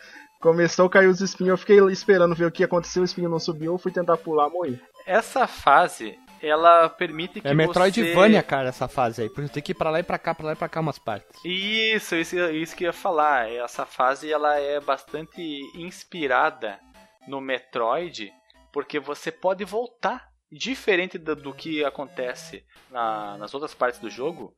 Começou 0.42 0.88
a 0.88 0.90
cair 0.90 1.08
os 1.08 1.22
espinhos, 1.22 1.52
eu 1.52 1.58
fiquei 1.58 1.80
esperando 1.92 2.34
ver 2.34 2.46
o 2.46 2.52
que 2.52 2.64
aconteceu, 2.64 3.04
o 3.04 3.06
espinho 3.06 3.30
não 3.30 3.38
subiu, 3.38 3.74
eu 3.74 3.78
fui 3.78 3.92
tentar 3.92 4.18
pular, 4.18 4.50
morri. 4.50 4.82
Essa 5.06 5.48
fase, 5.48 6.18
ela 6.42 6.90
permite 6.90 7.40
que 7.42 7.48
É 7.48 7.54
Metroidvania, 7.54 8.42
você... 8.42 8.48
cara, 8.48 8.70
essa 8.70 8.88
fase 8.88 9.24
aí. 9.24 9.30
Porque 9.30 9.50
tem 9.50 9.64
que 9.64 9.72
ir 9.72 9.76
pra 9.76 9.90
lá 9.92 10.00
e 10.00 10.04
pra 10.04 10.18
cá, 10.18 10.34
pra 10.34 10.46
lá 10.48 10.54
e 10.54 10.56
pra 10.56 10.70
cá 10.70 10.80
umas 10.80 10.98
partes. 11.00 11.40
Isso, 11.46 12.16
isso, 12.16 12.36
isso 12.38 12.76
que 12.76 12.84
eu 12.84 12.88
ia 12.88 12.94
falar. 12.94 13.50
Essa 13.52 13.86
fase 13.86 14.32
ela 14.32 14.58
é 14.60 14.80
bastante 14.80 15.42
inspirada 15.76 16.80
no 17.28 17.40
Metroid, 17.42 18.32
porque 18.74 19.00
você 19.00 19.32
pode 19.32 19.64
voltar. 19.66 20.30
Diferente 20.52 21.18
do, 21.18 21.34
do 21.36 21.54
que 21.54 21.84
acontece 21.86 22.66
na- 22.90 23.38
nas 23.38 23.54
outras 23.54 23.74
partes 23.74 24.00
do 24.02 24.10
jogo, 24.10 24.54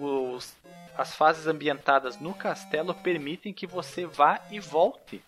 os- 0.00 0.54
as 0.96 1.14
fases 1.14 1.46
ambientadas 1.46 2.18
no 2.18 2.32
castelo 2.32 2.94
permitem 2.94 3.52
que 3.52 3.66
você 3.66 4.06
vá 4.06 4.40
e 4.50 4.58
volte. 4.58 5.22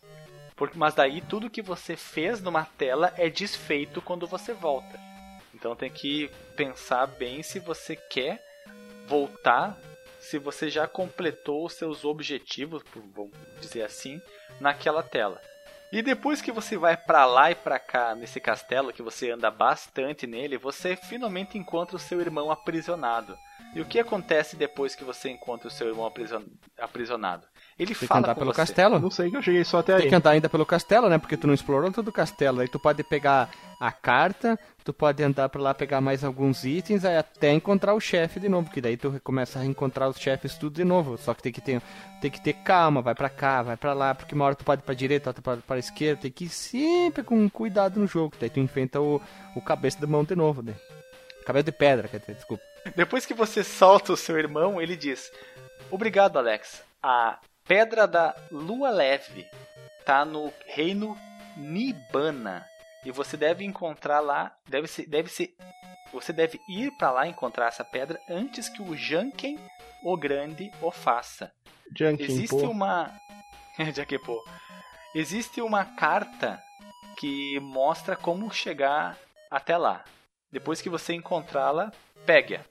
Porque, 0.58 0.76
mas 0.76 0.94
daí 0.94 1.20
tudo 1.20 1.48
que 1.48 1.62
você 1.62 1.96
fez 1.96 2.42
numa 2.42 2.64
tela 2.64 3.14
é 3.16 3.30
desfeito 3.30 4.02
quando 4.02 4.26
você 4.26 4.52
volta. 4.52 4.98
Então 5.54 5.74
tem 5.74 5.90
que 5.90 6.30
pensar 6.56 7.06
bem 7.06 7.42
se 7.42 7.58
você 7.58 7.96
quer 7.96 8.42
voltar 9.06 9.78
se 10.20 10.38
você 10.38 10.68
já 10.68 10.86
completou 10.86 11.64
os 11.64 11.74
seus 11.74 12.04
objetivos, 12.04 12.82
vamos 13.14 13.32
dizer 13.60 13.82
assim, 13.82 14.20
naquela 14.60 15.02
tela. 15.02 15.40
E 15.90 16.02
depois 16.02 16.42
que 16.42 16.52
você 16.52 16.76
vai 16.76 16.98
pra 16.98 17.24
lá 17.24 17.50
e 17.50 17.54
pra 17.54 17.78
cá 17.78 18.14
nesse 18.14 18.38
castelo, 18.38 18.92
que 18.92 19.00
você 19.00 19.30
anda 19.30 19.50
bastante 19.50 20.26
nele, 20.26 20.58
você 20.58 20.96
finalmente 20.96 21.56
encontra 21.56 21.96
o 21.96 22.00
seu 22.00 22.20
irmão 22.20 22.50
aprisionado. 22.50 23.34
E 23.74 23.80
o 23.80 23.86
que 23.86 23.98
acontece 23.98 24.54
depois 24.54 24.94
que 24.94 25.04
você 25.04 25.30
encontra 25.30 25.68
o 25.68 25.70
seu 25.70 25.88
irmão 25.88 26.12
aprisionado? 26.76 27.46
Ele 27.78 27.94
Tem 27.94 28.00
que 28.00 28.06
fala 28.08 28.18
andar 28.20 28.34
com 28.34 28.40
pelo 28.40 28.52
você. 28.52 28.56
castelo. 28.56 28.98
Não 28.98 29.10
sei 29.10 29.30
que 29.30 29.36
eu 29.36 29.42
cheguei 29.42 29.64
só 29.64 29.78
até 29.78 29.94
Tem 29.94 30.04
aí. 30.04 30.08
que 30.08 30.14
andar 30.14 30.30
ainda 30.30 30.48
pelo 30.48 30.66
castelo, 30.66 31.08
né? 31.08 31.16
Porque 31.16 31.36
tu 31.36 31.46
não 31.46 31.54
explorou 31.54 31.92
todo 31.92 32.08
o 32.08 32.12
castelo. 32.12 32.60
Aí 32.60 32.66
tu 32.68 32.78
pode 32.78 33.04
pegar 33.04 33.48
a 33.78 33.92
carta, 33.92 34.58
tu 34.84 34.92
pode 34.92 35.22
andar 35.22 35.48
pra 35.48 35.62
lá 35.62 35.72
pegar 35.72 36.00
mais 36.00 36.24
alguns 36.24 36.64
itens, 36.64 37.04
aí 37.04 37.16
até 37.16 37.52
encontrar 37.52 37.94
o 37.94 38.00
chefe 38.00 38.40
de 38.40 38.48
novo. 38.48 38.68
Que 38.68 38.80
daí 38.80 38.96
tu 38.96 39.20
começa 39.22 39.60
a 39.60 39.64
encontrar 39.64 40.08
os 40.08 40.18
chefes 40.18 40.56
tudo 40.56 40.74
de 40.74 40.84
novo. 40.84 41.16
Só 41.18 41.32
que 41.34 41.40
tem 41.42 41.52
que 41.52 41.60
ter, 41.60 41.80
tem 42.20 42.30
que 42.32 42.40
ter 42.40 42.54
calma, 42.54 43.00
vai 43.00 43.14
pra 43.14 43.28
cá, 43.30 43.62
vai 43.62 43.76
pra 43.76 43.92
lá, 43.92 44.12
porque 44.12 44.34
uma 44.34 44.44
hora 44.46 44.56
tu 44.56 44.64
pode 44.64 44.82
ir 44.82 44.84
pra 44.84 44.94
direita, 44.94 45.30
outra 45.30 45.40
pra, 45.42 45.56
pra 45.58 45.78
esquerda. 45.78 46.22
Tem 46.22 46.32
que 46.32 46.46
ir 46.46 46.48
sempre 46.48 47.22
com 47.22 47.48
cuidado 47.48 48.00
no 48.00 48.08
jogo. 48.08 48.34
Daí 48.40 48.50
tu 48.50 48.58
enfrenta 48.58 49.00
o, 49.00 49.22
o 49.54 49.60
cabeça 49.62 50.00
de 50.00 50.06
mão 50.06 50.24
de 50.24 50.34
novo, 50.34 50.62
né? 50.62 50.74
Cabeça 51.46 51.62
de 51.64 51.72
pedra, 51.72 52.08
quer 52.08 52.18
dizer, 52.18 52.34
desculpa. 52.34 52.64
Depois 52.96 53.24
que 53.24 53.34
você 53.34 53.62
solta 53.62 54.12
o 54.12 54.16
seu 54.16 54.36
irmão, 54.36 54.82
ele 54.82 54.96
diz: 54.96 55.30
Obrigado, 55.92 56.36
Alex. 56.38 56.82
A 57.00 57.38
Pedra 57.68 58.08
da 58.08 58.34
Lua 58.50 58.88
Leve 58.88 59.46
tá 60.06 60.24
no 60.24 60.50
reino 60.66 61.16
Nibbana. 61.54 62.66
E 63.04 63.12
você 63.12 63.36
deve 63.36 63.62
encontrar 63.62 64.20
lá. 64.20 64.56
Deve 64.66 64.88
ser. 64.88 65.06
Deve 65.06 65.28
ser 65.28 65.54
você 66.10 66.32
deve 66.32 66.58
ir 66.66 66.90
para 66.92 67.10
lá 67.10 67.26
encontrar 67.26 67.66
essa 67.66 67.84
pedra 67.84 68.18
antes 68.30 68.70
que 68.70 68.80
o 68.80 68.96
Janken, 68.96 69.58
o 70.02 70.16
Grande, 70.16 70.72
o 70.80 70.90
faça. 70.90 71.52
Junkin, 71.94 72.24
Existe 72.24 72.56
pô. 72.56 72.70
uma. 72.70 73.12
Jaquepô. 73.94 74.42
Existe 75.14 75.60
uma 75.60 75.84
carta 75.84 76.62
que 77.18 77.60
mostra 77.60 78.16
como 78.16 78.50
chegar 78.50 79.18
até 79.50 79.76
lá. 79.76 80.04
Depois 80.50 80.80
que 80.80 80.88
você 80.88 81.12
encontrá-la, 81.12 81.92
pegue-a. 82.24 82.62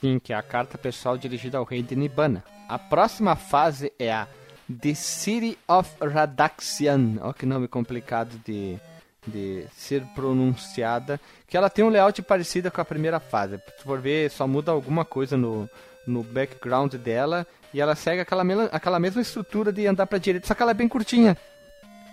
Sim, 0.00 0.18
que 0.18 0.32
é 0.32 0.36
a 0.36 0.42
carta 0.42 0.76
pessoal 0.76 1.16
dirigida 1.16 1.58
ao 1.58 1.64
rei 1.64 1.80
de 1.80 1.94
Nibbana. 1.94 2.44
A 2.68 2.78
próxima 2.78 3.34
fase 3.34 3.92
é 3.98 4.12
a 4.12 4.28
The 4.80 4.94
City 4.94 5.58
of 5.66 5.90
Radaxian. 6.02 7.16
Olha 7.22 7.32
que 7.32 7.46
nome 7.46 7.66
complicado 7.66 8.38
de, 8.44 8.78
de 9.26 9.64
ser 9.74 10.02
pronunciada. 10.14 11.18
Que 11.46 11.56
ela 11.56 11.70
tem 11.70 11.84
um 11.84 11.88
layout 11.88 12.20
parecido 12.22 12.70
com 12.70 12.80
a 12.80 12.84
primeira 12.84 13.18
fase. 13.18 13.58
Se 13.78 13.84
for 13.84 13.98
ver, 14.00 14.30
só 14.30 14.46
muda 14.46 14.70
alguma 14.70 15.04
coisa 15.04 15.36
no, 15.36 15.68
no 16.06 16.22
background 16.22 16.94
dela. 16.96 17.46
E 17.72 17.80
ela 17.80 17.94
segue 17.94 18.20
aquela, 18.20 18.44
mela- 18.44 18.68
aquela 18.70 18.98
mesma 19.00 19.22
estrutura 19.22 19.72
de 19.72 19.86
andar 19.86 20.06
pra 20.06 20.18
direita, 20.18 20.46
só 20.46 20.54
que 20.54 20.62
ela 20.62 20.70
é 20.72 20.74
bem 20.74 20.88
curtinha. 20.88 21.36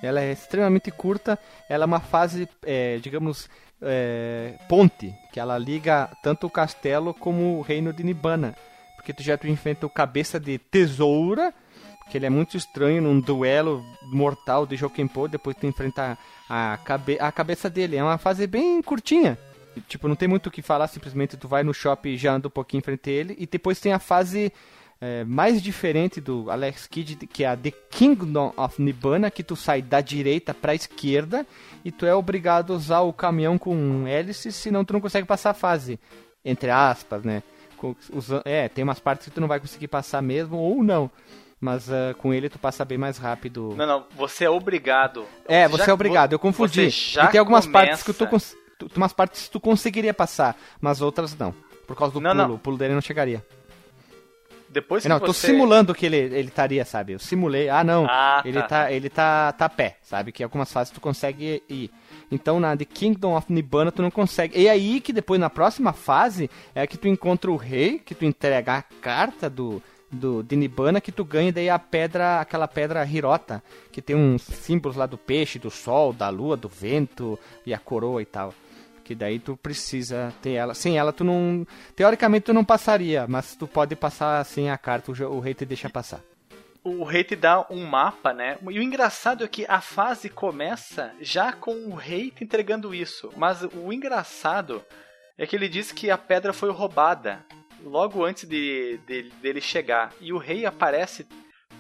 Ela 0.01 0.22
é 0.22 0.32
extremamente 0.32 0.91
curta. 0.91 1.38
Ela 1.70 1.84
é 1.84 1.88
uma 1.88 1.99
fase, 1.99 2.47
é, 2.66 2.97
digamos, 2.99 3.49
é, 3.82 4.53
ponte, 4.70 5.14
que 5.34 5.39
ela 5.39 5.58
liga 5.58 6.10
tanto 6.24 6.47
o 6.47 6.49
castelo 6.49 7.14
como 7.14 7.58
o 7.58 7.62
reino 7.62 7.91
de 7.91 8.03
Nibbana. 8.03 8.56
Porque 9.06 9.14
tu 9.14 9.22
já 9.22 9.38
tu 9.38 9.47
enfrenta 9.47 9.86
o 9.86 9.89
cabeça 9.89 10.39
de 10.39 10.58
tesoura, 10.58 11.53
que 12.10 12.18
ele 12.18 12.26
é 12.26 12.30
muito 12.30 12.58
estranho 12.58 13.03
num 13.03 13.20
duelo 13.20 13.86
mortal 14.01 14.66
de 14.66 14.76
Jokenpo, 14.76 15.28
depois 15.28 15.56
tu 15.56 15.68
enfrenta 15.68 16.18
a, 16.49 16.80
cabe 16.84 17.16
a 17.20 17.32
cabeça 17.32 17.70
dele. 17.70 17.97
É 17.97 18.03
uma 18.03 18.18
fase 18.18 18.47
bem 18.47 18.82
curtinha. 18.82 19.38
Tipo, 19.88 20.08
não 20.08 20.16
tem 20.16 20.28
muito 20.28 20.47
o 20.47 20.51
que 20.51 20.64
falar, 20.64 20.88
simplesmente 20.88 21.38
tu 21.38 21.47
vai 21.47 21.62
no 21.62 21.72
shopping 21.72 22.18
já 22.18 22.34
anda 22.34 22.47
um 22.47 22.51
pouquinho 22.51 22.80
em 22.80 22.84
frente 22.84 23.12
a 23.12 23.14
ele. 23.14 23.36
E 23.38 23.45
depois 23.45 23.80
tem 23.80 23.93
a 23.93 23.99
fase 23.99 24.51
é, 24.99 25.24
mais 25.24 25.62
diferente 25.62 26.20
do 26.20 26.49
Alex 26.49 26.88
Kidd, 26.88 27.16
que 27.28 27.43
é 27.43 27.47
a 27.47 27.56
The 27.56 27.74
Kingdom 27.91 28.56
of 28.58 28.82
Nibbana, 28.82 29.30
que 29.30 29.43
tu 29.43 29.56
sai 29.56 29.84
da 29.84 30.01
direita 30.01 30.51
pra 30.51 30.74
esquerda 30.74 31.45
e 31.84 31.91
tu 31.91 32.08
é 32.08 32.16
obrigado 32.16 32.74
a 32.74 32.76
usar 32.76 33.01
o 33.01 33.14
caminhão 33.14 33.56
com 33.56 34.08
hélice, 34.08 34.51
senão 34.51 34.84
tu 34.84 34.93
não 34.93 34.99
consegue 34.99 35.28
passar 35.28 35.51
a 35.51 35.53
fase. 35.53 35.99
Entre 36.43 36.72
aspas, 36.72 37.24
né? 37.24 37.43
É, 38.45 38.69
tem 38.69 38.83
umas 38.83 38.99
partes 38.99 39.27
que 39.27 39.31
tu 39.33 39.41
não 39.41 39.47
vai 39.47 39.59
conseguir 39.59 39.88
passar 39.88 40.21
mesmo, 40.21 40.57
ou 40.57 40.83
não. 40.83 41.09
Mas 41.59 41.91
ah, 41.91 42.13
com 42.17 42.33
ele 42.33 42.49
tu 42.49 42.59
passa 42.59 42.83
bem 42.86 42.97
mais 42.97 43.17
rápido. 43.17 43.73
Não, 43.77 43.86
não, 43.88 44.05
você 44.15 44.45
é 44.45 44.49
obrigado. 44.49 45.25
É, 45.47 45.67
você 45.67 45.89
é 45.89 45.93
obrigado, 45.93 46.33
eu 46.33 46.39
confundi. 46.39 46.88
E 46.88 47.27
tem 47.31 47.39
algumas 47.39 47.65
partes 47.65 48.03
que 48.03 48.13
tu, 48.13 48.27
começa- 48.27 48.55
cons- 48.55 48.57
tu- 48.77 48.89
umas 48.97 49.13
partes 49.13 49.47
tu 49.49 49.59
conseguiria 49.59 50.13
passar, 50.13 50.55
mas 50.81 51.01
outras 51.01 51.36
não. 51.38 51.53
Por 51.88 51.95
causa 51.95 52.13
do 52.13 52.19
Não, 52.19 52.31
pulo, 52.31 52.47
não. 52.47 52.55
o 52.55 52.59
pulo 52.59 52.77
dele 52.77 52.93
não 52.93 53.01
chegaria. 53.01 53.43
Depois 54.69 55.03
que 55.03 55.09
Não, 55.09 55.19
você... 55.19 55.25
tô 55.25 55.33
simulando 55.33 55.93
que 55.95 56.05
ele 56.05 56.17
ele 56.17 56.49
estaria, 56.49 56.83
sabe? 56.83 57.13
Eu 57.13 57.19
simulei. 57.19 57.69
Ah, 57.69 57.83
não. 57.83 58.05
Ah, 58.09 58.41
ele 58.43 58.59
tá. 58.61 58.67
tá, 58.67 58.91
ele 58.91 59.09
tá, 59.09 59.51
tá 59.53 59.65
a 59.65 59.69
pé, 59.69 59.97
sabe? 60.01 60.31
Que 60.33 60.43
algumas 60.43 60.69
fases 60.71 60.91
tu 60.91 60.99
consegue 60.99 61.63
ir. 61.69 61.89
Então 62.32 62.59
na 62.59 62.76
The 62.76 62.86
Kingdom 62.86 63.36
of 63.36 63.51
Nibbana 63.51 63.91
tu 63.91 64.01
não 64.01 64.11
consegue. 64.11 64.59
E 64.59 64.67
aí 64.67 64.99
que 64.99 65.13
depois 65.13 65.39
na 65.39 65.49
próxima 65.49 65.93
fase 65.93 66.49
é 66.73 66.86
que 66.88 66.97
tu 66.97 67.07
encontra 67.07 67.51
o 67.51 67.55
rei, 67.55 67.99
que 67.99 68.15
tu 68.15 68.26
entrega 68.26 68.76
a 68.76 68.82
carta 68.82 69.49
do 69.49 69.82
do 70.11 70.43
de 70.43 70.55
Nibbana 70.55 71.01
que 71.01 71.11
tu 71.11 71.26
ganha 71.26 71.51
daí 71.51 71.69
a 71.69 71.78
pedra, 71.78 72.39
aquela 72.39 72.67
pedra 72.67 73.05
Hirota, 73.05 73.61
que 73.91 74.01
tem 74.01 74.15
uns 74.15 74.43
símbolos 74.43 74.95
lá 74.95 75.05
do 75.05 75.17
peixe, 75.17 75.59
do 75.59 75.69
sol, 75.69 76.13
da 76.13 76.30
lua, 76.30 76.55
do 76.55 76.69
vento 76.69 77.38
e 77.65 77.73
a 77.73 77.80
coroa 77.80 78.21
e 78.21 78.26
tal. 78.26 78.53
Que 79.03 79.13
daí 79.13 79.38
tu 79.38 79.55
precisa 79.55 80.34
ter 80.41 80.53
ela. 80.53 80.73
Sem 80.73 80.97
ela 80.97 81.13
tu 81.13 81.23
não. 81.23 81.65
Teoricamente 81.95 82.45
tu 82.45 82.53
não 82.53 82.65
passaria, 82.65 83.26
mas 83.28 83.55
tu 83.55 83.67
pode 83.67 83.95
passar 83.95 84.43
sem 84.45 84.71
a 84.71 84.78
carta, 84.78 85.11
o, 85.11 85.36
o 85.36 85.39
rei 85.39 85.53
te 85.53 85.65
deixa 85.65 85.89
passar. 85.89 86.21
O 86.86 87.03
rei 87.03 87.24
te 87.24 87.36
dá 87.36 87.66
um 87.70 87.84
mapa, 87.86 88.32
né? 88.32 88.57
E 88.70 88.80
o 88.80 88.82
engraçado 88.84 89.44
é 89.44 89.48
que 89.48 89.66
a 89.68 89.82
fase 89.82 90.30
começa 90.30 91.12
já 91.20 91.52
com 91.52 91.74
o 91.88 91.95
rei 91.95 92.30
te 92.30 92.44
entregando 92.44 92.94
isso. 92.94 93.32
Mas 93.36 93.64
o 93.64 93.91
engraçado 93.91 94.86
é 95.38 95.48
que 95.48 95.56
ele 95.56 95.68
diz 95.68 95.91
que 95.91 96.12
a 96.12 96.18
pedra 96.18 96.53
foi 96.53 96.70
roubada 96.72 97.44
logo 97.84 98.24
antes 98.24 98.48
de, 98.48 98.99
de- 99.07 99.30
dele 99.41 99.60
chegar. 99.62 100.14
E 100.22 100.32
o 100.32 100.38
rei 100.38 100.66
aparece 100.66 101.28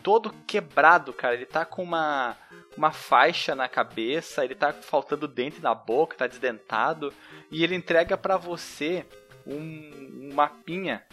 todo 0.01 0.33
quebrado, 0.47 1.13
cara. 1.13 1.35
Ele 1.35 1.45
tá 1.45 1.63
com 1.65 1.83
uma, 1.83 2.35
uma 2.75 2.91
faixa 2.91 3.53
na 3.55 3.67
cabeça, 3.69 4.43
ele 4.43 4.55
tá 4.55 4.73
faltando 4.73 5.27
dente 5.27 5.61
na 5.61 5.75
boca, 5.75 6.17
tá 6.17 6.25
desdentado. 6.27 7.13
E 7.51 7.63
ele 7.63 7.75
entrega 7.75 8.17
pra 8.17 8.37
você 8.37 9.05
um, 9.45 9.53
um 9.55 10.33
mapinha 10.33 11.03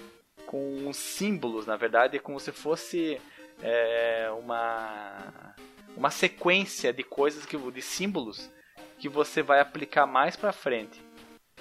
com 0.47 0.91
símbolos, 0.95 1.67
na 1.67 1.77
verdade, 1.77 2.19
como 2.19 2.41
se 2.41 2.53
fosse 2.53 3.21
é, 3.63 4.31
uma 4.39 5.53
uma 5.97 6.11
sequência 6.11 6.93
de 6.93 7.03
coisas 7.03 7.47
que 7.47 7.57
de 7.57 7.83
símbolos 7.83 8.51
que 8.99 9.09
você 9.09 9.43
vai 9.43 9.61
aplicar 9.61 10.07
mais 10.07 10.37
pra 10.37 10.53
frente. 10.53 11.01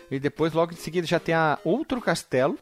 E 0.10 0.20
depois, 0.20 0.54
logo 0.54 0.74
em 0.74 0.78
seguida, 0.78 1.08
já 1.08 1.20
tem 1.20 1.34
a 1.34 1.58
outro 1.64 2.02
castelo, 2.02 2.58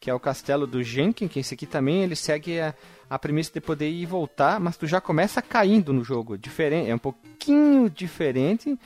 que 0.00 0.10
é 0.10 0.14
o 0.14 0.20
castelo 0.20 0.66
do 0.66 0.82
Jenkin, 0.82 1.28
que 1.28 1.40
esse 1.40 1.54
aqui 1.54 1.66
também 1.66 2.02
ele 2.02 2.14
segue 2.14 2.60
a, 2.60 2.74
a 3.08 3.18
premissa 3.18 3.52
de 3.52 3.60
poder 3.60 3.88
ir 3.88 4.02
e 4.02 4.06
voltar, 4.06 4.60
mas 4.60 4.76
tu 4.76 4.86
já 4.86 5.00
começa 5.00 5.40
caindo 5.42 5.92
no 5.92 6.04
jogo. 6.04 6.36
Diferente, 6.36 6.90
é 6.90 6.94
um 6.94 6.98
pouquinho 6.98 7.88
diferente. 7.88 8.78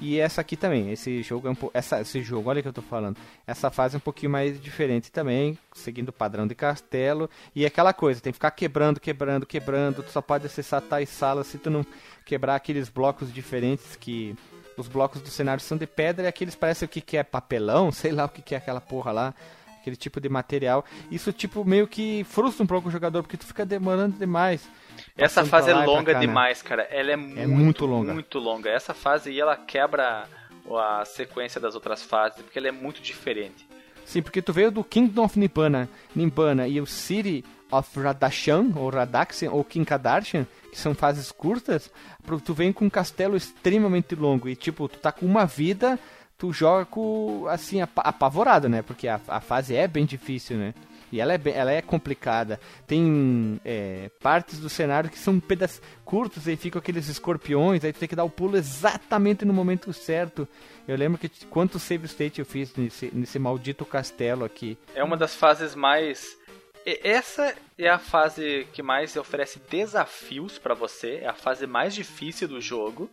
E 0.00 0.18
essa 0.18 0.40
aqui 0.40 0.56
também, 0.56 0.90
esse 0.90 1.22
jogo 1.22 1.46
é 1.46 1.50
um 1.50 1.56
essa, 1.74 2.00
esse 2.00 2.22
jogo, 2.22 2.48
olha 2.48 2.62
que 2.62 2.68
eu 2.68 2.72
tô 2.72 2.80
falando. 2.80 3.18
Essa 3.46 3.70
fase 3.70 3.96
é 3.96 3.98
um 3.98 4.00
pouquinho 4.00 4.32
mais 4.32 4.60
diferente 4.60 5.12
também, 5.12 5.58
seguindo 5.74 6.08
o 6.08 6.12
padrão 6.12 6.46
de 6.46 6.54
castelo. 6.54 7.28
E 7.54 7.64
é 7.64 7.66
aquela 7.66 7.92
coisa, 7.92 8.20
tem 8.20 8.32
que 8.32 8.36
ficar 8.36 8.50
quebrando, 8.52 8.98
quebrando, 8.98 9.44
quebrando. 9.44 10.02
Tu 10.02 10.10
só 10.10 10.22
pode 10.22 10.46
acessar 10.46 10.80
tais 10.80 11.10
salas 11.10 11.48
se 11.48 11.58
tu 11.58 11.68
não 11.68 11.84
quebrar 12.24 12.54
aqueles 12.56 12.88
blocos 12.88 13.32
diferentes 13.32 13.94
que. 13.96 14.34
Os 14.76 14.88
blocos 14.88 15.20
do 15.20 15.28
cenário 15.28 15.62
são 15.62 15.76
de 15.76 15.86
pedra 15.86 16.24
e 16.24 16.28
aqueles 16.28 16.54
parecem 16.54 16.86
o 16.86 16.88
que, 16.88 17.02
que 17.02 17.18
é 17.18 17.22
papelão, 17.22 17.90
sei 17.92 18.12
lá 18.12 18.24
o 18.24 18.28
que, 18.30 18.40
que 18.40 18.54
é 18.54 18.58
aquela 18.58 18.80
porra 18.80 19.12
lá 19.12 19.34
aquele 19.80 19.96
tipo 19.96 20.20
de 20.20 20.28
material. 20.28 20.84
Isso, 21.10 21.32
tipo, 21.32 21.64
meio 21.64 21.86
que 21.86 22.24
frustra 22.24 22.62
um 22.62 22.66
pouco 22.66 22.88
o 22.88 22.90
jogador, 22.90 23.22
porque 23.22 23.36
tu 23.36 23.46
fica 23.46 23.64
demorando 23.64 24.18
demais. 24.18 24.68
Essa 25.16 25.44
fase 25.44 25.70
é 25.70 25.74
longa 25.74 26.12
cá, 26.12 26.20
demais, 26.20 26.62
né? 26.62 26.68
cara. 26.68 26.82
Ela 26.90 27.10
é, 27.10 27.14
é 27.14 27.16
muito, 27.16 27.48
muito 27.48 27.86
longa. 27.86 28.12
Muito 28.12 28.38
longa. 28.38 28.70
Essa 28.70 28.94
fase 28.94 29.30
aí, 29.30 29.40
ela 29.40 29.56
quebra 29.56 30.28
a 30.70 31.04
sequência 31.04 31.60
das 31.60 31.74
outras 31.74 32.02
fases, 32.02 32.40
porque 32.42 32.58
ela 32.58 32.68
é 32.68 32.72
muito 32.72 33.00
diferente. 33.00 33.68
Sim, 34.04 34.22
porque 34.22 34.42
tu 34.42 34.52
veio 34.52 34.70
do 34.70 34.82
Kingdom 34.82 35.24
of 35.24 35.38
Nibbana, 35.38 35.88
Nibbana 36.14 36.66
e 36.66 36.80
o 36.80 36.86
City 36.86 37.44
of 37.70 38.00
Radashan, 38.00 38.72
ou 38.74 38.90
Radaxian, 38.90 39.50
ou 39.52 39.62
Kinkadarshan, 39.64 40.46
que 40.70 40.78
são 40.78 40.94
fases 40.94 41.30
curtas, 41.30 41.90
tu 42.44 42.54
vem 42.54 42.72
com 42.72 42.86
um 42.86 42.90
castelo 42.90 43.36
extremamente 43.36 44.14
longo 44.14 44.48
e, 44.48 44.56
tipo, 44.56 44.88
tu 44.88 44.98
tá 44.98 45.12
com 45.12 45.24
uma 45.24 45.46
vida, 45.46 45.98
tu 46.40 46.54
joga 46.54 46.86
com, 46.86 47.46
assim, 47.48 47.82
apavorado, 47.82 48.66
né? 48.66 48.80
Porque 48.80 49.06
a, 49.06 49.20
a 49.28 49.40
fase 49.42 49.76
é 49.76 49.86
bem 49.86 50.06
difícil, 50.06 50.56
né? 50.56 50.74
E 51.12 51.20
ela 51.20 51.34
é, 51.34 51.38
bem, 51.38 51.52
ela 51.52 51.70
é 51.70 51.82
complicada. 51.82 52.58
Tem 52.86 53.60
é, 53.62 54.10
partes 54.22 54.58
do 54.58 54.70
cenário 54.70 55.10
que 55.10 55.18
são 55.18 55.38
pedaços 55.38 55.82
curtos 56.02 56.48
e 56.48 56.56
ficam 56.56 56.78
aqueles 56.78 57.08
escorpiões, 57.08 57.84
aí 57.84 57.92
tu 57.92 57.98
tem 57.98 58.08
que 58.08 58.16
dar 58.16 58.24
o 58.24 58.30
pulo 58.30 58.56
exatamente 58.56 59.44
no 59.44 59.52
momento 59.52 59.92
certo. 59.92 60.48
Eu 60.88 60.96
lembro 60.96 61.18
que 61.18 61.28
quanto 61.46 61.78
save 61.78 62.06
state 62.06 62.38
eu 62.38 62.46
fiz 62.46 62.74
nesse, 62.74 63.10
nesse 63.12 63.38
maldito 63.38 63.84
castelo 63.84 64.42
aqui. 64.42 64.78
É 64.94 65.04
uma 65.04 65.18
das 65.18 65.34
fases 65.34 65.74
mais 65.74 66.38
essa 66.86 67.54
é 67.76 67.88
a 67.90 67.98
fase 67.98 68.66
que 68.72 68.82
mais 68.82 69.14
oferece 69.14 69.60
desafios 69.70 70.58
para 70.58 70.72
você, 70.72 71.20
é 71.22 71.28
a 71.28 71.34
fase 71.34 71.66
mais 71.66 71.94
difícil 71.94 72.48
do 72.48 72.60
jogo. 72.60 73.10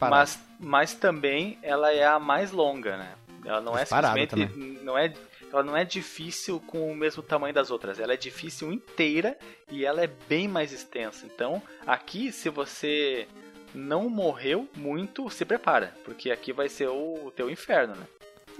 Mas, 0.00 0.38
mas 0.58 0.94
também 0.94 1.58
ela 1.62 1.92
é 1.92 2.06
a 2.06 2.18
mais 2.18 2.50
longa, 2.50 2.96
né? 2.96 3.14
Ela 3.44 3.60
não 3.60 3.76
é 3.76 3.82
Disparado 3.82 4.18
é 4.18 4.22
simplesmente 4.22 4.52
também. 4.52 4.78
não 4.82 4.98
é 4.98 5.12
ela 5.50 5.62
não 5.62 5.76
é 5.76 5.84
difícil 5.84 6.60
com 6.60 6.90
o 6.90 6.94
mesmo 6.94 7.22
tamanho 7.22 7.54
das 7.54 7.70
outras. 7.70 7.98
Ela 7.98 8.12
é 8.12 8.16
difícil 8.16 8.70
inteira 8.72 9.36
e 9.70 9.84
ela 9.84 10.02
é 10.02 10.10
bem 10.28 10.46
mais 10.46 10.72
extensa. 10.72 11.24
Então, 11.24 11.62
aqui, 11.86 12.30
se 12.30 12.50
você 12.50 13.26
não 13.74 14.08
morreu 14.08 14.68
muito, 14.76 15.30
se 15.30 15.44
prepara, 15.44 15.94
porque 16.04 16.30
aqui 16.30 16.52
vai 16.52 16.68
ser 16.68 16.88
o 16.88 17.32
teu 17.34 17.50
inferno, 17.50 17.94
né? 17.94 18.06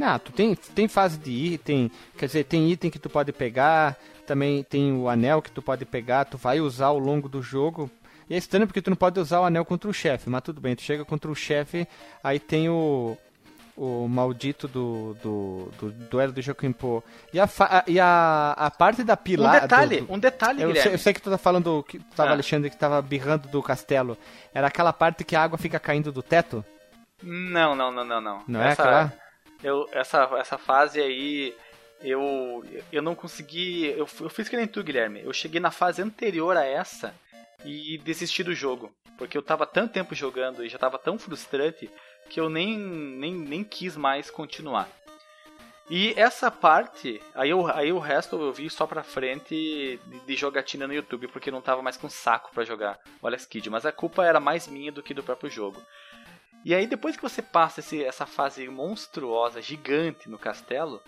Ah, 0.00 0.18
tu 0.18 0.30
tem, 0.30 0.54
tem 0.54 0.86
fase 0.86 1.18
de 1.18 1.30
item, 1.30 1.90
quer 2.16 2.26
dizer, 2.26 2.44
tem 2.44 2.70
item 2.70 2.90
que 2.90 3.00
tu 3.00 3.10
pode 3.10 3.32
pegar, 3.32 3.98
também 4.26 4.62
tem 4.62 4.92
o 4.92 5.08
anel 5.08 5.42
que 5.42 5.50
tu 5.50 5.60
pode 5.60 5.84
pegar, 5.84 6.24
tu 6.24 6.38
vai 6.38 6.60
usar 6.60 6.86
ao 6.86 6.98
longo 6.98 7.28
do 7.28 7.42
jogo. 7.42 7.90
E 8.28 8.34
é 8.34 8.36
estranho 8.36 8.66
porque 8.66 8.82
tu 8.82 8.90
não 8.90 8.96
pode 8.96 9.18
usar 9.18 9.40
o 9.40 9.44
anel 9.44 9.64
contra 9.64 9.88
o 9.88 9.94
chefe, 9.94 10.28
mas 10.28 10.42
tudo 10.42 10.60
bem, 10.60 10.76
tu 10.76 10.82
chega 10.82 11.04
contra 11.04 11.30
o 11.30 11.34
chefe, 11.34 11.88
aí 12.22 12.38
tem 12.38 12.68
o, 12.68 13.16
o 13.74 14.06
maldito 14.06 14.68
do, 14.68 15.16
do, 15.22 15.72
do 15.78 15.90
duelo 15.90 16.32
do 16.32 16.42
Jokinpo. 16.42 17.02
E 17.32 17.40
a, 17.40 17.48
e 17.86 17.98
a, 17.98 18.54
a 18.56 18.70
parte 18.70 19.02
da 19.02 19.16
pilar. 19.16 19.56
Um 19.56 19.60
detalhe, 19.60 20.00
do, 20.00 20.12
um 20.12 20.18
detalhe, 20.18 20.62
eu 20.62 20.74
sei, 20.74 20.94
eu 20.94 20.98
sei, 20.98 21.14
que 21.14 21.22
tu 21.22 21.30
tá 21.30 21.38
falando, 21.38 21.82
que 21.84 21.98
tava 22.14 22.30
ah. 22.30 22.32
Alexandre, 22.32 22.68
que 22.68 22.76
tava 22.76 23.00
birrando 23.00 23.48
do 23.48 23.62
castelo. 23.62 24.18
Era 24.52 24.66
aquela 24.66 24.92
parte 24.92 25.24
que 25.24 25.34
a 25.34 25.42
água 25.42 25.56
fica 25.56 25.80
caindo 25.80 26.12
do 26.12 26.22
teto? 26.22 26.62
Não, 27.22 27.74
não, 27.74 27.90
não, 27.90 28.04
não, 28.04 28.20
não. 28.20 28.42
Não 28.46 28.62
é 28.62 28.68
essa, 28.68 28.82
é 28.82 28.84
aquela? 28.84 29.12
Eu, 29.62 29.88
essa, 29.92 30.28
essa 30.38 30.58
fase 30.58 31.00
aí, 31.00 31.54
eu, 32.02 32.62
eu 32.92 33.00
não 33.00 33.14
consegui. 33.14 33.86
Eu, 33.86 34.06
eu 34.20 34.28
fiz 34.28 34.50
que 34.50 34.56
nem 34.56 34.66
tu, 34.66 34.84
Guilherme. 34.84 35.22
Eu 35.24 35.32
cheguei 35.32 35.60
na 35.60 35.70
fase 35.70 36.02
anterior 36.02 36.56
a 36.56 36.64
essa 36.64 37.14
e 37.64 37.98
desisti 37.98 38.42
do 38.42 38.54
jogo. 38.54 38.94
Porque 39.16 39.36
eu 39.36 39.42
tava 39.42 39.66
tanto 39.66 39.92
tempo 39.92 40.14
jogando 40.14 40.64
e 40.64 40.68
já 40.68 40.78
tava 40.78 40.98
tão 40.98 41.18
frustrante 41.18 41.90
que 42.28 42.38
eu 42.38 42.48
nem, 42.48 42.78
nem, 42.78 43.34
nem 43.34 43.64
quis 43.64 43.96
mais 43.96 44.30
continuar. 44.30 44.88
E 45.90 46.12
essa 46.18 46.50
parte, 46.50 47.20
aí, 47.34 47.48
eu, 47.48 47.66
aí 47.66 47.90
o 47.90 47.98
resto 47.98 48.36
eu 48.36 48.52
vi 48.52 48.68
só 48.68 48.86
pra 48.86 49.02
frente 49.02 49.98
de, 50.26 50.36
jogatina 50.36 50.86
no 50.86 50.92
YouTube, 50.92 51.28
porque 51.28 51.50
não 51.50 51.62
tava 51.62 51.80
mais 51.80 51.96
com 51.96 52.10
saco 52.10 52.50
para 52.52 52.64
jogar 52.64 53.00
o 53.22 53.26
Alex 53.26 53.46
Kidd, 53.46 53.70
mas 53.70 53.86
a 53.86 53.92
culpa 53.92 54.24
era 54.24 54.38
mais 54.38 54.68
minha 54.68 54.92
do 54.92 55.02
que 55.02 55.14
do 55.14 55.22
próprio 55.22 55.50
jogo. 55.50 55.80
E 56.62 56.74
aí 56.74 56.86
depois 56.86 57.16
que 57.16 57.22
você 57.22 57.40
passa 57.40 57.80
esse, 57.80 58.04
essa 58.04 58.26
fase 58.26 58.68
monstruosa, 58.68 59.62
gigante 59.62 60.28
no 60.28 60.38
castelo, 60.38 61.02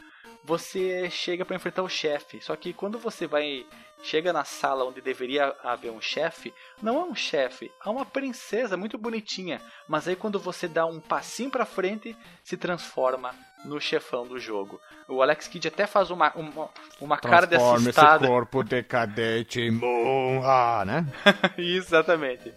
você 0.45 1.11
chega 1.11 1.45
para 1.45 1.57
enfrentar 1.57 1.83
o 1.83 1.89
chefe. 1.89 2.41
Só 2.41 2.57
que 2.57 2.73
quando 2.73 2.99
você 2.99 3.27
vai 3.27 3.67
chega 4.03 4.33
na 4.33 4.45
sala 4.45 4.85
onde 4.85 5.01
deveria 5.01 5.55
haver 5.63 5.91
um 5.91 6.01
chefe, 6.01 6.55
não 6.83 7.01
é 7.01 7.05
um 7.05 7.15
chefe, 7.15 7.71
é 7.85 7.89
uma 7.89 8.07
princesa 8.07 8.77
muito 8.77 8.97
bonitinha, 8.97 9.61
mas 9.87 10.09
aí 10.09 10.17
quando 10.17 10.39
você 10.39 10.67
dá 10.67 10.87
um 10.87 11.01
passinho 11.01 11.51
para 11.51 11.67
frente, 11.67 12.17
se 12.43 12.57
transforma 12.57 13.35
no 13.65 13.79
chefão 13.79 14.27
do 14.27 14.39
jogo. 14.39 14.81
O 15.07 15.21
Alex 15.21 15.49
Kidd 15.49 15.69
até 15.69 15.87
faz 15.87 16.11
uma, 16.11 16.33
uma, 16.35 16.71
uma 17.01 17.19
cara 17.19 17.47
de 17.47 17.57
assustado. 17.57 18.25
esse 18.25 18.33
corpo 18.33 18.65
decadente 18.65 19.61
em 19.61 19.71
monra, 19.71 20.85
né? 20.87 21.07
Exatamente. 21.59 22.55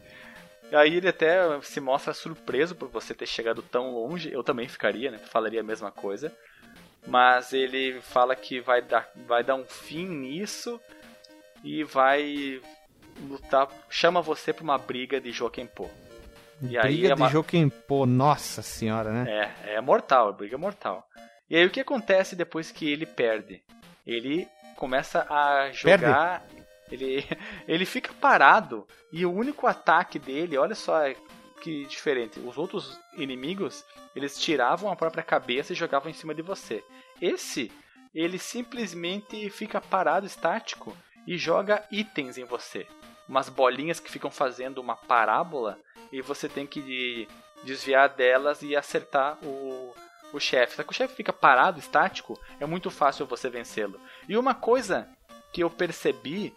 Aí 0.71 0.95
ele 0.95 1.09
até 1.09 1.61
se 1.61 1.81
mostra 1.81 2.13
surpreso 2.13 2.73
por 2.73 2.87
você 2.87 3.13
ter 3.13 3.27
chegado 3.27 3.61
tão 3.61 3.91
longe. 3.91 4.31
Eu 4.31 4.43
também 4.43 4.67
ficaria, 4.67 5.11
né? 5.11 5.17
Falaria 5.17 5.59
a 5.59 5.63
mesma 5.63 5.91
coisa 5.91 6.31
mas 7.05 7.53
ele 7.53 7.99
fala 8.01 8.35
que 8.35 8.59
vai 8.59 8.81
dar, 8.81 9.09
vai 9.27 9.43
dar 9.43 9.55
um 9.55 9.65
fim 9.65 10.07
nisso 10.07 10.79
e 11.63 11.83
vai 11.83 12.61
lutar, 13.27 13.67
chama 13.89 14.21
você 14.21 14.53
para 14.53 14.63
uma 14.63 14.77
briga 14.77 15.19
de 15.19 15.31
Jokenpô. 15.31 15.89
E 16.61 16.79
briga 16.79 17.09
é 17.09 17.13
uma... 17.13 17.27
de 17.27 17.33
Jokenpô, 17.33 18.05
nossa 18.05 18.61
senhora, 18.61 19.11
né? 19.11 19.53
É, 19.65 19.75
é 19.75 19.81
mortal, 19.81 20.29
é 20.29 20.33
briga 20.33 20.57
mortal. 20.57 21.07
E 21.49 21.55
aí 21.55 21.65
o 21.65 21.69
que 21.69 21.81
acontece 21.81 22.35
depois 22.35 22.71
que 22.71 22.89
ele 22.89 23.05
perde? 23.05 23.61
Ele 24.05 24.47
começa 24.75 25.25
a 25.29 25.71
jogar, 25.71 26.41
perde. 26.41 26.65
ele 26.91 27.27
ele 27.67 27.85
fica 27.85 28.11
parado 28.19 28.87
e 29.11 29.25
o 29.25 29.31
único 29.31 29.67
ataque 29.67 30.17
dele, 30.17 30.57
olha 30.57 30.75
só 30.75 31.01
que 31.63 31.85
diferente. 31.85 32.41
Os 32.41 32.57
outros 32.57 32.99
inimigos, 33.13 33.85
eles 34.13 34.37
tiravam 34.37 34.91
a 34.91 34.95
própria 34.97 35.23
cabeça 35.23 35.71
e 35.71 35.75
jogavam 35.75 36.11
em 36.11 36.13
cima 36.13 36.35
de 36.35 36.41
você. 36.41 36.83
Esse, 37.21 37.71
ele 38.13 38.37
simplesmente 38.37 39.49
fica 39.49 39.79
parado, 39.79 40.25
estático, 40.25 40.95
e 41.25 41.37
joga 41.37 41.87
itens 41.89 42.37
em 42.37 42.43
você. 42.43 42.85
Umas 43.29 43.47
bolinhas 43.47 44.01
que 44.01 44.11
ficam 44.11 44.29
fazendo 44.29 44.79
uma 44.79 44.97
parábola 44.97 45.79
e 46.11 46.21
você 46.21 46.49
tem 46.49 46.67
que 46.67 47.29
desviar 47.63 48.09
delas 48.09 48.61
e 48.61 48.75
acertar 48.75 49.37
o, 49.41 49.95
o 50.33 50.39
chefe. 50.41 50.75
Se 50.75 50.81
o 50.81 50.93
chefe 50.93 51.15
fica 51.15 51.31
parado, 51.31 51.79
estático, 51.79 52.37
é 52.59 52.65
muito 52.65 52.91
fácil 52.91 53.25
você 53.25 53.49
vencê-lo. 53.49 53.97
E 54.27 54.35
uma 54.35 54.53
coisa 54.53 55.07
que 55.53 55.63
eu 55.63 55.69
percebi, 55.69 56.53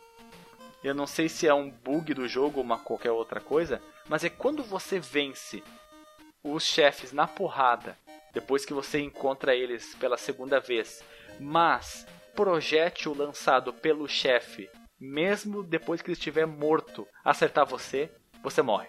eu 0.83 0.97
não 0.97 1.07
sei 1.07 1.29
se 1.29 1.47
é 1.47 1.55
um 1.55 1.71
bug 1.71 2.13
do 2.13 2.27
jogo 2.27 2.59
ou 2.59 2.65
uma 2.65 2.77
qualquer 2.77 3.13
outra 3.13 3.41
coisa, 3.41 3.81
mas 4.09 4.25
é 4.25 4.29
quando 4.29 4.63
você 4.63 4.99
vence 4.99 5.63
os 6.43 6.65
chefes 6.65 7.13
na 7.13 7.27
porrada, 7.27 7.99
depois 8.33 8.65
que 8.65 8.75
você 8.75 9.01
encontra 9.01 9.55
eles 9.55 9.95
pela 9.97 10.17
segunda 10.17 10.61
vez, 10.61 11.03
mas 11.41 12.07
projétil 12.35 13.15
lançado 13.15 13.73
pelo 13.73 14.07
chefe, 14.07 14.69
mesmo 15.01 15.63
depois 15.63 16.03
que 16.03 16.09
ele 16.09 16.19
estiver 16.19 16.47
morto, 16.47 17.07
acertar 17.25 17.67
você, 17.67 18.11
você 18.43 18.63
morre. 18.63 18.89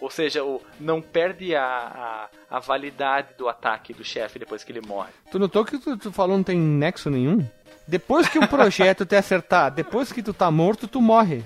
Ou 0.00 0.10
seja, 0.10 0.44
o, 0.44 0.62
não 0.78 1.02
perde 1.02 1.54
a, 1.56 2.28
a, 2.50 2.56
a 2.56 2.60
validade 2.60 3.34
do 3.36 3.48
ataque 3.48 3.92
do 3.92 4.04
chefe 4.04 4.38
depois 4.38 4.62
que 4.62 4.70
ele 4.70 4.80
morre. 4.80 5.10
Tu 5.30 5.38
notou 5.38 5.64
que 5.64 5.78
tu, 5.78 5.96
tu 5.96 6.12
falou 6.12 6.36
não 6.36 6.44
tem 6.44 6.58
nexo 6.58 7.10
nenhum? 7.10 7.46
Depois 7.86 8.28
que 8.28 8.38
o 8.38 8.46
projeto 8.46 9.04
te 9.06 9.16
acertar, 9.16 9.72
depois 9.72 10.12
que 10.12 10.22
tu 10.22 10.32
tá 10.32 10.50
morto, 10.50 10.86
tu 10.86 11.00
morre. 11.00 11.44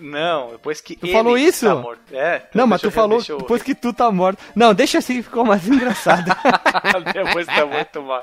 Não, 0.00 0.50
depois 0.50 0.80
que 0.82 0.96
tu 0.96 1.06
ele 1.06 1.12
falou 1.12 1.38
isso? 1.38 1.66
tá 1.66 1.74
morto. 1.74 2.00
É, 2.12 2.36
então 2.36 2.50
não, 2.54 2.66
mas 2.66 2.80
tu 2.80 2.90
falou 2.90 3.22
depois 3.22 3.62
que 3.62 3.74
tu 3.74 3.92
tá 3.92 4.10
morto. 4.10 4.42
Não, 4.54 4.74
deixa 4.74 4.98
assim, 4.98 5.22
ficou 5.22 5.44
mais 5.44 5.66
engraçado. 5.68 6.30
depois 7.12 7.46
tá 7.46 7.64
muito 7.64 8.02
mal. 8.02 8.22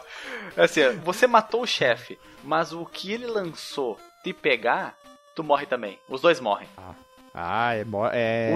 Assim, 0.56 0.82
você 1.04 1.26
matou 1.26 1.64
o 1.64 1.68
chefe, 1.68 2.20
mas 2.44 2.72
o 2.72 2.86
que 2.86 3.12
ele 3.12 3.26
lançou 3.26 4.00
te 4.24 4.32
pegar, 4.32 4.96
tu 5.36 5.44
morre 5.44 5.66
também. 5.66 5.98
Os 6.08 6.22
dois 6.22 6.40
morrem. 6.40 6.68
Ah, 6.78 6.94
ah 7.34 7.76
é, 7.76 7.86
é... 8.14 8.52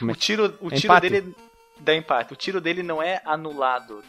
O, 0.00 0.06
o, 0.06 0.10
o 0.10 0.14
tiro, 0.14 0.58
o 0.60 0.70
tiro 0.70 1.00
dele 1.00 1.34
dá 1.78 1.94
empate. 1.94 2.32
O 2.32 2.36
tiro 2.36 2.60
dele 2.60 2.82
não 2.82 3.02
é 3.02 3.20
anulado. 3.26 4.02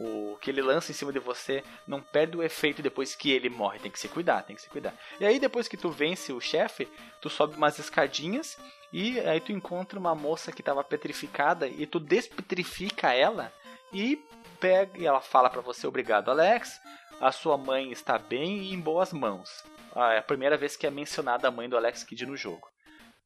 O 0.00 0.38
que 0.40 0.48
ele 0.48 0.62
lança 0.62 0.90
em 0.90 0.94
cima 0.94 1.12
de 1.12 1.18
você 1.18 1.62
não 1.86 2.00
perde 2.00 2.34
o 2.34 2.42
efeito 2.42 2.80
depois 2.80 3.14
que 3.14 3.30
ele 3.30 3.50
morre. 3.50 3.78
Tem 3.78 3.90
que 3.90 4.00
se 4.00 4.08
cuidar, 4.08 4.42
tem 4.42 4.56
que 4.56 4.62
se 4.62 4.70
cuidar. 4.70 4.94
E 5.20 5.26
aí 5.26 5.38
depois 5.38 5.68
que 5.68 5.76
tu 5.76 5.90
vence 5.90 6.32
o 6.32 6.40
chefe, 6.40 6.88
tu 7.20 7.28
sobe 7.28 7.54
umas 7.54 7.78
escadinhas 7.78 8.56
e 8.90 9.20
aí 9.20 9.40
tu 9.40 9.52
encontra 9.52 9.98
uma 9.98 10.14
moça 10.14 10.50
que 10.50 10.62
estava 10.62 10.82
petrificada 10.82 11.68
e 11.68 11.86
tu 11.86 12.00
despetrifica 12.00 13.12
ela 13.12 13.52
e 13.92 14.16
pega 14.58 14.98
e 14.98 15.06
ela 15.06 15.20
fala 15.20 15.50
para 15.50 15.60
você 15.60 15.86
obrigado 15.86 16.30
Alex, 16.30 16.80
a 17.20 17.30
sua 17.30 17.58
mãe 17.58 17.92
está 17.92 18.18
bem 18.18 18.62
e 18.62 18.72
em 18.72 18.80
boas 18.80 19.12
mãos. 19.12 19.62
Ah, 19.94 20.14
é 20.14 20.18
a 20.18 20.22
primeira 20.22 20.56
vez 20.56 20.76
que 20.76 20.86
é 20.86 20.90
mencionada 20.90 21.46
a 21.46 21.50
mãe 21.50 21.68
do 21.68 21.76
Alex 21.76 22.04
Kidd 22.04 22.24
no 22.24 22.36
jogo. 22.36 22.69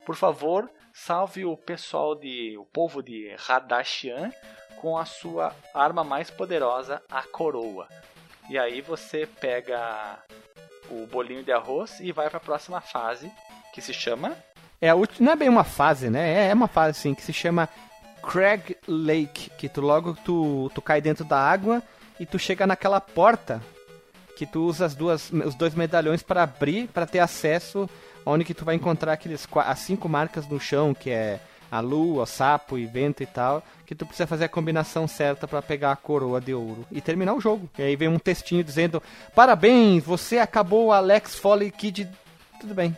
Por 0.05 0.17
favor, 0.17 0.71
salve 0.93 1.45
o 1.45 1.57
pessoal 1.57 2.15
de 2.15 2.57
o 2.59 2.65
povo 2.65 3.03
de 3.03 3.35
Radashian 3.39 4.33
com 4.81 4.99
a 4.99 5.05
sua 5.05 5.55
arma 5.73 6.05
mais 6.05 6.31
poderosa, 6.31 7.03
a 7.11 7.23
coroa. 7.23 7.89
E 8.51 8.59
aí 8.59 8.81
você 8.81 9.27
pega 9.27 10.19
o 10.91 11.07
bolinho 11.07 11.43
de 11.43 11.53
arroz 11.53 12.01
e 12.01 12.13
vai 12.13 12.29
para 12.29 12.37
a 12.37 12.41
próxima 12.41 12.81
fase, 12.81 13.33
que 13.73 13.81
se 13.81 13.95
chama 13.95 14.37
é 14.85 14.91
a 14.91 14.95
não 15.19 15.33
é 15.33 15.37
bem 15.37 15.49
uma 15.49 15.65
fase, 15.65 16.11
né? 16.11 16.45
É, 16.45 16.49
é 16.51 16.55
uma 16.55 16.69
fase 16.69 16.99
assim 16.99 17.15
que 17.15 17.23
se 17.23 17.33
chama 17.33 17.71
Craig 18.23 18.77
Lake, 18.87 19.49
que 19.57 19.67
tu 19.67 19.81
logo 19.81 20.15
tu, 20.25 20.71
tu 20.75 20.83
cai 20.83 21.01
dentro 21.01 21.25
da 21.25 21.39
água 21.39 21.83
e 22.21 22.27
tu 22.27 22.39
chega 22.39 22.67
naquela 22.67 23.01
porta 23.01 23.63
que 24.37 24.45
tu 24.45 24.65
usa 24.67 24.85
as 24.85 24.95
duas, 24.95 25.33
os 25.33 25.55
dois 25.55 25.75
medalhões 25.75 26.23
para 26.23 26.43
abrir, 26.43 26.89
para 26.89 27.07
ter 27.07 27.21
acesso 27.21 27.89
onde 28.25 28.45
que 28.45 28.55
tu 28.55 28.65
vai 28.65 28.75
encontrar 28.75 29.13
aqueles 29.13 29.47
as 29.55 29.79
cinco 29.79 30.09
marcas 30.09 30.47
no 30.49 30.61
chão, 30.61 30.95
que 30.95 31.11
é 31.11 31.41
a 31.71 31.81
lua, 31.81 32.23
o 32.23 32.27
sapo 32.27 32.79
e 32.79 32.87
vento 32.87 33.23
e 33.23 33.27
tal, 33.27 33.63
que 33.85 33.95
tu 33.95 34.07
precisa 34.07 34.27
fazer 34.27 34.45
a 34.45 34.49
combinação 34.49 35.09
certa 35.09 35.49
para 35.49 35.61
pegar 35.61 35.93
a 35.93 35.97
coroa 35.97 36.41
de 36.41 36.55
ouro 36.55 36.87
e 36.91 37.01
terminar 37.01 37.35
o 37.35 37.41
jogo. 37.41 37.69
E 37.79 37.83
aí 37.83 37.97
vem 37.97 38.09
um 38.09 38.19
textinho 38.19 38.63
dizendo: 38.63 39.03
"Parabéns, 39.35 40.05
você 40.05 40.39
acabou 40.39 40.87
o 40.87 40.93
Alex 40.93 41.39
Foley 41.39 41.71
Kid". 41.71 42.09
Tudo 42.61 42.75
bem. 42.75 42.97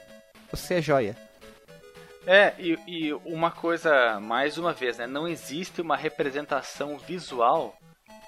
Você 0.51 0.74
é 0.74 0.82
joia. 0.82 1.16
É, 2.27 2.55
e, 2.59 2.78
e 2.86 3.12
uma 3.24 3.53
coisa, 3.53 4.19
mais 4.20 4.59
uma 4.59 4.73
vez, 4.73 4.98
né? 4.98 5.07
Não 5.07 5.28
existe 5.28 5.81
uma 5.81 5.97
representação 5.97 6.98
visual 6.98 7.78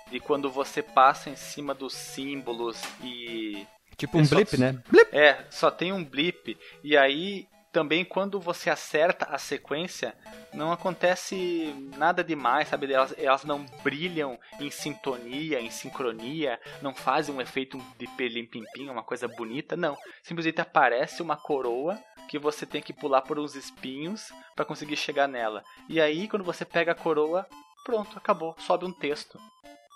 de 0.09 0.21
quando 0.21 0.51
você 0.51 0.83
passa 0.83 1.29
em 1.29 1.37
cima 1.37 1.75
dos 1.75 1.95
símbolos 1.95 2.81
e. 3.03 3.67
Tipo 3.99 4.17
um 4.17 4.27
blip, 4.27 4.57
só, 4.57 4.57
né? 4.57 4.81
Blip. 4.89 5.15
É, 5.15 5.45
só 5.51 5.71
tem 5.71 5.93
um 5.93 6.05
blip. 6.05 6.57
E 6.85 6.97
aí 6.97 7.49
também 7.73 8.05
quando 8.05 8.41
você 8.41 8.71
acerta 8.71 9.27
a 9.27 9.39
sequência, 9.39 10.15
não 10.55 10.73
acontece 10.73 11.75
nada 11.97 12.25
demais, 12.25 12.69
sabe? 12.69 12.93
Elas, 12.93 13.15
elas 13.19 13.45
não 13.45 13.67
brilham 13.83 14.39
em 14.59 14.71
sintonia, 14.71 15.61
em 15.61 15.71
sincronia, 15.71 16.59
não 16.81 16.95
fazem 16.95 17.35
um 17.35 17.41
efeito 17.41 17.79
de 17.99 18.07
pelim-pim-pim, 18.07 18.89
uma 18.89 19.03
coisa 19.03 19.29
bonita, 19.29 19.77
não. 19.77 19.97
Simplesmente 20.23 20.61
aparece 20.61 21.21
uma 21.21 21.37
coroa 21.37 21.99
que 22.29 22.39
você 22.39 22.65
tem 22.65 22.81
que 22.81 22.93
pular 22.93 23.23
por 23.23 23.39
uns 23.39 23.55
espinhos 23.55 24.33
para 24.55 24.65
conseguir 24.65 24.97
chegar 24.97 25.27
nela. 25.29 25.63
E 25.89 26.01
aí, 26.01 26.29
quando 26.29 26.45
você 26.45 26.65
pega 26.65 26.93
a 26.93 26.95
coroa, 26.95 27.47
pronto, 27.85 28.17
acabou, 28.17 28.55
sobe 28.59 28.85
um 28.85 28.93
texto 28.93 29.39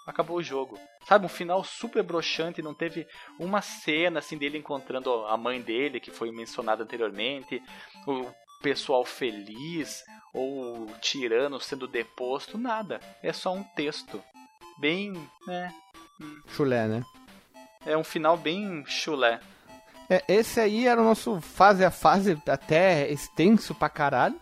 acabou 0.06 0.36
o 0.38 0.42
jogo. 0.42 0.78
Sabe, 1.06 1.26
um 1.26 1.28
final 1.28 1.62
super 1.64 2.02
broxante, 2.02 2.62
não 2.62 2.74
teve 2.74 3.06
uma 3.38 3.60
cena 3.60 4.18
assim 4.18 4.36
dele 4.36 4.58
encontrando 4.58 5.10
a 5.26 5.36
mãe 5.36 5.60
dele, 5.60 6.00
que 6.00 6.10
foi 6.10 6.30
mencionada 6.30 6.82
anteriormente, 6.82 7.62
o 8.06 8.26
pessoal 8.62 9.04
feliz, 9.04 10.02
ou 10.32 10.84
o 10.84 10.86
tirano 11.00 11.60
sendo 11.60 11.86
deposto, 11.86 12.56
nada. 12.56 13.00
É 13.22 13.32
só 13.32 13.52
um 13.52 13.62
texto. 13.62 14.22
Bem, 14.78 15.12
né? 15.46 15.72
Chulé, 16.48 16.86
né? 16.88 17.02
É 17.84 17.96
um 17.96 18.04
final 18.04 18.36
bem 18.36 18.84
chulé. 18.86 19.40
É, 20.08 20.22
esse 20.28 20.60
aí 20.60 20.86
era 20.86 21.00
o 21.00 21.04
nosso 21.04 21.40
fase 21.40 21.84
a 21.84 21.90
fase, 21.90 22.40
até 22.46 23.10
extenso 23.10 23.74
pra 23.74 23.88
caralho. 23.88 24.40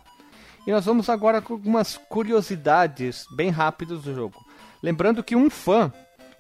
E 0.66 0.70
nós 0.70 0.84
vamos 0.84 1.08
agora 1.08 1.40
com 1.40 1.54
algumas 1.54 1.96
curiosidades 1.96 3.24
bem 3.34 3.50
rápidas 3.50 4.02
do 4.02 4.14
jogo. 4.14 4.44
Lembrando 4.82 5.22
que 5.22 5.36
um 5.36 5.50
fã 5.50 5.92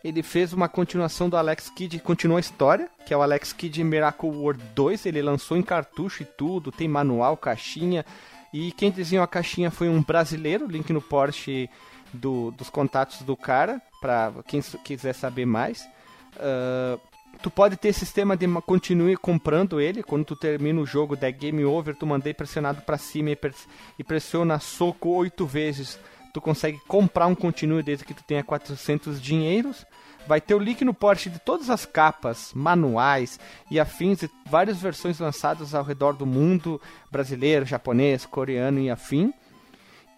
ele 0.02 0.22
fez 0.22 0.52
uma 0.52 0.68
continuação 0.68 1.28
do 1.28 1.36
Alex 1.36 1.68
Kidd, 1.70 1.98
continua 2.00 2.38
a 2.38 2.40
história, 2.40 2.88
que 3.04 3.12
é 3.12 3.16
o 3.16 3.22
Alex 3.22 3.52
Kidd 3.52 3.84
Miracle 3.84 4.30
World 4.30 4.62
2, 4.74 5.06
ele 5.06 5.20
lançou 5.20 5.56
em 5.56 5.62
cartucho 5.62 6.22
e 6.22 6.26
tudo, 6.26 6.72
tem 6.72 6.88
manual, 6.88 7.36
caixinha, 7.36 8.04
e 8.52 8.72
quem 8.72 8.90
desenhou 8.90 9.22
a 9.22 9.28
caixinha 9.28 9.70
foi 9.70 9.88
um 9.88 10.02
brasileiro, 10.02 10.66
link 10.66 10.90
no 10.92 11.02
Porsche 11.02 11.68
do, 12.12 12.50
dos 12.52 12.70
contatos 12.70 13.22
do 13.22 13.36
cara, 13.36 13.80
para 14.00 14.32
quem 14.46 14.60
quiser 14.84 15.12
saber 15.12 15.44
mais. 15.44 15.86
Uh, 16.36 16.98
tu 17.42 17.50
pode 17.50 17.76
ter 17.76 17.92
sistema 17.92 18.36
de 18.36 18.48
continue 18.62 19.16
comprando 19.16 19.80
ele, 19.80 20.02
quando 20.02 20.24
tu 20.24 20.34
termina 20.34 20.80
o 20.80 20.86
jogo, 20.86 21.14
der 21.14 21.32
game 21.32 21.64
over, 21.64 21.94
tu 21.94 22.06
mandei 22.06 22.32
pressionado 22.32 22.80
para 22.80 22.96
cima 22.96 23.30
e 23.98 24.04
pressiona 24.04 24.58
soco 24.58 25.10
oito 25.10 25.46
vezes 25.46 25.98
tu 26.32 26.40
consegue 26.40 26.78
comprar 26.86 27.26
um 27.26 27.34
continue 27.34 27.82
desde 27.82 28.04
que 28.04 28.14
tu 28.14 28.22
tenha 28.24 28.44
400 28.44 29.20
dinheiros. 29.20 29.86
Vai 30.26 30.40
ter 30.40 30.54
o 30.54 30.58
link 30.58 30.84
no 30.84 30.94
Porsche 30.94 31.30
de 31.30 31.38
todas 31.38 31.70
as 31.70 31.86
capas, 31.86 32.52
manuais 32.54 33.40
e 33.70 33.80
afins, 33.80 34.22
e 34.22 34.30
várias 34.48 34.78
versões 34.78 35.18
lançadas 35.18 35.74
ao 35.74 35.82
redor 35.82 36.12
do 36.12 36.26
mundo, 36.26 36.80
brasileiro, 37.10 37.64
japonês, 37.64 38.26
coreano 38.26 38.78
e 38.78 38.90
afim. 38.90 39.32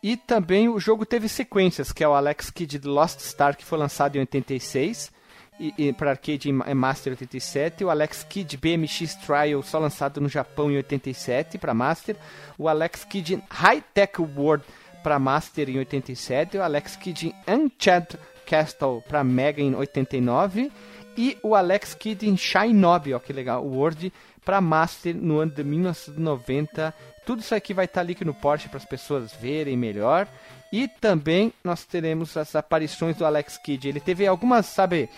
E 0.03 0.17
também 0.17 0.69
o 0.69 0.81
jogo 0.81 1.07
teve 1.07 1.29
sequências, 1.29 1.93
que 1.93 2.03
é 2.03 2.09
o 2.09 2.15
Alex 2.15 2.51
Kidd 2.51 2.81
Lost 2.87 3.21
Star, 3.21 3.57
que 3.57 3.65
foi 3.65 3.79
lançado 3.79 4.17
em 4.17 4.21
86, 4.21 5.13
e, 5.61 5.73
e 5.79 5.93
para 5.93 6.11
arcade 6.11 6.51
em 6.51 6.75
Master 6.75 7.13
87, 7.13 7.85
o 7.85 7.91
Alex 7.91 8.27
Kidd 8.29 8.57
BMX 8.57 9.15
Trial, 9.15 9.63
só 9.63 9.79
lançado 9.79 10.21
no 10.21 10.29
Japão 10.29 10.73
em 10.73 10.77
87 10.77 11.57
para 11.57 11.73
Master, 11.73 12.17
o 12.59 12.69
Alex 12.69 13.05
Kidd 13.05 13.41
High 13.49 13.85
Tech 13.95 14.21
World 14.21 14.65
para 15.03 15.19
Master 15.19 15.69
em 15.69 15.79
87, 15.79 16.59
o 16.59 16.63
Alex 16.63 16.97
Kidd 16.97 17.35
em 17.47 17.65
Enchanted 17.65 18.19
Castle 18.47 19.03
para 19.09 19.25
Mega 19.25 19.63
em 19.63 19.75
89 19.75 20.71
e 21.17 21.37
o 21.43 21.55
Alex 21.55 21.95
Kidd 21.95 22.29
em 22.29 22.37
Shinobi, 22.37 23.15
ó 23.15 23.19
que 23.19 23.33
legal, 23.33 23.65
o 23.65 23.77
Word 23.77 24.13
para 24.45 24.61
Master 24.61 25.15
no 25.15 25.39
ano 25.39 25.53
de 25.53 25.63
1990. 25.63 26.95
Tudo 27.25 27.41
isso 27.41 27.55
aqui 27.55 27.73
vai 27.73 27.85
estar 27.85 27.97
tá 27.97 28.01
ali 28.01 28.17
no 28.25 28.35
Porsche 28.35 28.69
para 28.69 28.79
as 28.79 28.85
pessoas 28.85 29.33
verem 29.33 29.77
melhor. 29.77 30.27
E 30.73 30.89
também 30.89 31.53
nós 31.63 31.85
teremos 31.85 32.37
as 32.37 32.57
aparições 32.57 33.17
do 33.17 33.27
Alex 33.27 33.59
Kidd. 33.59 33.89
Ele 33.89 34.01
teve 34.01 34.27
algumas, 34.27 34.67
sabe? 34.67 35.09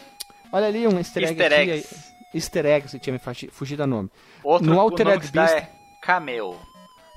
Olha 0.52 0.66
ali 0.66 0.86
um 0.86 0.98
easter 0.98 1.22
egg 1.22 1.40
easter 1.40 1.60
aqui. 1.60 1.70
Eggs. 1.70 2.14
Easter 2.34 2.66
egg, 2.66 2.88
se 2.88 2.98
tinha 2.98 3.12
me 3.12 3.48
fugido 3.50 3.84
a 3.84 3.86
nome. 3.86 4.10
Outro 4.42 4.68
no 4.68 4.80
Altered 4.80 5.30
Beast 5.30 5.54
é 5.54 5.70
Cameo. 6.02 6.58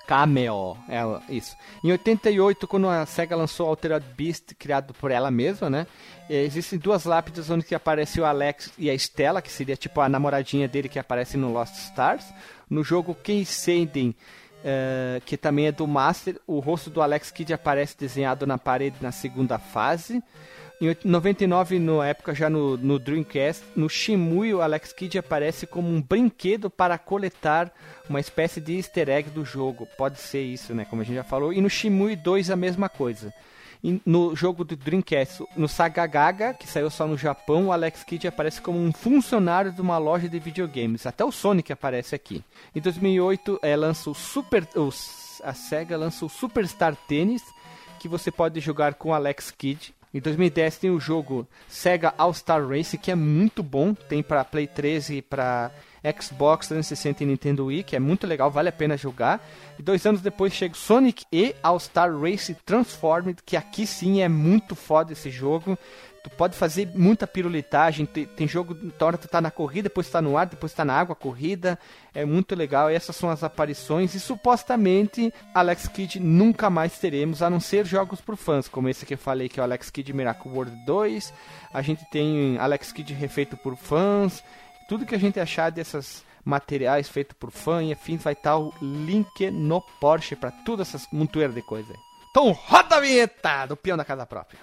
Cameo, 0.07 0.77
é 0.87 1.01
isso. 1.33 1.57
Em 1.83 1.91
88, 1.91 2.65
quando 2.65 2.87
a 2.87 3.05
SEGA 3.05 3.35
lançou 3.35 3.67
Altered 3.67 4.05
Beast, 4.15 4.55
criado 4.57 4.93
por 4.93 5.11
ela 5.11 5.29
mesma, 5.29 5.69
né? 5.69 5.85
Eh, 6.29 6.45
existem 6.45 6.79
duas 6.79 7.03
lápides 7.03 7.49
onde 7.49 7.65
que 7.65 7.75
aparece 7.75 8.21
o 8.21 8.25
Alex 8.25 8.71
e 8.77 8.89
a 8.89 8.93
Stella, 8.93 9.41
que 9.41 9.51
seria 9.51 9.75
tipo 9.75 9.99
a 9.99 10.07
namoradinha 10.07 10.65
dele 10.65 10.87
que 10.87 10.97
aparece 10.97 11.35
no 11.35 11.51
Lost 11.51 11.75
Stars. 11.75 12.25
No 12.69 12.85
jogo 12.85 13.13
Keisenden, 13.13 14.15
uh, 14.59 15.21
que 15.25 15.35
também 15.35 15.67
é 15.67 15.71
do 15.73 15.85
Master, 15.85 16.39
o 16.47 16.59
rosto 16.59 16.89
do 16.89 17.01
Alex 17.01 17.29
Kidd 17.29 17.53
aparece 17.53 17.97
desenhado 17.97 18.47
na 18.47 18.57
parede 18.57 18.95
na 19.01 19.11
segunda 19.11 19.59
fase. 19.59 20.23
Em 20.79 20.95
99, 21.03 21.79
na 21.79 22.05
época 22.05 22.35
já 22.35 22.51
no, 22.51 22.77
no 22.77 22.99
Dreamcast, 22.99 23.63
no 23.75 23.89
Shimui 23.89 24.53
o 24.53 24.61
Alex 24.61 24.93
Kidd 24.93 25.17
aparece 25.17 25.65
como 25.65 25.89
um 25.89 25.99
brinquedo 25.99 26.69
para 26.69 26.99
coletar 26.99 27.73
uma 28.07 28.19
espécie 28.19 28.61
de 28.61 28.75
easter 28.75 29.09
egg 29.09 29.31
do 29.31 29.43
jogo. 29.43 29.87
Pode 29.97 30.19
ser 30.19 30.43
isso, 30.43 30.75
né? 30.75 30.85
Como 30.85 31.01
a 31.01 31.05
gente 31.05 31.15
já 31.15 31.23
falou. 31.23 31.51
E 31.51 31.59
no 31.61 31.69
Shimui 31.69 32.15
2 32.15 32.51
a 32.51 32.55
mesma 32.55 32.87
coisa. 32.89 33.33
No 34.05 34.35
jogo 34.35 34.63
do 34.63 34.75
Dreamcast, 34.75 35.43
no 35.55 35.67
Saga 35.67 36.05
Gaga, 36.05 36.53
que 36.53 36.67
saiu 36.67 36.91
só 36.91 37.07
no 37.07 37.17
Japão, 37.17 37.67
o 37.67 37.71
Alex 37.71 38.03
Kidd 38.03 38.27
aparece 38.27 38.61
como 38.61 38.77
um 38.77 38.93
funcionário 38.93 39.71
de 39.71 39.81
uma 39.81 39.97
loja 39.97 40.29
de 40.29 40.37
videogames. 40.37 41.07
Até 41.07 41.25
o 41.25 41.31
Sonic 41.31 41.73
aparece 41.73 42.13
aqui. 42.13 42.43
Em 42.75 42.81
2008, 42.81 43.59
é, 43.63 43.75
lança 43.75 44.11
o 44.11 44.13
Super, 44.13 44.67
a 45.43 45.53
SEGA 45.53 45.97
lança 45.97 46.23
o 46.23 46.29
Superstar 46.29 46.95
Tennis, 47.07 47.43
que 47.99 48.07
você 48.07 48.29
pode 48.31 48.59
jogar 48.59 48.93
com 48.93 49.09
o 49.09 49.13
Alex 49.13 49.49
Kidd. 49.49 49.96
Em 50.17 50.19
2010 50.19 50.77
tem 50.77 50.89
o 50.89 50.99
jogo 50.99 51.47
Sega 51.67 52.11
All 52.17 52.33
Star 52.33 52.67
Race, 52.67 52.97
que 52.97 53.11
é 53.11 53.15
muito 53.15 53.61
bom, 53.61 53.93
tem 53.93 54.23
para 54.23 54.43
Play 54.43 54.65
13 54.65 55.17
e 55.17 55.21
para 55.21 55.69
Xbox 56.19 56.67
360 56.69 57.23
e 57.23 57.27
Nintendo 57.27 57.65
Wii, 57.65 57.83
que 57.83 57.95
é 57.95 57.99
muito 57.99 58.25
legal, 58.25 58.49
vale 58.49 58.69
a 58.69 58.71
pena 58.71 58.97
jogar. 58.97 59.47
E 59.77 59.83
dois 59.83 60.07
anos 60.07 60.19
depois 60.19 60.53
chega 60.53 60.73
Sonic 60.73 61.23
e 61.31 61.55
All 61.61 61.79
Star 61.79 62.11
Race 62.19 62.51
Transformed, 62.65 63.43
que 63.45 63.55
aqui 63.55 63.85
sim 63.85 64.23
é 64.23 64.27
muito 64.27 64.75
foda 64.75 65.13
esse 65.13 65.29
jogo. 65.29 65.77
Tu 66.27 66.35
pode 66.35 66.57
fazer 66.57 66.89
muita 66.93 67.25
pirulitagem. 67.25 68.05
Tem, 68.05 68.25
tem 68.25 68.47
jogo, 68.47 68.77
na 68.99 69.05
hora 69.05 69.17
tu 69.17 69.29
tá 69.29 69.39
na 69.39 69.49
corrida, 69.49 69.83
depois 69.83 70.09
tá 70.09 70.21
no 70.21 70.37
ar, 70.37 70.45
depois 70.45 70.73
tá 70.73 70.83
na 70.83 70.93
água, 70.93 71.15
corrida. 71.15 71.79
É 72.13 72.25
muito 72.25 72.53
legal. 72.53 72.91
E 72.91 72.95
essas 72.95 73.15
são 73.15 73.29
as 73.29 73.45
aparições. 73.45 74.13
E 74.13 74.19
supostamente, 74.19 75.33
Alex 75.53 75.87
Kidd 75.87 76.19
nunca 76.19 76.69
mais 76.69 76.99
teremos, 76.99 77.41
a 77.41 77.49
não 77.49 77.61
ser 77.61 77.85
jogos 77.85 78.19
por 78.19 78.35
fãs, 78.35 78.67
como 78.67 78.89
esse 78.89 79.05
que 79.05 79.13
eu 79.13 79.17
falei, 79.17 79.47
que 79.47 79.57
é 79.57 79.61
o 79.61 79.63
Alex 79.63 79.89
Kidd 79.89 80.11
Miracle 80.11 80.51
World 80.51 80.75
2. 80.85 81.33
A 81.73 81.81
gente 81.81 82.03
tem 82.11 82.57
Alex 82.57 82.91
Kidd 82.91 83.13
refeito 83.13 83.55
por 83.55 83.77
fãs. 83.77 84.43
Tudo 84.89 85.05
que 85.05 85.15
a 85.15 85.19
gente 85.19 85.39
achar 85.39 85.71
dessas 85.71 86.25
materiais 86.43 87.07
feitos 87.07 87.37
por 87.39 87.51
fã 87.51 87.81
e 87.81 87.93
afins, 87.93 88.21
vai 88.21 88.33
estar 88.33 88.57
o 88.57 88.73
link 88.81 89.49
no 89.49 89.81
Porsche 90.01 90.35
para 90.35 90.51
todas 90.51 90.89
essas 90.89 91.07
montoeiras 91.09 91.55
de 91.55 91.61
coisa. 91.61 91.93
Então 92.31 92.51
roda 92.51 92.97
a 92.97 92.99
vinheta 92.99 93.65
do 93.65 93.77
peão 93.77 93.95
da 93.95 94.03
casa 94.03 94.25
própria. 94.25 94.59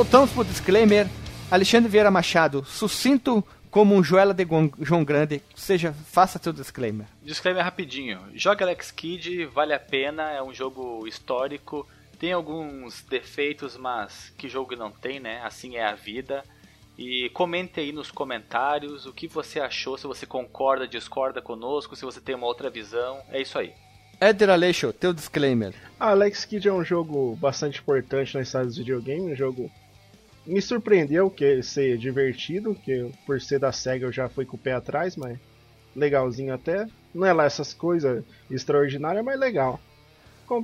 Voltamos 0.00 0.32
pro 0.32 0.42
disclaimer. 0.42 1.06
Alexandre 1.50 1.90
Vieira 1.90 2.10
Machado, 2.10 2.64
sucinto 2.64 3.44
como 3.70 3.94
um 3.94 4.02
Joela 4.02 4.32
de 4.32 4.46
João 4.80 5.04
Grande, 5.04 5.42
seja, 5.54 5.92
faça 5.92 6.40
seu 6.42 6.54
disclaimer. 6.54 7.06
Disclaimer 7.22 7.62
rapidinho. 7.62 8.18
Joga 8.32 8.64
Alex 8.64 8.90
Kidd, 8.90 9.44
vale 9.44 9.74
a 9.74 9.78
pena, 9.78 10.30
é 10.30 10.42
um 10.42 10.54
jogo 10.54 11.06
histórico, 11.06 11.86
tem 12.18 12.32
alguns 12.32 13.02
defeitos, 13.02 13.76
mas 13.76 14.32
que 14.38 14.48
jogo 14.48 14.74
não 14.74 14.90
tem, 14.90 15.20
né? 15.20 15.42
Assim 15.44 15.76
é 15.76 15.84
a 15.84 15.94
vida. 15.94 16.44
E 16.96 17.28
comente 17.34 17.78
aí 17.78 17.92
nos 17.92 18.10
comentários 18.10 19.04
o 19.04 19.12
que 19.12 19.28
você 19.28 19.60
achou, 19.60 19.98
se 19.98 20.06
você 20.06 20.24
concorda, 20.24 20.88
discorda 20.88 21.42
conosco, 21.42 21.94
se 21.94 22.06
você 22.06 22.22
tem 22.22 22.34
uma 22.34 22.46
outra 22.46 22.70
visão. 22.70 23.20
É 23.28 23.42
isso 23.42 23.58
aí. 23.58 23.74
Éder 24.18 24.48
Aleixo, 24.48 24.94
teu 24.94 25.12
disclaimer. 25.12 25.74
Alex 25.98 26.46
Kidd 26.46 26.68
é 26.68 26.72
um 26.72 26.82
jogo 26.82 27.36
bastante 27.36 27.80
importante 27.80 28.34
na 28.34 28.40
história 28.40 28.66
dos 28.66 28.78
videogames, 28.78 29.32
um 29.32 29.36
jogo 29.36 29.70
me 30.50 30.60
surpreendeu 30.60 31.30
que 31.30 31.62
ser 31.62 31.96
divertido, 31.96 32.74
que 32.74 33.08
por 33.24 33.40
ser 33.40 33.60
da 33.60 33.70
SEGA 33.70 34.06
eu 34.06 34.12
já 34.12 34.28
fui 34.28 34.44
com 34.44 34.56
o 34.56 34.60
pé 34.60 34.72
atrás, 34.72 35.16
mas 35.16 35.38
legalzinho 35.94 36.52
até. 36.52 36.88
Não 37.14 37.24
é 37.24 37.32
lá 37.32 37.44
essas 37.44 37.72
coisas 37.72 38.24
extraordinárias, 38.50 39.24
mas 39.24 39.38
legal. 39.38 39.80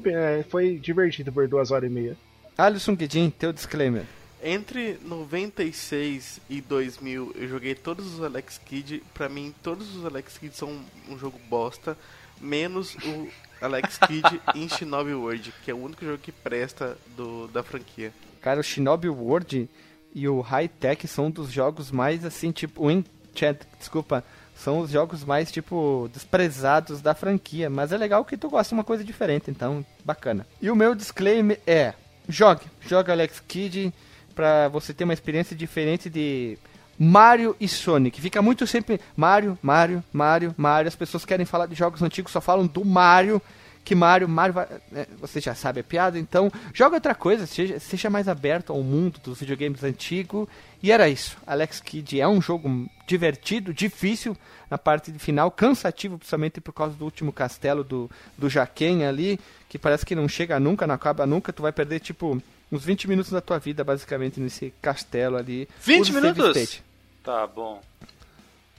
É, 0.06 0.42
foi 0.48 0.76
divertido 0.76 1.32
por 1.32 1.46
duas 1.46 1.70
horas 1.70 1.88
e 1.88 1.92
meia. 1.92 2.16
Alisson 2.58 2.96
Guedin, 2.96 3.30
teu 3.30 3.52
disclaimer. 3.52 4.04
Entre 4.42 4.98
96 5.04 6.40
e 6.50 6.60
2000 6.60 7.32
eu 7.36 7.48
joguei 7.48 7.74
todos 7.74 8.14
os 8.14 8.22
Alex 8.22 8.58
Kidd. 8.58 9.04
Pra 9.14 9.28
mim, 9.28 9.54
todos 9.62 9.94
os 9.94 10.04
Alex 10.04 10.36
Kidd 10.36 10.56
são 10.56 10.80
um 11.08 11.16
jogo 11.16 11.38
bosta, 11.48 11.96
menos 12.40 12.96
o 12.96 13.28
Alex 13.60 13.98
Kidd 13.98 14.40
em 14.56 14.68
Shinobi 14.68 15.14
World, 15.14 15.54
que 15.64 15.70
é 15.70 15.74
o 15.74 15.78
único 15.78 16.04
jogo 16.04 16.18
que 16.18 16.32
presta 16.32 16.98
do, 17.16 17.46
da 17.48 17.62
franquia. 17.62 18.12
Cara, 18.46 18.60
o 18.60 18.62
Shinobi 18.62 19.08
World 19.08 19.68
e 20.14 20.28
o 20.28 20.40
High 20.40 20.68
Tech 20.68 21.08
são 21.08 21.26
um 21.26 21.30
dos 21.32 21.50
jogos 21.50 21.90
mais 21.90 22.24
assim, 22.24 22.52
tipo, 22.52 22.86
o 22.86 22.90
Enchant, 22.92 23.56
desculpa, 23.76 24.22
são 24.54 24.78
os 24.78 24.88
jogos 24.88 25.24
mais 25.24 25.50
tipo 25.50 26.08
desprezados 26.12 27.00
da 27.00 27.12
franquia, 27.12 27.68
mas 27.68 27.90
é 27.90 27.96
legal 27.96 28.24
que 28.24 28.36
tu 28.36 28.48
gosta 28.48 28.68
de 28.68 28.78
uma 28.78 28.84
coisa 28.84 29.02
diferente, 29.02 29.50
então 29.50 29.84
bacana. 30.04 30.46
E 30.62 30.70
o 30.70 30.76
meu 30.76 30.94
disclaimer 30.94 31.58
é: 31.66 31.94
jogue, 32.28 32.66
jogue 32.82 33.10
Alex 33.10 33.42
Kidd 33.48 33.92
para 34.32 34.68
você 34.68 34.94
ter 34.94 35.02
uma 35.02 35.12
experiência 35.12 35.56
diferente 35.56 36.08
de 36.08 36.56
Mario 36.96 37.56
e 37.58 37.66
Sonic. 37.66 38.20
Fica 38.20 38.40
muito 38.40 38.64
sempre 38.64 39.00
Mario, 39.16 39.58
Mario, 39.60 40.04
Mario, 40.12 40.54
Mario. 40.56 40.86
As 40.86 40.94
pessoas 40.94 41.24
querem 41.24 41.44
falar 41.44 41.66
de 41.66 41.74
jogos 41.74 42.00
antigos, 42.00 42.30
só 42.30 42.40
falam 42.40 42.68
do 42.68 42.84
Mario 42.84 43.42
que 43.86 43.94
Mario, 43.94 44.28
Mario 44.28 44.52
vai, 44.52 44.66
né, 44.90 45.06
você 45.16 45.40
já 45.40 45.54
sabe 45.54 45.78
a 45.78 45.84
piada, 45.84 46.18
então 46.18 46.50
joga 46.74 46.96
outra 46.96 47.14
coisa, 47.14 47.46
seja, 47.46 47.78
seja 47.78 48.10
mais 48.10 48.26
aberto 48.26 48.72
ao 48.72 48.82
mundo 48.82 49.20
dos 49.22 49.38
videogames 49.38 49.84
antigos. 49.84 50.48
E 50.82 50.90
era 50.90 51.08
isso. 51.08 51.36
Alex 51.46 51.78
Kidd 51.78 52.20
é 52.20 52.26
um 52.26 52.42
jogo 52.42 52.90
divertido, 53.06 53.72
difícil 53.72 54.36
na 54.68 54.76
parte 54.76 55.12
de 55.12 55.20
final, 55.20 55.52
cansativo, 55.52 56.18
principalmente 56.18 56.60
por 56.60 56.72
causa 56.72 56.96
do 56.96 57.04
último 57.04 57.32
castelo 57.32 57.84
do, 57.84 58.10
do 58.36 58.50
Jaquem 58.50 59.06
ali, 59.06 59.38
que 59.68 59.78
parece 59.78 60.04
que 60.04 60.16
não 60.16 60.28
chega 60.28 60.58
nunca, 60.58 60.84
não 60.84 60.96
acaba 60.96 61.24
nunca, 61.24 61.52
tu 61.52 61.62
vai 61.62 61.70
perder 61.70 62.00
tipo 62.00 62.42
uns 62.72 62.84
20 62.84 63.06
minutos 63.06 63.30
da 63.30 63.40
tua 63.40 63.60
vida, 63.60 63.84
basicamente, 63.84 64.40
nesse 64.40 64.74
castelo 64.82 65.36
ali. 65.36 65.68
20 65.80 66.12
minutos? 66.12 66.82
Tá 67.22 67.46
bom. 67.46 67.80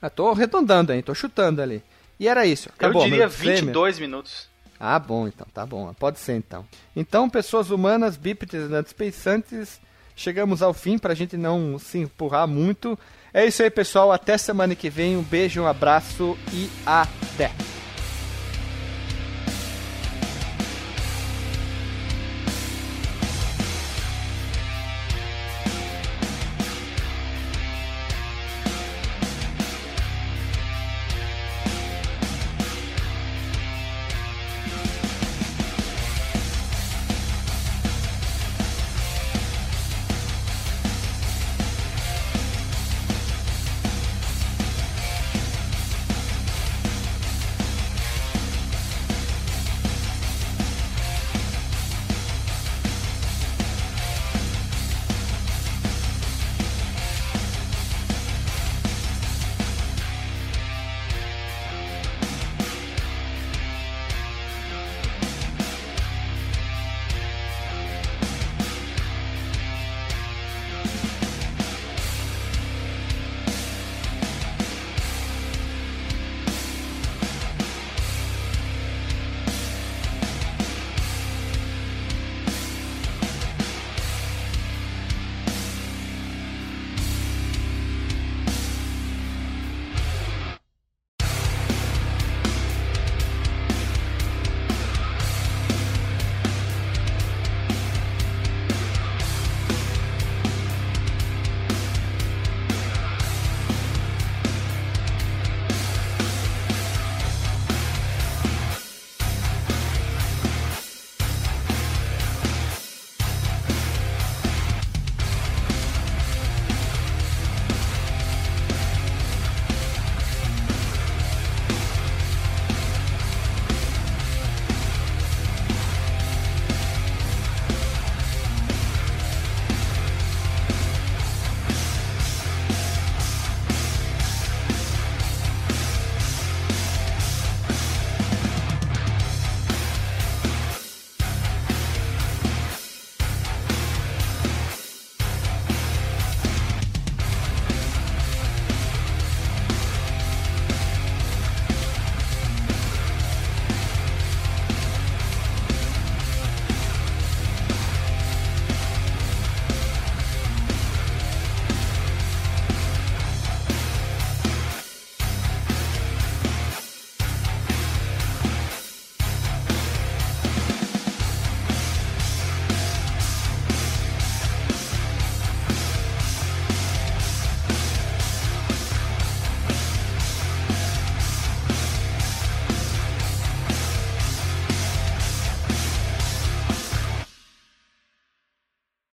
Ah, 0.02 0.10
tô 0.10 0.28
arredondando 0.32 0.92
aí, 0.92 1.02
tô 1.02 1.16
chutando 1.16 1.62
ali. 1.62 1.82
E 2.20 2.28
era 2.28 2.46
isso. 2.46 2.68
Acabou, 2.68 3.04
Eu 3.04 3.10
diria 3.10 3.28
22 3.30 4.00
minutos. 4.00 4.50
Ah, 4.80 5.00
bom, 5.00 5.28
então, 5.28 5.48
tá 5.54 5.66
bom. 5.66 5.94
Pode 5.94 6.20
ser 6.20 6.36
então. 6.36 6.66
Então, 6.96 7.30
pessoas 7.30 7.70
humanas, 7.70 8.16
bípedes, 8.16 8.72
antes 8.72 8.94
pensantes, 8.94 9.80
chegamos 10.16 10.62
ao 10.62 10.74
fim 10.74 10.98
para 10.98 11.14
a 11.14 11.16
gente 11.16 11.36
não 11.36 11.80
se 11.80 12.00
empurrar 12.00 12.48
muito. 12.48 12.98
É 13.34 13.46
isso 13.46 13.64
aí, 13.64 13.70
pessoal. 13.70 14.12
Até 14.12 14.38
semana 14.38 14.76
que 14.76 14.90
vem. 14.90 15.18
Um 15.18 15.24
beijo, 15.24 15.62
um 15.62 15.68
abraço 15.68 16.38
e 16.54 16.70
até! 16.86 17.52